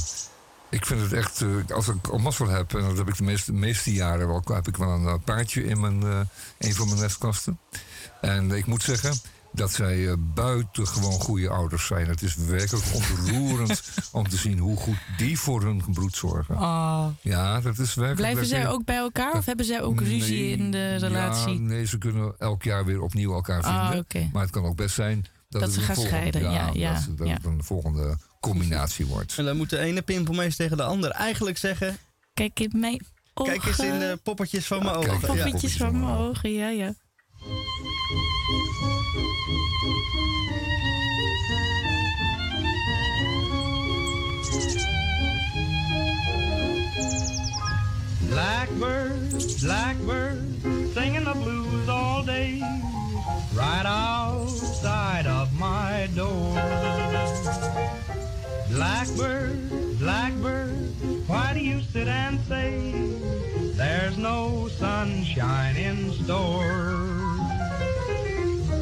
ik 0.70 0.86
vind 0.86 1.00
het 1.00 1.12
echt, 1.12 1.40
eh, 1.40 1.74
als 1.76 1.88
ik 1.88 2.08
al 2.08 2.18
mazzel 2.18 2.48
heb, 2.48 2.74
en 2.74 2.80
dat 2.88 2.96
heb 2.96 3.08
ik 3.08 3.16
de 3.16 3.22
meeste, 3.22 3.52
meeste 3.52 3.92
jaren 3.92 4.26
wel, 4.28 4.42
heb 4.52 4.68
ik 4.68 4.76
wel 4.76 4.88
een 4.88 5.06
eh, 5.06 5.14
paardje 5.24 5.64
in 5.64 5.80
mijn, 5.80 6.02
eh, 6.02 6.20
een 6.58 6.74
van 6.74 6.88
mijn 6.88 7.00
nestkasten. 7.00 7.58
En 8.20 8.50
ik 8.50 8.66
moet 8.66 8.82
zeggen 8.82 9.14
dat 9.52 9.72
zij 9.72 10.14
buitengewoon 10.18 11.20
goede 11.20 11.48
ouders 11.48 11.86
zijn. 11.86 12.06
Het 12.08 12.22
is 12.22 12.34
werkelijk 12.34 12.86
ontroerend 12.94 13.82
om 14.12 14.28
te 14.28 14.36
zien 14.36 14.58
hoe 14.58 14.76
goed 14.76 14.98
die 15.16 15.38
voor 15.38 15.62
hun 15.62 15.82
gebroed 15.82 16.16
zorgen. 16.16 16.54
Oh. 16.54 17.06
Ja, 17.20 17.60
dat 17.60 17.78
is 17.78 17.94
werkelijk. 17.94 18.16
Blijven 18.16 18.46
zij 18.46 18.68
ook 18.68 18.84
bij 18.84 18.96
elkaar 18.96 19.32
of 19.32 19.44
hebben 19.44 19.66
zij 19.66 19.82
ook 19.82 20.00
ruzie 20.00 20.56
Nee, 20.56 20.56
in 20.56 20.70
de 20.70 20.96
relatie? 20.96 21.52
Ja, 21.54 21.60
nee, 21.60 21.86
ze 21.86 21.98
kunnen 21.98 22.34
elk 22.38 22.62
jaar 22.62 22.84
weer 22.84 23.00
opnieuw 23.02 23.32
elkaar 23.34 23.62
Ah, 23.62 23.90
vinden. 23.90 24.30
Maar 24.32 24.42
het 24.42 24.50
kan 24.50 24.64
ook 24.64 24.76
best 24.76 24.94
zijn 24.94 25.26
dat, 25.60 25.72
ze 25.72 25.80
gaan 25.80 25.94
volgende- 25.94 26.18
scheiden, 26.18 26.42
ja, 26.42 26.70
ja, 26.72 26.92
dat, 26.94 27.18
dat 27.18 27.26
ja. 27.26 27.34
het 27.34 27.44
een 27.44 27.64
volgende 27.64 28.16
combinatie 28.40 29.06
wordt. 29.06 29.38
En 29.38 29.44
dan 29.44 29.56
moet 29.56 29.70
de 29.70 29.78
ene 29.78 30.02
pimpelmees 30.02 30.56
tegen 30.56 30.76
de 30.76 30.82
ander 30.82 31.10
eigenlijk 31.10 31.58
zeggen... 31.58 31.96
Kijk 32.34 32.60
in 32.60 32.70
mijn 32.74 33.06
ogen. 33.34 33.52
Kijk 33.52 33.64
eens 33.66 33.78
in 33.78 33.98
de 33.98 34.18
poppetjes 34.22 34.66
van 34.66 34.82
mijn 34.82 34.94
ogen. 34.96 35.20
Poppetjes 35.20 35.72
Ja. 35.76 35.84
van 35.84 36.00
mijn 36.00 36.16
ogen, 36.16 36.52
ja, 36.52 36.68
ja. 36.68 36.94
Blackbird, 48.28 49.60
blackbird, 49.60 50.38
singing 50.94 51.24
the 51.24 51.32
blues 51.42 51.88
all 51.88 52.24
day, 52.24 52.60
right 53.54 53.84
outside 53.86 55.26
of 55.26 55.43
my 55.58 56.08
door. 56.14 56.54
Blackbird, 58.70 59.98
blackbird, 59.98 61.28
why 61.28 61.52
do 61.54 61.60
you 61.60 61.80
sit 61.80 62.08
and 62.08 62.40
say 62.40 62.92
there's 63.76 64.18
no 64.18 64.68
sunshine 64.68 65.76
in 65.76 66.12
store? 66.12 66.90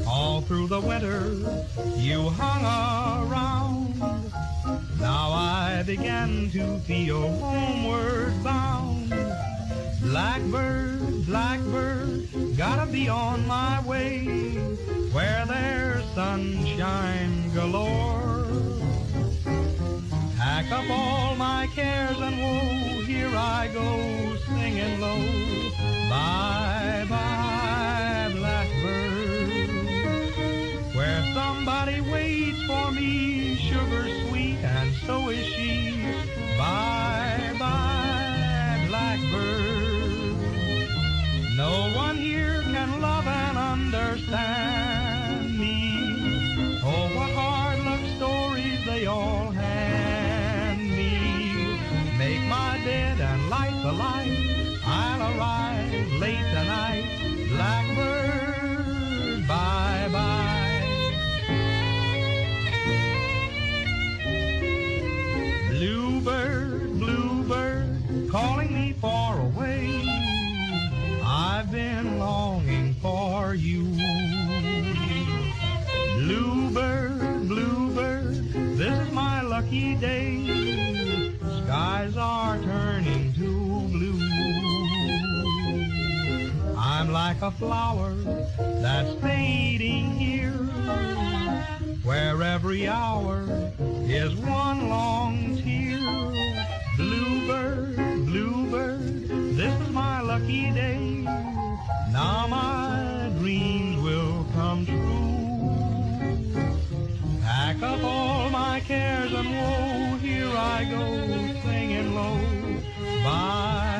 All 0.07 0.41
through 0.43 0.69
the 0.69 0.81
winter, 0.81 1.35
you 1.97 2.31
hung 2.31 2.65
around. 2.65 4.01
Now 4.99 5.33
I 5.33 5.83
began 5.85 6.51
to 6.51 6.79
feel 6.81 7.29
homeward 7.39 8.43
bound. 8.43 9.13
Blackbird, 10.03 11.27
blackbird, 11.27 12.29
gotta 12.57 12.91
be 12.91 13.09
on 13.09 13.47
my 13.47 13.81
way 13.87 14.25
where 15.13 15.47
there's 15.47 16.05
sunshine 16.15 17.53
galore. 17.55 18.47
Pack 20.37 20.73
up 20.73 20.91
all 20.91 21.37
my 21.37 21.69
cares 21.75 22.19
and 22.19 22.37
woe, 22.37 23.05
here 23.05 23.31
I 23.35 23.71
go 23.73 24.37
singing 24.49 25.01
low. 25.01 25.21
Bye 26.11 27.07
bye, 27.09 27.62
No 41.63 41.93
one 41.95 42.12
for 73.53 73.57
you. 73.57 73.85
Bluebird, 76.15 77.49
bluebird, 77.49 78.35
this 78.79 79.07
is 79.07 79.13
my 79.13 79.43
lucky 79.43 79.95
day. 79.97 81.37
Skies 81.39 82.17
are 82.17 82.57
turning 82.63 83.35
to 83.35 83.51
blue. 83.93 84.19
I'm 86.79 87.13
like 87.13 87.43
a 87.43 87.51
flower 87.51 88.15
that's 88.81 89.21
fading 89.21 90.13
here. 90.13 90.53
where 92.05 92.43
every 92.43 92.89
hour 92.89 93.45
is 94.05 94.35
one 94.37 94.89
long 94.89 95.61
tear. 95.63 96.01
Bluebird, 96.97 97.97
bluebird, 98.25 99.29
this 99.59 99.75
is 99.83 99.91
my 99.91 100.23
lucky 100.23 100.71
day. 100.71 101.27
Now 102.13 102.47
my 102.47 103.22
dreams 103.43 104.01
will 104.01 104.47
come 104.55 104.87
true. 104.87 105.35
Pack 107.43 107.83
up 107.83 108.05
all 108.05 108.49
my 108.51 108.79
cares 108.87 109.33
and 109.33 109.51
woe, 109.51 110.17
here 110.19 110.47
I 110.47 110.87
go 110.89 111.03
singing 111.65 112.15
low. 112.15 112.39
Bye 113.25 113.92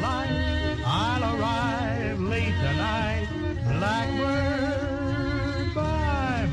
the. 0.00 0.44
I'll 0.86 1.24
arrive 1.24 2.20
late 2.20 2.54
tonight. 2.60 3.28
Blackbird, 3.68 5.74
bye 5.74 6.48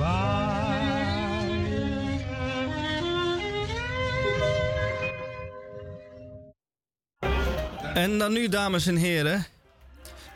En 7.93 8.17
dan 8.17 8.33
nu, 8.33 8.49
dames 8.49 8.87
en 8.87 8.95
heren, 8.95 9.45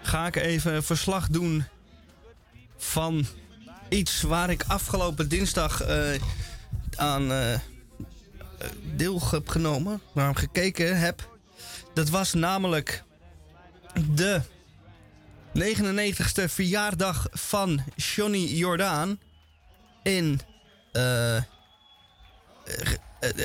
ga 0.01 0.27
ik 0.27 0.35
even 0.35 0.83
verslag 0.83 1.27
doen 1.27 1.63
van 2.77 3.25
iets 3.89 4.21
waar 4.21 4.49
ik 4.49 4.63
afgelopen 4.67 5.29
dinsdag 5.29 5.81
eh, 5.81 6.19
aan 6.95 7.31
eh, 7.31 7.59
deel 8.95 9.21
heb 9.31 9.49
genomen, 9.49 10.01
naar 10.13 10.25
hem 10.25 10.35
gekeken 10.35 10.99
heb. 10.99 11.34
Dat 11.95 12.09
was 12.09 12.33
namelijk 12.33 13.03
de 14.15 14.41
99ste 15.59 16.43
verjaardag 16.49 17.27
van 17.31 17.83
Johnny 17.95 18.45
Jordaan 18.45 19.19
in 20.03 20.39
eh, 20.91 21.41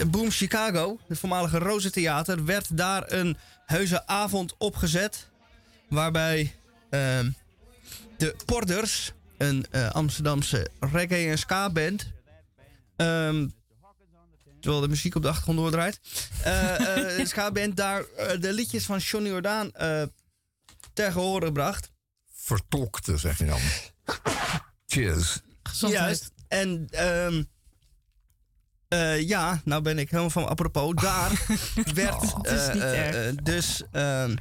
Boom 0.07 0.31
Chicago, 0.31 0.99
het 1.09 1.19
voormalige 1.19 1.59
Rozentheater, 1.59 2.45
werd 2.45 2.77
daar 2.77 3.13
een 3.13 3.37
heuse 3.67 4.07
avond 4.07 4.55
opgezet. 4.59 5.29
Waarbij 5.89 6.55
ehm, 6.91 7.31
de 8.17 8.37
Porders, 8.47 9.13
een 9.39 9.67
Amsterdamse 9.93 10.69
reggae- 10.81 11.31
en 11.31 11.39
ska-band. 11.39 12.13
ehm, 12.97 13.49
terwijl 14.61 14.83
de 14.83 14.89
muziek 14.89 15.15
op 15.15 15.23
de 15.23 15.29
achtergrond 15.29 15.59
doordraait. 15.59 16.01
eh, 16.43 16.75
eh, 16.75 17.17
de 17.17 17.27
ska-band 17.27 17.77
daar 17.77 18.05
eh, 18.05 18.41
de 18.41 18.53
liedjes 18.53 18.85
van 18.85 18.99
Johnny 18.99 19.29
Jordaan 19.29 19.73
eh 19.73 20.03
ter 20.93 21.13
gehore 21.13 21.53
bracht. 21.53 21.91
Vertolkte, 22.35 23.17
zeg 23.17 23.39
je 23.39 23.45
dan. 23.45 23.61
Cheers. 24.87 25.41
Juist. 25.81 26.33
En 26.49 26.87
ehm, 26.91 27.43
eh, 28.89 29.29
ja, 29.29 29.61
nou 29.65 29.83
ben 29.83 29.99
ik 29.99 30.11
helemaal 30.11 30.31
van 30.31 30.49
apropos. 30.49 30.95
Daar 30.95 31.47
werd 31.95 32.15
Oh, 32.35 32.41
eh, 32.43 32.69
eh, 32.69 33.29
eh, 33.29 33.37
dus 33.43 33.83
ehm, 33.93 34.37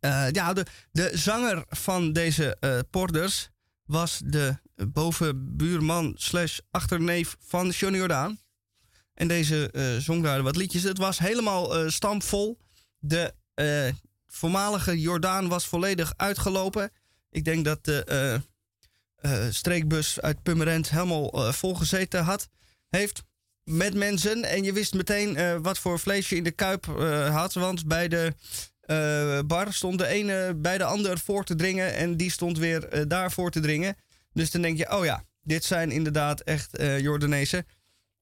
eh, 0.00 0.30
ja, 0.30 0.52
de, 0.52 0.66
de 0.92 1.10
zanger 1.14 1.64
van 1.68 2.12
deze 2.12 2.56
eh 2.60 2.78
Porders 2.90 3.48
was 3.84 4.20
de 4.24 4.56
bovenbuurman 4.92 6.12
slash 6.16 6.58
achterneef 6.70 7.36
van 7.40 7.68
Johnny 7.68 7.98
Jordaan. 7.98 8.38
En 9.16 9.28
deze 9.28 9.70
eh, 9.70 9.96
zong 9.96 10.22
daar 10.22 10.42
wat 10.42 10.56
liedjes. 10.56 10.82
Het 10.82 10.98
was 10.98 11.18
helemaal 11.18 11.76
eh 11.76 11.88
stampvol. 11.88 12.58
De 12.98 13.34
eh, 13.54 13.88
voormalige 14.26 15.00
Jordaan 15.00 15.48
was 15.48 15.66
volledig 15.66 16.12
uitgelopen. 16.16 16.90
Ik 17.30 17.44
denk 17.44 17.64
dat 17.64 17.84
de 17.84 18.40
streekbus 19.50 20.20
uit 20.20 20.42
Purmerend 20.42 20.90
helemaal 20.90 21.52
volgezeten 21.52 22.24
had, 22.24 22.48
heeft 22.88 23.22
met 23.64 23.94
mensen. 23.94 24.44
En 24.44 24.64
je 24.64 24.72
wist 24.72 24.94
meteen 24.94 25.62
wat 25.62 25.78
voor 25.78 25.98
vlees 25.98 26.28
je 26.28 26.36
in 26.36 26.44
de 26.44 26.50
kuip 26.50 26.84
had. 27.30 27.54
Want 27.54 27.86
bij 27.86 28.08
de 28.08 28.34
bar 29.46 29.72
stond 29.72 29.98
de 29.98 30.06
ene 30.06 30.54
bij 30.56 30.78
de 30.78 30.84
ander 30.84 31.18
voor 31.18 31.44
te 31.44 31.54
dringen. 31.54 31.94
En 31.94 32.16
die 32.16 32.30
stond 32.30 32.58
weer 32.58 33.08
daar 33.08 33.32
voor 33.32 33.50
te 33.50 33.60
dringen. 33.60 33.96
Dus 34.32 34.50
dan 34.50 34.62
denk 34.62 34.78
je, 34.78 34.96
oh 34.96 35.04
ja, 35.04 35.24
dit 35.42 35.64
zijn 35.64 35.90
inderdaad 35.90 36.40
echt 36.40 36.70
Jordanezen. 36.98 37.66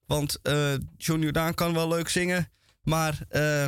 Want 0.06 0.38
eh 0.42 0.74
John 0.96 1.20
Jordaan 1.20 1.54
kan 1.54 1.74
wel 1.74 1.88
leuk 1.88 2.08
zingen. 2.08 2.48
Maar 2.82 3.18
eh, 3.28 3.64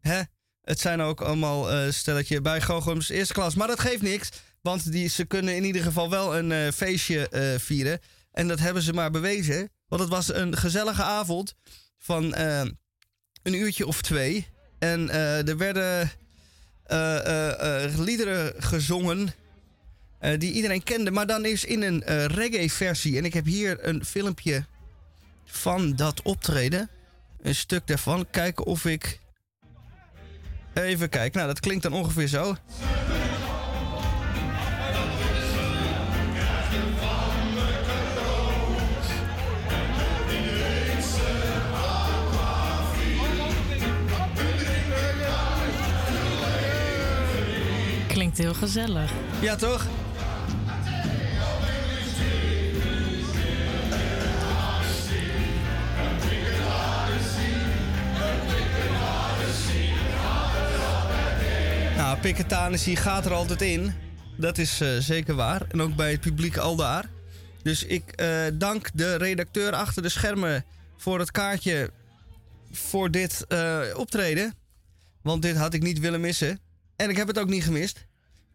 hè, 0.00 0.20
het 0.62 0.80
zijn 0.80 1.00
ook 1.00 1.20
allemaal 1.20 1.70
eh 1.70 1.90
stelletje 1.90 2.40
bij 2.40 2.62
eerste 3.08 3.32
klas. 3.32 3.54
Maar 3.54 3.68
dat 3.68 3.80
geeft 3.80 4.02
niks. 4.02 4.28
Want 4.62 4.92
die, 4.92 5.08
ze 5.08 5.24
kunnen 5.24 5.56
in 5.56 5.64
ieder 5.64 5.82
geval 5.82 6.10
wel 6.10 6.38
een 6.38 6.72
feestje 6.72 7.28
vieren. 7.60 8.00
En 8.32 8.48
dat 8.48 8.58
hebben 8.58 8.82
ze 8.82 8.92
maar 8.92 9.10
bewezen. 9.10 9.70
Want 9.88 10.02
het 10.02 10.10
was 10.10 10.34
een 10.34 10.56
gezellige 10.56 11.02
avond 11.02 11.54
van 11.98 12.36
een 12.36 13.54
uurtje 13.54 13.86
of 13.86 14.02
twee. 14.02 14.46
En 14.78 15.10
er 15.46 15.56
werden 15.56 16.10
liederen 17.96 18.62
gezongen 18.62 19.34
die 20.38 20.52
iedereen 20.52 20.82
kende. 20.82 21.10
Maar 21.10 21.26
dan 21.26 21.44
is 21.44 21.64
in 21.64 21.82
een 21.82 22.02
eh, 22.02 22.24
reggae-versie. 22.24 23.16
En 23.16 23.24
ik 23.24 23.34
heb 23.34 23.44
hier 23.44 23.88
een 23.88 24.04
filmpje 24.04 24.64
van 25.50 25.96
dat 25.96 26.22
optreden. 26.22 26.90
Een 27.42 27.54
stuk 27.54 27.86
daarvan. 27.86 28.26
Kijken 28.30 28.64
of 28.64 28.84
ik... 28.84 29.20
Even 30.74 31.08
kijken. 31.08 31.36
Nou, 31.36 31.52
dat 31.52 31.60
klinkt 31.60 31.82
dan 31.82 31.92
ongeveer 31.92 32.26
zo. 32.26 32.54
Klinkt 48.08 48.38
heel 48.38 48.54
gezellig. 48.54 49.12
Ja, 49.40 49.56
toch? 49.56 49.86
Piketanissie 62.16 62.96
gaat 62.96 63.26
er 63.26 63.32
altijd 63.32 63.62
in. 63.62 63.92
Dat 64.36 64.58
is 64.58 64.80
eh, 64.80 64.96
zeker 64.98 65.34
waar. 65.34 65.66
En 65.68 65.82
ook 65.82 65.96
bij 65.96 66.10
het 66.10 66.20
publiek 66.20 66.56
al 66.56 66.76
daar. 66.76 67.10
Dus 67.62 67.84
ik 67.84 68.12
eh, 68.12 68.46
dank 68.52 68.90
de 68.94 69.14
redacteur 69.14 69.72
achter 69.72 70.02
de 70.02 70.08
schermen 70.08 70.64
voor 70.96 71.18
het 71.18 71.30
kaartje 71.30 71.90
voor 72.72 73.10
dit 73.10 73.44
eh, 73.48 73.80
optreden. 73.96 74.54
Want 75.22 75.42
dit 75.42 75.56
had 75.56 75.74
ik 75.74 75.82
niet 75.82 75.98
willen 75.98 76.20
missen. 76.20 76.60
En 76.96 77.10
ik 77.10 77.16
heb 77.16 77.26
het 77.26 77.38
ook 77.38 77.48
niet 77.48 77.64
gemist. 77.64 78.06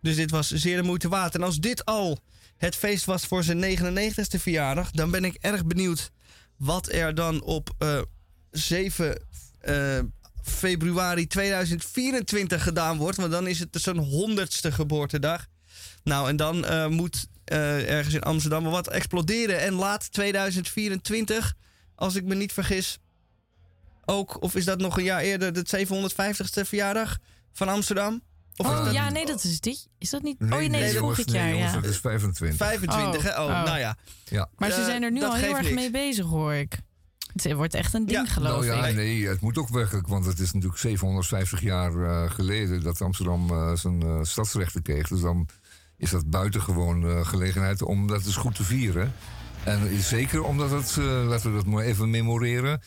Dus 0.01 0.15
dit 0.15 0.31
was 0.31 0.51
zeer 0.51 0.77
de 0.77 0.83
moeite 0.83 1.09
waard. 1.09 1.35
En 1.35 1.43
als 1.43 1.59
dit 1.59 1.85
al 1.85 2.19
het 2.57 2.75
feest 2.75 3.05
was 3.05 3.25
voor 3.25 3.43
zijn 3.43 3.77
99ste 3.77 4.39
verjaardag, 4.39 4.91
dan 4.91 5.11
ben 5.11 5.25
ik 5.25 5.37
erg 5.39 5.65
benieuwd 5.65 6.11
wat 6.57 6.91
er 6.91 7.15
dan 7.15 7.41
op 7.41 7.69
eh, 7.77 8.01
7 8.51 9.21
eh, 9.59 9.99
februari 10.45 11.27
2024 11.27 12.63
gedaan 12.63 12.97
wordt. 12.97 13.17
Want 13.17 13.31
dan 13.31 13.47
is 13.47 13.59
het 13.59 13.67
zijn 13.71 14.05
100ste 14.05 14.73
geboortedag. 14.73 15.45
Nou, 16.03 16.29
en 16.29 16.35
dan 16.35 16.65
eh, 16.65 16.87
moet 16.87 17.27
eh, 17.45 17.89
ergens 17.89 18.13
in 18.13 18.21
Amsterdam 18.21 18.63
wel 18.63 18.71
wat 18.71 18.87
exploderen. 18.89 19.59
En 19.59 19.73
laat 19.73 20.11
2024, 20.11 21.53
als 21.95 22.15
ik 22.15 22.23
me 22.23 22.35
niet 22.35 22.53
vergis, 22.53 22.99
ook, 24.05 24.41
of 24.41 24.55
is 24.55 24.65
dat 24.65 24.79
nog 24.79 24.97
een 24.97 25.03
jaar 25.03 25.21
eerder, 25.21 25.53
de 25.53 25.87
750ste 25.87 26.67
verjaardag 26.67 27.17
van 27.53 27.67
Amsterdam? 27.69 28.21
Of 28.57 28.65
Oh 28.67 28.85
dat- 28.85 28.93
ja, 28.93 29.09
nee, 29.09 29.25
dat 29.25 29.43
is 29.43 29.59
dit. 29.59 29.87
Is 29.97 30.09
dat 30.09 30.21
niet? 30.23 30.37
oh 30.41 30.47
nee, 30.49 30.69
dat 30.69 30.79
is 30.81 30.97
vorig 30.97 31.25
nee, 31.25 31.35
jaar, 31.35 31.49
jongens, 31.49 31.73
ja. 31.73 31.79
Dat 31.79 31.89
is 31.89 31.97
25. 31.97 32.57
25, 32.57 33.23
hè? 33.23 33.29
Oh, 33.29 33.45
Oh. 33.45 33.63
nou 33.63 33.79
ja. 33.79 33.97
Ja. 34.25 34.49
Maar 34.57 34.71
ze 34.71 34.83
zijn 34.83 35.03
er 35.03 35.11
nu 35.11 35.23
al 35.23 35.33
heel 35.33 35.55
erg 35.55 35.61
niks. 35.61 35.75
mee 35.75 35.91
bezig, 35.91 36.25
hoor 36.25 36.53
ik. 36.53 36.77
Het 37.41 37.53
wordt 37.53 37.73
echt 37.73 37.93
een 37.93 38.05
ding, 38.05 38.33
geloof 38.33 38.65
nou 38.65 38.65
ja, 38.65 38.87
ik. 38.87 38.95
nee, 38.95 39.27
het 39.27 39.41
moet 39.41 39.57
ook 39.57 39.69
werkelijk, 39.69 40.07
want 40.07 40.25
het 40.25 40.39
is 40.39 40.51
natuurlijk 40.51 40.81
750 40.81 41.61
jaar 41.61 42.03
eh, 42.03 42.31
geleden 42.31 42.83
dat 42.83 43.01
Amsterdam 43.01 43.49
eh, 43.49 43.75
zijn 43.75 44.01
eh, 44.01 44.19
stadsrechten 44.21 44.81
kreeg. 44.81 45.07
Dus 45.07 45.21
dan 45.21 45.47
is 45.97 46.09
dat 46.09 46.29
buitengewoon 46.29 47.25
gelegenheid 47.25 47.81
om 47.81 48.07
dat 48.07 48.25
eens 48.25 48.35
goed 48.35 48.55
te 48.55 48.63
vieren. 48.63 49.13
En 49.63 50.01
zeker 50.01 50.43
omdat 50.43 50.71
het, 50.71 50.95
laten 51.27 51.49
we 51.49 51.55
dat 51.55 51.65
maar 51.65 51.83
even 51.83 52.09
memoreren, 52.09 52.81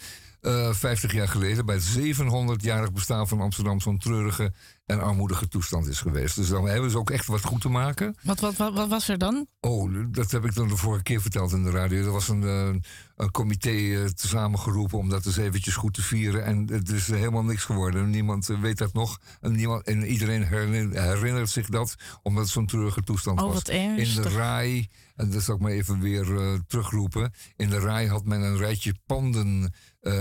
eh, 0.49 0.73
50 0.75 1.13
jaar 1.13 1.29
geleden 1.29 1.67
bij 1.67 1.75
het 1.75 1.99
700-jarig 1.99 2.93
bestaan 2.93 3.29
van 3.29 3.41
Amsterdam 3.41 3.81
zo'n 3.81 3.99
treurige 3.99 4.53
en 4.87 5.01
armoedige 5.01 5.49
toestand 5.49 5.87
is 5.89 6.01
geweest. 6.01 6.37
Dus 6.37 6.49
dan 6.49 6.69
hebben 6.69 6.91
ze 6.91 6.99
ook 6.99 7.11
echt 7.11 7.27
wat 7.27 7.45
goed 7.45 7.61
te 7.61 7.69
maken. 7.69 8.17
Wat, 8.23 8.41
wat, 8.41 8.57
wat, 8.57 8.75
wat 8.75 8.89
was 8.89 9.09
er 9.09 9.19
dan? 9.19 9.47
Oh, 9.61 9.93
dat 10.11 10.31
heb 10.31 10.45
ik 10.45 10.55
dan 10.55 10.69
de 10.69 10.77
vorige 10.77 11.03
keer 11.03 11.21
verteld 11.21 11.53
in 11.53 11.65
de 11.65 11.71
radio. 11.71 12.05
Er 12.05 12.11
was 12.13 12.29
een, 12.29 12.43
eh, 12.43 12.69
een 13.17 13.31
comité 13.31 13.71
eh, 13.71 14.05
samengeroepen 14.15 14.99
om 14.99 15.09
dat 15.09 15.27
eens 15.27 15.37
eventjes 15.37 15.75
goed 15.75 15.95
te 15.95 16.03
vieren. 16.03 16.45
En 16.45 16.69
het 16.73 16.89
is 16.91 17.07
helemaal 17.07 17.45
niks 17.45 17.65
geworden. 17.65 18.11
Niemand 18.11 18.49
eh, 18.51 18.61
weet 18.61 18.79
dat 18.79 18.93
nog. 18.93 19.19
En, 19.41 19.53
niemand, 19.53 19.83
en 19.87 20.03
iedereen 20.07 20.43
herinner- 20.47 21.03
herinnert 21.03 21.51
zich 21.51 21.69
dat, 21.69 21.95
omdat 22.23 22.43
het 22.43 22.53
zo'n 22.53 22.67
treurige 22.67 23.03
toestand 23.03 23.41
Oh, 23.41 23.47
was. 23.47 23.55
wat 23.55 23.69
in 23.69 23.95
de. 23.97 24.23
RAI, 24.29 24.89
en 25.17 25.31
dat 25.31 25.43
zal 25.43 25.55
ik 25.55 25.61
maar 25.61 25.71
even 25.71 26.01
weer 26.01 26.37
eh, 26.41 26.53
terugroepen. 26.67 27.33
In 27.57 27.69
de 27.71 27.79
RAI 27.79 28.09
had 28.09 28.25
men 28.25 28.41
een 28.41 28.57
rijtje 28.57 28.95
panden 29.07 29.63
eh, 29.63 29.73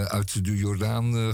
uit 0.08 0.45
de 0.45 0.58
Jordaan 0.58 1.34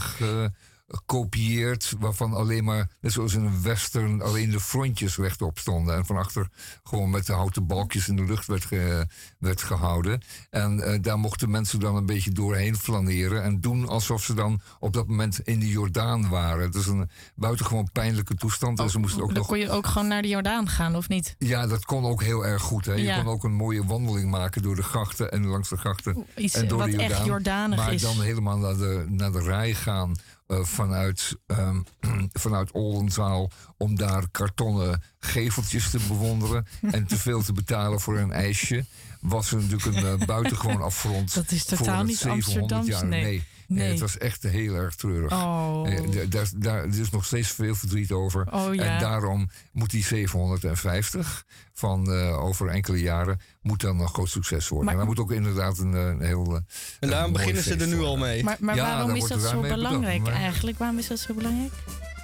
gekopieerd, 0.98 1.94
waarvan 2.00 2.34
alleen 2.34 2.64
maar, 2.64 2.90
net 3.02 3.12
zoals 3.12 3.34
in 3.34 3.44
een 3.46 3.62
western, 3.62 4.22
alleen 4.22 4.50
de 4.52 4.60
frontjes 4.60 5.18
rechtop 5.18 5.58
stonden. 5.60 5.96
En 5.96 6.06
van 6.06 6.18
achter 6.18 6.50
gewoon 6.84 7.10
met 7.10 7.26
de 7.26 7.34
houten 7.34 7.68
balkjes 7.68 8.08
in 8.08 8.16
de 8.16 8.24
lucht 8.24 8.46
werd, 8.48 8.66
ge- 8.66 9.08
werd 9.40 9.62
gehouden. 9.62 10.22
En 10.50 10.80
eh, 10.80 11.02
daar 11.02 11.20
mochten 11.20 11.50
mensen 11.52 11.80
dan 11.80 11.96
een 11.96 12.06
beetje 12.06 12.32
doorheen 12.32 12.76
flaneren 12.78 13.44
en 13.44 13.62
doen 13.62 13.88
alsof 13.88 14.24
ze 14.24 14.34
dan 14.34 14.62
op 14.80 14.94
dat 14.94 15.08
moment 15.08 15.40
in 15.40 15.60
de 15.60 15.68
Jordaan 15.70 16.30
waren. 16.30 16.66
Het 16.66 16.76
is 16.76 16.86
een 16.88 17.10
buitengewoon 17.36 17.90
pijnlijke 17.92 18.36
toestand. 18.36 18.80
en 18.80 18.90
ze 18.90 19.00
moesten 19.00 19.22
ook 19.22 19.28
Dan 19.28 19.38
nog 19.38 19.48
kon 19.48 19.60
je 19.60 19.70
ook 19.70 19.88
gewoon 19.88 20.08
naar 20.08 20.22
de 20.22 20.28
Jordaan 20.28 20.68
gaan, 20.70 20.96
of 20.96 21.08
niet? 21.10 21.36
ja, 21.38 21.68
dat 21.68 21.86
kon 21.86 22.06
ook 22.06 22.22
heel 22.24 22.46
erg 22.46 22.62
goed. 22.62 22.86
Hè? 22.86 22.94
Je 22.94 23.02
Ja. 23.04 23.18
kon 23.22 23.28
ook 23.34 23.44
een 23.44 23.54
mooie 23.54 23.86
wandeling 23.86 24.30
maken 24.32 24.62
door 24.62 24.76
de 24.76 24.84
grachten 24.84 25.32
en 25.32 25.46
langs 25.46 25.70
de 25.70 25.78
grachten. 25.78 26.26
Iets 26.36 26.54
en 26.56 26.68
door 26.68 26.78
wat 26.78 26.92
de 26.92 26.98
echt 26.98 27.08
Jordaan. 27.10 27.26
Jordanig 27.28 27.78
maar 27.78 27.94
is. 27.94 28.02
dan 28.02 28.22
helemaal 28.22 28.58
naar 28.58 28.78
de, 28.78 29.06
naar 29.10 29.32
de 29.32 29.42
rij 29.42 29.74
gaan 29.74 30.16
vanuit, 30.48 31.36
ehm, 31.48 31.82
vanuit 32.46 32.72
Oldenzaal... 32.72 33.52
om 33.78 33.96
daar 33.96 34.30
kartonnen 34.32 35.04
geveltjes 35.20 35.90
te 35.90 36.00
bewonderen... 36.08 36.66
en 36.92 37.06
te 37.08 37.18
veel 37.18 37.44
te 37.44 37.54
betalen 37.54 38.00
voor 38.00 38.18
een 38.18 38.32
ijsje... 38.32 38.86
was 39.22 39.52
er 39.52 39.62
natuurlijk 39.62 39.98
een 39.98 40.20
eh, 40.20 40.28
buitengewoon 40.36 40.82
afgrond 40.82 41.34
Dat 41.34 41.52
is 41.52 41.64
voor 41.64 41.78
totaal 41.78 41.98
het 41.98 42.08
niet 42.08 42.18
700 42.18 42.46
Amsterdams, 42.46 42.88
jaar. 42.88 43.06
nee. 43.06 43.24
Nee. 43.24 43.44
Nee, 43.74 43.90
het 43.92 44.00
was 44.00 44.18
echt 44.18 44.44
heel 44.44 44.74
erg 44.76 44.96
treurig. 44.96 45.32
Oh. 45.32 45.84
Eh, 45.94 46.30
daar, 46.30 46.50
daar, 46.56 46.78
er 46.84 47.00
is 47.00 47.10
nog 47.10 47.26
steeds 47.26 47.48
veel 47.48 47.76
verdriet 47.76 48.12
over. 48.12 48.48
Oh, 48.52 48.74
ja. 48.76 48.84
En 48.84 49.00
daarom 49.00 49.50
moet 49.72 49.90
die 49.90 50.04
750 50.04 51.46
van 51.74 52.12
eh, 52.14 52.44
over 52.44 52.68
enkele 52.68 53.02
jaren 53.02 53.40
moet 53.62 53.82
dan 53.82 54.00
een 54.00 54.08
groot 54.08 54.30
succes 54.30 54.68
worden. 54.68 54.86
Maar- 54.86 54.94
en 54.94 55.00
dat 55.00 55.10
moet 55.10 55.20
ook 55.26 55.32
inderdaad 55.32 55.78
een, 55.78 55.94
eh, 55.94 56.06
een 56.08 56.22
heel. 56.22 56.62
En 57.00 57.10
daarom 57.10 57.34
beginnen 57.34 57.64
ze 57.64 57.76
er 57.76 57.88
nu 57.88 58.00
al 58.00 58.18
mee. 58.18 58.44
Maar, 58.44 58.58
maar 58.60 58.76
Ja, 58.76 58.84
waarom 58.96 59.16
is 59.16 59.28
dat 59.28 59.42
zo 59.42 59.62
bedacht, 59.62 59.76
belangrijk 59.82 60.22
maar- 60.22 60.34
eigenlijk? 60.34 60.78
Waarom 60.78 60.98
is 60.98 61.08
dat 61.08 61.20
zo 61.20 61.34
belangrijk? 61.34 61.72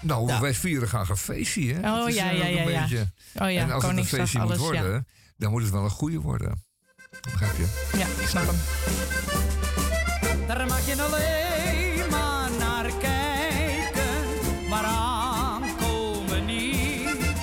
Nou, 0.02 0.40
wij 0.40 0.54
vieren 0.54 0.88
graag 0.88 1.10
een 1.10 1.18
feestje. 1.18 1.74
Hè? 1.74 1.80
Oh, 2.04 2.10
ja, 2.10 2.30
ja, 2.32 2.46
ja, 2.46 2.62
een 2.62 2.72
ja. 2.72 2.82
beetje- 2.82 3.12
Oh 3.36 3.52
ja, 3.52 3.62
en 3.62 3.72
als 3.72 3.84
het 3.86 3.98
een 3.98 4.06
feestje 4.06 4.40
alles, 4.40 4.58
moet 4.58 4.74
ja. 4.74 4.82
worden, 4.82 5.08
dan 5.38 5.52
moet 5.52 5.62
het 5.62 5.72
wel 5.72 5.84
een 5.84 5.90
goede 5.90 6.20
worden. 6.20 6.64
Begrijp 7.32 7.58
je? 7.58 7.98
Ja, 7.98 8.06
ik 8.22 8.28
snap 8.28 8.46
hem. 8.46 9.89
Daar 10.50 10.68
mag 10.68 10.86
je 10.86 11.04
alleen 11.04 12.10
maar 12.10 12.50
naar 12.60 12.92
kijken, 13.00 14.70
maar 14.70 14.84
aankomen 14.84 16.46
niet. 16.46 17.34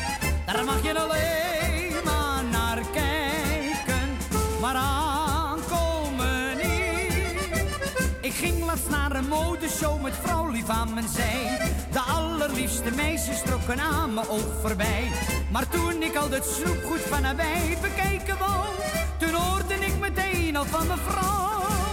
Daar 0.47 0.65
mag 0.65 0.83
je 0.83 1.01
alleen 1.01 2.05
maar 2.05 2.45
naar 2.45 2.81
kijken, 2.93 4.17
maar 4.61 4.75
aankomen 4.75 6.57
niet. 6.57 7.49
Ik 8.21 8.33
ging 8.33 8.65
laatst 8.65 8.91
naar 8.91 9.17
een 9.17 9.29
modeshow 9.29 10.03
met 10.03 10.15
vrouw 10.23 10.51
lief 10.51 10.69
aan 10.69 10.95
mijn 10.95 11.09
zij. 11.09 11.59
De 11.93 12.01
allerliefste 12.01 12.91
meisjes 12.97 13.43
trokken 13.43 13.81
aan 13.81 14.15
mijn 14.15 14.29
oog 14.29 14.61
voorbij. 14.61 15.11
Maar 15.51 15.69
toen 15.69 16.03
ik 16.03 16.17
al 16.17 16.29
dat 16.29 16.47
snoepgoed 16.47 17.01
van 17.01 17.23
nabij 17.23 17.79
bekijken 17.81 18.39
wou, 18.39 18.67
toen 19.19 19.35
hoorde 19.35 19.75
ik 19.75 19.99
meteen 19.99 20.57
al 20.57 20.65
van 20.65 20.87
mevrouw. 20.87 21.86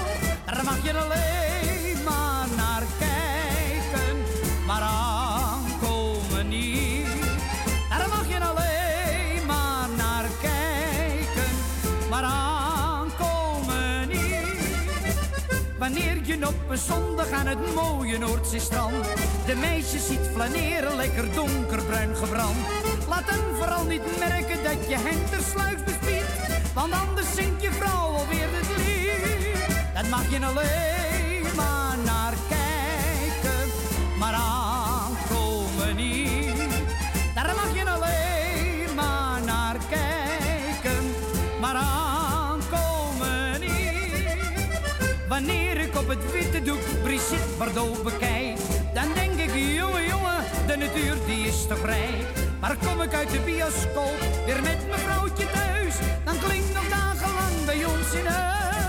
Daar 0.54 0.64
mag 0.64 0.84
je 0.84 0.98
alleen 0.98 2.04
maar 2.04 2.48
naar 2.56 2.84
kijken, 3.00 4.18
maar 4.66 4.82
aankomen 4.82 6.48
niet. 6.48 7.08
Daar 7.90 8.10
mag 8.10 8.28
je 8.28 8.40
alleen 8.40 9.46
maar 9.46 9.88
naar 9.98 10.26
kijken, 10.42 11.52
maar 12.10 12.24
aankomen 12.24 14.08
niet. 14.08 15.18
Wanneer 15.78 16.18
je 16.24 16.48
op 16.48 16.70
een 16.70 16.78
zondag 16.78 17.32
aan 17.32 17.48
het 17.48 17.76
mooie 17.76 18.18
Noordzeestrand 18.18 19.06
de 19.46 19.56
meisjes 19.56 20.08
ziet 20.08 20.30
flaneren, 20.34 20.96
lekker 20.96 21.34
donkerbruin 21.34 22.16
gebrand. 22.16 22.58
Laat 23.08 23.28
dan 23.28 23.56
vooral 23.56 23.86
niet 23.86 24.20
merken 24.20 24.64
dat 24.64 24.90
je 24.90 24.96
hen 24.98 25.30
tersluiks 25.30 25.84
bespiedt, 25.84 26.74
want 26.74 26.94
anders 26.94 27.36
zingt 27.36 27.62
je 27.62 27.72
vrouw 27.72 28.08
alweer 28.08 28.48
het 28.52 28.68
lied. 28.78 28.83
Dat 29.94 30.10
mag 30.10 30.30
je 30.30 30.46
alleen 30.46 31.56
maar 31.56 31.98
naar 32.06 32.34
kijken, 32.50 33.70
maar 34.18 34.34
aankomen 34.34 35.96
niet. 35.96 36.58
Daar 37.36 37.56
mag 37.56 37.74
je 37.74 37.90
alleen 37.90 38.96
maar 38.96 39.42
naar 39.46 39.78
kijken, 39.90 41.04
maar 41.60 41.76
aankomen 41.76 43.60
niet. 43.60 44.38
Wanneer 45.28 45.78
ik 45.78 45.96
op 45.96 46.08
het 46.08 46.32
witte 46.32 46.62
doek 46.62 47.02
Brigitte 47.04 47.58
Bardot 47.58 48.04
bekijk, 48.04 48.58
dan 48.94 49.14
denk 49.14 49.40
ik, 49.40 49.54
jongen, 49.56 50.08
jongen, 50.08 50.44
de 50.68 50.76
natuur 50.78 51.16
die 51.26 51.48
is 51.48 51.68
toch 51.68 51.86
rijk. 51.86 52.26
Maar 52.60 52.78
kom 52.86 53.02
ik 53.02 53.14
uit 53.14 53.30
de 53.30 53.40
bioscoop, 53.40 54.20
weer 54.46 54.62
met 54.62 54.88
mijn 54.90 55.02
vrouwtje 55.02 55.46
thuis, 55.52 55.96
dan 56.26 56.40
klinkt 56.40 56.74
nog 56.74 56.90
dagenlang 56.90 57.66
bij 57.66 57.86
ons 57.86 58.14
in 58.14 58.26
huis. 58.26 58.83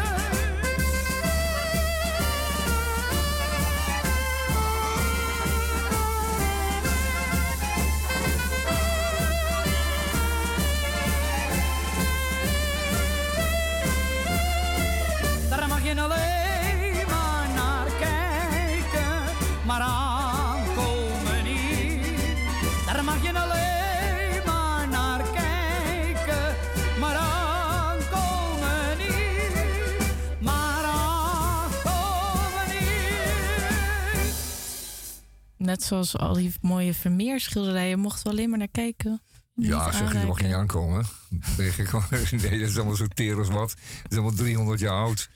Net 35.75 35.83
zoals 35.83 36.17
al 36.17 36.35
die 36.35 36.53
mooie 36.61 36.95
Vermeer-schilderijen 36.95 37.99
mochten 37.99 38.25
we 38.25 38.31
alleen 38.31 38.51
maar 38.51 38.59
naar 38.59 38.69
kijken. 38.69 39.23
Ja, 39.55 39.93
zeg 39.93 40.13
je, 40.13 40.27
mag 40.27 40.43
niet 40.43 40.53
aankomen. 40.53 41.05
Nee, 41.57 42.59
dat 42.59 42.69
is 42.69 42.77
allemaal 42.77 42.97
zo 42.97 43.07
teer 43.07 43.39
als 43.39 43.49
wat. 43.49 43.71
Het 44.03 44.13
is 44.13 44.17
allemaal 44.17 44.37
300 44.37 44.81
jaar 44.81 44.93
oud. 44.93 45.31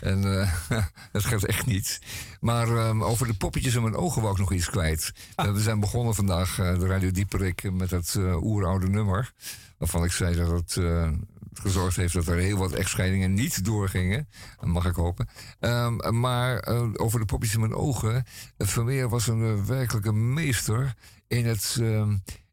En 0.00 0.40
eh, 0.40 0.52
dat 1.12 1.24
geeft 1.24 1.44
echt 1.46 1.66
niet. 1.66 2.00
Maar 2.40 2.76
ehm, 2.76 3.02
over 3.02 3.26
de 3.26 3.34
poppetjes 3.34 3.74
in 3.74 3.82
mijn 3.82 3.96
ogen 3.96 4.20
wou 4.22 4.32
ik 4.34 4.40
nog 4.40 4.52
iets 4.52 4.70
kwijt. 4.70 5.12
Eh, 5.36 5.52
we 5.52 5.60
zijn 5.60 5.80
begonnen 5.80 6.14
vandaag, 6.14 6.58
eh, 6.58 6.78
de 6.78 6.86
Radio 6.86 7.10
Dieperik, 7.10 7.72
met 7.72 7.90
dat 7.90 8.14
eh, 8.18 8.42
oeroude 8.42 8.88
nummer. 8.88 9.32
Waarvan 9.78 10.04
ik 10.04 10.12
zei 10.12 10.36
dat 10.36 10.50
het 10.50 10.76
eh, 10.76 11.10
gezorgd 11.52 11.96
heeft 11.96 12.14
dat 12.14 12.26
er 12.26 12.36
heel 12.36 12.56
wat 12.58 12.72
echtscheidingen 12.72 13.34
niet 13.34 13.64
doorgingen. 13.64 14.28
Mag 14.60 14.86
ik 14.86 14.94
hopen. 14.94 15.28
Ehm, 15.60 16.20
maar 16.20 16.58
eh, 16.58 16.88
over 16.94 17.18
de 17.20 17.24
poppetjes 17.26 17.54
in 17.56 17.60
mijn 17.62 17.74
ogen. 17.74 18.24
eh, 18.56 18.66
Vermeer 18.66 19.08
was 19.08 19.26
een 19.26 19.44
eh, 19.58 19.64
werkelijke 19.64 20.12
meester 20.12 20.94
in 21.26 21.46
het... 21.46 21.80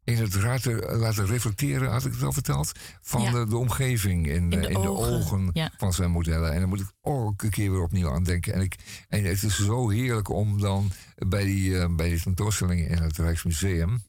in 0.05 0.17
het 0.17 0.35
laten, 0.35 0.97
laten 0.97 1.25
reflecteren, 1.25 1.91
had 1.91 2.05
ik 2.05 2.13
het 2.13 2.23
al 2.23 2.31
verteld, 2.33 2.71
van 3.01 3.21
Ja. 3.21 3.31
de, 3.31 3.45
de 3.47 3.57
omgeving 3.57 4.27
in, 4.27 4.51
In 4.51 4.53
eh, 4.53 4.61
de 4.61 4.67
in 4.67 4.81
de 4.81 4.89
ogen, 4.89 5.13
ogen 5.13 5.49
ja. 5.53 5.71
van 5.77 5.93
zijn 5.93 6.11
modellen. 6.11 6.51
En 6.51 6.59
daar 6.59 6.67
moet 6.67 6.79
ik 6.79 6.91
elke 7.01 7.49
keer 7.49 7.71
weer 7.71 7.81
opnieuw 7.81 8.11
aan 8.11 8.23
denken. 8.23 8.53
En, 8.53 8.61
ik, 8.61 8.75
en 9.09 9.23
het 9.23 9.43
is 9.43 9.55
zo 9.65 9.89
heerlijk 9.89 10.29
om 10.29 10.59
dan 10.59 10.91
bij 11.15 11.43
die, 11.43 11.79
eh, 11.79 11.95
bij 11.95 12.09
die 12.09 12.21
tentoonstellingen 12.21 12.87
in 12.87 12.97
het 13.01 13.17
Rijksmuseum. 13.17 14.03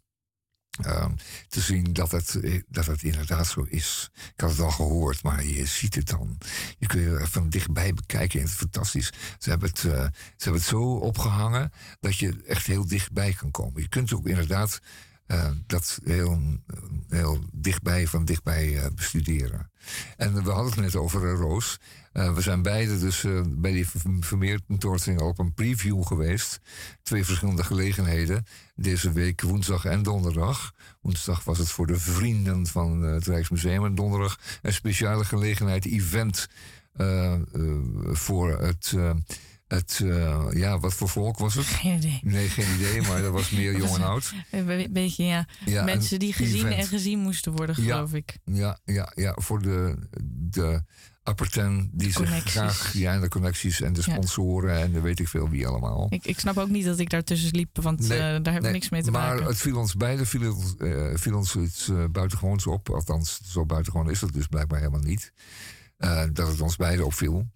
ehm, 0.85 1.10
te 1.48 1.60
zien 1.60 1.93
dat 1.93 2.10
het, 2.10 2.35
eh, 2.40 2.60
dat 2.68 2.86
het 2.86 3.02
inderdaad 3.02 3.47
zo 3.47 3.62
is. 3.68 4.10
Ik 4.35 4.40
had 4.40 4.51
het 4.51 4.60
al 4.60 4.70
gehoord, 4.70 5.23
maar 5.23 5.44
je 5.44 5.66
ziet 5.66 5.94
het 5.94 6.06
dan. 6.09 6.39
Je 6.78 6.86
kunt 6.86 7.20
het 7.20 7.28
van 7.28 7.48
dichtbij 7.48 7.94
bekijken. 7.94 8.39
En 8.39 8.44
het 8.44 8.55
is 8.55 8.59
fantastisch. 8.60 9.12
Ze 9.39 9.51
hebben 9.51 9.68
het, 9.68 9.78
eh, 9.78 9.85
ze 9.93 10.10
hebben 10.36 10.60
het 10.60 10.70
zo 10.70 10.82
opgehangen 10.97 11.73
dat 12.01 12.16
je 12.16 12.43
echt 12.47 12.66
heel 12.66 12.86
dichtbij 12.86 13.32
kan 13.32 13.51
komen. 13.51 13.82
Je 13.82 13.89
kunt 13.89 14.12
ook 14.12 14.27
inderdaad 14.27 14.81
eh, 15.26 15.50
dat 15.66 15.98
heel, 16.04 16.40
heel 17.08 17.44
dichtbij, 17.52 18.06
van 18.06 18.24
dichtbij 18.24 18.78
eh, 18.78 18.86
bestuderen. 18.94 19.70
En 20.16 20.44
we 20.44 20.50
hadden 20.50 20.72
het 20.72 20.80
net 20.80 20.96
over 20.96 21.32
eh, 21.32 21.38
Roos. 21.38 21.78
We 22.12 22.40
zijn 22.40 22.62
beide 22.62 22.98
dus 22.98 23.24
bij 23.46 23.72
die 23.72 23.88
Ver- 23.88 24.00
Vermeer 24.20 24.60
tentoonstelling 24.66 25.20
al 25.20 25.28
op 25.28 25.38
een 25.38 25.54
preview 25.54 26.04
geweest. 26.04 26.60
Twee 27.02 27.24
verschillende 27.24 27.64
gelegenheden. 27.64 28.46
Deze 28.74 29.12
week 29.12 29.40
woensdag 29.40 29.84
en 29.84 30.02
donderdag. 30.02 30.72
Woensdag 31.00 31.44
was 31.44 31.58
het 31.58 31.68
voor 31.68 31.86
de 31.86 32.00
vrienden 32.00 32.66
van 32.66 33.02
het 33.02 33.26
Rijksmuseum. 33.26 33.84
En 33.84 33.94
donderdag 33.94 34.38
een 34.62 34.72
speciale 34.72 35.24
gelegenheid, 35.24 35.86
event 35.86 36.48
voor 38.12 38.60
het... 38.60 38.94
het 39.68 40.01
eh, 40.05 40.47
ja, 40.52 40.78
wat 40.78 40.94
voor 40.94 41.09
volk 41.09 41.38
was 41.38 41.55
het? 41.55 41.64
Geen 41.64 41.97
idee. 41.97 42.20
Nee, 42.22 42.48
geen 42.48 42.74
idee, 42.74 43.02
maar 43.02 43.22
dat 43.22 43.32
was 43.32 43.51
meer 43.51 43.76
jong 43.80 43.94
en 43.94 44.02
oud. 44.02 44.32
Een 44.51 44.66
be- 44.66 44.88
beetje, 44.90 45.24
ja. 45.24 45.47
Ja, 45.64 45.84
Mensen 45.84 46.18
die 46.18 46.32
gezien 46.32 46.66
event. 46.66 46.74
en 46.80 46.86
gezien 46.86 47.18
moesten 47.18 47.52
worden, 47.52 47.74
geloof 47.74 48.12
ik. 48.14 48.38
Ja, 48.44 48.78
ja, 48.84 49.12
ja, 49.14 49.36
voor 49.40 49.62
de, 49.62 49.97
de 50.28 50.82
apperten 51.22 51.90
die 51.93 52.06
zich 52.12 52.16
Connecties. 52.22 52.51
graag... 52.52 52.93
Ja, 52.93 53.12
en 53.12 53.20
de 53.20 53.28
connecties 53.28 53.80
en 53.80 53.93
de 53.93 54.02
Ja. 54.05 54.12
sponsoren 54.12 54.80
en 54.80 54.93
de 54.93 55.01
weet 55.01 55.18
ik 55.20 55.28
veel 55.28 55.48
wie 55.48 55.66
allemaal. 55.66 56.06
Ik, 56.10 56.24
ik 56.26 56.38
snap 56.38 56.56
ook 56.56 56.68
niet 56.68 56.84
dat 56.84 56.98
ik 56.98 57.10
daartussen 57.10 57.51
liep, 57.56 57.82
want 57.82 57.98
Nee, 58.09 58.18
eh, 58.18 58.24
daar 58.24 58.34
heb 58.52 58.56
ik 58.56 58.60
nee, 58.62 58.72
niks 58.72 58.88
mee 58.88 59.02
te 59.02 59.10
maar 59.10 59.28
maken. 59.34 59.47
het 59.47 59.56
viel 59.59 59.76
ons 59.78 59.94
beiden 59.94 60.26
viel, 60.26 60.55
ons, 60.55 60.74
eh, 60.78 61.10
viel 61.14 61.36
ons 61.36 61.56
iets 61.56 61.90
buitengewoons 62.10 62.66
op. 62.66 62.88
Althans, 62.90 63.40
zo 63.44 63.66
buitengewoon 63.66 64.10
is 64.10 64.20
het 64.20 64.32
dus 64.32 64.47
blijkbaar 64.47 64.78
helemaal 64.78 65.01
niet. 65.01 65.32
Dat 66.32 66.48
het 66.48 66.60
ons 66.60 66.76
beiden 66.76 67.05
opviel. 67.06 67.47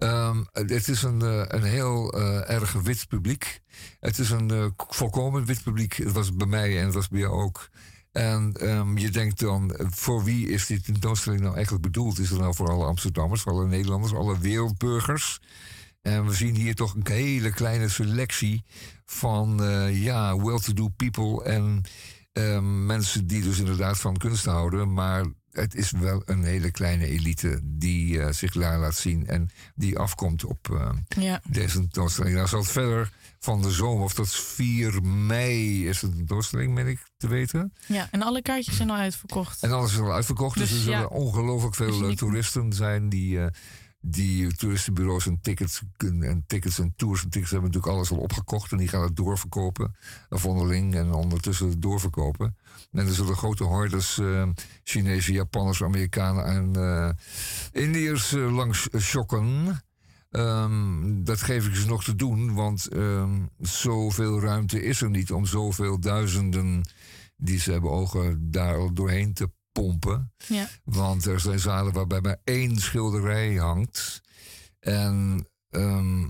Ehm, 0.00 0.44
het 0.52 0.88
is 0.88 1.02
een, 1.02 1.22
eh, 1.22 1.42
een 1.46 1.62
heel 1.62 2.12
eh, 2.12 2.50
erg 2.50 2.72
wit 2.72 3.08
publiek. 3.08 3.60
Het 3.98 4.18
is 4.18 4.30
een 4.30 4.50
eh, 4.50 4.66
volkomen 4.76 5.44
wit 5.44 5.62
publiek. 5.62 5.94
Het 5.94 6.12
was 6.12 6.34
bij 6.34 6.46
mij 6.46 6.78
en 6.78 6.84
het 6.84 6.94
was 6.94 7.08
bij 7.08 7.20
jou 7.20 7.42
ook. 7.42 7.68
En 8.12 8.52
ehm, 8.52 8.98
je 8.98 9.10
denkt 9.10 9.40
dan, 9.40 9.74
voor 9.76 10.24
wie 10.24 10.48
is 10.48 10.66
die 10.66 10.80
tentoonstelling 10.80 11.42
nou 11.42 11.54
eigenlijk 11.54 11.84
bedoeld? 11.84 12.18
Is 12.18 12.30
het 12.30 12.38
nou 12.38 12.54
voor 12.54 12.70
alle 12.70 12.84
Amsterdammers, 12.84 13.42
voor 13.42 13.52
alle 13.52 13.66
Nederlanders, 13.66 14.12
alle 14.12 14.38
wereldburgers? 14.38 15.40
En 16.02 16.26
we 16.26 16.34
zien 16.34 16.54
hier 16.54 16.74
toch 16.74 16.94
een 16.94 17.06
hele 17.06 17.50
kleine 17.50 17.88
selectie 17.88 18.64
van 19.04 19.60
ja, 19.92 20.36
well-to-do 20.36 20.88
people 20.88 21.44
en 21.44 21.82
ehm, 22.32 22.86
mensen 22.86 23.26
die 23.26 23.42
dus 23.42 23.58
inderdaad 23.58 23.98
van 23.98 24.16
kunst 24.16 24.44
houden. 24.44 24.92
Maar 24.92 25.24
het 25.52 25.74
is 25.74 25.90
wel 25.90 26.22
een 26.24 26.42
hele 26.44 26.70
kleine 26.70 27.06
elite 27.06 27.60
die 27.62 28.20
eh, 28.22 28.32
zich 28.32 28.52
daar 28.52 28.78
laat 28.78 28.96
zien 28.96 29.26
en 29.26 29.50
die 29.74 29.98
afkomt 29.98 30.44
op 30.44 30.70
eh, 30.70 30.90
Ja. 31.22 31.40
deze 31.48 31.78
tentoonstelling. 31.78 32.34
Nou 32.34 32.48
zal 32.48 32.60
het 32.60 32.70
verder 32.70 33.12
van 33.38 33.62
de 33.62 33.70
zomer, 33.70 34.04
of 34.04 34.14
tot 34.14 34.30
4 34.30 35.02
mei 35.02 35.88
is 35.88 36.00
de 36.00 36.08
tentoonstelling, 36.08 36.74
meen 36.74 36.86
ik 36.86 37.00
te 37.16 37.28
weten. 37.28 37.72
Ja, 37.86 38.08
en 38.10 38.22
alle 38.22 38.42
kaartjes 38.42 38.76
zijn 38.76 38.90
al 38.90 38.96
uitverkocht. 38.96 39.62
En 39.62 39.70
alles 39.72 39.92
is 39.92 39.98
al 39.98 40.12
uitverkocht. 40.12 40.58
Dus, 40.58 40.68
Dus 40.68 40.78
er 40.78 40.84
zullen 40.84 40.98
ja. 41.00 41.06
ongelooflijk 41.06 41.74
veel 41.74 41.98
Dus 41.98 42.10
eh, 42.10 42.16
toeristen 42.16 42.72
zijn 42.72 43.08
die, 43.08 43.38
die 44.00 44.54
toeristenbureaus 44.56 45.26
en 45.26 45.40
tickets, 45.40 45.82
en 45.98 46.44
tickets 46.46 46.78
en 46.78 46.92
tours 46.96 47.22
en 47.22 47.30
tickets 47.30 47.50
hebben 47.50 47.70
natuurlijk 47.70 47.96
alles 47.96 48.10
al 48.10 48.18
opgekocht. 48.18 48.72
En 48.72 48.78
die 48.78 48.88
gaan 48.88 49.02
het 49.02 49.16
doorverkopen. 49.16 49.96
Of 50.28 50.46
onderling 50.46 50.94
en 50.94 51.12
ondertussen 51.12 51.80
doorverkopen. 51.80 52.56
En 52.92 53.06
er 53.06 53.14
zullen 53.14 53.36
grote 53.36 53.64
hordes 53.64 54.18
eh 54.18 54.48
Chinezen, 54.84 55.32
Japanners, 55.32 55.82
Amerikanen 55.82 56.44
en 56.44 56.76
eh 56.76 57.82
Indiërs 57.82 58.32
eh, 58.32 58.54
langs 58.54 58.88
shocken. 58.98 59.80
Ehm, 60.30 61.24
dat 61.24 61.42
geef 61.42 61.66
ik 61.66 61.74
ze 61.74 61.86
nog 61.86 62.04
te 62.04 62.14
doen, 62.14 62.54
want 62.54 62.88
ehm, 62.88 63.46
zoveel 63.58 64.40
ruimte 64.40 64.82
is 64.82 65.00
er 65.02 65.10
niet 65.10 65.32
om 65.32 65.46
zoveel 65.46 66.00
duizenden 66.00 66.88
die 67.36 67.58
ze 67.58 67.72
hebben 67.72 67.90
ogen 67.90 68.50
daar 68.50 68.94
doorheen 68.94 69.34
te 69.34 69.50
pompen. 69.80 70.32
Ja. 70.46 70.68
Want 70.84 71.24
er 71.24 71.40
zijn 71.40 71.58
zalen 71.58 71.92
waarbij 71.92 72.20
maar 72.20 72.40
één 72.44 72.76
schilderij 72.76 73.54
hangt. 73.54 74.20
En 74.80 75.46
ehm, 75.70 76.28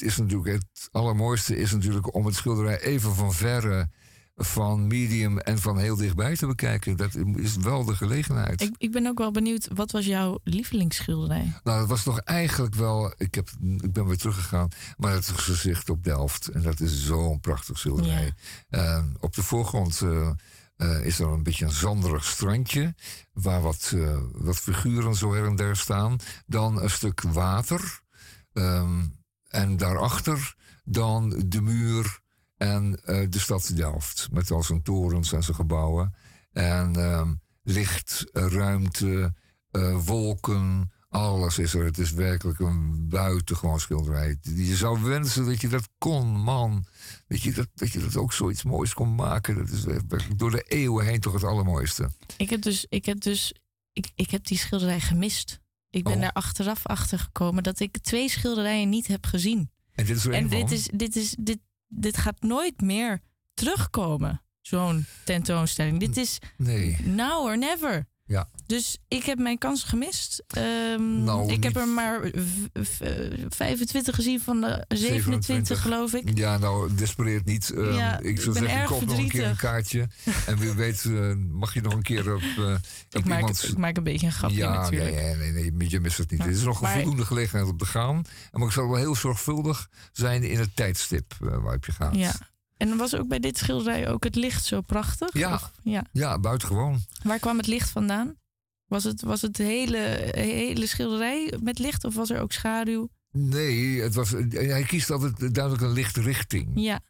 het 0.00 0.08
is 0.08 0.16
natuurlijk 0.16 0.54
het 0.54 0.88
allermooiste 0.90 1.56
is 1.56 1.72
natuurlijk 1.72 2.14
om 2.14 2.26
het 2.26 2.34
schilderij 2.34 2.80
even 2.80 3.14
van 3.14 3.32
verre, 3.32 3.88
van 4.36 4.86
medium 4.86 5.38
en 5.38 5.58
van 5.58 5.78
heel 5.78 5.96
dichtbij 5.96 6.36
te 6.36 6.46
bekijken. 6.46 6.96
Dat 6.96 7.14
is 7.34 7.56
wel 7.56 7.84
de 7.84 7.96
gelegenheid. 7.96 8.60
Ik, 8.60 8.74
ik 8.78 8.92
ben 8.92 9.06
ook 9.06 9.18
wel 9.18 9.30
benieuwd, 9.30 9.68
wat 9.74 9.90
was 9.90 10.04
jouw 10.04 10.38
lievelingsschilderij? 10.44 11.52
Nou, 11.62 11.78
dat 11.78 11.88
was 11.88 12.02
toch 12.02 12.20
eigenlijk 12.20 12.74
wel. 12.74 13.12
Ik, 13.16 13.34
heb, 13.34 13.50
ik 13.78 13.92
ben 13.92 14.06
weer 14.06 14.18
teruggegaan. 14.18 14.68
Maar 14.96 15.12
het 15.12 15.28
gezicht 15.28 15.90
op 15.90 16.04
Delft. 16.04 16.48
En 16.48 16.62
dat 16.62 16.80
is 16.80 17.04
zo'n 17.06 17.40
prachtig 17.40 17.78
schilderij. 17.78 18.32
Op 19.20 19.34
de 19.34 19.42
voorgrond 19.42 20.00
eh, 20.00 20.30
eh, 20.80 21.04
is 21.04 21.18
er 21.18 21.28
een 21.28 21.42
beetje 21.42 21.64
een 21.64 21.72
zanderig 21.72 22.24
strandje. 22.24 22.94
Waar 23.32 23.60
wat, 23.60 23.92
eh, 23.94 24.18
wat 24.32 24.56
figuren 24.56 25.14
zo 25.14 25.34
her 25.34 25.46
en 25.46 25.56
der 25.56 25.76
staan. 25.76 26.18
Dan 26.46 26.82
een 26.82 26.90
stuk 26.90 27.20
water. 27.20 28.00
Ehm, 28.52 29.06
en 29.48 29.76
daarachter 29.76 30.54
dan 30.84 31.42
de 31.46 31.60
muur 31.60 32.20
en 32.56 33.04
eh, 33.04 33.26
de 33.30 33.38
stad 33.38 33.76
Delft. 33.76 34.28
Met 34.32 34.50
al 34.50 34.62
zijn 34.62 34.82
torens 34.82 35.32
en 35.32 35.42
zijn 35.42 35.56
gebouwen. 35.56 36.14
En 36.52 36.96
ehm, 36.96 37.34
licht, 37.62 38.24
ruimte, 38.32 39.34
wolken, 40.04 40.92
alles 41.10 41.58
is 41.58 41.74
er. 41.74 41.84
Het 41.84 41.98
is 41.98 42.12
werkelijk 42.12 42.58
een 42.58 43.08
buitengewoon 43.08 43.80
schilderij. 43.80 44.36
Je 44.42 44.76
zou 44.76 45.02
wensen 45.02 45.44
dat 45.46 45.60
je 45.60 45.68
dat 45.68 45.88
kon, 45.98 46.26
man. 46.26 46.84
Dat 47.28 47.42
je 47.42 47.52
dat, 47.52 47.68
dat 47.74 47.92
je 47.92 47.98
dat 48.00 48.16
ook 48.16 48.32
zoiets 48.32 48.62
moois 48.62 48.94
kon 48.94 49.14
maken. 49.14 49.56
Dat 49.56 49.68
is 49.68 49.84
door 50.36 50.50
de 50.50 50.62
eeuwen 50.62 51.06
heen 51.06 51.20
toch 51.20 51.32
het 51.32 51.44
allermooiste. 51.44 52.10
Ik 52.36 52.50
heb 52.50 52.62
dus, 52.62 52.86
ik 52.88 53.04
heb 53.04 53.20
dus, 53.20 53.54
ik, 53.92 54.10
ik 54.14 54.30
heb 54.30 54.46
die 54.46 54.58
schilderij 54.58 55.00
gemist. 55.00 55.60
Ik 55.90 56.04
ben 56.04 56.14
Oh. 56.14 56.20
daar 56.20 56.32
achteraf 56.32 56.86
achter 56.86 57.18
gekomen 57.18 57.62
dat 57.62 57.80
ik 57.80 57.98
twee 57.98 58.28
schilderijen 58.28 58.88
niet 58.88 59.06
heb 59.06 59.26
gezien. 59.26 59.70
En 59.92 60.04
dit 60.06 60.16
is 60.16 60.26
En 60.26 60.48
dit, 60.48 60.70
is, 60.70 60.88
dit, 60.94 61.16
is, 61.16 61.34
dit, 61.38 61.58
dit 61.88 62.16
gaat 62.16 62.40
nooit 62.42 62.80
meer 62.80 63.20
terugkomen, 63.54 64.42
zo'n 64.60 65.06
tentoonstelling. 65.24 66.00
Dit 66.00 66.16
is 66.16 66.38
Nee. 66.56 66.96
now 67.04 67.44
or 67.44 67.58
never. 67.58 68.06
Ja. 68.30 68.48
Dus 68.66 68.98
ik 69.08 69.24
heb 69.24 69.38
mijn 69.38 69.58
kans 69.58 69.82
gemist. 69.84 70.42
Ehm, 70.46 71.24
Nou, 71.24 71.52
ik 71.52 71.62
heb 71.62 71.76
er 71.76 71.88
maar 71.88 72.20
v- 72.22 72.84
v- 72.88 73.00
eh, 73.00 73.44
25 73.48 74.14
gezien 74.14 74.40
van 74.40 74.60
de 74.60 74.84
27, 74.88 75.82
geloof 75.82 76.12
ik. 76.14 76.38
Ja, 76.38 76.58
nou, 76.58 76.94
despereert 76.94 77.44
niet. 77.44 77.70
Ehm, 77.70 77.92
Ja, 77.94 78.20
ik 78.20 78.40
zou 78.40 78.56
zeggen, 78.56 78.84
koop 78.86 79.04
nog 79.06 79.18
een 79.18 79.28
keer 79.28 79.44
een 79.46 79.56
kaartje. 79.56 80.08
en 80.46 80.58
wie 80.58 80.72
weet 80.72 81.04
eh, 81.04 81.32
mag 81.50 81.74
je 81.74 81.80
nog 81.80 81.92
een 81.92 82.02
keer 82.02 82.34
op, 82.34 82.40
eh 82.42 82.74
Ik 83.10 83.16
op 83.16 83.24
maak, 83.24 83.38
iemands... 83.38 83.64
ik 83.64 83.76
maak 83.76 83.96
een 83.96 84.02
beetje 84.02 84.26
een 84.26 84.32
grapje 84.32 84.56
ja, 84.56 84.72
natuurlijk. 84.80 85.14
Nee, 85.14 85.34
nee, 85.36 85.52
nee, 85.52 85.72
nee, 85.72 85.90
je 85.90 86.00
mist 86.00 86.18
het 86.18 86.30
niet. 86.30 86.40
Ja, 86.40 86.46
Er 86.46 86.50
is 86.52 86.62
nog 86.62 86.76
een 86.76 86.82
maar- 86.82 86.94
voldoende 86.94 87.24
gelegenheid 87.24 87.68
om 87.70 87.76
te 87.76 87.86
gaan. 87.86 88.24
Maar 88.52 88.66
ik 88.66 88.72
zal 88.72 88.88
wel 88.88 88.96
heel 88.98 89.14
zorgvuldig 89.14 89.88
zijn 90.12 90.42
in 90.42 90.58
het 90.58 90.76
tijdstip 90.76 91.32
eh, 91.40 91.48
waarop 91.48 91.84
je 91.84 91.92
gaat. 91.92 92.14
Ja. 92.16 92.32
En 92.80 92.96
was 92.96 93.14
ook 93.14 93.28
bij 93.28 93.38
dit 93.38 93.58
schilderij 93.58 94.08
ook 94.08 94.24
het 94.24 94.34
licht 94.34 94.64
zo 94.64 94.80
prachtig? 94.80 95.32
Ja. 95.32 95.54
Of- 95.54 95.70
ja. 95.82 96.04
Ja, 96.12 96.38
buitengewoon. 96.38 97.00
Waar 97.22 97.38
kwam 97.38 97.56
het 97.56 97.66
licht 97.66 97.90
vandaan? 97.90 98.34
Was 98.86 99.04
het, 99.04 99.22
was 99.22 99.42
het 99.42 99.56
hele, 99.56 100.30
hele 100.30 100.86
schilderij 100.86 101.54
met 101.62 101.78
licht 101.78 102.04
of 102.04 102.14
was 102.14 102.30
er 102.30 102.40
ook 102.40 102.52
schaduw? 102.52 103.08
Nee, 103.32 104.00
het 104.00 104.14
was, 104.14 104.30
hij 104.50 104.82
kiest 104.86 105.10
altijd 105.10 105.54
duidelijk 105.54 105.82
een 105.84 105.92
lichte 105.92 106.20
richting. 106.20 106.70
Ja. 106.74 107.00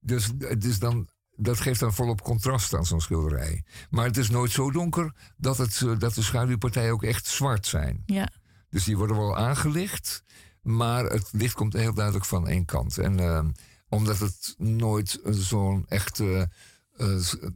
Dus, 0.00 0.30
dus 0.58 0.78
dan, 0.78 1.08
dat 1.36 1.60
geeft 1.60 1.80
dan 1.80 1.94
volop 1.94 2.22
contrast 2.22 2.74
aan 2.74 2.86
zo'n 2.86 3.00
schilderij. 3.00 3.64
Maar 3.90 4.04
het 4.04 4.16
is 4.16 4.30
nooit 4.30 4.50
zo 4.50 4.70
donker 4.70 5.14
dat, 5.36 5.58
het, 5.58 5.84
dat 5.98 6.14
de 6.14 6.22
schaduwpartijen 6.22 6.92
ook 6.92 7.02
echt 7.02 7.26
zwart 7.26 7.66
zijn. 7.66 8.02
Ja. 8.06 8.28
Dus 8.68 8.84
die 8.84 8.96
worden 8.96 9.16
wel 9.16 9.36
aangelicht, 9.36 10.22
maar 10.62 11.04
het 11.04 11.28
licht 11.32 11.54
komt 11.54 11.72
heel 11.72 11.94
duidelijk 11.94 12.24
van 12.24 12.48
één 12.48 12.64
kant. 12.64 12.98
En 12.98 13.18
eh, 13.20 13.44
omdat 13.92 14.18
het 14.18 14.54
nooit 14.58 15.20
zo'n 15.24 15.84
echte 15.88 16.48
eh, 16.96 17.08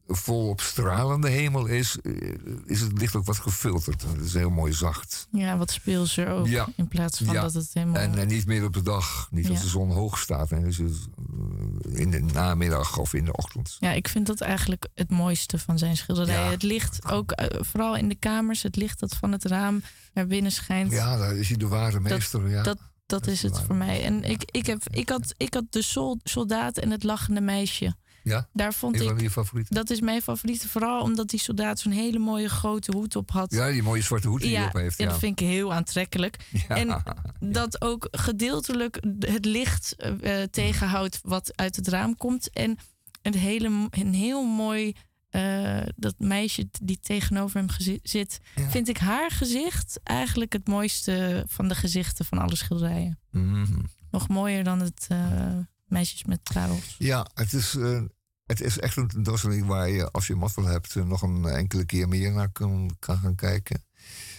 volop 0.06 0.60
stralende 0.60 1.28
hemel 1.28 1.66
is, 1.66 1.96
eh, 2.02 2.12
is 2.66 2.80
het 2.80 2.98
licht 2.98 3.16
ook 3.16 3.24
wat 3.24 3.38
gefilterd. 3.38 4.02
Het 4.02 4.24
is 4.24 4.34
heel 4.34 4.50
mooi 4.50 4.72
zacht. 4.72 5.28
Ja, 5.32 5.56
wat 5.56 5.70
speelser 5.70 6.28
ook. 6.28 6.46
Ja. 6.46 6.68
In 6.76 6.88
plaats 6.88 7.18
van 7.18 7.34
Ja. 7.34 7.40
dat 7.40 7.52
het 7.52 7.70
helemaal... 7.72 8.02
En, 8.02 8.18
en 8.18 8.26
niet 8.26 8.46
meer 8.46 8.64
op 8.64 8.72
de 8.72 8.82
dag, 8.82 9.28
niet 9.30 9.48
als 9.48 9.60
de 9.62 9.68
zon 9.68 9.90
hoog 9.90 10.18
staat. 10.18 10.50
En 10.50 10.62
dus 10.62 10.78
eh, 10.78 10.86
in 11.98 12.10
de 12.10 12.20
namiddag 12.20 12.98
of 12.98 13.14
in 13.14 13.24
de 13.24 13.32
ochtend. 13.32 13.76
Ja, 13.80 13.92
ik 13.92 14.08
vind 14.08 14.26
dat 14.26 14.40
eigenlijk 14.40 14.86
het 14.94 15.10
mooiste 15.10 15.58
van 15.58 15.78
zijn 15.78 15.96
schilderijen. 15.96 16.44
Ja. 16.44 16.50
Het 16.50 16.62
licht, 16.62 17.10
ook 17.10 17.30
eh, 17.30 17.62
vooral 17.62 17.96
in 17.96 18.08
de 18.08 18.14
kamers, 18.18 18.62
het 18.62 18.76
licht 18.76 19.00
dat 19.00 19.16
van 19.16 19.32
het 19.32 19.44
raam 19.44 19.82
naar 20.14 20.26
binnen 20.26 20.52
schijnt. 20.52 20.92
Ja, 20.92 21.16
daar 21.16 21.36
is 21.36 21.48
hij 21.48 21.56
de 21.56 21.68
ware 21.68 22.00
meester. 22.00 22.48
ja. 22.48 22.62
Dat, 22.62 22.78
dat 23.06 23.26
is 23.26 23.42
het 23.42 23.60
voor 23.60 23.74
mij. 23.74 24.04
En 24.04 24.22
ik, 24.24 24.42
ik, 24.50 24.66
heb, 24.66 24.82
ik, 24.90 25.08
had, 25.08 25.34
ik 25.36 25.54
had 25.54 25.64
de 25.70 25.82
sol, 25.82 26.18
soldaat 26.24 26.78
en 26.78 26.90
het 26.90 27.02
lachende 27.04 27.40
meisje. 27.40 27.94
ja? 28.22 28.48
Daar 28.52 28.74
vond 28.74 29.00
ik, 29.00 29.20
je 29.20 29.30
favorieten? 29.30 29.74
dat 29.74 29.90
is 29.90 30.00
mijn 30.00 30.22
favoriete. 30.22 30.68
Vooral 30.68 31.00
omdat 31.02 31.28
die 31.28 31.40
soldaat 31.40 31.78
zo'n 31.78 31.92
hele 31.92 32.18
mooie 32.18 32.48
grote 32.48 32.92
hoed 32.92 33.16
op 33.16 33.30
had. 33.30 33.52
Ja, 33.52 33.70
die 33.70 33.82
mooie 33.82 34.02
zwarte 34.02 34.28
hoed 34.28 34.40
die 34.40 34.56
hij 34.56 34.66
op 34.66 34.72
heeft. 34.72 34.98
en 34.98 35.04
Ja. 35.04 35.10
dat 35.10 35.20
vind 35.20 35.40
ik 35.40 35.46
heel 35.46 35.72
aantrekkelijk. 35.74 36.36
Ja. 36.68 36.76
En 36.76 37.02
dat 37.40 37.80
ook 37.82 38.08
gedeeltelijk 38.10 39.00
het 39.18 39.44
licht 39.44 39.96
eh, 39.96 40.42
tegenhoudt 40.42 41.20
wat 41.22 41.56
uit 41.56 41.76
het 41.76 41.88
raam 41.88 42.16
komt. 42.16 42.50
En 42.50 42.78
een, 43.22 43.34
hele, 43.34 43.88
een 43.90 44.14
heel 44.14 44.44
mooi 44.44 44.94
eh, 45.30 45.82
dat 45.96 46.14
meisje 46.18 46.68
die 46.82 46.98
tegenover 47.00 47.56
hem 47.56 48.00
zit, 48.02 48.40
vind 48.68 48.88
ik 48.88 48.96
haar 48.98 49.30
gezicht 49.30 50.00
eigenlijk 50.02 50.52
het 50.52 50.68
mooiste 50.68 51.44
van 51.48 51.68
de 51.68 51.74
gezichten 51.74 52.24
van 52.24 52.38
alle 52.38 52.56
schilderijen. 52.56 53.18
Mhm. 53.30 53.80
Nog 54.10 54.28
mooier 54.28 54.64
dan 54.64 54.80
het 54.80 55.06
eh, 55.08 55.58
meisjes 55.86 56.24
met 56.24 56.42
parels. 56.52 56.94
Ja, 56.98 57.26
het 57.34 57.52
is, 57.52 57.74
eh, 57.74 58.00
het 58.44 58.60
is 58.60 58.78
echt 58.78 58.96
een 58.96 59.08
tentoonstelling 59.08 59.66
waar 59.66 59.88
je, 59.88 60.10
als 60.10 60.26
je 60.26 60.34
mazzel 60.34 60.64
hebt, 60.64 60.94
nog 60.94 61.22
een 61.22 61.44
enkele 61.44 61.84
keer 61.84 62.08
meer 62.08 62.32
naar 62.32 62.52
kan, 62.52 62.96
kan 62.98 63.18
gaan 63.18 63.34
kijken. 63.34 63.84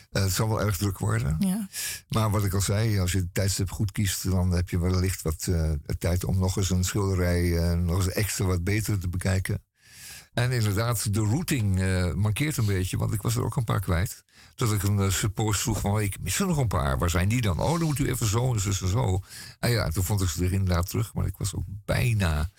Het 0.09 0.31
zal 0.31 0.47
wel 0.47 0.61
erg 0.61 0.77
druk 0.77 0.97
worden. 0.97 1.35
Ja. 1.39 1.67
Maar 2.09 2.29
wat 2.29 2.45
ik 2.45 2.53
al 2.53 2.61
zei, 2.61 2.99
als 2.99 3.11
je 3.11 3.17
het 3.17 3.33
tijdstip 3.33 3.71
goed 3.71 3.91
kiest, 3.91 4.29
dan 4.29 4.51
heb 4.51 4.69
je 4.69 4.79
wellicht 4.79 5.21
wat 5.21 5.49
tijd 5.97 6.23
om 6.23 6.39
nog 6.39 6.57
eens 6.57 6.69
een 6.69 6.83
schilderij 6.83 7.75
nog 7.75 7.95
eens 7.97 8.13
extra 8.13 8.45
wat 8.45 8.63
beter 8.63 8.99
te 8.99 9.09
bekijken. 9.09 9.61
En 10.37 10.51
inderdaad, 10.51 11.13
de 11.13 11.19
routing 11.19 11.81
eh, 11.81 12.13
mankeert 12.13 12.57
een 12.57 12.65
beetje, 12.65 12.97
want 12.97 13.13
ik 13.13 13.21
was 13.21 13.35
er 13.35 13.43
ook 13.43 13.55
een 13.55 13.63
paar 13.63 13.79
kwijt. 13.79 14.23
Dat 14.57 14.71
ik 14.71 14.83
een 14.83 14.97
uh, 14.99 15.09
support 15.09 15.57
vroeg 15.57 15.79
van, 15.79 16.01
ik 16.01 16.19
mis 16.19 16.39
er 16.39 16.47
nog 16.47 16.57
een 16.57 16.67
paar. 16.67 16.97
Waar 16.97 17.09
zijn 17.09 17.29
die 17.29 17.41
dan? 17.41 17.59
Oh, 17.59 17.71
dan 17.77 17.83
moet 17.87 17.99
u 17.99 18.07
even 18.09 18.27
zo 18.27 18.53
en 18.53 18.59
zo 18.59 18.69
en 18.69 18.87
zo. 18.89 19.19
En 19.59 19.69
ja, 19.71 19.89
toen 19.89 20.03
vond 20.03 20.21
ik 20.21 20.29
ze 20.29 20.45
er 20.45 20.53
inderdaad 20.53 20.89
terug, 20.89 21.13
maar 21.13 21.25
ik 21.25 21.37
was 21.37 21.55
ook 21.55 21.63
bijna, 21.85 22.49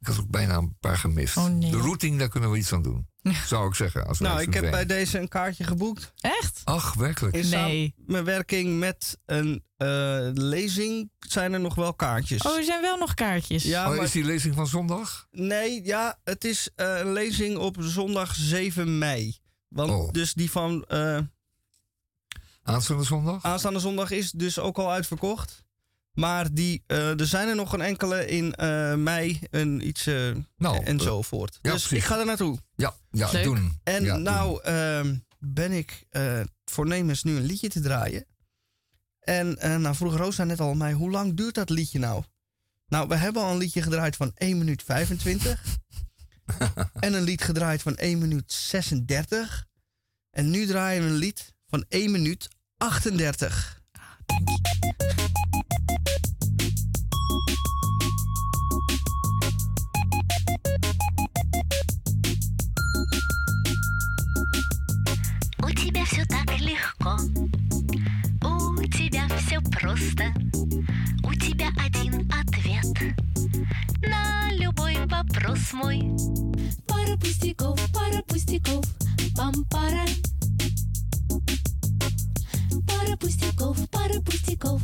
ik 0.00 0.06
had 0.06 0.18
ook 0.20 0.30
bijna 0.30 0.56
een 0.56 0.76
paar 0.80 0.98
gemist. 0.98 1.36
Oh, 1.36 1.46
nee. 1.46 1.70
De 1.70 1.76
routing, 1.76 2.18
daar 2.18 2.28
kunnen 2.28 2.50
we 2.50 2.58
iets 2.58 2.72
aan 2.72 2.82
doen. 2.82 3.06
Zou 3.46 3.68
ik 3.68 3.74
zeggen. 3.74 4.06
Als 4.06 4.18
Nou, 4.18 4.40
ik 4.40 4.52
heb 4.54 4.62
zijn. 4.62 4.70
bij 4.70 4.86
deze 4.86 5.18
een 5.18 5.28
kaartje 5.28 5.64
geboekt. 5.64 6.12
Echt? 6.20 6.60
Ach, 6.64 6.94
werkelijk? 6.94 7.36
In 7.36 7.44
samenwerking 7.44 8.78
met 8.78 9.18
een 9.26 9.64
eh, 9.76 10.28
lezing 10.32 11.10
zijn 11.18 11.52
er 11.52 11.60
nog 11.60 11.74
wel 11.74 11.94
kaartjes. 11.94 12.42
Oh, 12.42 12.56
er 12.56 12.64
zijn 12.64 12.80
wel 12.82 12.96
nog 12.96 13.14
kaartjes. 13.14 13.62
Ja, 13.62 13.88
oh, 13.90 13.94
maar- 13.96 14.04
is 14.04 14.10
die 14.12 14.24
lezing 14.24 14.54
van 14.54 14.66
zondag? 14.66 15.26
Nee, 15.30 15.84
ja, 15.84 16.18
het 16.24 16.44
is 16.44 16.70
eh, 16.74 16.98
een 16.98 17.12
lezing 17.12 17.56
op 17.56 17.76
zondag 17.80 18.34
7 18.34 18.98
mei. 18.98 19.38
Want 19.68 19.90
Oh. 19.90 20.12
dus 20.12 20.34
die 20.34 20.50
van 20.50 20.84
eh, 20.84 21.18
Aanstaande 22.66 23.04
zondag? 23.04 23.42
aanstaande 23.44 23.78
zondag 23.78 24.10
is 24.10 24.30
dus 24.30 24.58
ook 24.58 24.78
al 24.78 24.90
uitverkocht. 24.92 25.64
Maar 26.12 26.52
die, 26.54 26.82
eh, 26.86 27.20
er 27.20 27.26
zijn 27.26 27.48
er 27.48 27.54
nog 27.56 27.72
een 27.72 27.80
enkele 27.80 28.26
in 28.26 28.54
eh, 28.54 28.94
mei 28.94 29.40
en 29.50 29.86
iets 29.86 30.04
Nou, 30.56 30.84
enzovoort. 30.84 31.58
ja, 31.62 31.72
dus 31.72 31.86
precies. 31.86 31.98
ik 31.98 32.04
ga 32.10 32.18
er 32.18 32.26
naartoe. 32.26 32.58
Ja, 32.74 32.94
ja 33.10 33.30
Leuk. 33.30 33.44
doen. 33.44 33.80
En 33.84 34.04
Ja, 34.04 34.16
nou 34.16 34.62
ehm, 34.62 35.16
ben 35.38 35.72
ik 35.72 36.04
eh, 36.10 36.40
voornemens 36.64 37.22
nu 37.22 37.36
een 37.36 37.44
liedje 37.44 37.68
te 37.68 37.80
draaien. 37.80 38.26
En 39.20 39.58
eh, 39.58 39.76
nou 39.76 39.94
vroeg 39.94 40.16
Rosa 40.16 40.44
net 40.44 40.60
al 40.60 40.74
mij, 40.74 40.92
hoe 40.92 41.10
lang 41.10 41.34
duurt 41.36 41.54
dat 41.54 41.70
liedje 41.70 41.98
nou? 41.98 42.22
Nou, 42.88 43.08
we 43.08 43.16
hebben 43.16 43.42
al 43.42 43.50
een 43.50 43.56
liedje 43.58 43.82
gedraaid 43.82 44.16
van 44.16 44.30
1 44.34 44.58
minuut 44.58 44.82
25. 44.82 45.64
en 47.00 47.14
een 47.14 47.22
lied 47.22 47.42
gedraaid 47.42 47.82
van 47.82 47.96
1 47.96 48.18
minuut 48.18 48.52
36. 48.52 49.66
En 50.30 50.50
nu 50.50 50.66
draaien 50.66 51.02
we 51.02 51.08
een 51.08 51.14
lied 51.16 51.54
van 51.68 51.84
1 51.88 52.10
minuut 52.10 52.48
38. 52.78 53.48
У 65.62 65.70
тебя 65.70 66.04
все 66.04 66.24
так 66.26 66.58
легко, 66.60 67.16
у 68.42 68.82
тебя 68.88 69.26
все 69.38 69.58
просто, 69.62 70.24
у 71.24 71.32
тебя 71.32 71.70
один 71.82 72.30
ответ 72.30 73.16
на 74.02 74.52
любой 74.52 74.96
вопрос 75.06 75.72
мой. 75.72 76.02
Пара 76.86 77.16
пустяков, 77.16 77.80
пара 77.94 78.22
пустяков, 78.28 78.84
пам-пара. 79.34 80.06
Пара 83.06 83.16
пустяков, 83.18 83.76
пара 83.90 84.20
пустяков, 84.20 84.82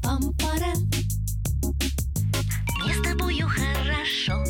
пам-пара. 0.00 0.74
Мне 2.78 2.94
с 2.94 3.02
тобою 3.02 3.48
хорошо, 3.48 4.44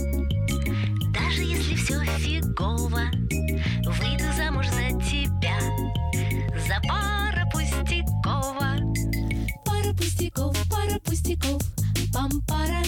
даже 1.10 1.42
если 1.42 1.74
все 1.74 2.04
фигово. 2.18 3.04
Выйду 3.86 4.24
замуж 4.36 4.66
за 4.66 4.88
тебя, 5.00 5.58
за 6.68 6.78
пара 6.86 7.48
пустякова. 7.50 8.76
Пара 9.64 9.94
пустяков, 9.94 10.54
пара 10.68 11.00
пустяков, 11.00 11.62
пам-пара. 12.12 12.82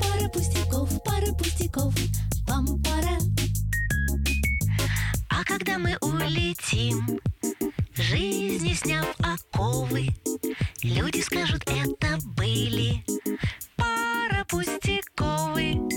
Пара 0.00 0.28
пустяков, 0.30 1.02
пара 1.04 1.32
пустяков, 1.34 1.94
пам-пара. 2.46 3.18
А 5.40 5.44
когда 5.44 5.78
мы 5.78 5.96
улетим, 6.02 7.18
жизни 7.94 8.74
сняв 8.74 9.06
оковы, 9.20 10.08
люди 10.82 11.22
скажут, 11.22 11.62
это 11.66 12.18
были 12.36 13.02
пара 13.74 14.44
пустяковы. 14.46 15.89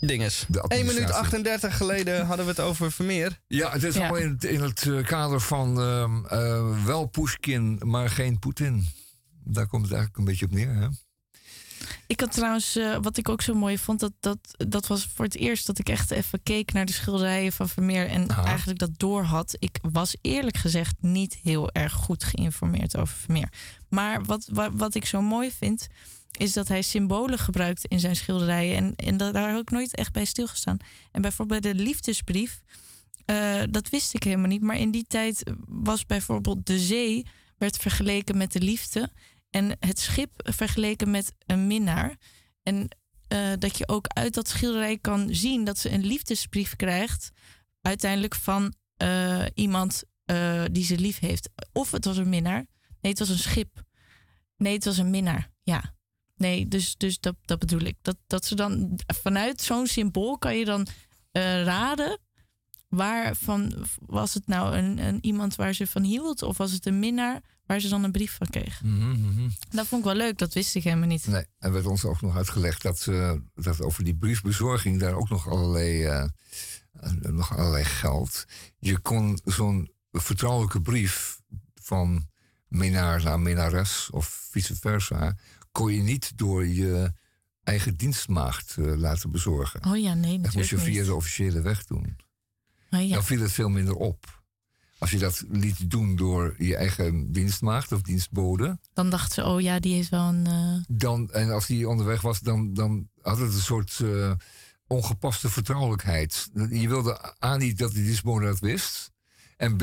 Dinges. 0.00 0.44
De 0.48 0.60
1 0.60 0.68
minuut 0.68 0.88
administratie. 0.88 1.24
38 1.24 1.76
geleden 1.76 2.26
hadden 2.26 2.44
we 2.44 2.50
het 2.50 2.60
over 2.60 2.92
Vermeer. 2.92 3.40
Ja, 3.46 3.70
het 3.70 3.82
is 3.82 3.96
allemaal 3.96 4.16
in 4.16 4.30
het, 4.30 4.44
in 4.44 4.60
het 4.60 4.86
eh, 4.86 5.04
kader 5.04 5.40
van 5.40 5.80
ehm, 5.80 6.24
eh, 6.24 6.84
wel 6.84 7.06
Pushkin, 7.06 7.80
maar 7.84 8.10
geen 8.10 8.38
Poetin. 8.38 8.86
Daar 9.44 9.66
komt 9.66 9.82
het 9.82 9.92
eigenlijk 9.92 10.18
een 10.18 10.24
beetje 10.24 10.44
op 10.44 10.52
neer. 10.52 10.74
Hè? 10.74 10.88
Ik 12.06 12.20
had 12.20 12.32
trouwens, 12.32 12.76
eh, 12.76 12.98
wat 13.00 13.16
ik 13.16 13.28
ook 13.28 13.42
zo 13.42 13.54
mooi 13.54 13.78
vond, 13.78 14.00
dat, 14.00 14.12
dat, 14.20 14.38
dat 14.68 14.86
was 14.86 15.08
voor 15.14 15.24
het 15.24 15.36
eerst 15.36 15.66
dat 15.66 15.78
ik 15.78 15.88
echt 15.88 16.10
even 16.10 16.42
keek 16.42 16.72
naar 16.72 16.86
de 16.86 16.92
schilderijen 16.92 17.52
van 17.52 17.68
Vermeer 17.68 18.06
en 18.08 18.28
eigenlijk 18.28 18.78
dat 18.78 18.90
door 18.96 19.22
had. 19.22 19.56
Ik 19.58 19.78
was 19.92 20.16
eerlijk 20.20 20.56
gezegd 20.56 20.94
niet 21.00 21.38
heel 21.42 21.72
erg 21.72 21.92
goed 21.92 22.24
geïnformeerd 22.24 22.96
over 22.96 23.16
Vermeer. 23.16 23.48
Maar 23.88 24.24
wat, 24.24 24.48
wat, 24.52 24.70
wat 24.74 24.94
ik 24.94 25.04
zo 25.04 25.20
mooi 25.20 25.50
vind, 25.50 25.86
is 26.38 26.52
dat 26.52 26.68
hij 26.68 26.82
symbolen 26.82 27.38
gebruikt 27.38 27.84
in 27.84 28.00
zijn 28.00 28.16
schilderijen. 28.16 28.76
En, 28.76 28.94
en 28.96 29.16
dat, 29.16 29.32
daar 29.34 29.58
ik 29.58 29.70
nooit 29.70 29.94
echt 29.94 30.12
bij 30.12 30.24
stilgestaan. 30.24 30.78
En 31.12 31.22
bijvoorbeeld 31.22 31.60
bij 31.60 31.72
de 31.72 31.82
liefdesbrief, 31.82 32.62
eh, 33.24 33.62
dat 33.70 33.88
wist 33.88 34.14
ik 34.14 34.22
helemaal 34.22 34.48
niet. 34.48 34.62
Maar 34.62 34.78
in 34.78 34.90
die 34.90 35.04
tijd 35.08 35.42
was 35.66 36.06
bijvoorbeeld 36.06 36.66
de 36.66 36.78
zee 36.78 37.26
werd 37.56 37.76
vergeleken 37.76 38.36
met 38.36 38.52
de 38.52 38.60
liefde. 38.60 39.10
En 39.50 39.76
het 39.80 39.98
schip 39.98 40.30
vergeleken 40.34 41.10
met 41.10 41.32
een 41.46 41.66
minnaar. 41.66 42.16
En 42.62 42.88
eh, 43.28 43.52
dat 43.58 43.78
je 43.78 43.88
ook 43.88 44.06
uit 44.06 44.34
dat 44.34 44.48
schilderij 44.48 44.98
kan 44.98 45.28
zien 45.30 45.64
dat 45.64 45.78
ze 45.78 45.90
een 45.90 46.06
liefdesbrief 46.06 46.76
krijgt. 46.76 47.30
Uiteindelijk 47.80 48.34
van 48.34 48.74
eh, 48.96 49.44
iemand 49.54 50.02
die 50.72 50.84
ze 50.84 50.98
lief 50.98 51.18
heeft. 51.18 51.50
Of 51.72 51.90
het 51.90 52.04
was 52.04 52.16
een 52.16 52.28
minnaar. 52.28 52.66
Nee, 53.00 53.12
het 53.12 53.18
was 53.18 53.28
een 53.28 53.38
schip. 53.38 53.82
Nee, 54.56 54.74
het 54.74 54.84
was 54.84 54.98
een 54.98 55.10
minnaar. 55.10 55.50
Ja. 55.62 55.97
Nee, 56.38 56.68
dus, 56.68 56.96
dus 56.96 57.20
dat, 57.20 57.34
dat 57.44 57.58
bedoel 57.58 57.80
ik. 57.80 57.96
Dat, 58.02 58.16
dat 58.26 58.44
ze 58.44 58.54
dan 58.54 58.98
vanuit 59.22 59.60
zo'n 59.60 59.86
symbool 59.86 60.38
kan 60.38 60.56
je 60.56 60.64
dan 60.64 60.86
eh, 61.32 61.62
raden. 61.62 62.18
Waar 62.88 63.36
van 63.36 63.86
was 64.06 64.34
het 64.34 64.46
nou 64.46 64.76
een, 64.76 64.98
een 64.98 65.18
iemand 65.20 65.54
waar 65.54 65.74
ze 65.74 65.86
van 65.86 66.02
hield? 66.02 66.42
Of 66.42 66.56
was 66.56 66.72
het 66.72 66.86
een 66.86 66.98
minnaar 66.98 67.42
waar 67.66 67.80
ze 67.80 67.88
dan 67.88 68.04
een 68.04 68.12
brief 68.12 68.36
van 68.36 68.46
kreeg? 68.46 68.82
Mhm, 68.82 69.10
mhm. 69.10 69.48
Dat 69.70 69.86
vond 69.86 70.00
ik 70.00 70.06
wel 70.06 70.16
leuk, 70.16 70.38
dat 70.38 70.54
wist 70.54 70.74
ik 70.74 70.84
helemaal 70.84 71.08
niet. 71.08 71.26
Nee, 71.26 71.46
en 71.58 71.72
werd 71.72 71.86
ons 71.86 72.04
ook 72.04 72.20
nog 72.20 72.36
uitgelegd 72.36 72.82
dat, 72.82 73.06
eh, 73.06 73.32
dat 73.54 73.80
over 73.80 74.04
die 74.04 74.16
briefbezorging 74.16 75.00
daar 75.00 75.14
ook 75.14 75.28
nog 75.28 75.48
allerlei, 75.48 76.04
eh, 76.04 76.24
nog 77.20 77.56
allerlei 77.56 77.84
geld. 77.84 78.44
Je 78.78 78.98
kon 78.98 79.40
zo'n 79.44 79.90
vertrouwelijke 80.12 80.80
brief 80.80 81.40
van 81.74 82.28
minnaar 82.68 83.22
naar 83.22 83.40
minnares 83.40 84.10
of 84.10 84.48
vice 84.50 84.76
versa, 84.76 85.36
kon 85.78 85.92
je 85.92 86.02
niet 86.02 86.32
door 86.38 86.66
je 86.66 87.12
eigen 87.62 87.96
dienstmaagd 87.96 88.76
eh, 88.78 88.96
laten 88.96 89.30
bezorgen. 89.30 89.84
Oh 89.84 89.98
ja, 89.98 90.14
nee, 90.14 90.40
Dat 90.40 90.54
moest 90.54 90.68
je 90.68 90.74
natuurlijk 90.76 90.82
via 90.82 91.04
de 91.04 91.14
officiële 91.14 91.60
weg 91.60 91.84
doen. 91.84 92.16
Oh 92.90 93.06
ja. 93.06 93.14
Dan 93.14 93.24
viel 93.24 93.40
het 93.40 93.52
veel 93.52 93.68
minder 93.68 93.94
op. 93.94 94.42
Als 94.98 95.10
je 95.10 95.18
dat 95.18 95.44
liet 95.48 95.90
doen 95.90 96.16
door 96.16 96.54
je 96.58 96.76
eigen 96.76 97.32
dienstmaagd 97.32 97.92
of 97.92 98.02
dienstbode, 98.02 98.78
Dan 98.92 99.10
dacht 99.10 99.32
ze, 99.32 99.44
oh 99.44 99.60
ja, 99.60 99.80
die 99.80 99.94
heeft 99.94 100.08
wel 100.08 100.28
een... 100.28 100.46
eh, 100.46 100.84
dan, 100.88 101.30
en 101.30 101.50
als 101.50 101.66
die 101.66 101.88
onderweg 101.88 102.20
was, 102.20 102.40
dan, 102.40 102.74
dan 102.74 103.08
had 103.22 103.38
het 103.38 103.54
een 103.54 103.60
soort 103.60 104.00
eh, 104.00 104.32
ongepaste 104.86 105.50
vertrouwelijkheid. 105.50 106.48
Je 106.70 106.88
wilde 106.88 107.34
A 107.44 107.56
niet 107.56 107.78
dat 107.78 107.92
die 107.92 108.04
dienstbode 108.04 108.46
dat 108.46 108.58
wist. 108.58 109.10
En 109.56 109.76
B, 109.76 109.82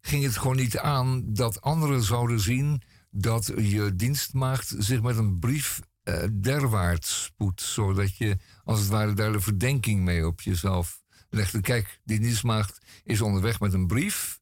ging 0.00 0.24
het 0.24 0.36
gewoon 0.36 0.56
niet 0.56 0.78
aan 0.78 1.22
dat 1.26 1.60
anderen 1.60 2.02
zouden 2.02 2.40
zien 2.40 2.82
dat 3.16 3.52
je 3.56 3.96
dienstmaagd 3.96 4.74
zich 4.78 5.02
met 5.02 5.16
een 5.16 5.38
brief 5.38 5.80
eh, 6.02 6.22
derwaarts 6.32 7.24
spoedt. 7.24 7.60
Zodat 7.60 8.16
je 8.16 8.36
als 8.64 8.80
het 8.80 8.88
ware 8.88 9.12
daar 9.12 9.32
de 9.32 9.40
verdenking 9.40 10.00
mee 10.00 10.26
op 10.26 10.40
jezelf 10.40 11.02
legde. 11.30 11.60
Kijk, 11.60 12.00
die 12.04 12.20
dienstmaagd 12.20 12.78
is 13.04 13.20
onderweg 13.20 13.60
met 13.60 13.72
een 13.72 13.86
brief 13.86 14.40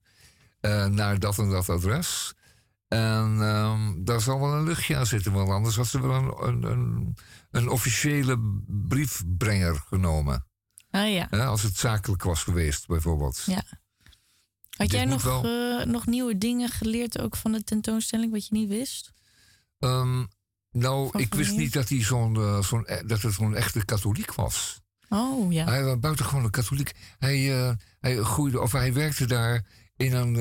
eh, 0.60 0.86
naar 0.86 1.18
dat 1.18 1.38
en 1.38 1.50
dat 1.50 1.68
adres. 1.68 2.34
En 2.88 3.36
ehm, 3.40 4.04
daar 4.04 4.20
zal 4.20 4.40
wel 4.40 4.52
een 4.52 4.64
luchtje 4.64 4.96
aan 4.96 5.06
zitten, 5.06 5.32
want 5.32 5.48
anders 5.48 5.76
had 5.76 5.86
ze 5.86 6.00
wel 6.00 6.14
een, 6.14 6.46
een, 6.46 6.62
een, 6.62 7.16
een 7.50 7.68
officiële 7.68 8.62
briefbrenger 8.66 9.82
genomen. 9.86 10.46
Ah 10.90 11.12
ja. 11.12 11.24
Als 11.24 11.62
het 11.62 11.76
zakelijk 11.76 12.22
was 12.22 12.42
geweest, 12.42 12.86
bijvoorbeeld. 12.86 13.42
ja. 13.46 13.62
Had 14.76 14.88
Dit 14.88 14.90
jij 14.90 15.04
nog, 15.04 15.22
wel- 15.22 15.44
eh, 15.80 15.86
nog 15.86 16.06
nieuwe 16.06 16.38
dingen 16.38 16.68
geleerd 16.68 17.18
ook 17.20 17.36
van 17.36 17.52
de 17.52 17.64
tentoonstelling 17.64 18.32
wat 18.32 18.46
je 18.46 18.54
niet 18.54 18.68
wist? 18.68 19.12
Ehm, 19.78 20.24
nou, 20.70 21.10
Van 21.10 21.20
ik 21.20 21.34
wist 21.34 21.56
niet 21.56 21.72
dat, 21.72 21.88
hij 21.88 22.02
zo'n, 22.02 22.36
eh, 22.36 22.62
zo'n, 22.62 22.86
eh, 22.86 23.06
dat 23.06 23.22
het 23.22 23.32
zo'n 23.34 23.54
echte 23.56 23.84
katholiek 23.84 24.34
was. 24.34 24.80
Oh 25.08 25.52
ja. 25.52 25.64
Hij 25.64 25.84
was 25.84 25.98
buitengewoon 25.98 26.44
een 26.44 26.50
katholiek. 26.50 26.92
Hij, 27.18 27.60
eh, 27.66 27.72
hij, 28.00 28.16
groeide, 28.16 28.60
of 28.60 28.72
hij 28.72 28.92
werkte 28.92 29.26
daar 29.26 29.66
in 29.96 30.12
een, 30.12 30.34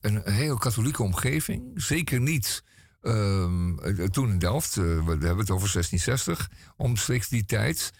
een 0.00 0.22
heel 0.32 0.56
katholieke 0.56 1.02
omgeving. 1.02 1.70
Zeker 1.74 2.20
niet 2.20 2.62
ehm, 3.00 3.78
eh, 3.78 4.06
toen 4.06 4.30
in 4.30 4.38
Delft. 4.38 4.74
we 4.74 4.82
hebben 5.06 5.38
het 5.38 5.50
over 5.50 5.68
1660, 5.68 6.50
omstreeks 6.76 7.28
die 7.28 7.44
tijd. 7.44 7.90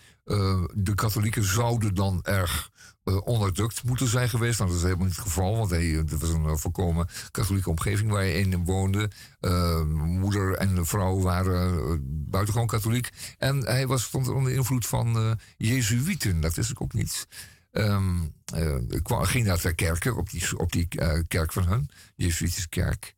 De 0.75 0.93
katholieken 0.95 1.45
zouden 1.45 1.95
dan 1.95 2.23
erg 2.23 2.71
eh, 3.05 3.27
onderdrukt 3.27 3.83
moeten 3.83 4.09
zijn 4.09 4.29
geweest. 4.29 4.59
Nou, 4.59 4.71
dat 4.71 4.79
is 4.79 4.85
helemaal 4.85 5.07
niet 5.07 5.17
het 5.17 5.25
geval, 5.25 5.57
want 5.57 5.71
hij, 5.71 5.85
het 5.85 6.19
was 6.21 6.29
een 6.31 6.45
eh, 6.47 6.57
volkomen 6.57 7.09
katholieke 7.31 7.71
omgeving 7.71 8.11
waar 8.11 8.21
hij 8.21 8.33
in 8.41 8.65
woonde. 8.65 9.11
Eh, 9.41 9.85
moeder 9.95 10.55
en 10.57 10.87
vrouw 10.87 11.21
waren 11.21 11.79
eh, 11.79 11.97
buitengewoon 12.03 12.67
katholiek. 12.69 13.09
En 13.39 13.65
hij 13.67 13.87
was, 13.87 14.03
stond 14.03 14.29
onder 14.29 14.53
invloed 14.53 14.87
van 14.87 15.17
eh 15.17 15.31
Jezuïeten, 15.57 16.41
dat 16.41 16.55
wist 16.55 16.71
ik 16.71 16.81
ook 16.81 16.93
niet. 16.93 17.27
Eh, 17.71 18.77
kwam- 19.03 19.25
ging 19.25 19.47
naar 19.47 19.61
ter 19.61 19.75
kerken, 19.75 20.17
op 20.17 20.31
die, 20.31 20.59
op 20.59 20.73
die 20.73 20.87
eh, 20.89 21.19
kerk 21.29 21.53
van 21.53 21.67
hun, 21.67 21.91
Jezuïtische 22.17 22.69
kerk. 22.69 23.15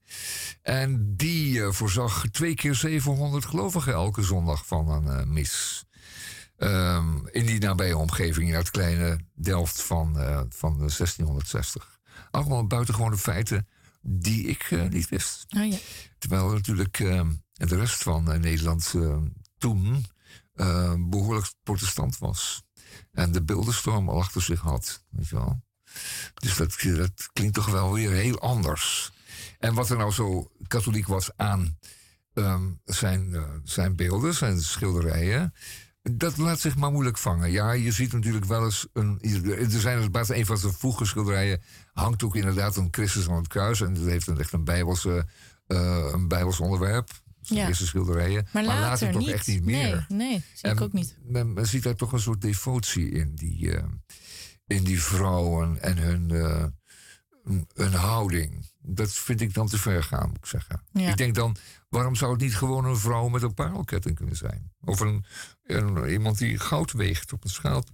En 0.63 1.17
die 1.17 1.63
eh, 1.63 1.71
voorzag 1.73 2.25
twee 2.31 2.55
keer 2.55 2.75
700 2.75 3.45
gelovigen 3.45 3.93
elke 3.93 4.23
zondag 4.23 4.67
van 4.67 4.89
een 4.89 5.09
eh, 5.19 5.27
mis. 5.27 5.85
Ehm, 6.57 7.27
in 7.27 7.47
die 7.47 7.61
nabije 7.61 7.97
omgeving, 7.97 8.49
in 8.49 8.55
dat 8.55 8.71
kleine 8.71 9.21
Delft 9.35 9.83
van, 9.83 10.19
eh, 10.19 10.41
van 10.49 10.77
1660. 10.91 11.99
Allemaal 12.31 12.67
buitengewone 12.67 13.17
feiten 13.17 13.69
die 14.03 14.47
ik 14.47 14.63
eh, 14.71 14.89
niet 14.89 15.09
wist. 15.09 15.47
Oh 15.57 15.71
ja. 15.71 15.79
Terwijl 16.19 16.51
natuurlijk 16.51 17.01
eh, 17.01 17.29
de 17.57 17.77
rest 17.77 18.03
van 18.03 18.33
eh, 18.33 18.39
Nederland 18.39 18.93
eh, 18.97 19.17
toen 19.59 20.07
eh, 20.55 20.95
behoorlijk 20.99 21.53
protestant 21.63 22.19
was. 22.19 22.63
En 23.13 23.33
de 23.33 23.43
beeldenstorm 23.43 24.09
al 24.09 24.19
achter 24.19 24.43
zich 24.43 24.61
had. 24.61 25.05
Weet 25.11 25.29
je 25.29 25.35
wel. 25.35 25.63
Dus 26.35 26.57
dat, 26.57 26.77
dat 26.83 27.29
klinkt 27.33 27.55
toch 27.55 27.71
wel 27.71 27.93
weer 27.93 28.11
heel 28.11 28.41
anders. 28.41 29.13
En 29.59 29.75
wat 29.75 29.91
er 29.91 29.97
nou 29.97 30.13
zo 30.13 30.51
katholiek 30.67 31.07
was 31.07 31.31
aan 31.37 31.79
ehm, 32.35 32.73
zijn, 32.85 33.37
zijn 33.65 33.97
beelden, 33.97 34.35
zijn 34.35 34.61
schilderijen. 34.61 35.55
Dat 36.13 36.37
laat 36.37 36.61
zich 36.61 36.77
maar 36.77 36.91
moeilijk 36.93 37.19
vangen. 37.19 37.51
Ja, 37.51 37.73
je 37.73 37.93
ziet 37.93 38.13
natuurlijk 38.13 38.45
wel 38.45 38.65
eens 38.65 38.87
een. 38.93 39.19
Er 39.49 39.71
zijn 39.81 40.11
buiten 40.11 40.37
een 40.39 40.47
van 40.47 40.59
zijn 40.59 40.73
vroege 40.73 41.05
schilderijen. 41.05 41.63
hangt 41.93 42.23
ook 42.23 42.37
inderdaad 42.37 42.77
een 42.77 42.89
Christus 42.91 43.29
aan 43.29 43.37
het 43.37 43.49
kruis. 43.49 43.81
En 43.81 43.95
dat 43.95 44.05
heeft 44.05 44.27
een, 44.27 44.39
echt 44.39 44.53
een 44.53 44.65
Bijbelse, 44.65 45.27
eh, 45.67 46.09
een 46.13 46.29
Bijbels 46.29 46.61
onderwerp. 46.61 47.11
Zijn 47.41 47.59
Ja. 47.61 47.67
eerste 47.69 47.87
schilderijen. 47.87 48.47
Maar 48.53 48.65
later 48.65 49.11
toch 49.13 49.21
niet. 49.21 49.31
echt 49.31 49.47
niet 49.47 49.65
meer. 49.65 50.07
Nee, 50.09 50.29
nee, 50.29 50.43
zie 50.55 50.71
ik 50.71 50.81
ook 50.81 50.93
niet. 50.93 51.17
Men, 51.25 51.53
men 51.53 51.67
ziet 51.67 51.83
daar 51.83 51.95
toch 51.95 52.13
een 52.13 52.21
soort 52.21 52.41
devotie 52.41 53.11
in 53.11 53.35
die, 53.35 53.77
eh, 53.77 53.85
in 54.67 54.85
die 54.85 55.03
vrouwen 55.03 55.83
en 55.83 55.99
hun, 55.99 56.31
eh, 56.31 56.65
hun 57.75 57.93
houding. 57.93 58.67
Dat 58.83 59.13
vind 59.13 59.41
ik 59.41 59.55
dan 59.55 59.67
te 59.67 59.79
ver 59.79 60.03
gaan, 60.03 60.29
moet 60.29 60.37
ik 60.37 60.47
zeggen. 60.47 60.83
Ja. 60.93 61.11
Ik 61.11 61.17
denk 61.17 61.35
dan, 61.35 61.57
waarom 61.97 62.15
zou 62.15 62.33
het 62.33 62.41
niet 62.41 62.57
gewoon 62.57 62.85
een 62.85 62.97
vrouw 62.97 63.29
met 63.29 63.43
een 63.43 63.55
parelketting 63.55 64.17
kunnen 64.17 64.37
zijn? 64.37 64.73
Of 64.85 65.01
een, 65.01 65.25
een- 65.63 66.09
iemand 66.09 66.39
die 66.39 66.59
goud 66.59 66.93
weegt 66.93 67.33
op 67.33 67.45
een, 67.45 67.51
schaal, 67.51 67.85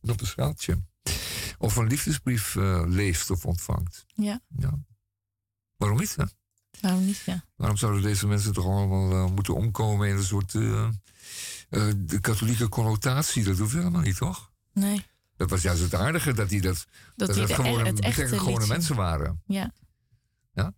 op 0.00 0.20
een 0.20 0.26
schaaltje. 0.26 0.78
Of 1.58 1.76
een 1.76 1.86
liefdesbrief 1.86 2.56
eh, 2.56 2.82
leest 2.86 3.30
of 3.30 3.46
ontvangt. 3.46 4.04
Ja, 4.14 4.40
Ja. 4.58 4.78
Waarom 5.76 5.98
niet? 5.98 6.16
Hè? 6.16 6.24
waarom 6.80 7.04
niet? 7.04 7.22
Ja. 7.26 7.44
Waarom 7.56 7.76
zouden 7.76 8.02
deze 8.02 8.26
mensen 8.26 8.52
toch 8.52 8.64
allemaal 8.64 9.10
eh, 9.12 9.32
moeten 9.34 9.54
omkomen 9.54 10.08
in 10.08 10.16
een 10.16 10.24
soort 10.24 10.54
eh, 10.54 10.88
de 11.96 12.18
katholieke 12.20 12.68
connotatie? 12.68 13.44
Dat 13.44 13.58
hoeft 13.58 13.72
helemaal 13.74 14.00
niet, 14.00 14.16
toch? 14.16 14.50
Nee. 14.72 15.04
Dat 15.36 15.50
was 15.50 15.62
juist 15.62 15.82
het 15.82 15.94
aardige, 15.94 16.32
dat 16.32 16.48
die 16.48 16.60
dat, 16.60 16.86
dat, 17.16 17.28
die 17.32 17.38
het 17.38 17.48
de- 17.48 17.54
gewone, 17.54 17.84
het 17.84 18.00
echte 18.00 18.66
mensen 18.66 18.96
waren. 18.96 19.42
Ja. 19.46 19.72
Ja? 20.52 20.72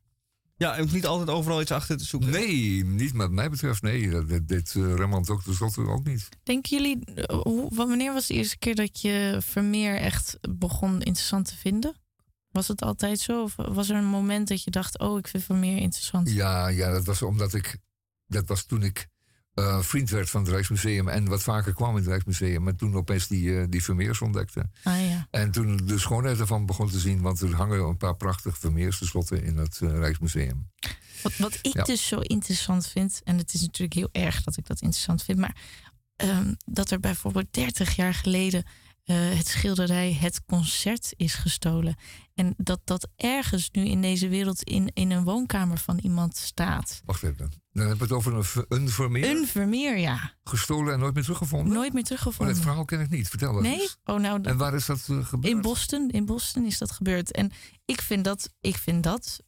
Ja, 0.60 0.76
en 0.76 0.88
niet 0.92 1.06
altijd 1.06 1.28
overal 1.28 1.60
iets 1.60 1.70
achter 1.70 1.96
te 1.96 2.04
zoeken. 2.04 2.30
Nee, 2.30 2.84
niet 2.84 3.12
wat 3.12 3.30
mij 3.30 3.50
betreft. 3.50 3.82
Nee, 3.82 4.10
dat- 4.10 4.28
dit, 4.28 4.48
dit 4.48 4.74
uh, 4.74 4.94
Rembrandt 4.94 5.30
ook 5.30 5.42
tenslotte 5.42 5.80
ook 5.86 6.04
niet. 6.04 6.28
Denken 6.42 6.76
jullie, 6.76 7.04
eh, 7.14 7.38
hoe, 7.40 7.66
wa- 7.74 7.86
wanneer 7.86 8.12
was 8.12 8.26
de 8.26 8.34
eerste 8.34 8.58
keer 8.58 8.74
dat 8.74 9.00
je 9.00 9.36
Vermeer 9.40 9.96
echt 9.96 10.38
begon 10.58 10.92
interessant 11.02 11.48
te 11.48 11.56
vinden? 11.56 11.94
Was 12.50 12.68
het 12.68 12.82
altijd 12.82 13.18
zo? 13.20 13.42
Of 13.42 13.54
was 13.56 13.88
er 13.88 13.96
een 13.96 14.04
moment 14.04 14.48
dat 14.48 14.62
je 14.64 14.70
dacht, 14.70 14.98
oh, 14.98 15.18
ik 15.18 15.28
vind 15.28 15.44
Vermeer 15.44 15.76
interessant? 15.76 16.30
Ja, 16.30 16.68
ja, 16.68 16.90
dat 16.90 17.04
was 17.04 17.22
omdat 17.22 17.54
ik... 17.54 17.76
Dat 18.26 18.48
was 18.48 18.64
toen 18.66 18.82
ik 18.82 19.06
eh, 19.60 19.80
vriend 19.80 20.10
werd 20.10 20.30
van 20.30 20.40
het 20.40 20.50
Rijksmuseum... 20.50 21.08
en 21.08 21.28
wat 21.28 21.42
vaker 21.42 21.74
kwam 21.74 21.90
in 21.90 21.96
het 21.96 22.06
Rijksmuseum... 22.06 22.68
en 22.68 22.76
toen 22.76 22.94
opeens 22.94 23.26
die, 23.26 23.58
eh, 23.58 23.66
die 23.68 23.82
Vermeers 23.82 24.20
ontdekte. 24.20 24.70
Ah 24.82 25.08
ja. 25.08 25.26
En 25.30 25.50
toen 25.50 25.76
de 25.76 25.98
schoonheid 25.98 26.40
ervan 26.40 26.66
begon 26.66 26.90
te 26.90 26.98
zien... 26.98 27.20
want 27.20 27.40
er 27.40 27.54
hangen 27.54 27.80
een 27.80 27.96
paar 27.96 28.16
prachtige 28.16 28.60
Vermeers 28.60 28.98
tenslotte 28.98 29.42
in 29.42 29.56
het 29.56 29.80
eh, 29.82 29.98
Rijksmuseum. 29.98 30.70
Wat, 31.22 31.36
wat 31.36 31.58
ik 31.62 31.74
Ja. 31.74 31.82
dus 31.82 32.06
zo 32.06 32.18
interessant 32.20 32.86
vind, 32.86 33.20
en 33.24 33.38
het 33.38 33.54
is 33.54 33.60
natuurlijk 33.60 33.94
heel 33.94 34.08
erg 34.24 34.42
dat 34.42 34.56
ik 34.56 34.66
dat 34.66 34.80
interessant 34.80 35.22
vind, 35.22 35.38
maar 35.38 35.56
ehm, 36.16 36.54
dat 36.66 36.90
er 36.90 37.00
bijvoorbeeld 37.00 37.46
30 37.50 37.96
jaar 37.96 38.14
geleden 38.14 38.64
eh, 39.04 39.16
het 39.36 39.46
schilderij 39.48 40.12
Het 40.12 40.44
Concert 40.44 41.12
is 41.16 41.34
gestolen. 41.34 41.96
En 42.34 42.54
dat 42.56 42.80
dat 42.84 43.08
ergens 43.16 43.70
nu 43.70 43.84
in 43.84 44.02
deze 44.02 44.28
wereld 44.28 44.62
in, 44.62 44.90
in 44.94 45.10
een 45.10 45.24
woonkamer 45.24 45.78
van 45.78 45.98
iemand 45.98 46.36
staat. 46.36 47.02
Wacht 47.04 47.22
even. 47.22 47.36
Dan 47.72 47.86
hebben 47.86 47.96
we 47.96 48.02
het 48.02 48.12
over 48.12 48.34
een, 48.34 48.44
ver- 48.44 48.64
een 48.68 48.88
Vermeer. 48.88 49.30
Een 49.30 49.46
Vermeer, 49.46 49.98
ja. 49.98 50.34
Gestolen 50.44 50.92
en 50.92 50.98
nooit 50.98 51.14
meer 51.14 51.22
teruggevonden? 51.22 51.72
Nooit 51.72 51.92
meer 51.92 52.00
Oh, 52.02 52.06
teruggevonden. 52.08 52.54
dat 52.54 52.64
verhaal 52.64 52.84
ken 52.84 53.00
ik 53.00 53.08
niet. 53.10 53.28
Vertel 53.28 53.52
dat 53.52 53.62
Nee? 53.62 53.80
eens. 53.80 53.96
Oh, 54.04 54.20
nou, 54.20 54.42
En 54.42 54.56
waar 54.56 54.74
is 54.74 54.86
dat 54.86 55.06
eh, 55.08 55.26
gebeurd? 55.26 55.54
In 55.54 55.60
Boston, 55.60 56.10
in 56.10 56.24
Boston 56.26 56.64
is 56.64 56.78
dat 56.78 56.90
gebeurd. 56.90 57.30
En 57.32 57.52
ik 57.84 58.00
vind 58.00 58.24
dat, 58.24 58.52
ik 58.60 58.76
vind 58.76 59.02
dat 59.02 59.40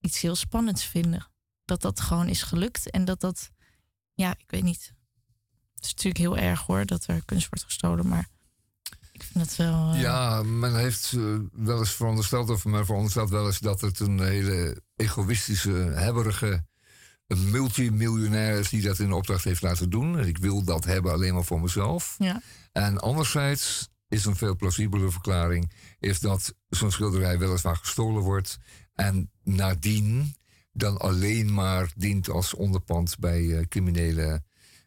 iets 0.00 0.20
heel 0.20 0.34
spannends 0.36 0.84
vinden. 0.84 1.26
Dat 1.64 1.80
dat 1.82 2.00
gewoon 2.00 2.28
is 2.28 2.42
gelukt. 2.42 2.90
En 2.90 3.04
dat 3.04 3.20
dat, 3.20 3.50
ja, 4.14 4.30
ik 4.38 4.50
weet 4.50 4.62
niet. 4.62 4.92
Het 5.74 5.84
is 5.84 5.88
natuurlijk 5.90 6.18
heel 6.18 6.36
erg 6.36 6.60
hoor 6.60 6.86
dat 6.86 7.06
er 7.06 7.24
kunst 7.24 7.48
wordt 7.48 7.64
gestolen. 7.64 8.08
Maar 8.08 8.28
ik 9.20 9.26
vind 9.32 9.44
dat 9.48 9.56
wel. 9.56 9.92
eh, 9.92 10.00
Ja, 10.00 10.42
men 10.42 10.76
heeft 10.76 11.12
eh, 11.12 11.22
wel 11.52 11.78
eens 11.78 11.94
verondersteld, 11.94 12.50
of 12.50 12.64
men 12.64 12.84
veronderstelt 12.86 13.30
wel 13.30 13.46
eens 13.46 13.58
dat 13.58 13.80
het 13.80 14.00
een 14.00 14.20
hele 14.20 14.82
egoïstische, 14.96 15.72
hebberige 15.94 16.64
multimiljonair 17.36 18.58
is 18.58 18.68
die 18.68 18.82
dat 18.82 18.98
in 18.98 19.12
opdracht 19.12 19.44
heeft 19.44 19.62
laten 19.62 19.90
doen. 19.90 20.18
En 20.18 20.26
ik 20.26 20.38
wil 20.38 20.64
dat 20.64 20.84
hebben 20.84 21.12
alleen 21.12 21.34
maar 21.34 21.44
voor 21.44 21.60
mezelf. 21.60 22.14
Ja. 22.18 22.42
En 22.72 22.98
anderzijds 22.98 23.88
is 24.08 24.24
een 24.24 24.36
veel 24.36 24.56
plausibele 24.56 25.10
verklaring... 25.10 25.72
is 25.98 26.20
dat 26.20 26.54
zo'n 26.68 26.90
schilderij 26.92 27.38
weliswaar 27.38 27.76
gestolen 27.76 28.22
wordt... 28.22 28.58
en 28.94 29.30
nadien 29.42 30.34
dan 30.72 30.98
alleen 30.98 31.54
maar 31.54 31.92
dient 31.96 32.28
als 32.28 32.54
onderpand... 32.54 33.18
bij 33.18 33.56
eh, 33.58 33.66
criminele 33.68 34.42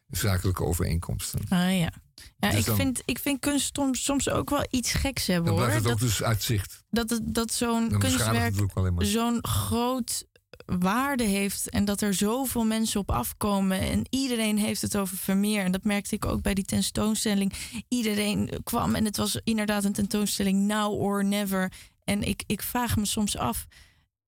zakelijke 0.08 0.64
overeenkomsten. 0.64 1.40
Ah 1.48 1.78
ja. 1.78 1.92
Ja, 2.38 2.50
Dus 2.50 2.58
ik, 2.58 2.64
dan- 2.66 2.76
vind, 2.76 3.02
ik 3.04 3.18
vind 3.18 3.40
kunst 3.40 3.76
soms, 3.76 4.04
soms 4.04 4.28
ook 4.28 4.50
wel 4.50 4.66
iets 4.70 4.92
geks 4.92 5.26
hebben 5.26 5.54
Dan 5.54 5.60
hoor. 5.64 5.70
het 5.72 5.82
ook 5.82 5.88
Dat, 5.88 5.98
dus 5.98 6.22
uit 6.22 6.42
zicht. 6.42 6.84
dat, 6.90 7.10
het- 7.10 7.34
dat 7.34 7.52
zo'n 7.52 7.98
kunstwerk 7.98 8.54
zo'n 8.98 9.46
groot 9.46 10.26
waarde 10.66 11.24
heeft 11.24 11.68
en 11.70 11.84
dat 11.84 12.00
er 12.00 12.14
zoveel 12.14 12.64
mensen 12.64 13.00
op 13.00 13.10
afkomen 13.10 13.80
en 13.80 14.06
iedereen 14.10 14.58
heeft 14.58 14.82
het 14.82 14.96
over 14.96 15.16
Vermeer. 15.16 15.64
En 15.64 15.72
dat 15.72 15.84
merkte 15.84 16.14
ik 16.14 16.24
ook 16.24 16.42
bij 16.42 16.54
die 16.54 16.64
tentoonstelling. 16.64 17.52
Iedereen 17.88 18.60
kwam 18.64 18.94
en 18.94 19.04
het 19.04 19.16
was 19.16 19.40
inderdaad 19.44 19.84
een 19.84 19.92
tentoonstelling 19.92 20.66
now 20.66 20.92
or 21.00 21.24
never. 21.24 21.72
En 22.04 22.22
ik, 22.22 22.42
ik 22.46 22.62
vraag 22.62 22.96
me 22.96 23.04
soms 23.06 23.36
af, 23.36 23.66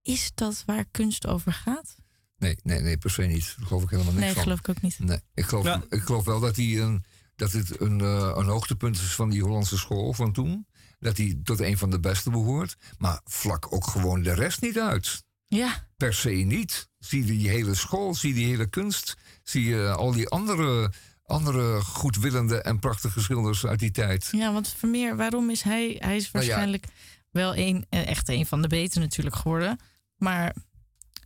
is 0.03 0.31
dat 0.35 0.63
waar 0.67 0.85
kunst 0.91 1.27
over 1.27 1.53
gaat? 1.53 1.97
Nee, 2.39 2.57
nee, 2.63 2.81
nee, 2.81 2.99
per 2.99 3.11
se 3.11 3.23
niet. 3.23 3.55
Daar 3.59 3.67
geloof 3.67 3.83
ik 3.83 3.91
helemaal 3.91 4.13
niks 4.13 4.25
Nee, 4.25 4.35
van. 4.35 4.43
geloof 4.43 4.59
ik 4.59 4.69
ook 4.69 4.81
niet. 4.83 4.99
Nee, 4.99 5.21
ik 5.35 5.45
geloof, 5.45 5.79
ik 5.91 6.01
geloof 6.03 6.25
wel 6.25 6.41
dat, 6.41 6.55
die 6.55 6.81
een, 6.81 7.05
dat 7.37 7.53
het 7.53 7.81
een, 7.81 8.01
eh, 8.01 8.33
een 8.35 8.47
hoogtepunt 8.47 8.97
is 8.97 9.15
van 9.15 9.31
die 9.31 9.43
Hollandse 9.43 9.79
school 9.79 10.13
van 10.13 10.33
toen. 10.33 10.67
dat 10.99 11.17
hij 11.17 11.41
tot 11.45 11.61
een 11.61 11.79
van 11.79 11.91
de 11.91 12.01
beste 12.01 12.31
behoort. 12.31 12.77
Maar 12.99 13.21
vlak 13.25 13.73
ook 13.73 13.87
gewoon 13.87 14.23
de 14.23 14.35
rest 14.35 14.61
niet 14.61 14.79
uit. 14.79 15.25
Ja. 15.47 15.89
Per 15.97 16.15
se 16.15 16.31
niet. 16.31 16.89
Zie 16.99 17.21
je 17.21 17.27
die 17.27 17.49
hele 17.49 17.75
school, 17.75 18.15
zie 18.15 18.29
je 18.29 18.35
die 18.35 18.47
hele 18.47 18.67
kunst. 18.67 19.17
Zie 19.43 19.65
je 19.65 19.89
al 19.91 20.13
die 20.13 20.29
andere, 20.29 20.93
andere 21.23 21.81
goedwillende 21.81 22.63
en 22.63 22.79
prachtige 22.79 23.21
schilders 23.21 23.67
uit 23.67 23.79
die 23.79 23.91
tijd. 23.91 24.29
Ja, 24.31 24.53
want 24.53 24.69
Vermeer, 24.69 25.17
waarom 25.17 25.51
is 25.51 25.63
hij... 25.63 25.97
Hij 25.99 26.17
is 26.17 26.31
Nou 26.31 26.45
ja. 26.45 26.51
waarschijnlijk 26.51 26.87
wel 27.31 27.57
een, 27.57 27.87
eh, 27.89 28.07
echt 28.07 28.29
een 28.29 28.47
van 28.47 28.63
de 28.63 28.69
beter 28.69 29.01
natuurlijk 29.01 29.37
geworden. 29.37 29.79
Maar 30.17 30.55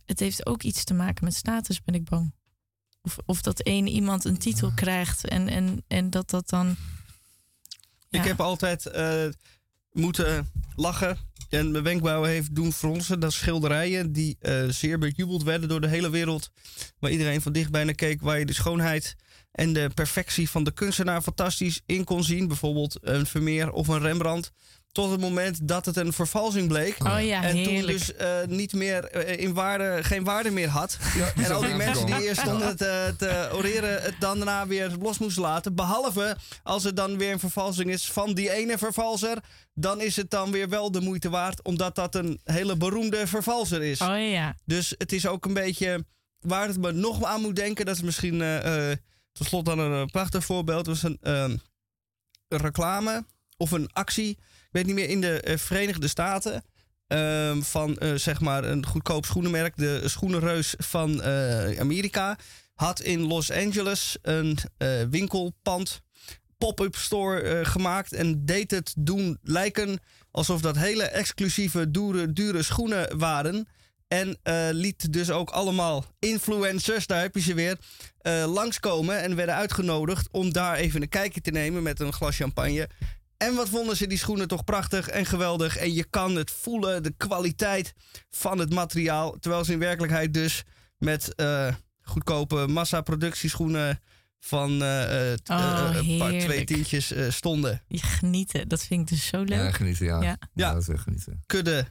het 0.05 0.19
heeft 0.19 0.45
ook 0.45 0.63
iets 0.63 0.83
te 0.83 0.93
maken 0.93 1.23
met 1.23 1.35
status, 1.35 1.81
ben 1.81 1.95
ik 1.95 2.03
bang. 2.03 2.33
Of, 3.01 3.17
of 3.25 3.41
dat 3.41 3.59
één 3.59 3.87
iemand 3.87 4.25
een 4.25 4.37
titel 4.37 4.71
krijgt 4.75 5.27
en, 5.27 5.47
en, 5.47 5.83
en 5.87 6.09
dat 6.09 6.29
dat 6.29 6.49
dan... 6.49 6.75
Ik 8.09 8.23
heb 8.23 8.39
altijd 8.39 8.85
eh, 8.85 9.25
moeten 9.91 10.49
lachen 10.75 11.17
en 11.49 11.71
mijn 11.71 11.83
wenkbrauwen 11.83 12.29
heeft 12.29 12.55
doen 12.55 12.73
fronsen. 12.73 13.19
Dat 13.19 13.33
schilderijen 13.33 14.11
die 14.11 14.37
eh, 14.39 14.67
zeer 14.67 14.99
bejubeld 14.99 15.43
werden 15.43 15.69
door 15.69 15.81
de 15.81 15.87
hele 15.87 16.09
wereld. 16.09 16.51
Waar 16.99 17.11
iedereen 17.11 17.41
van 17.41 17.51
dichtbij 17.51 17.83
naar 17.83 17.93
keek. 17.93 18.21
Waar 18.21 18.39
je 18.39 18.45
de 18.45 18.53
schoonheid 18.53 19.15
en 19.51 19.73
de 19.73 19.89
perfectie 19.93 20.49
van 20.49 20.63
de 20.63 20.71
kunstenaar 20.71 21.21
fantastisch 21.21 21.81
in 21.85 22.03
kon 22.03 22.23
zien. 22.23 22.47
Bijvoorbeeld 22.47 22.97
een 23.01 23.25
Vermeer 23.25 23.71
of 23.71 23.87
een 23.87 23.99
Rembrandt. 23.99 24.51
Tot 24.91 25.11
het 25.11 25.19
moment 25.19 25.67
dat 25.67 25.85
het 25.85 25.95
een 25.95 26.13
vervalsing 26.13 26.67
bleek. 26.67 26.95
Oh 27.03 27.21
ja, 27.21 27.43
en 27.43 27.63
toen 27.63 27.81
dus 27.81 28.15
eh, 28.15 28.27
niet 28.47 28.73
meer 28.73 29.03
eh, 29.05 29.39
in 29.39 29.53
waarde, 29.53 30.03
geen 30.03 30.23
waarde 30.23 30.51
meer 30.51 30.69
had. 30.69 30.97
en 31.35 31.51
al 31.51 31.61
die 31.61 31.75
mensen 31.75 32.05
die 32.05 32.27
eerst 32.27 32.41
stonden 32.41 32.77
te, 32.77 33.13
te 33.17 33.49
oreren, 33.53 34.01
het 34.01 34.15
dan 34.19 34.37
daarna 34.37 34.67
weer 34.67 34.91
los 34.99 35.17
moesten 35.17 35.41
laten. 35.41 35.75
Behalve 35.75 36.37
als 36.63 36.83
het 36.83 36.95
dan 36.95 37.17
weer 37.17 37.31
een 37.31 37.39
vervalsing 37.39 37.89
is 37.89 38.11
van 38.11 38.33
die 38.33 38.51
ene 38.51 38.77
vervalser. 38.77 39.37
Dan 39.73 40.01
is 40.01 40.15
het 40.15 40.29
dan 40.29 40.51
weer 40.51 40.69
wel 40.69 40.91
de 40.91 41.01
moeite 41.01 41.29
waard, 41.29 41.63
omdat 41.63 41.95
dat 41.95 42.15
een 42.15 42.39
hele 42.43 42.77
beroemde 42.77 43.27
vervalser 43.27 43.83
is. 43.83 44.01
Oh 44.01 44.29
ja. 44.31 44.55
Dus 44.65 44.95
het 44.97 45.11
is 45.11 45.27
ook 45.27 45.45
een 45.45 45.53
beetje 45.53 46.05
waar 46.39 46.67
het 46.67 46.77
me 46.77 46.91
nog 46.91 47.23
aan 47.23 47.41
moet 47.41 47.55
denken. 47.55 47.85
Dat 47.85 47.95
is 47.95 48.01
misschien 48.01 48.41
eh, 48.41 48.91
eh, 48.91 48.97
tot 49.31 49.47
slot 49.47 49.65
dan 49.65 49.79
een 49.79 50.09
prachtig 50.09 50.45
voorbeeld. 50.45 50.85
Dat 50.85 51.01
was 51.01 51.03
een, 51.03 51.17
ehm, 51.21 51.57
een 52.47 52.57
reclame 52.57 53.25
of 53.57 53.71
een 53.71 53.89
actie. 53.93 54.37
Weet 54.71 54.85
niet 54.85 54.95
meer 54.95 55.09
in 55.09 55.21
de 55.21 55.41
eh, 55.41 55.57
Verenigde 55.57 56.07
Staten. 56.07 56.63
ehm, 57.07 57.61
van 57.61 57.97
eh, 57.97 58.13
zeg 58.13 58.41
maar 58.41 58.63
een 58.63 58.85
goedkoop 58.85 59.25
schoenenmerk. 59.25 59.77
De 59.77 60.01
schoenenreus 60.05 60.73
van 60.77 61.21
eh, 61.21 61.79
Amerika. 61.79 62.37
Had 62.73 63.01
in 63.01 63.19
Los 63.19 63.51
Angeles 63.51 64.17
een 64.21 64.57
winkelpand. 65.09 66.01
Pop-up 66.57 66.95
store 66.95 67.65
gemaakt. 67.65 68.13
En 68.13 68.45
deed 68.45 68.71
het 68.71 68.93
doen 68.97 69.37
lijken 69.43 69.99
alsof 70.31 70.61
dat 70.61 70.77
hele 70.77 71.03
exclusieve, 71.03 71.91
dure, 71.91 72.33
dure 72.33 72.63
schoenen 72.63 73.17
waren. 73.17 73.67
En 74.07 74.37
liet 74.71 75.13
dus 75.13 75.29
ook 75.31 75.49
allemaal 75.49 76.05
influencers, 76.19 77.07
daar 77.07 77.21
heb 77.21 77.35
je 77.35 77.41
ze 77.41 77.53
weer, 77.53 77.77
langskomen. 78.47 79.21
En 79.21 79.35
werden 79.35 79.55
uitgenodigd 79.55 80.27
om 80.31 80.53
daar 80.53 80.75
even 80.75 81.01
een 81.01 81.09
kijkje 81.09 81.41
te 81.41 81.51
nemen 81.51 81.83
met 81.83 81.99
een 81.99 82.13
glas 82.13 82.35
champagne. 82.35 82.89
En 83.41 83.55
wat 83.55 83.69
vonden 83.69 83.97
ze 83.97 84.07
die 84.07 84.17
schoenen 84.17 84.47
toch 84.47 84.63
prachtig 84.63 85.07
en 85.07 85.25
geweldig. 85.25 85.77
En 85.77 85.93
je 85.93 86.03
kan 86.03 86.35
het 86.35 86.51
voelen, 86.51 87.03
de 87.03 87.13
kwaliteit 87.17 87.93
van 88.29 88.57
het 88.59 88.73
materiaal. 88.73 89.37
Terwijl 89.39 89.65
ze 89.65 89.71
in 89.73 89.79
werkelijkheid 89.79 90.33
dus 90.33 90.63
met 90.97 91.35
eh, 91.35 91.73
goedkope 92.01 92.67
massaproductieschoenen 92.67 94.01
van 94.39 94.77
t- 95.43 95.49
Oh, 95.49 95.89
een 95.93 96.17
paar 96.17 96.39
twee 96.39 96.63
tientjes 96.63 97.11
eh, 97.11 97.29
stonden. 97.31 97.81
Je 97.87 97.97
genieten, 97.99 98.67
dat 98.67 98.83
vind 98.83 99.01
ik 99.01 99.07
dus 99.17 99.25
zo 99.27 99.43
leuk. 99.43 99.57
Ja, 99.59 99.71
genieten, 99.71 100.05
ja. 100.05 100.21
Ja. 100.21 100.37
ja. 100.53 100.73
dat 100.73 100.81
is 100.81 100.87
echt 100.87 101.01
genieten. 101.03 101.43
Kudde 101.45 101.85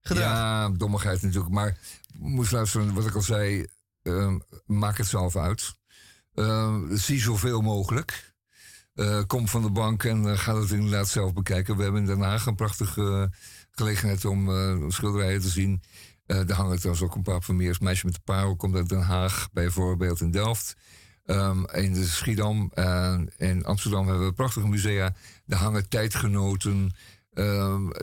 gedrag. 0.00 0.24
Ja, 0.24 0.68
dommigheid 0.70 1.22
natuurlijk. 1.22 1.54
Maar 1.54 1.76
moest 2.18 2.52
luisteren, 2.52 2.94
wat 2.94 3.06
ik 3.06 3.14
al 3.14 3.22
zei, 3.22 3.66
ehm, 4.02 4.38
maak 4.66 4.96
het 4.98 5.06
zelf 5.06 5.36
uit. 5.36 5.74
Ehm, 6.34 6.96
zie 6.96 7.20
zoveel 7.20 7.60
mogelijk. 7.60 8.34
Eh, 8.96 9.22
kom 9.26 9.48
van 9.48 9.62
de 9.62 9.70
bank 9.70 10.04
en 10.04 10.30
eh, 10.30 10.38
ga 10.38 10.60
het 10.60 10.70
inderdaad 10.70 11.08
zelf 11.08 11.32
bekijken. 11.32 11.76
We 11.76 11.82
hebben 11.82 12.00
in 12.00 12.06
Den 12.06 12.20
Haag 12.20 12.46
een 12.46 12.54
prachtige 12.54 13.02
eh, 13.32 13.38
gelegenheid 13.70 14.24
om 14.24 14.90
schilderijen 14.90 15.40
te 15.40 15.48
zien. 15.48 15.82
Daar 16.26 16.52
hangen 16.52 16.76
trouwens 16.76 17.04
ook 17.04 17.14
een 17.14 17.22
paar 17.22 17.42
van 17.42 17.56
meer. 17.56 17.76
Meisje 17.80 18.06
met 18.06 18.14
de 18.14 18.20
parel 18.24 18.56
komt 18.56 18.74
uit 18.74 18.88
Den 18.88 19.02
Haag, 19.02 19.48
bijvoorbeeld 19.52 20.20
in 20.20 20.30
Delft. 20.30 20.76
Ehm, 21.24 21.64
in 21.64 21.92
de 21.92 22.04
Schiedam 22.04 22.70
en 22.74 23.30
in 23.36 23.64
Amsterdam 23.64 24.08
hebben 24.08 24.26
we 24.26 24.32
prachtige 24.32 24.68
musea. 24.68 25.14
Daar 25.46 25.58
hangen 25.58 25.88
tijdgenoten. 25.88 26.94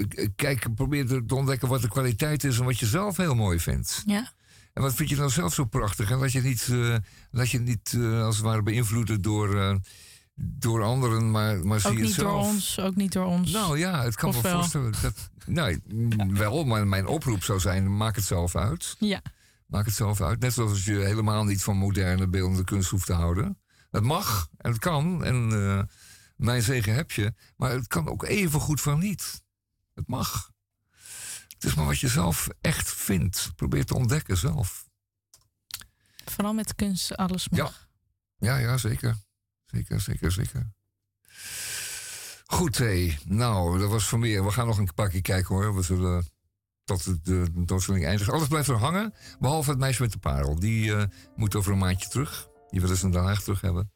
K- 0.08 0.28
kijk, 0.36 0.76
probeer 0.76 1.08
te 1.08 1.36
ontdekken 1.36 1.68
wat 1.68 1.82
de 1.82 1.88
kwaliteit 1.88 2.44
is 2.44 2.60
en 2.60 2.66
wat 2.66 2.80
je 2.80 2.86
zelf 2.86 3.18
heel 3.18 3.36
mooi 3.36 3.60
vindt. 3.60 4.04
Ja. 4.06 4.32
En 4.74 4.82
wat 4.82 4.94
vind 4.94 5.10
je 5.10 5.16
dan 5.16 5.30
zelf 5.30 5.54
zo 5.54 5.66
prachtig? 5.66 6.12
En 6.12 6.18
laat 6.18 6.32
je 6.32 6.42
niet, 6.42 6.68
laat 7.32 7.50
je 7.50 7.60
niet 7.60 7.98
als 8.02 8.36
het 8.36 8.46
ware 8.46 8.64
beïnvloeden 8.64 9.22
door, 9.22 9.80
door 10.36 10.84
anderen, 10.84 11.32
maar, 11.32 11.66
maar 11.66 11.80
zie 11.80 11.90
Ook 11.90 11.98
het 11.98 12.06
niet 12.06 12.16
door 12.16 12.30
zelf. 12.30 12.46
ons, 12.46 12.80
ook 12.80 12.96
niet 12.96 13.12
door 13.12 13.26
ons. 13.26 13.52
Nou 13.52 13.78
ja, 13.78 14.04
het 14.04 14.16
kan 14.16 14.30
Of 14.30 14.36
me 14.36 14.42
wel? 14.42 14.54
voorstellen. 14.56 14.94
Dat, 15.02 15.30
nou, 15.46 15.80
wel, 16.28 16.64
maar 16.64 16.88
mijn 16.88 17.08
oproep 17.08 17.44
zou 17.44 17.60
zijn: 17.60 17.98
maak 17.98 18.16
het 18.16 18.26
zelf 18.26 18.56
uit. 18.56 18.96
Ja. 19.00 19.22
Maak 19.66 19.86
het 19.86 19.96
zelf 19.96 20.22
uit. 20.22 20.40
Net 20.40 20.54
zoals 20.54 20.86
je 20.86 20.96
helemaal 21.00 21.44
niet 21.44 21.64
van 21.64 21.78
moderne 21.78 22.28
beeldende 22.28 22.64
kunst 22.64 22.90
hoeft 22.90 23.06
te 23.06 23.14
houden. 23.14 23.62
Het 23.92 24.04
mag 24.04 24.48
en 24.58 24.72
het 24.72 24.80
kan. 24.80 25.24
En 25.24 25.52
eh, 25.52 25.84
mijn 26.36 26.62
zegen 26.62 26.94
heb 26.94 27.12
je. 27.12 27.34
Maar 27.58 27.72
het 27.72 27.88
kan 27.88 28.08
ook 28.08 28.24
even 28.24 28.60
goed 28.60 28.82
van 28.82 29.00
niet. 29.00 29.44
Het 29.94 30.08
mag. 30.08 30.52
Het 31.48 31.64
is 31.64 31.74
maar 31.74 31.86
wat 31.86 32.00
je 32.00 32.08
zelf 32.08 32.50
echt 32.62 32.92
vindt. 32.94 33.52
Probeer 33.56 33.86
te 33.86 33.96
ontdekken 33.96 34.38
zelf. 34.38 34.88
Vooral 36.26 36.54
met 36.54 36.76
kunst, 36.76 37.16
alles 37.16 37.50
mag. 37.50 37.88
Ja, 38.38 38.58
ja, 38.58 38.78
zeker. 38.78 39.18
Zeker, 39.74 40.02
zeker, 40.02 40.32
zeker. 40.32 40.72
Goed, 42.46 42.78
hé. 42.78 43.18
Nou, 43.26 43.80
dat 43.80 43.90
was 43.90 44.08
van 44.08 44.20
meer. 44.20 44.46
We 44.46 44.52
gaan 44.52 44.68
nog 44.68 44.78
een 44.78 44.94
paar 44.96 45.10
keer 45.10 45.22
kijken 45.22 45.56
hoor. 45.56 45.76
We 45.76 45.82
zullen 45.82 46.28
tot 46.84 47.04
de 47.04 47.20
de 47.22 47.52
tentoonstelling 47.54 48.06
eindigen. 48.06 48.34
Alles 48.34 48.48
blijft 48.48 48.68
er 48.68 48.76
hangen, 48.76 49.14
behalve 49.40 49.70
het 49.70 49.80
meisje 49.80 50.02
met 50.02 50.12
de 50.12 50.18
parel. 50.18 50.60
Die 50.60 50.96
eh, 50.96 51.04
moet 51.36 51.56
over 51.56 51.72
een 51.72 51.78
maandje 51.78 52.10
terug. 52.10 52.48
Die 52.70 52.82
willen 52.82 52.98
ze 52.98 53.06
in 53.06 53.12
Den 53.12 53.24
Haag 53.24 53.44
terug 53.44 53.62
hebben. 53.62 53.92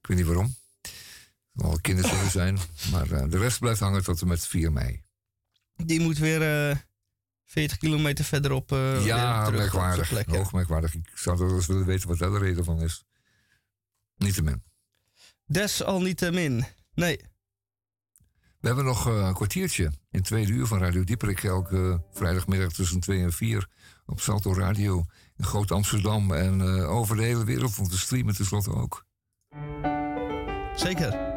Ik 0.00 0.06
weet 0.06 0.16
niet 0.16 0.26
waarom. 0.26 0.54
Zal 1.54 1.68
wel 1.68 1.80
kinderzorg 1.80 2.30
zijn. 2.40 2.58
Maar 2.90 3.10
eh, 3.10 3.30
de 3.30 3.38
rest 3.38 3.58
blijft 3.58 3.80
hangen 3.80 4.02
tot 4.04 4.20
en 4.20 4.28
met 4.28 4.46
4 4.46 4.72
mei. 4.72 5.02
Die 5.76 6.00
moet 6.00 6.18
weer 6.18 6.68
eh 6.70 6.76
40 7.44 7.76
kilometer 7.78 8.24
verderop. 8.24 8.72
eh 8.72 9.04
ja, 9.04 9.50
merkwaardig. 9.50 10.08
plek, 10.08 10.30
ja. 10.30 10.36
Hoog 10.36 10.52
merkwaardig. 10.52 10.94
Ik 10.94 11.10
zou 11.14 11.38
wel 11.38 11.54
eens 11.54 11.66
willen 11.66 11.86
weten 11.86 12.08
wat 12.08 12.18
daar 12.18 12.30
de 12.30 12.38
reden 12.38 12.64
van 12.64 12.80
is. 12.82 13.04
Niet 14.16 14.34
te 14.34 14.42
min. 14.42 14.62
Desalniettemin. 15.52 16.64
Nee. 16.94 17.16
We 18.60 18.66
hebben 18.66 18.84
nog 18.84 19.08
eh, 19.08 19.26
een 19.26 19.34
kwartiertje 19.34 19.92
in 20.10 20.22
tweede 20.22 20.52
uur 20.52 20.66
van 20.66 20.78
Radio 20.78 21.04
Dieperik. 21.04 21.42
Elke 21.44 22.02
vrijdagmiddag 22.12 22.72
tussen 22.72 23.00
2 23.00 23.22
en 23.22 23.32
4 23.32 23.68
op 24.06 24.20
Salto 24.20 24.54
Radio 24.54 25.04
in 25.36 25.44
Groot 25.44 25.70
Amsterdam. 25.70 26.32
En 26.32 26.60
eh, 26.60 26.90
over 26.90 27.16
de 27.16 27.22
hele 27.22 27.44
wereld, 27.44 27.76
want 27.76 27.90
we 27.90 27.96
streamen 27.96 28.34
tenslotte 28.34 28.74
ook. 28.74 29.04
Zeker. 30.74 31.31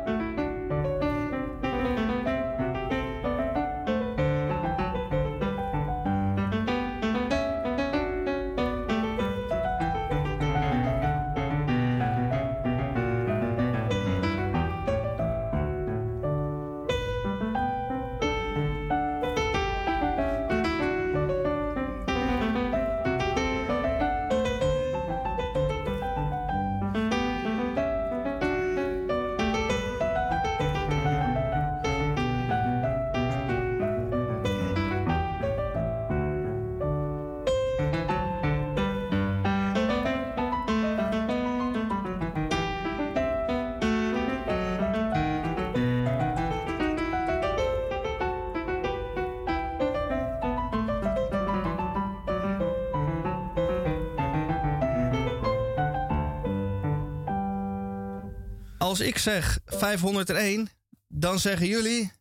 Als 58.95 59.03
ik 59.03 59.17
zeg 59.17 59.59
501, 59.65 60.69
dan 61.07 61.39
zeggen 61.39 61.67
jullie. 61.67 62.11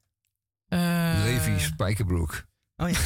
Eh, 0.67 1.21
Levi 1.25 1.61
Spijkerbroek. 1.61 2.47
Oh 2.77 2.91
ja. 2.91 2.99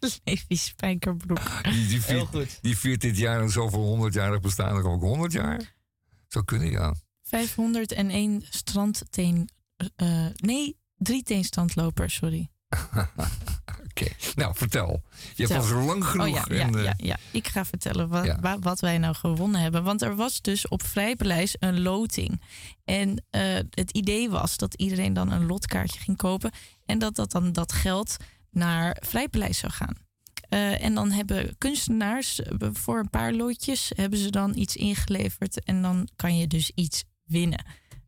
Levi 0.24 0.56
Spijkerbroek. 0.56 1.62
Die, 1.62 1.86
die, 1.86 2.00
Heel 2.00 2.00
viert, 2.00 2.28
goed. 2.28 2.58
die 2.62 2.78
viert 2.78 3.00
dit 3.00 3.16
jaar 3.16 3.40
een 3.40 3.50
zoveel 3.50 4.10
100-jarig 4.10 4.40
bestaan. 4.40 4.82
ook 4.82 5.00
100 5.02 5.32
jaar? 5.32 5.74
Zou 6.28 6.44
kunnen, 6.44 6.70
ja. 6.70 6.94
501 7.22 8.44
strandteen... 8.50 9.48
eh 9.96 10.26
nee, 10.34 10.78
drie 10.96 11.22
teenstrandlopers, 11.22 12.14
sorry. 12.14 12.50
Oké, 13.94 14.08
nou 14.34 14.54
vertel. 14.56 15.02
Je 15.12 15.18
hebt 15.26 15.36
Vertel. 15.36 15.56
al 15.56 15.62
zo 15.62 15.80
lang 15.80 16.04
genoeg. 16.04 16.26
Oh 16.26 16.32
ja, 16.32 16.44
ja, 16.56 16.60
en, 16.66 16.74
eh, 16.74 16.84
ja, 16.84 16.94
ja. 16.96 17.16
Ik 17.32 17.48
ga 17.48 17.64
vertellen 17.64 18.08
wat, 18.08 18.24
Ja. 18.24 18.40
wa- 18.40 18.58
wat 18.58 18.80
wij 18.80 18.98
nou 18.98 19.14
gewonnen 19.14 19.60
hebben. 19.60 19.82
Want 19.84 20.02
er 20.02 20.16
was 20.16 20.40
dus 20.40 20.68
op 20.68 20.82
Vrijpaleis 20.82 21.56
een 21.58 21.80
loting. 21.82 22.42
En 22.84 23.24
eh, 23.30 23.42
het 23.70 23.90
idee 23.90 24.30
was 24.30 24.56
dat 24.56 24.74
iedereen 24.74 25.12
dan 25.12 25.32
een 25.32 25.46
lotkaartje 25.46 26.00
ging 26.00 26.16
kopen. 26.16 26.50
En 26.86 26.98
dat 26.98 27.14
dat 27.16 27.30
dan 27.32 27.52
dat 27.52 27.72
geld 27.72 28.16
naar 28.50 28.96
Vrijpaleis 29.00 29.58
zou 29.58 29.72
gaan. 29.72 29.96
Eh, 30.48 30.84
en 30.84 30.94
dan 30.94 31.10
hebben 31.10 31.58
kunstenaars 31.58 32.40
voor 32.72 32.98
een 32.98 33.10
paar 33.10 33.32
lotjes 33.32 33.92
hebben 33.96 34.18
ze 34.18 34.30
dan 34.30 34.56
iets 34.56 34.76
ingeleverd. 34.76 35.64
En 35.64 35.82
dan 35.82 36.08
kan 36.16 36.36
je 36.38 36.46
dus 36.46 36.70
iets 36.74 37.04
winnen. 37.24 37.64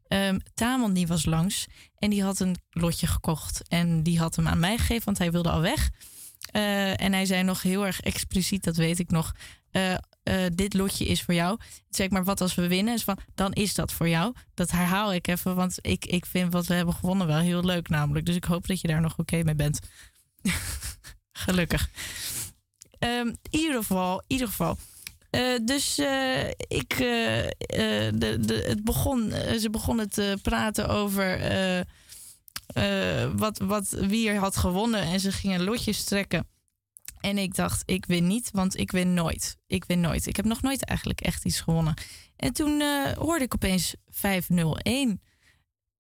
Ehm 0.09 0.39
Tamon 0.55 0.93
die 0.93 1.07
was 1.07 1.25
langs 1.25 1.67
en 2.05 2.11
die 2.11 2.23
had 2.23 2.41
een 2.41 2.57
lotje 2.71 3.07
gekocht. 3.07 3.69
En 3.69 4.03
die 4.03 4.19
had 4.19 4.37
hem 4.37 4.49
aan 4.49 4.59
mij 4.59 4.79
gegeven, 4.79 5.05
want 5.05 5.19
hij 5.19 5.31
wilde 5.31 5.51
al 5.51 5.61
weg. 5.61 5.91
Eh, 6.51 7.01
en 7.01 7.13
hij 7.13 7.27
zei 7.27 7.43
nog 7.43 7.63
heel 7.63 7.87
erg 7.87 8.01
expliciet, 8.01 8.65
dat 8.65 8.77
weet 8.77 8.99
ik 8.99 9.11
nog. 9.11 9.33
eh, 9.71 9.93
eh, 9.95 10.01
dit 10.55 10.75
lotje 10.75 11.05
is 11.05 11.23
voor 11.23 11.35
jou. 11.35 11.59
Ik, 11.91 12.11
maar 12.11 12.25
wat 12.25 12.41
als 12.41 12.55
we 12.55 12.69
winnen? 12.69 12.95
Dus 12.95 13.05
van, 13.05 13.19
dan 13.35 13.53
is 13.53 13.75
dat 13.75 13.93
voor 13.93 14.09
jou. 14.09 14.35
Dat 14.55 14.71
herhaal 14.71 15.15
ik 15.15 15.27
even, 15.27 15.55
want 15.55 15.79
ik, 15.81 16.05
ik 16.07 16.27
vind 16.27 16.53
wat 16.53 16.67
we 16.67 16.75
hebben 16.75 16.95
gewonnen 16.95 17.27
wel 17.27 17.39
heel 17.39 17.65
leuk 17.65 17.89
namelijk. 17.89 18.27
Dus 18.27 18.37
ik 18.37 18.45
hoop 18.45 18.67
dat 18.67 18.81
je 18.81 18.89
daar 18.89 19.01
nog 19.01 19.19
oké 19.19 19.43
mee 19.43 19.55
bent. 19.55 19.81
Gelukkig. 21.33 21.91
Ehm, 22.99 23.27
in 23.27 23.39
ieder 23.51 23.77
geval, 23.77 24.19
in 24.19 24.25
ieder 24.27 24.49
geval. 24.49 24.79
Eh, 25.35 25.55
dus 25.63 25.99
eh, 25.99 26.49
ik, 26.49 26.93
eh, 26.93 26.99
de, 28.15 28.37
de, 28.41 28.65
het 28.67 28.85
begon, 28.85 29.33
ze 29.59 29.71
begonnen 29.71 30.11
te 30.11 30.39
praten 30.43 30.89
over 30.89 31.39
wat, 33.37 33.59
wat, 33.59 33.89
wie 33.89 34.29
er 34.29 34.37
had 34.37 34.57
gewonnen. 34.57 35.01
En 35.01 35.21
ze 35.21 35.33
gingen 35.33 35.63
lotjes 35.63 36.05
trekken. 36.05 36.49
En 37.21 37.39
ik 37.39 37.55
dacht, 37.55 37.83
ik 37.87 38.07
win 38.07 38.27
niet, 38.27 38.51
want 38.53 38.79
ik 38.79 38.91
win 38.91 39.15
nooit. 39.15 39.57
Ik 39.67 39.85
win 39.85 40.01
nooit. 40.01 40.27
Ik 40.27 40.37
heb 40.37 40.45
nog 40.45 40.63
nooit 40.63 40.85
eigenlijk 40.85 41.21
echt 41.21 41.45
iets 41.45 41.61
gewonnen. 41.61 41.95
En 42.37 42.53
toen 42.53 42.83
hoorde 43.19 43.45
ik 43.45 43.55
opeens 43.55 43.95
501. 44.09 45.21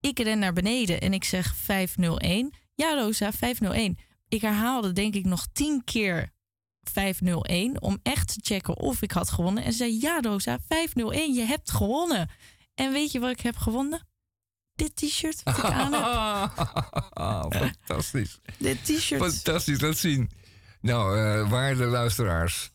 Ik 0.00 0.18
ren 0.18 0.38
naar 0.38 0.52
beneden 0.52 1.00
en 1.00 1.12
ik 1.12 1.24
zeg 1.24 1.56
501. 1.56 2.54
Ja, 2.74 2.94
Rosa, 2.94 3.32
501. 3.32 3.98
Ik 4.28 4.40
herhaalde 4.40 4.92
denk 4.92 5.14
ik 5.14 5.24
nog 5.24 5.46
tien 5.52 5.84
keer 5.84 6.32
501 6.92 7.82
om 7.82 7.98
echt 8.02 8.28
te 8.28 8.40
checken 8.42 8.76
of 8.76 9.02
ik 9.02 9.12
had 9.12 9.30
gewonnen. 9.30 9.64
En 9.64 9.72
ze 9.72 9.78
zei, 9.78 9.98
ja 10.00 10.20
Rosa, 10.20 10.58
501, 10.68 11.34
je 11.34 11.42
hebt 11.44 11.70
gewonnen. 11.70 12.30
En 12.74 12.92
weet 12.92 13.12
je 13.12 13.20
wat 13.20 13.30
ik 13.30 13.40
heb 13.40 13.56
gewonnen? 13.56 14.06
Dit 14.74 14.96
t-shirt 14.96 15.42
wat 15.42 15.58
ik 15.58 15.64
aan 15.64 15.92
heb. 15.92 16.50
Fantastisch. 17.86 18.40
Dit 18.58 18.84
t-shirt. 18.84 19.22
Fantastisch, 19.22 19.80
laat 19.80 19.96
zien. 19.96 20.30
Nou, 20.80 21.18
eh 21.18 21.50
waarde 21.50 21.84
luisteraars. 21.84 22.72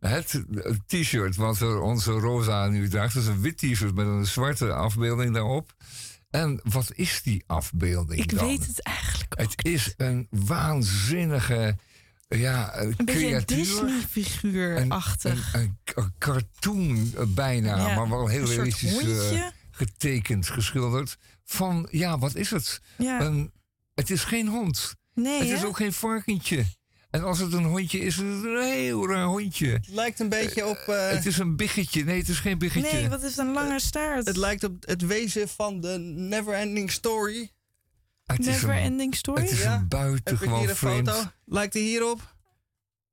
Het 0.00 0.44
t-shirt 0.86 1.36
wat 1.36 1.62
onze 1.62 2.12
Rosa 2.12 2.66
nu 2.68 2.88
draagt, 2.88 3.16
is 3.16 3.26
een 3.26 3.40
wit 3.40 3.56
t-shirt 3.58 3.94
met 3.94 4.06
een 4.06 4.26
zwarte 4.26 4.72
afbeelding 4.72 5.34
daarop. 5.34 5.74
En 6.30 6.60
wat 6.62 6.92
is 6.94 7.22
die 7.22 7.44
afbeelding 7.46 8.20
Ik 8.20 8.36
dan? 8.36 8.46
weet 8.46 8.66
het 8.66 8.82
eigenlijk 8.82 9.34
Het 9.38 9.64
is 9.64 9.94
een 9.96 10.26
waanzinnige, 10.30 11.76
ja, 12.38 12.78
Een 12.80 12.94
een 12.96 13.06
creatuur. 13.06 13.56
Disney-figuurachtig. 13.56 15.54
Een, 15.54 15.60
een, 15.60 15.78
een 15.94 16.12
cartoon 16.18 17.12
eh, 17.16 17.22
bijna, 17.28 17.76
Ja, 17.76 17.94
maar 17.94 18.08
wel 18.08 18.26
heel 18.26 18.44
realistisch 18.44 18.98
eh, 18.98 19.46
getekend, 19.70 20.48
geschilderd. 20.48 21.16
Van, 21.44 21.88
ja, 21.90 22.18
wat 22.18 22.34
is 22.34 22.50
het? 22.50 22.80
Ja. 22.98 23.20
Een, 23.20 23.52
het 23.94 24.10
is 24.10 24.24
geen 24.24 24.48
hond. 24.48 24.94
Nee, 25.14 25.38
het 25.40 25.48
is 25.48 25.64
ook 25.64 25.76
geen 25.76 25.92
varkentje. 25.92 26.64
En 27.10 27.22
als 27.22 27.38
het 27.38 27.52
een 27.52 27.64
hondje 27.64 27.98
is, 27.98 28.06
is 28.06 28.16
het 28.16 28.44
een 28.44 28.62
heel 28.62 29.08
raar 29.08 29.24
hondje. 29.24 29.68
Het 29.68 29.88
lijkt 29.88 30.20
een 30.20 30.28
beetje 30.28 30.66
op... 30.66 30.76
eh, 30.76 31.10
Het 31.10 31.26
is 31.26 31.38
een 31.38 31.56
biggetje. 31.56 32.04
Nee, 32.04 32.18
het 32.18 32.28
is 32.28 32.38
geen 32.38 32.58
biggetje. 32.58 32.92
Nee, 32.92 33.08
wat 33.08 33.22
is 33.22 33.36
een 33.36 33.52
lange 33.52 33.80
staart? 33.80 34.26
Het 34.26 34.36
lijkt 34.36 34.64
op 34.64 34.72
het 34.86 35.06
wezen 35.06 35.48
van 35.48 35.80
de 35.80 35.98
Neverending 36.16 36.90
Story. 36.90 37.50
Het 38.36 38.46
is 38.46 38.46
Never 38.46 38.70
een- 38.70 38.76
Ending 38.82 39.14
Story? 39.14 39.40
Het 39.42 39.50
is 39.50 39.62
Ja. 39.62 39.64
een 39.66 39.72
Heb 39.72 39.82
ik 39.82 39.88
buitengewoon 39.88 40.58
hier 40.60 40.70
een 40.70 40.76
vreemd... 40.76 41.10
foto? 41.10 41.28
Lijkt 41.44 41.74
hij 41.74 41.82
hierop? 41.82 42.34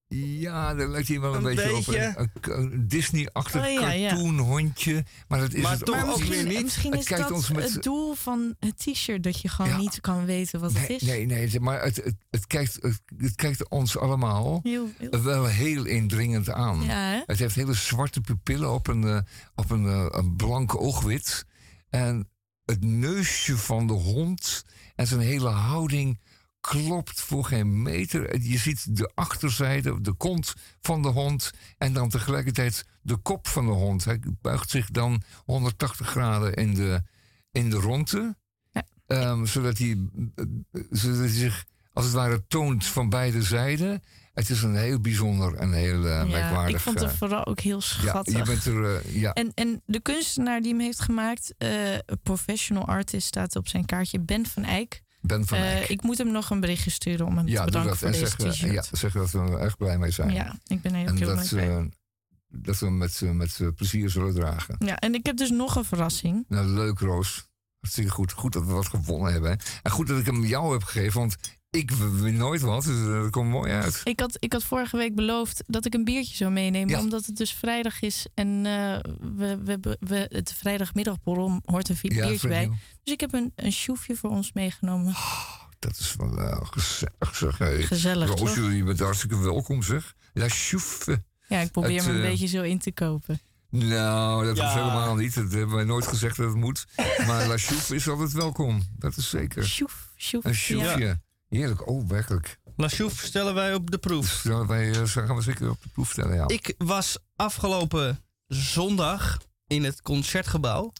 Ja, 0.10 0.73
daar 0.76 0.88
lijkt 0.88 1.07
hij 1.07 1.19
wel 1.19 1.31
een, 1.35 1.38
Een 1.45 1.56
beetje, 1.56 1.73
beetje. 1.76 2.15
op. 2.18 2.45
Een, 2.48 2.61
een 2.73 2.88
Disney-achtig 2.88 3.65
Oh, 3.65 3.72
ja, 3.72 3.91
ja. 3.91 4.10
cartoonhondje. 4.10 5.06
Maar 5.27 5.39
dat 5.39 5.53
is 5.53 5.61
Maar 5.61 5.72
het 5.72 5.85
toch 5.85 6.10
ook 6.10 6.23
weer 6.23 6.45
niet. 6.45 6.64
Misschien 6.64 6.91
Het 6.91 6.99
is 6.99 7.06
kijkt 7.07 7.23
dat 7.23 7.31
ons 7.31 7.49
met- 7.52 7.73
het 7.73 7.84
doel 7.84 8.14
van 8.14 8.56
het 8.60 8.77
t-shirt, 8.77 9.23
dat 9.23 9.41
je 9.41 9.48
gewoon 9.49 9.72
Ja. 9.72 9.77
niet 9.77 10.02
kan 10.02 10.26
weten 10.26 10.60
wat 10.60 10.73
het 10.73 10.89
is. 10.89 11.02
nee, 11.02 11.26
nee, 11.26 11.60
maar 11.60 11.84
het, 11.84 11.95
het, 11.95 12.15
het, 12.30 12.48
kijkt, 12.48 12.77
het, 12.81 13.02
het 13.18 13.35
kijkt 13.35 13.69
ons 13.69 13.98
allemaal 13.98 14.60
Heel, 14.64 14.89
heel- 14.98 15.22
wel 15.22 15.45
heel 15.45 15.85
indringend 15.85 16.49
aan. 16.49 16.84
Ja, 16.84 17.10
hè? 17.11 17.22
Het 17.26 17.39
heeft 17.39 17.56
hele 17.56 17.73
zwarte 17.73 18.22
pupillen 18.22 18.73
op 18.73 18.88
een, 18.88 19.03
eh, 19.03 19.19
op 19.56 19.69
een, 19.72 19.85
eh, 19.85 20.06
een 20.10 20.35
blank 20.35 20.81
oogwit. 20.81 21.45
En 21.89 22.30
het 22.65 22.84
neusje 22.84 23.57
van 23.57 23.88
de 23.88 23.94
hond 23.94 24.64
en 24.98 25.07
zijn 25.07 25.19
hele 25.19 25.49
houding 25.49 26.19
klopt 26.60 27.22
voor 27.22 27.45
geen 27.45 27.82
meter. 27.82 28.41
Je 28.41 28.57
ziet 28.57 28.98
de 28.98 29.11
achterzijde, 29.15 30.02
de 30.02 30.14
kont 30.14 30.53
van 30.82 31.02
de 31.02 31.07
hond 31.07 31.52
en 31.78 31.94
dan 31.94 32.10
tegelijkertijd 32.10 32.86
de 33.02 33.18
kop 33.18 33.48
van 33.48 33.65
de 33.65 33.72
hond. 33.72 34.06
Hij 34.06 34.19
buigt 34.41 34.69
zich 34.69 34.91
dan 34.91 35.22
180 35.45 36.10
graden 36.10 36.53
in 36.53 36.74
de, 36.74 37.02
in 37.52 37.69
de 37.69 37.76
ronde. 37.76 38.38
Ehm, 39.07 39.45
zodat, 39.45 39.78
hij, 39.78 40.10
eh, 40.36 40.45
zodat 40.90 41.18
hij 41.18 41.28
zich 41.28 41.65
als 41.94 42.06
het 42.06 42.14
ware 42.14 42.48
toont 42.48 42.86
van 42.86 43.10
beide 43.10 43.41
zijden. 43.41 44.02
Het 44.38 44.49
is 44.49 44.64
een 44.64 44.76
heel 44.76 44.99
bijzonder 44.99 45.53
en 45.53 45.73
heel 45.73 46.07
ja, 46.07 46.26
merkwaardig. 46.26 46.76
ik 46.76 46.81
vond 46.81 46.99
het 46.99 47.09
eh, 47.09 47.18
vooral 47.18 47.45
ook 47.45 47.59
heel 47.59 47.76
ja, 47.76 47.81
schattig. 47.81 48.38
je 48.38 48.43
bent 48.43 48.65
er, 48.65 48.95
eh, 48.95 49.15
ja. 49.22 49.34
En, 49.34 49.51
en 49.53 49.81
de 49.85 49.99
kunstenaar 49.99 50.61
die 50.61 50.72
hem 50.72 50.81
heeft 50.81 50.99
gemaakt, 50.99 51.53
professional 52.23 52.85
artist, 52.85 53.27
staat 53.27 53.55
op 53.55 53.68
zijn 53.68 53.85
kaartje, 53.85 54.19
Ben 54.19 54.45
van 54.45 54.64
Eyck. 54.64 55.01
Ben 55.22 55.45
van 55.45 55.57
Eyck. 55.57 55.88
ik 55.88 56.01
moet 56.01 56.18
hem 56.18 56.31
nog 56.31 56.49
een 56.49 56.59
berichtje 56.59 56.89
sturen 56.89 57.26
om 57.26 57.38
hem 57.38 57.47
ja, 57.47 57.59
te 57.59 57.65
bedanken 57.65 57.89
dat. 57.89 57.97
voor 57.97 58.07
En 58.07 58.14
deze 58.14 58.51
zeg, 58.51 58.72
ja, 58.72 58.84
zeg 58.91 59.14
dat 59.14 59.31
we 59.31 59.39
er 59.39 59.59
erg 59.59 59.77
blij 59.77 59.97
mee 59.97 60.11
zijn. 60.11 60.34
Ja, 60.34 60.59
ik 60.68 60.81
ben 60.81 60.91
er 60.91 60.97
heel 60.97 61.07
en 61.07 61.18
heel 61.18 61.35
dat, 61.35 61.49
blij 61.49 61.68
mee. 61.68 61.89
dat 62.47 62.80
we 62.80 62.85
hem 62.85 62.97
met, 62.97 63.22
met 63.22 63.76
plezier 63.76 64.09
zullen 64.09 64.34
dragen. 64.34 64.76
Ja, 64.80 64.97
en 64.97 65.14
ik 65.14 65.26
heb 65.26 65.38
dus 65.38 65.49
nog 65.49 65.76
een 65.76 65.85
verrassing. 65.85 66.45
Nou, 66.47 66.68
leuk, 66.68 66.99
Roos. 66.99 67.47
Hartstikke 67.80 68.11
goed. 68.11 68.31
Goed 68.31 68.53
dat 68.53 68.65
we 68.65 68.73
wat 68.73 68.88
gewonnen 68.88 69.31
hebben. 69.31 69.59
En 69.81 69.91
goed 69.91 70.07
dat 70.07 70.19
ik 70.19 70.26
hem 70.26 70.45
jou 70.45 70.72
heb 70.72 70.84
gegeven, 70.84 71.19
want 71.19 71.38
ik 71.69 71.91
win 71.91 72.38
nooit 72.38 72.61
wat. 72.61 72.84
Dus 72.84 72.95
eh, 73.07 73.22
dat 73.22 73.30
komt 73.30 73.49
mooi 73.49 73.72
uit. 73.72 74.02
Ik 74.03 74.19
had, 74.19 74.35
ik 74.39 74.53
had 74.53 74.64
vorige 74.64 74.98
week 74.98 75.15
beloofd 75.15 75.64
dat 75.65 75.85
ik 75.85 75.94
een 75.94 76.03
biertje 76.03 76.35
zou 76.35 76.52
meenemen. 76.52 76.89
Ja. 76.89 76.99
Omdat 76.99 77.26
het 77.26 77.35
dus 77.38 77.52
vrijdag 77.53 78.02
is. 78.02 78.26
En 78.34 78.48
eh, 78.65 78.98
we, 79.35 79.57
we, 79.64 79.77
we, 79.81 79.98
we- 79.99 80.26
het 80.31 80.53
vrijdagmiddagborrel 80.57 81.61
hoort 81.65 81.89
een 81.89 81.95
Ja, 82.14 82.27
biertje 82.27 82.48
bij. 82.48 82.68
Dus 83.03 83.14
ik 83.14 83.19
heb 83.19 83.34
een, 83.34 83.52
een 83.56 83.72
sjoefje 83.72 84.15
voor 84.15 84.30
ons 84.30 84.53
meegenomen. 84.53 85.15
Dat 85.80 85.98
is 85.99 86.15
wel 86.18 86.38
eh, 86.41 86.57
gezellig, 86.61 87.35
zeg. 87.35 87.57
Hey. 87.57 87.84
Gezellig, 87.84 88.27
Roos, 88.30 88.39
toch? 88.39 88.56
jullie 88.56 88.84
bent 88.84 88.99
hartstikke 88.99 89.38
welkom, 89.39 89.84
zeg. 89.84 90.14
La. 90.34 91.23
Ja, 91.48 91.60
ik 91.60 91.72
probeer 91.72 91.98
Het, 91.98 92.06
me 92.07 92.14
een 92.14 92.22
beetje 92.22 92.48
zo 92.48 92.61
in 92.61 92.80
te 92.80 92.91
kopen. 92.91 93.39
Nou, 93.69 94.45
dat 94.45 94.57
Ja. 94.57 94.64
hoeft 94.64 94.76
helemaal 94.76 95.15
niet. 95.15 95.35
Dat 95.35 95.52
hebben 95.52 95.76
wij 95.76 95.84
nooit 95.85 96.07
gezegd 96.07 96.38
dat 96.38 96.45
het 96.48 96.56
moet. 96.56 96.85
Maar 97.27 97.48
La 97.48 97.57
Chouf 97.57 97.91
is 97.91 98.07
altijd 98.10 98.31
welkom. 98.31 98.84
Dat 98.98 99.18
is 99.18 99.30
zeker. 99.30 99.64
Chouf, 99.64 100.11
chouf. 100.15 100.44
Een 100.45 100.53
choufje. 100.53 101.19
Heerlijk. 101.49 101.88
Oh, 101.88 102.07
werkelijk. 102.07 102.60
La 102.76 102.88
Chouf 102.88 103.19
stellen 103.19 103.53
wij 103.53 103.74
op 103.74 103.91
de 103.91 103.98
proef. 103.98 104.30
Stellen 104.30 104.68
wij 104.68 104.91
eh, 104.91 105.06
gaan 105.06 105.36
we 105.36 105.41
zeker 105.41 105.69
op 105.69 105.82
de 105.82 105.90
proef 105.90 106.11
stellen, 106.11 106.36
ja. 106.36 106.48
Ik 106.48 106.74
was 106.78 107.18
afgelopen 107.36 108.24
zondag 108.48 109.38
in 109.68 109.84
het 109.84 110.02
concertgebouw. 110.02 110.94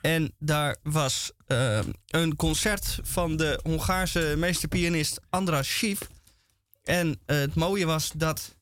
En 0.00 0.34
daar 0.38 0.76
was 0.82 1.32
eh, 1.46 1.80
een 2.06 2.36
concert 2.36 2.98
van 3.02 3.36
de 3.36 3.60
Hongaarse 3.62 4.34
meesterpianist 4.38 5.20
Andras 5.30 5.68
Schief. 5.68 6.08
En 6.82 7.20
eh, 7.26 7.36
het 7.36 7.54
mooie 7.54 7.86
was 7.86 8.12
dat 8.16 8.56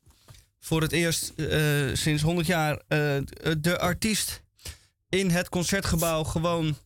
voor 0.61 0.83
het 0.83 0.93
eerst 0.93 1.33
sinds 1.93 2.23
100 2.23 2.47
jaar 2.47 2.83
de 3.59 3.79
artiest 3.79 4.43
in 5.09 5.31
het 5.31 5.49
concertgebouw 5.49 6.25
gewoon 6.25 6.77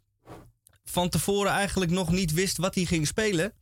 van 0.85 1.09
tevoren 1.09 1.53
eigenlijk 1.53 1.90
nog 1.90 2.11
niet 2.11 2.32
wist 2.32 2.57
wat 2.57 2.74
hij 2.74 2.85
ging 2.85 3.07
spelen. 3.07 3.53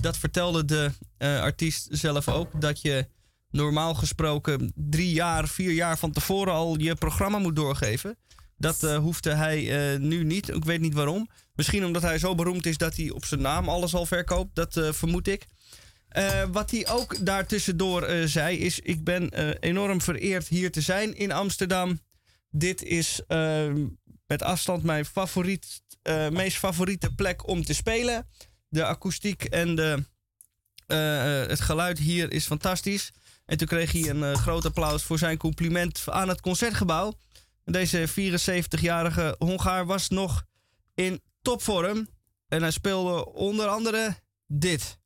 Dat 0.00 0.16
vertelde 0.16 0.64
de 0.64 0.90
eh, 1.16 1.40
artiest 1.40 1.88
zelf 1.90 2.28
ook. 2.28 2.60
Dat 2.60 2.82
je 2.82 3.06
normaal 3.50 3.94
gesproken 3.94 4.72
drie 4.74 5.12
jaar, 5.12 5.48
vier 5.48 5.72
jaar 5.72 5.98
van 5.98 6.12
tevoren 6.12 6.52
al 6.52 6.78
je 6.78 6.94
programma 6.94 7.38
moet 7.38 7.56
doorgeven. 7.56 8.16
Dat 8.56 8.82
eh, 8.82 8.96
hoefde 8.96 9.34
hij 9.34 9.92
eh, 9.92 10.00
nu 10.00 10.24
niet. 10.24 10.48
Ik 10.48 10.64
weet 10.64 10.80
niet 10.80 10.94
waarom. 10.94 11.28
Misschien 11.54 11.84
omdat 11.84 12.02
hij 12.02 12.18
zo 12.18 12.34
beroemd 12.34 12.66
is 12.66 12.76
dat 12.76 12.96
hij 12.96 13.10
op 13.10 13.24
zijn 13.24 13.40
naam 13.40 13.68
alles 13.68 13.94
al 13.94 14.06
verkoopt. 14.06 14.54
Dat 14.54 14.80
vermoed 14.90 15.28
ik. 15.28 15.46
Wat 16.52 16.70
hij 16.70 16.88
ook 16.88 17.26
daartussendoor 17.26 18.08
zei 18.24 18.58
is... 18.58 18.80
ik 18.80 19.04
ben 19.04 19.28
enorm 19.60 20.00
vereerd 20.00 20.48
hier 20.48 20.72
te 20.72 20.80
zijn 20.80 21.16
in 21.16 21.32
Amsterdam. 21.32 22.00
Dit 22.50 22.82
is 22.82 23.20
met 24.26 24.42
afstand 24.42 24.82
mijn 24.82 25.04
favoriet, 25.04 25.82
meest 26.30 26.56
favoriete 26.56 27.14
plek 27.14 27.48
om 27.48 27.64
te 27.64 27.74
spelen. 27.74 28.26
De 28.74 28.84
akoestiek 28.84 29.44
en 29.44 29.74
de, 29.74 30.04
eh, 30.86 31.42
eh, 31.42 31.48
het 31.48 31.60
geluid 31.60 31.98
hier 31.98 32.32
is 32.32 32.46
fantastisch. 32.46 33.12
En 33.46 33.56
toen 33.56 33.66
kreeg 33.66 33.92
hij 33.92 34.08
een 34.08 34.24
eh, 34.24 34.34
groot 34.34 34.64
applaus 34.64 35.02
voor 35.02 35.18
zijn 35.18 35.36
compliment 35.36 36.04
aan 36.10 36.28
het 36.28 36.40
concertgebouw. 36.40 37.12
Deze 37.64 38.08
74-jarige 38.08 39.34
Hongaar 39.38 39.86
was 39.86 40.08
nog 40.08 40.44
in 40.94 41.22
topvorm. 41.42 42.08
En 42.48 42.62
hij 42.62 42.70
speelde 42.70 43.32
onder 43.32 43.66
andere 43.66 44.16
dit. 44.46 44.98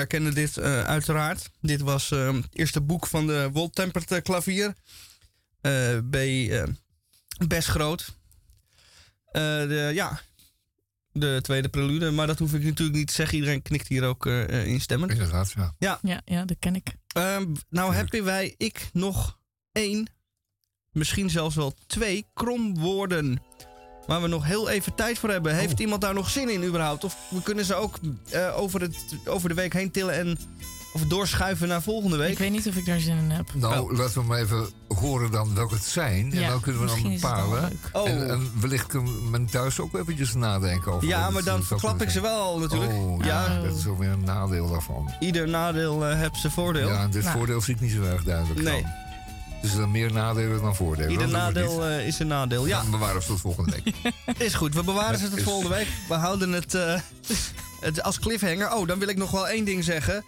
U 0.00 0.02
herkende 0.02 0.32
dit 0.32 0.56
eh, 0.56 0.84
uiteraard. 0.84 1.50
Dit 1.60 1.80
was 1.80 2.10
eh, 2.10 2.32
het 2.34 2.48
eerste 2.52 2.80
boek 2.80 3.06
van 3.06 3.26
de 3.26 3.50
Wold 3.52 3.74
Tempered 3.74 4.10
eh, 4.10 4.22
klavier. 4.22 4.74
Eh, 5.60 5.98
B, 6.10 6.14
eh, 6.14 6.62
best 7.46 7.68
groot. 7.68 8.18
Eh, 9.32 9.42
de, 9.42 9.90
ja, 9.94 10.20
de 11.12 11.38
tweede 11.42 11.68
prelude. 11.68 12.10
Maar 12.10 12.26
dat 12.26 12.38
hoef 12.38 12.54
ik 12.54 12.62
natuurlijk 12.64 12.96
niet 12.98 13.06
te 13.06 13.12
zeggen. 13.12 13.36
Iedereen 13.36 13.62
knikt 13.62 13.88
hier 13.88 14.04
ook 14.04 14.26
eh 14.26 14.42
eh, 14.42 14.66
instemmend. 14.66 15.12
Inderdaad, 15.12 15.52
ja. 15.56 15.74
Ja, 15.78 15.98
Ja, 16.02 16.22
ja, 16.24 16.44
dat 16.44 16.56
ken 16.58 16.74
ik. 16.74 16.94
Ehm, 17.06 17.54
nou 17.68 17.94
hebben 17.94 18.24
wij, 18.24 18.54
ik, 18.56 18.90
nog 18.92 19.38
één, 19.72 20.08
misschien 20.90 21.30
zelfs 21.30 21.54
wel 21.56 21.74
twee 21.86 22.26
kromwoorden. 22.34 23.42
Waar 24.10 24.22
we 24.22 24.28
nog 24.28 24.44
heel 24.44 24.68
even 24.68 24.94
tijd 24.94 25.18
voor 25.18 25.30
hebben. 25.30 25.54
Heeft 25.54 25.72
Oh. 25.74 25.80
iemand 25.80 26.00
daar 26.00 26.14
nog 26.14 26.30
zin 26.30 26.48
in 26.50 26.64
überhaupt? 26.64 27.04
Of 27.04 27.16
we 27.28 27.42
kunnen 27.42 27.64
ze 27.64 27.74
ook 27.74 27.98
eh, 28.30 28.56
over, 28.60 28.80
het, 28.80 28.96
over 29.26 29.48
de 29.48 29.54
week 29.54 29.72
heen 29.72 29.90
tillen 29.90 30.14
en 30.14 30.38
of 30.92 31.04
doorschuiven 31.04 31.68
naar 31.68 31.82
volgende 31.82 32.16
week? 32.16 32.30
Ik 32.30 32.38
weet 32.38 32.50
niet 32.50 32.68
of 32.68 32.74
ik 32.76 32.86
daar 32.86 33.00
zin 33.00 33.16
in 33.16 33.30
heb. 33.30 33.54
Nou, 33.54 33.96
laten 33.96 34.20
we 34.20 34.26
maar 34.26 34.38
even 34.38 34.68
horen 34.88 35.30
dan 35.30 35.54
welke 35.54 35.74
het 35.74 35.84
zijn. 35.84 36.32
en 36.32 36.40
Ja, 36.40 36.48
dan 36.48 36.60
kunnen 36.60 36.80
we 36.82 36.86
dan 36.86 37.02
bepalen. 37.12 37.78
Oh. 37.92 38.08
En, 38.08 38.30
en 38.30 38.50
wellicht 38.60 38.86
kan 38.86 39.30
men 39.30 39.46
thuis 39.46 39.80
ook 39.80 39.94
eventjes 39.94 40.34
nadenken 40.34 40.92
over. 40.92 41.08
Ja, 41.08 41.30
maar 41.30 41.44
dan 41.44 41.62
verklap 41.62 42.02
ik 42.02 42.10
ze 42.10 42.20
wel 42.20 42.58
natuurlijk. 42.58 42.92
Oh, 42.92 43.24
Ja. 43.24 43.46
ja, 43.52 43.60
dat 43.62 43.76
is 43.76 43.86
ook 43.86 43.98
weer 43.98 44.10
een 44.10 44.24
nadeel 44.24 44.70
daarvan. 44.70 45.12
Ieder 45.20 45.48
nadeel 45.48 46.06
eh 46.06 46.18
heeft 46.18 46.36
zijn 46.36 46.52
voordeel. 46.52 46.88
Ja, 46.88 47.02
en 47.02 47.10
dit 47.10 47.22
Nou, 47.24 47.36
voordeel 47.36 47.60
zie 47.60 47.74
ik 47.74 47.80
niet 47.80 47.92
zo 47.92 48.02
erg 48.02 48.22
duidelijk 48.24 48.62
Nee. 48.62 48.80
van. 48.82 48.90
Dus 49.62 49.70
er 49.70 49.76
zijn 49.76 49.90
meer 49.90 50.12
nadelen 50.12 50.60
dan 50.62 50.76
voordelen. 50.76 51.10
Ieder 51.10 51.28
nadeel 51.28 51.84
eh, 51.86 52.06
is 52.06 52.18
een 52.18 52.26
nadeel. 52.26 52.66
Ja, 52.66 52.80
Dan 52.82 52.90
bewaren 52.90 53.14
we 53.14 53.20
het 53.20 53.28
tot 53.28 53.40
volgende 53.40 53.72
week. 53.72 54.12
is 54.46 54.54
goed. 54.54 54.74
We 54.74 54.82
bewaren 54.82 55.18
ze 55.18 55.28
Het 55.30 55.42
volgende 55.42 55.76
week. 55.76 55.86
We 56.08 56.14
houden 56.14 56.52
het, 56.52 56.74
eh, 56.74 57.00
het 57.80 58.02
als 58.02 58.18
cliffhanger. 58.18 58.74
Oh, 58.74 58.86
dan 58.86 58.98
wil 58.98 59.08
ik 59.08 59.16
nog 59.16 59.30
wel 59.30 59.48
één 59.48 59.64
ding 59.64 59.84
zeggen. 59.84 60.24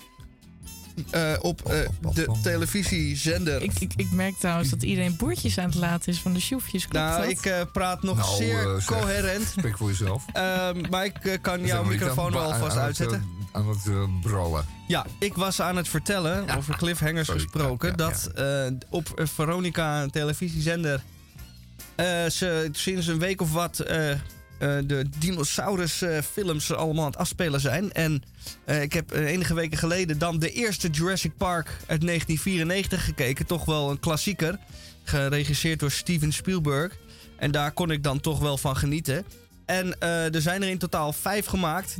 Eh, 1.10 1.32
op 1.40 1.70
eh, 1.70 1.88
de 2.14 2.38
televisiezender. 2.42 3.62
Ik, 3.62 3.80
ik, 3.80 3.92
ik 3.96 4.10
merk 4.10 4.34
trouwens 4.38 4.70
dat 4.70 4.82
iedereen 4.82 5.16
boertjes 5.16 5.58
aan 5.58 5.64
het 5.64 5.74
laten 5.74 6.12
is 6.12 6.18
van 6.18 6.32
de 6.32 6.40
sjoefjes. 6.40 6.88
Klopt 6.88 7.06
Nou, 7.06 7.20
dat? 7.20 7.30
ik 7.30 7.46
eh, 7.46 7.60
praat 7.72 8.02
nog 8.02 8.16
Nou, 8.16 8.36
zeer 8.36 8.62
zeg, 8.62 8.84
coherent. 8.84 9.46
Spreek 9.58 9.76
voor 9.76 9.88
jezelf. 9.88 10.24
Ehm, 10.32 10.84
maar 10.90 11.04
ik 11.04 11.38
kan 11.42 11.66
jouw 11.66 11.84
microfoon 11.84 12.32
wel 12.32 12.42
alvast 12.42 12.62
aan 12.62 12.68
het, 12.68 12.78
uitzetten. 12.78 13.24
Aan 13.52 13.68
het 13.68 14.20
brullen. 14.20 14.64
Ja, 14.92 15.06
ik 15.18 15.34
was 15.34 15.60
aan 15.60 15.76
het 15.76 15.88
vertellen, 15.88 16.56
over 16.56 16.76
cliffhangers 16.76 17.26
Sorry, 17.26 17.40
gesproken, 17.40 17.88
ja, 17.88 17.94
dat 17.94 18.30
eh, 18.34 18.66
op 18.90 19.12
eh, 19.14 19.26
Veronica, 19.26 20.02
een 20.02 20.10
televisiezender, 20.10 21.02
eh, 21.94 22.26
ze 22.26 22.68
sinds 22.72 23.06
een 23.06 23.18
week 23.18 23.40
of 23.40 23.52
wat 23.52 23.78
eh, 23.78 24.16
de 24.58 25.04
dinosaurus-films 25.18 26.72
allemaal 26.72 27.04
aan 27.04 27.10
het 27.10 27.20
afspelen 27.20 27.60
zijn. 27.60 27.92
En 27.92 28.22
ik 28.66 28.92
heb 28.92 29.12
enige 29.12 29.54
weken 29.54 29.78
geleden 29.78 30.18
dan 30.18 30.38
de 30.38 30.50
eerste 30.50 30.88
Jurassic 30.88 31.36
Park 31.36 31.66
uit 31.66 32.00
1994 32.00 33.04
gekeken. 33.04 33.46
Toch 33.46 33.64
wel 33.64 33.90
een 33.90 34.00
klassieker, 34.00 34.58
geregisseerd 35.04 35.80
door 35.80 35.90
Steven 35.90 36.32
Spielberg. 36.32 36.96
En 37.36 37.50
daar 37.50 37.72
kon 37.72 37.90
ik 37.90 38.02
dan 38.02 38.20
toch 38.20 38.38
wel 38.38 38.58
van 38.58 38.76
genieten. 38.76 39.24
En 39.66 39.98
er 40.00 40.42
zijn 40.42 40.62
er 40.62 40.68
in 40.68 40.78
totaal 40.78 41.12
vijf 41.12 41.46
gemaakt. 41.46 41.96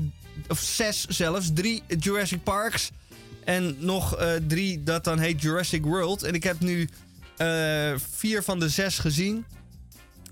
Of 0.48 0.59
zes 0.60 1.06
zelfs. 1.06 1.50
Drie 1.54 1.82
Jurassic 1.98 2.42
Parks. 2.42 2.90
En 3.44 3.76
nog 3.78 4.16
eh, 4.16 4.32
drie 4.46 4.82
dat 4.82 5.04
dan 5.04 5.18
heet 5.18 5.42
Jurassic 5.42 5.84
World. 5.84 6.22
En 6.22 6.34
ik 6.34 6.42
heb 6.42 6.60
nu 6.60 6.88
eh, 7.36 7.92
vier 8.12 8.42
van 8.42 8.59
de 8.59 8.68
zes 8.68 8.98
gezien. 8.98 9.44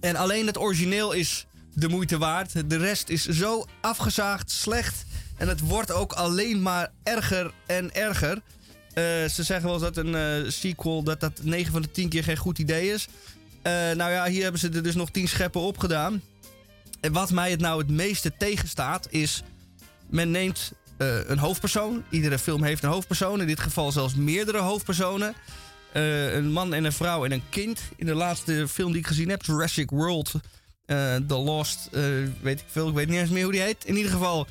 En 0.01 0.17
alleen 0.17 0.47
het 0.47 0.59
origineel 0.59 1.13
is 1.13 1.47
de 1.75 1.89
moeite 1.89 2.19
waard. 2.19 2.71
De 2.71 2.77
rest 2.77 3.09
is 3.09 3.27
zo 3.27 3.67
afgezaagd, 3.81 4.51
slecht. 4.51 5.05
En 5.37 5.49
het 5.49 5.61
wordt 5.61 5.93
ook 5.93 6.13
alleen 6.13 6.63
maar 6.63 6.93
erger 7.03 7.53
en 7.67 7.95
erger. 7.95 8.43
Eh, 8.93 9.05
ze 9.25 9.43
zeggen 9.43 9.65
wel 9.65 9.75
eens 9.75 9.95
dat 9.95 9.97
een 9.97 10.53
sequel 10.53 11.03
dat 11.03 11.21
dat 11.21 11.41
9 11.43 11.73
van 11.73 11.83
de 11.83 11.91
10 11.91 12.09
keer 12.09 12.25
geen 12.25 12.37
goed 12.37 12.59
idee 12.59 12.93
is. 12.93 13.09
Nou 13.63 14.11
ja, 14.11 14.27
hier 14.27 14.43
hebben 14.43 14.61
ze 14.61 14.69
er 14.69 14.83
dus 14.83 14.95
nog 14.95 15.11
10 15.11 15.29
scheppen 15.29 15.61
op 15.61 15.79
gedaan. 15.79 16.23
En 17.01 17.13
wat 17.13 17.31
mij 17.31 17.51
het 17.51 17.61
nou 17.61 17.79
het 17.79 17.91
meeste 17.91 18.33
tegenstaat 18.39 19.07
is... 19.11 19.43
Men 20.11 20.31
neemt 20.31 20.73
eh, 21.01 21.29
een 21.29 21.39
hoofdpersoon. 21.39 22.05
Iedere 22.09 22.39
film 22.39 22.63
heeft 22.63 22.83
een 22.83 22.91
hoofdpersoon. 22.91 23.41
In 23.41 23.47
dit 23.47 23.61
geval 23.61 23.93
zelfs 23.93 24.15
meerdere 24.15 24.59
hoofdpersonen. 24.59 25.35
Eh, 25.93 26.35
een 26.35 26.53
man 26.53 26.75
en 26.75 26.85
een 26.85 26.93
vrouw 26.93 27.25
en 27.25 27.33
een 27.33 27.43
kind. 27.49 27.81
In 27.97 28.07
de 28.07 28.15
laatste 28.15 28.69
film 28.69 28.91
die 28.91 29.01
ik 29.01 29.07
gezien 29.07 29.29
heb, 29.29 29.43
Jurassic 29.43 29.91
World... 29.91 30.33
eh, 30.87 30.97
The 31.17 31.35
Lost, 31.35 31.89
weet 32.43 32.61
ik 32.61 32.67
veel. 32.67 32.89
Ik 32.89 32.95
weet 32.95 33.09
niet 33.09 33.19
eens 33.19 33.31
meer 33.31 33.43
hoe 33.43 33.53
die 33.53 33.61
heet. 33.61 33.85
In 33.85 33.97
ieder 33.97 34.13
geval 34.13 34.47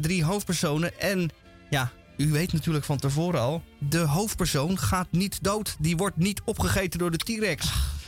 drie 0.00 0.24
hoofdpersonen. 0.24 1.00
En 1.00 1.30
ja, 1.70 1.90
u 2.16 2.30
weet 2.30 2.52
natuurlijk 2.52 2.84
van 2.84 2.98
tevoren 2.98 3.40
al... 3.40 3.62
de 3.78 3.98
hoofdpersoon 3.98 4.78
gaat 4.78 5.08
niet 5.10 5.38
dood. 5.42 5.76
Die 5.78 5.96
wordt 5.96 6.16
niet 6.16 6.40
opgegeten 6.44 6.98
door 6.98 7.10
de 7.10 7.16
T-Rex. 7.16 7.66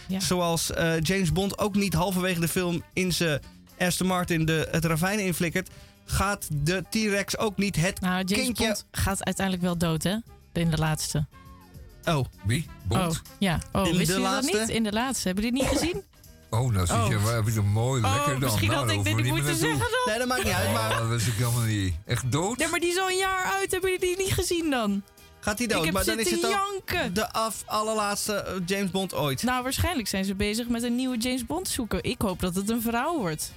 ja. 0.08 0.20
Zoals 0.20 0.70
James 1.02 1.32
Bond 1.32 1.58
ook 1.58 1.74
niet 1.74 1.94
halverwege 1.94 2.40
de 2.40 2.48
film 2.48 2.82
in 2.92 3.12
zijn 3.12 3.40
Aston 3.78 4.06
Martin 4.06 4.44
de, 4.44 4.68
het 4.70 4.84
ravijn 4.84 5.18
inflikkert... 5.18 5.68
gaat 6.10 6.48
de 6.52 6.84
T-Rex 6.90 7.38
ook 7.38 7.56
niet 7.56 7.76
het 7.76 8.00
Nou, 8.00 8.24
James 8.24 8.44
kindje... 8.44 8.64
Bond 8.64 8.84
gaat 8.90 9.24
uiteindelijk 9.24 9.64
wel 9.66 9.78
dood, 9.78 10.02
hè? 10.02 10.16
In 10.52 10.70
de 10.70 10.76
laatste. 10.78 11.26
Oh. 12.04 12.24
Wie? 12.44 12.66
Oh, 12.88 12.98
Bond? 12.98 13.22
ja. 13.38 13.58
Oh, 13.72 13.86
In 13.86 13.96
wist 13.96 14.10
de 14.10 14.16
je 14.16 14.22
dat 14.22 14.42
niet? 14.42 14.68
In 14.68 14.82
de 14.82 14.92
laatste. 14.92 15.26
Hebben 15.28 15.44
jullie 15.44 15.62
het 15.62 15.70
niet 15.70 15.80
gezien? 15.80 16.02
Oh, 16.50 16.72
nou 16.72 16.86
zit 16.86 16.96
je, 17.08 17.16
Oh. 17.16 17.34
heb 17.34 17.44
je 17.46 17.52
het 17.52 17.64
mooi 17.64 18.02
Oh, 18.04 18.12
lekker 18.14 18.30
dan. 18.32 18.40
misschien 18.40 18.68
nou, 18.70 18.86
had 18.86 18.90
ik 18.96 19.04
dit 19.04 19.16
niet 19.16 19.26
moeten 19.26 19.56
zeggen 19.56 19.78
dan. 19.78 19.88
Nee, 20.06 20.18
dat 20.18 20.28
maakt 20.28 20.44
niet 20.44 20.52
uit, 20.52 20.72
maar... 20.72 20.90
Oh, 20.90 20.98
dat 20.98 21.08
wist 21.08 21.26
ik 21.26 21.34
helemaal 21.34 21.60
niet. 21.62 21.94
Echt 22.04 22.32
dood? 22.32 22.58
Nee, 22.58 22.68
maar 22.68 22.80
die 22.80 22.88
is 22.90 22.98
al 22.98 23.08
een 23.10 23.16
jaar 23.16 23.44
uit. 23.44 23.70
Hebben 23.70 23.90
jullie 23.90 24.06
die 24.16 24.24
niet 24.24 24.32
gezien 24.34 24.70
dan? 24.70 25.02
Gaat 25.40 25.58
hij 25.58 25.66
dood? 25.66 25.78
Ik 25.78 25.84
heb 25.84 25.94
maar 25.94 26.04
dan 26.04 26.18
is 26.18 26.30
het 26.30 26.40
janken. 26.40 27.14
de 27.14 27.32
af 27.32 27.62
allerlaatste 27.66 28.32
eh, 28.34 28.54
James 28.66 28.90
Bond 28.90 29.14
ooit. 29.14 29.42
Nou, 29.42 29.62
waarschijnlijk 29.62 30.08
zijn 30.08 30.24
ze 30.24 30.34
bezig 30.34 30.68
met 30.68 30.82
een 30.82 30.94
nieuwe 30.96 31.16
James 31.16 31.46
Bond 31.46 31.68
zoeken. 31.68 32.02
Ik 32.02 32.20
hoop 32.20 32.40
dat 32.40 32.54
het 32.54 32.70
een 32.70 32.82
vrouw 32.82 33.18
wordt. 33.18 33.52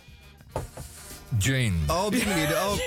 Jane. 1.40 1.72
Oh, 1.88 2.06
op 2.06 2.12
die 2.12 2.26
manier. 2.28 2.48
Oh, 2.50 2.78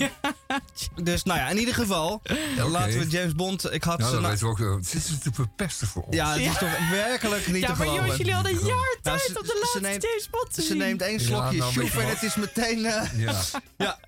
Dus 1.05 1.23
nou 1.23 1.39
ja, 1.39 1.49
in 1.49 1.59
ieder 1.59 1.75
geval, 1.75 2.23
laten 2.69 2.99
we 2.99 3.09
James 3.09 3.33
Bond. 3.35 3.73
Ik 3.73 3.85
had 3.85 3.99
Nou, 3.99 4.37
ze 4.37 4.45
we 4.45 4.51
ook, 4.51 4.61
eh, 4.61 4.75
dit 4.75 4.95
is 4.95 5.19
te 5.23 5.31
verpesten 5.33 5.87
voor 5.87 6.03
ons. 6.03 6.17
Ja, 6.17 6.33
het 6.33 6.41
is 6.41 6.59
toch 6.59 6.89
werkelijk 6.91 7.47
niet 7.47 7.57
Ja, 7.61 7.61
te 7.61 7.67
maar 7.67 7.77
geloven. 7.77 7.95
jongens, 8.01 8.17
jullie 8.17 8.33
hadden 8.35 8.53
een 8.53 8.67
jaar 8.67 8.97
tijd 9.03 9.21
ze- 9.21 9.29
om 9.39 9.43
de 9.43 9.49
ze 9.49 9.59
laatste 9.59 9.81
neemt- 9.81 10.03
James 10.03 10.31
Bond 10.31 10.55
te 10.55 10.61
Ze 10.61 10.67
zien. 10.67 10.77
neemt 10.79 11.03
één 11.03 11.13
Ja, 11.19 11.25
slokje 11.25 11.59
nou, 11.59 11.73
je 11.85 11.91
en 11.91 12.09
het 12.09 12.23
is 12.23 12.35
meteen... 12.35 12.85
eh, 12.87 13.19
Ja. 13.27 13.41
ja, 13.77 13.99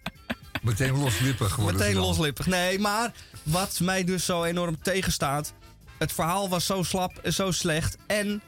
Meteen 0.62 0.98
loslippig 0.98 1.52
geworden. 1.52 1.80
meteen 1.80 1.94
ze 1.94 2.00
loslippig. 2.00 2.46
Nee, 2.46 2.78
maar 2.78 3.12
wat 3.42 3.80
mij 3.80 4.04
dus 4.04 4.24
zo 4.24 4.44
enorm 4.44 4.82
tegenstaat... 4.82 5.52
Het 5.98 6.12
verhaal 6.12 6.48
was 6.48 6.66
zo 6.66 6.82
slap 6.82 7.18
en 7.22 7.32
zo 7.32 7.50
slecht. 7.50 7.96
En 8.06 8.42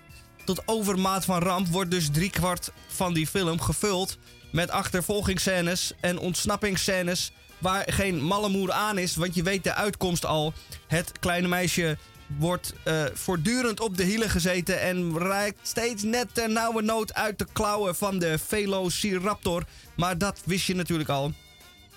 tot 0.44 0.62
overmaat 0.66 1.24
van 1.24 1.42
ramp 1.42 1.68
wordt 1.68 1.90
dus 1.90 2.08
driekwart 2.12 2.70
van 2.86 3.12
die 3.14 3.26
film 3.26 3.60
gevuld... 3.60 4.18
met 4.50 4.70
achtervolgingsscènes 4.70 5.92
en 6.00 6.18
ontsnappingsscènes... 6.18 7.32
waar 7.58 7.92
geen 7.92 8.22
malle 8.22 8.48
moer 8.48 8.72
aan 8.72 8.98
is, 8.98 9.16
want 9.16 9.34
je 9.34 9.42
weet 9.42 9.64
de 9.64 9.74
uitkomst 9.74 10.26
al. 10.26 10.52
Het 10.86 11.12
kleine 11.20 11.48
meisje 11.48 11.98
wordt 12.38 12.72
eh, 12.84 13.04
voortdurend 13.14 13.80
op 13.80 13.96
de 13.96 14.04
hielen 14.04 14.30
gezeten... 14.30 14.80
en 14.80 15.18
reikt 15.18 15.58
steeds 15.62 16.02
net 16.02 16.34
ter 16.34 16.50
nauwe 16.50 16.82
nood 16.82 17.14
uit 17.14 17.38
de 17.38 17.46
klauwen 17.52 17.96
van 17.96 18.18
de 18.18 18.38
Velociraptor. 18.38 19.64
Maar 19.96 20.18
dat 20.18 20.40
wist 20.44 20.66
je 20.66 20.74
natuurlijk 20.74 21.08
al. 21.08 21.32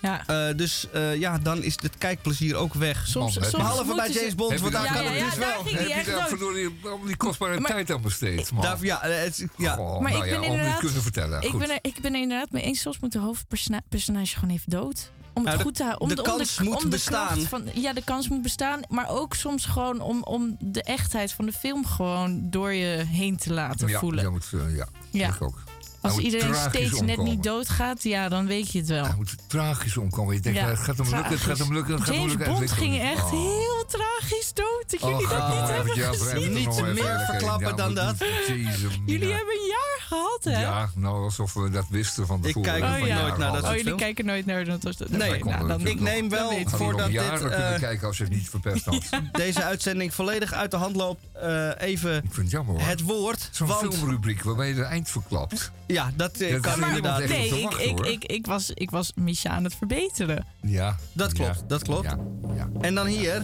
Ja. 0.02 0.26
Eh, 0.26 0.56
dus 0.56 0.86
eh, 0.92 1.16
ja, 1.18 1.38
dan 1.38 1.62
is 1.62 1.76
het 1.82 1.98
kijkplezier 1.98 2.56
ook 2.56 2.74
weg. 2.74 3.06
Soms- 3.06 3.38
Man, 3.38 3.50
je- 3.50 3.56
Behalve 3.56 3.94
bij 3.94 4.10
James 4.10 4.34
Bond, 4.34 4.60
want 4.60 4.72
daar 4.72 4.92
kan 4.92 5.02
Ja, 5.04 5.10
het 5.10 5.24
dus 5.24 5.34
wel. 5.38 5.64
Heb 5.64 6.04
je 6.06 6.12
daar 6.12 6.28
verdorie 6.28 6.70
al 6.84 7.00
die 7.06 7.16
kostbare 7.16 7.60
Maar- 7.60 7.70
tijd 7.70 7.90
aan 7.90 8.02
besteed, 8.02 8.52
man? 8.52 8.62
Daar, 8.62 8.76
ja, 8.80 8.98
het, 9.02 9.46
ja. 9.56 9.74
Goh, 9.74 10.00
Maar 10.00 10.12
nou 10.12 10.24
ik 10.24 10.30
ben 10.30 10.38
om 10.40 10.44
inderdaad- 10.46 10.70
het 10.72 10.80
kunnen 10.80 11.02
vertellen. 11.02 11.42
Ik 11.42 11.58
ben, 11.58 11.70
er, 11.70 11.78
ik 11.82 12.00
ben 12.00 12.14
er 12.14 12.20
inderdaad 12.20 12.50
mee 12.50 12.62
eens. 12.62 12.80
Soms 12.80 12.98
moet 13.00 13.12
de 13.12 13.18
hoofdpersonage 13.18 14.34
gewoon 14.38 14.54
even 14.54 14.70
dood. 14.70 15.10
Om 15.34 15.42
het 15.42 15.50
Ja, 15.52 15.58
de- 15.58 15.64
goed 15.64 15.74
te 15.74 15.82
houden. 15.82 16.02
Om 16.02 16.08
de 16.14 16.22
om 16.22 16.28
kans 16.28 16.58
om 16.58 16.64
moet 16.64 16.80
de 16.80 16.88
bestaan. 16.88 17.38
Van, 17.40 17.64
ja, 17.74 17.92
de 17.92 18.04
kans 18.04 18.28
moet 18.28 18.42
bestaan. 18.42 18.80
Maar 18.88 19.08
ook 19.08 19.34
soms 19.34 19.64
gewoon 19.64 20.00
om, 20.00 20.22
om 20.22 20.56
de 20.60 20.82
echtheid 20.82 21.32
van 21.32 21.44
de 21.46 21.52
film 21.52 21.86
gewoon 21.86 22.50
door 22.50 22.72
je 22.72 23.04
heen 23.06 23.36
te 23.36 23.52
laten 23.52 23.88
ja, 23.88 23.98
voelen. 23.98 24.24
Ja, 24.24 24.30
moet, 24.30 24.48
eh, 24.52 24.76
ja, 24.76 24.86
Ja. 25.10 25.28
ik 25.28 25.42
ook. 25.42 25.62
Als 26.02 26.18
iedereen 26.18 26.54
steeds 26.54 27.00
net 27.00 27.16
niet 27.22 27.42
doodgaat, 27.42 28.02
ja, 28.02 28.28
dan 28.28 28.46
weet 28.46 28.72
je 28.72 28.78
het 28.78 28.88
wel. 28.88 29.04
Hij 29.04 29.14
moet 29.16 29.34
tragisch 29.46 29.96
omkomen. 29.96 30.34
Je 30.34 30.40
denkt, 30.40 30.58
Ja, 30.58 30.66
het 30.68 30.78
gaat 30.78 30.96
hem 30.96 31.08
lukken, 31.14 31.30
het 31.32 31.40
gaat 31.40 31.58
hem 31.58 31.72
lukken, 31.72 31.94
het 31.94 32.02
gaat 32.02 32.14
hem 32.14 32.18
James 32.18 32.32
lukken. 32.34 32.52
en 32.54 32.58
Bond 32.60 32.72
ging 32.72 33.00
echt 33.00 33.24
Oh. 33.24 33.30
heel 33.30 33.84
tragisch 33.88 34.52
dood. 34.54 34.84
Dat 34.86 35.00
jullie 35.00 35.14
Oh, 35.14 35.20
dat 35.30 35.38
ga 35.38 35.60
niet 35.60 35.68
hebben 35.68 35.94
ja, 35.96 36.08
gezien. 36.12 36.52
Niet 36.52 36.82
meer 36.94 37.22
verklappen 37.26 37.68
Ja, 37.68 37.72
dan 37.72 37.94
dat. 37.94 38.14
Jezus, 38.46 38.80
Jullie 39.06 39.32
hebben 39.32 39.54
een 39.54 39.66
jaar 39.68 40.00
gehad, 40.06 40.38
hè? 40.44 40.60
Ja, 40.60 40.90
nou 40.94 41.22
alsof 41.24 41.54
we 41.54 41.70
dat 41.70 41.86
wisten 41.90 42.26
van 42.26 42.36
Ik 42.36 42.42
tevoren. 42.44 42.70
kijk 42.70 42.82
dat 42.82 42.90
ook 43.00 43.06
we 43.06 43.12
nooit 43.12 43.36
naar 43.38 43.52
dat. 43.52 43.62
Oh, 43.62 43.66
soort 43.68 43.78
jullie 43.80 43.94
kijken 43.94 44.24
nooit 44.24 44.46
naar 44.46 44.64
dat. 44.64 44.82
dat- 44.82 44.98
wij 44.98 45.18
Nee, 45.30 45.44
nou, 45.44 45.82
Ik 45.88 46.00
neem 46.00 46.28
wel 46.28 46.52
ik. 46.52 46.68
Voordat 46.68 47.06
dit, 47.06 47.14
jaren 47.14 47.38
kunnen 47.40 47.74
eh, 47.74 47.80
kijken 47.80 48.06
als 48.06 48.16
je 48.18 48.24
het 48.24 48.32
niet 48.32 48.48
verpest 48.50 48.84
had. 48.84 49.04
deze 49.32 49.62
uitzending 49.64 50.14
volledig 50.14 50.52
uit 50.52 50.70
de 50.70 50.76
hand 50.76 50.96
loopt, 50.96 51.20
eh, 51.32 51.68
even 51.78 52.14
Ik 52.16 52.22
vind 52.22 52.36
het 52.36 52.50
jammer 52.50 52.74
hoor. 52.74 52.84
het 52.88 53.00
woord. 53.02 53.48
Zo'n 53.52 53.68
filmrubriek 53.68 54.42
waarbij 54.42 54.68
je 54.68 54.74
het 54.74 54.84
eind 54.84 55.10
verklapt. 55.10 55.70
Ja, 55.92 56.10
dat 56.16 56.36
eh, 56.36 56.50
Ja, 56.50 56.58
dat 56.58 56.74
kan 56.74 56.86
inderdaad. 56.86 57.28
Nee, 57.28 57.48
ik, 57.48 57.62
wachten, 57.64 57.88
ik, 57.88 58.00
ik, 58.00 58.24
ik, 58.24 58.46
was, 58.46 58.70
ik 58.74 58.90
was 58.90 59.12
Misha 59.14 59.50
aan 59.50 59.64
het 59.64 59.74
verbeteren. 59.74 60.46
Ja. 60.62 60.96
Dat 61.12 61.32
klopt, 61.32 61.58
ja, 61.58 61.66
dat 61.66 61.82
klopt. 61.82 62.04
Ja, 62.04 62.18
ja. 62.54 62.68
En 62.80 62.94
dan 62.94 63.06
hier, 63.06 63.42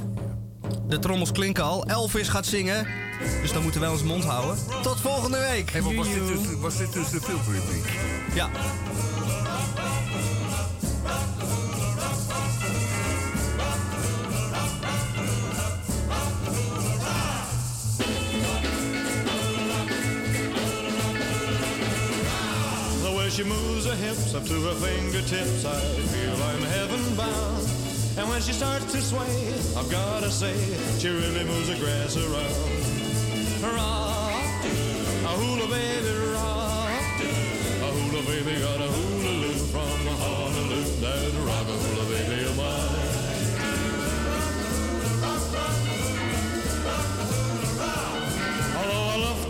de 0.89 0.99
trommels 0.99 1.33
klinken 1.33 1.65
al. 1.65 1.87
Elvis 1.87 2.29
gaat 2.29 2.47
zingen, 2.47 2.87
dus 3.43 3.53
dan 3.53 3.63
moeten 3.63 3.81
we 3.81 3.87
wel 3.87 3.95
ons 3.97 4.05
mond 4.05 4.25
houden. 4.25 4.57
Tot 4.83 5.01
volgende 5.01 5.39
week. 5.39 5.71
Hey, 5.71 5.81
maar 5.81 5.95
was, 5.95 6.09
dit 6.09 6.27
dus, 6.27 6.55
was 6.59 6.77
dit 6.77 6.93
dus 6.93 7.11
de 7.11 7.21
filmrubriek? 7.21 7.99
Ja. 8.35 8.51
Way 23.29 23.35
she 23.35 23.45
moves 23.45 23.85
her 23.85 23.95
hips 23.95 24.35
up 24.35 24.45
to 24.47 24.55
her 24.55 24.75
fingertips, 24.77 25.63
I 25.63 25.79
feel 26.13 26.43
I'm 26.45 26.63
heaven 26.63 27.15
bound. 27.15 27.69
And 28.17 28.27
when 28.27 28.41
she 28.41 28.55
starts 28.55 28.91
to 28.93 29.03
sway, 29.03 29.53
I've 29.77 29.91
gotta 29.91 30.31
say, 30.31 30.57
she 30.99 31.11
really 31.11 31.45
moves 31.45 31.69
the 31.69 31.77
grass 31.77 32.17
around. 32.17 32.57
Rock, 33.61 34.65
a 34.65 35.35
hula 35.37 35.69
baby, 35.69 36.15
rock. 36.33 37.21
A 37.85 37.89
hula 37.93 38.23
baby 38.25 38.61
got 38.63 38.81
a 38.81 38.89
hula 38.97 39.33
loop 39.45 39.61
from 39.77 39.99
Honolulu. 40.25 40.85
That 41.05 41.29
rock 41.45 41.69
a 41.69 41.77
hula 41.85 42.08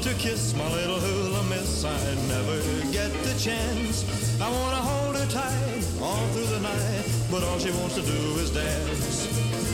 to 0.02 0.14
kiss 0.14 0.54
my 0.54 0.70
little 0.72 1.00
hula 1.00 1.42
miss. 1.44 1.84
I 1.84 1.98
never 2.28 2.56
get 2.92 3.10
the 3.24 3.34
chance. 3.38 4.04
I 4.40 4.48
wanna 4.48 4.76
hold 4.76 5.16
her 5.16 5.26
tight 5.26 5.84
all 6.00 6.26
through 6.28 6.46
the 6.46 6.60
night, 6.60 7.04
but 7.30 7.42
all 7.42 7.58
she 7.58 7.70
wants 7.72 7.96
to 7.96 8.02
do 8.02 8.20
is 8.38 8.50
dance. 8.50 9.26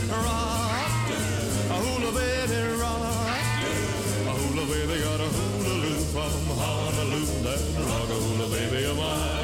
Rock, 0.09 1.11
a 1.71 1.79
hula 1.85 2.13
baby, 2.13 2.81
rock. 2.81 3.01
A 4.31 4.35
hula 4.41 4.65
baby 4.73 5.03
got 5.03 5.21
a 5.21 5.29
hula 5.37 5.75
loop 5.85 6.01
from 6.15 6.33
Honolulu, 6.59 7.27
that 7.45 7.61
rock 7.89 8.09
a 8.09 8.19
hula 8.25 8.49
baby 8.49 8.85
of 8.85 8.97
mine. 8.97 9.44